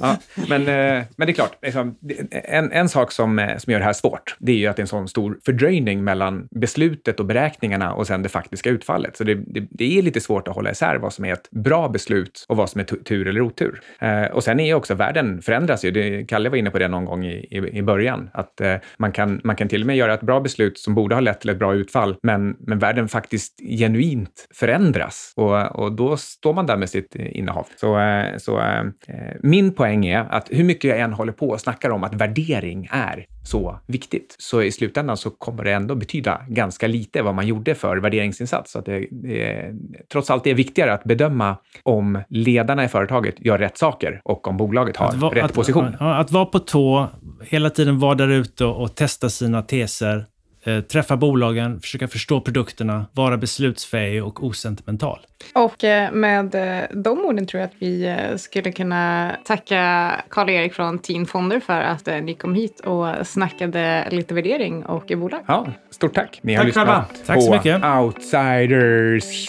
ja, 0.00 0.16
men, 0.48 0.60
eh, 0.60 1.04
men 1.16 1.26
det 1.26 1.30
är 1.30 1.32
klart, 1.32 1.58
liksom, 1.62 1.96
en, 2.30 2.72
en 2.72 2.88
sak 2.88 3.12
som, 3.12 3.38
eh, 3.38 3.56
som 3.56 3.72
gör 3.72 3.80
det 3.80 3.84
här 3.84 3.92
svårt, 3.92 4.36
det 4.38 4.52
är 4.52 4.56
ju 4.56 4.66
att 4.66 4.76
det 4.76 4.80
är 4.80 4.84
en 4.84 4.88
sån 4.88 5.08
stor 5.08 5.38
fördröjning 5.44 6.04
mellan 6.04 6.48
beslutet 6.50 7.20
och 7.20 7.26
beräkningarna 7.26 7.94
och 7.94 8.06
sen 8.06 8.22
det 8.22 8.28
faktiska 8.28 8.70
utfallet. 8.70 9.16
Så 9.16 9.24
det, 9.24 9.34
det, 9.34 9.66
det 9.70 9.98
är 9.98 10.02
lite 10.02 10.20
svårt 10.20 10.48
att 10.48 10.54
hålla 10.54 10.70
isär 10.70 10.96
vad 10.96 11.12
som 11.12 11.24
är 11.24 11.32
ett 11.32 11.50
bra 11.50 11.88
beslut 11.88 12.46
och 12.48 12.56
vad 12.56 12.70
som 12.70 12.80
är 12.80 12.84
tur 12.84 13.28
eller 13.28 13.40
otur. 13.40 13.80
Eh, 13.98 14.24
och 14.24 14.44
sen 14.44 14.60
är 14.60 14.66
ju 14.66 14.74
också 14.74 14.94
världen 14.94 15.42
förändras 15.42 15.84
ju. 15.84 15.90
Det, 15.90 16.24
Kalle 16.24 16.48
var 16.48 16.56
inne 16.56 16.70
på 16.70 16.78
det 16.78 16.88
någon 16.88 17.04
gång 17.04 17.26
i, 17.26 17.46
i, 17.50 17.78
i 17.78 17.82
början, 17.82 18.30
att 18.32 18.60
man, 18.96 19.12
kan, 19.12 19.40
man 19.44 19.56
kan 19.56 19.68
till 19.68 19.80
och 19.80 19.86
med 19.86 19.96
göra 19.96 20.14
ett 20.14 20.20
bra 20.20 20.40
beslut 20.40 20.78
som 20.78 20.94
borde 20.94 21.14
ha 21.14 21.20
lett 21.20 21.40
till 21.40 21.50
ett 21.50 21.58
bra 21.58 21.74
utfall 21.74 22.05
fall, 22.06 22.16
men, 22.22 22.56
men 22.60 22.78
världen 22.78 23.08
faktiskt 23.08 23.60
genuint 23.78 24.48
förändras 24.54 25.32
och, 25.36 25.76
och 25.76 25.92
då 25.92 26.16
står 26.16 26.54
man 26.54 26.66
där 26.66 26.76
med 26.76 26.90
sitt 26.90 27.14
innehav. 27.14 27.66
Så, 27.76 27.98
eh, 27.98 28.36
så 28.36 28.58
äh, 28.58 28.84
min 29.42 29.74
poäng 29.74 30.06
är 30.06 30.20
att 30.30 30.48
hur 30.50 30.64
mycket 30.64 30.90
jag 30.90 31.00
än 31.00 31.12
håller 31.12 31.32
på 31.32 31.48
och 31.48 31.60
snackar 31.60 31.90
om 31.90 32.04
att 32.04 32.14
värdering 32.14 32.88
är 32.90 33.26
så 33.44 33.80
viktigt, 33.86 34.36
så 34.38 34.62
i 34.62 34.72
slutändan 34.72 35.16
så 35.16 35.30
kommer 35.30 35.64
det 35.64 35.72
ändå 35.72 35.94
betyda 35.94 36.40
ganska 36.48 36.86
lite 36.86 37.22
vad 37.22 37.34
man 37.34 37.46
gjorde 37.46 37.74
för 37.74 37.96
värderingsinsats. 37.96 38.72
Så 38.72 38.78
att 38.78 38.84
det, 38.84 39.06
det, 39.10 39.72
trots 40.12 40.30
allt 40.30 40.46
är 40.46 40.54
viktigare 40.54 40.92
att 40.92 41.04
bedöma 41.04 41.56
om 41.82 42.22
ledarna 42.28 42.84
i 42.84 42.88
företaget 42.88 43.34
gör 43.38 43.58
rätt 43.58 43.78
saker 43.78 44.20
och 44.24 44.48
om 44.48 44.56
bolaget 44.56 44.96
har 44.96 45.12
va, 45.12 45.30
rätt 45.34 45.44
att, 45.44 45.54
position. 45.54 45.84
Att, 45.84 46.00
att, 46.00 46.32
vara 46.32 46.46
på 46.46 46.58
tå, 46.58 47.08
hela 47.42 47.70
tiden 47.70 47.98
vara 47.98 48.14
där 48.14 48.28
ute 48.28 48.64
och 48.64 48.94
testa 48.94 49.30
sina 49.30 49.62
teser 49.62 50.26
Eh, 50.66 50.80
träffa 50.80 51.16
bolagen, 51.16 51.80
försöka 51.80 52.08
förstå 52.08 52.40
produkterna, 52.40 53.06
vara 53.12 53.36
beslutsfähig 53.36 54.24
och 54.24 54.44
osentimental. 54.44 55.18
Och 55.54 55.84
eh, 55.84 56.12
med 56.12 56.54
eh, 56.54 56.84
de 56.90 57.24
orden 57.24 57.46
tror 57.46 57.60
jag 57.60 57.68
att 57.68 57.76
vi 57.78 58.16
skulle 58.36 58.72
kunna 58.72 59.36
tacka 59.44 60.12
Karl-Erik 60.30 60.74
från 60.74 60.98
Teen 60.98 61.26
Fonder 61.26 61.60
för 61.60 61.80
att 61.80 62.06
ni 62.06 62.34
kom 62.34 62.54
hit 62.54 62.80
och 62.80 63.26
snackade 63.26 64.08
lite 64.10 64.34
värdering 64.34 64.84
och 64.86 65.12
bolag. 65.16 65.40
Ja, 65.46 65.66
stort 65.90 66.14
tack. 66.14 66.40
Ni 66.42 66.54
har 66.54 66.58
tack 66.58 66.66
lyssnat 66.66 67.26
tack 67.26 67.42
så 67.42 67.52
mycket. 67.52 67.84
Outsiders. 67.84 69.48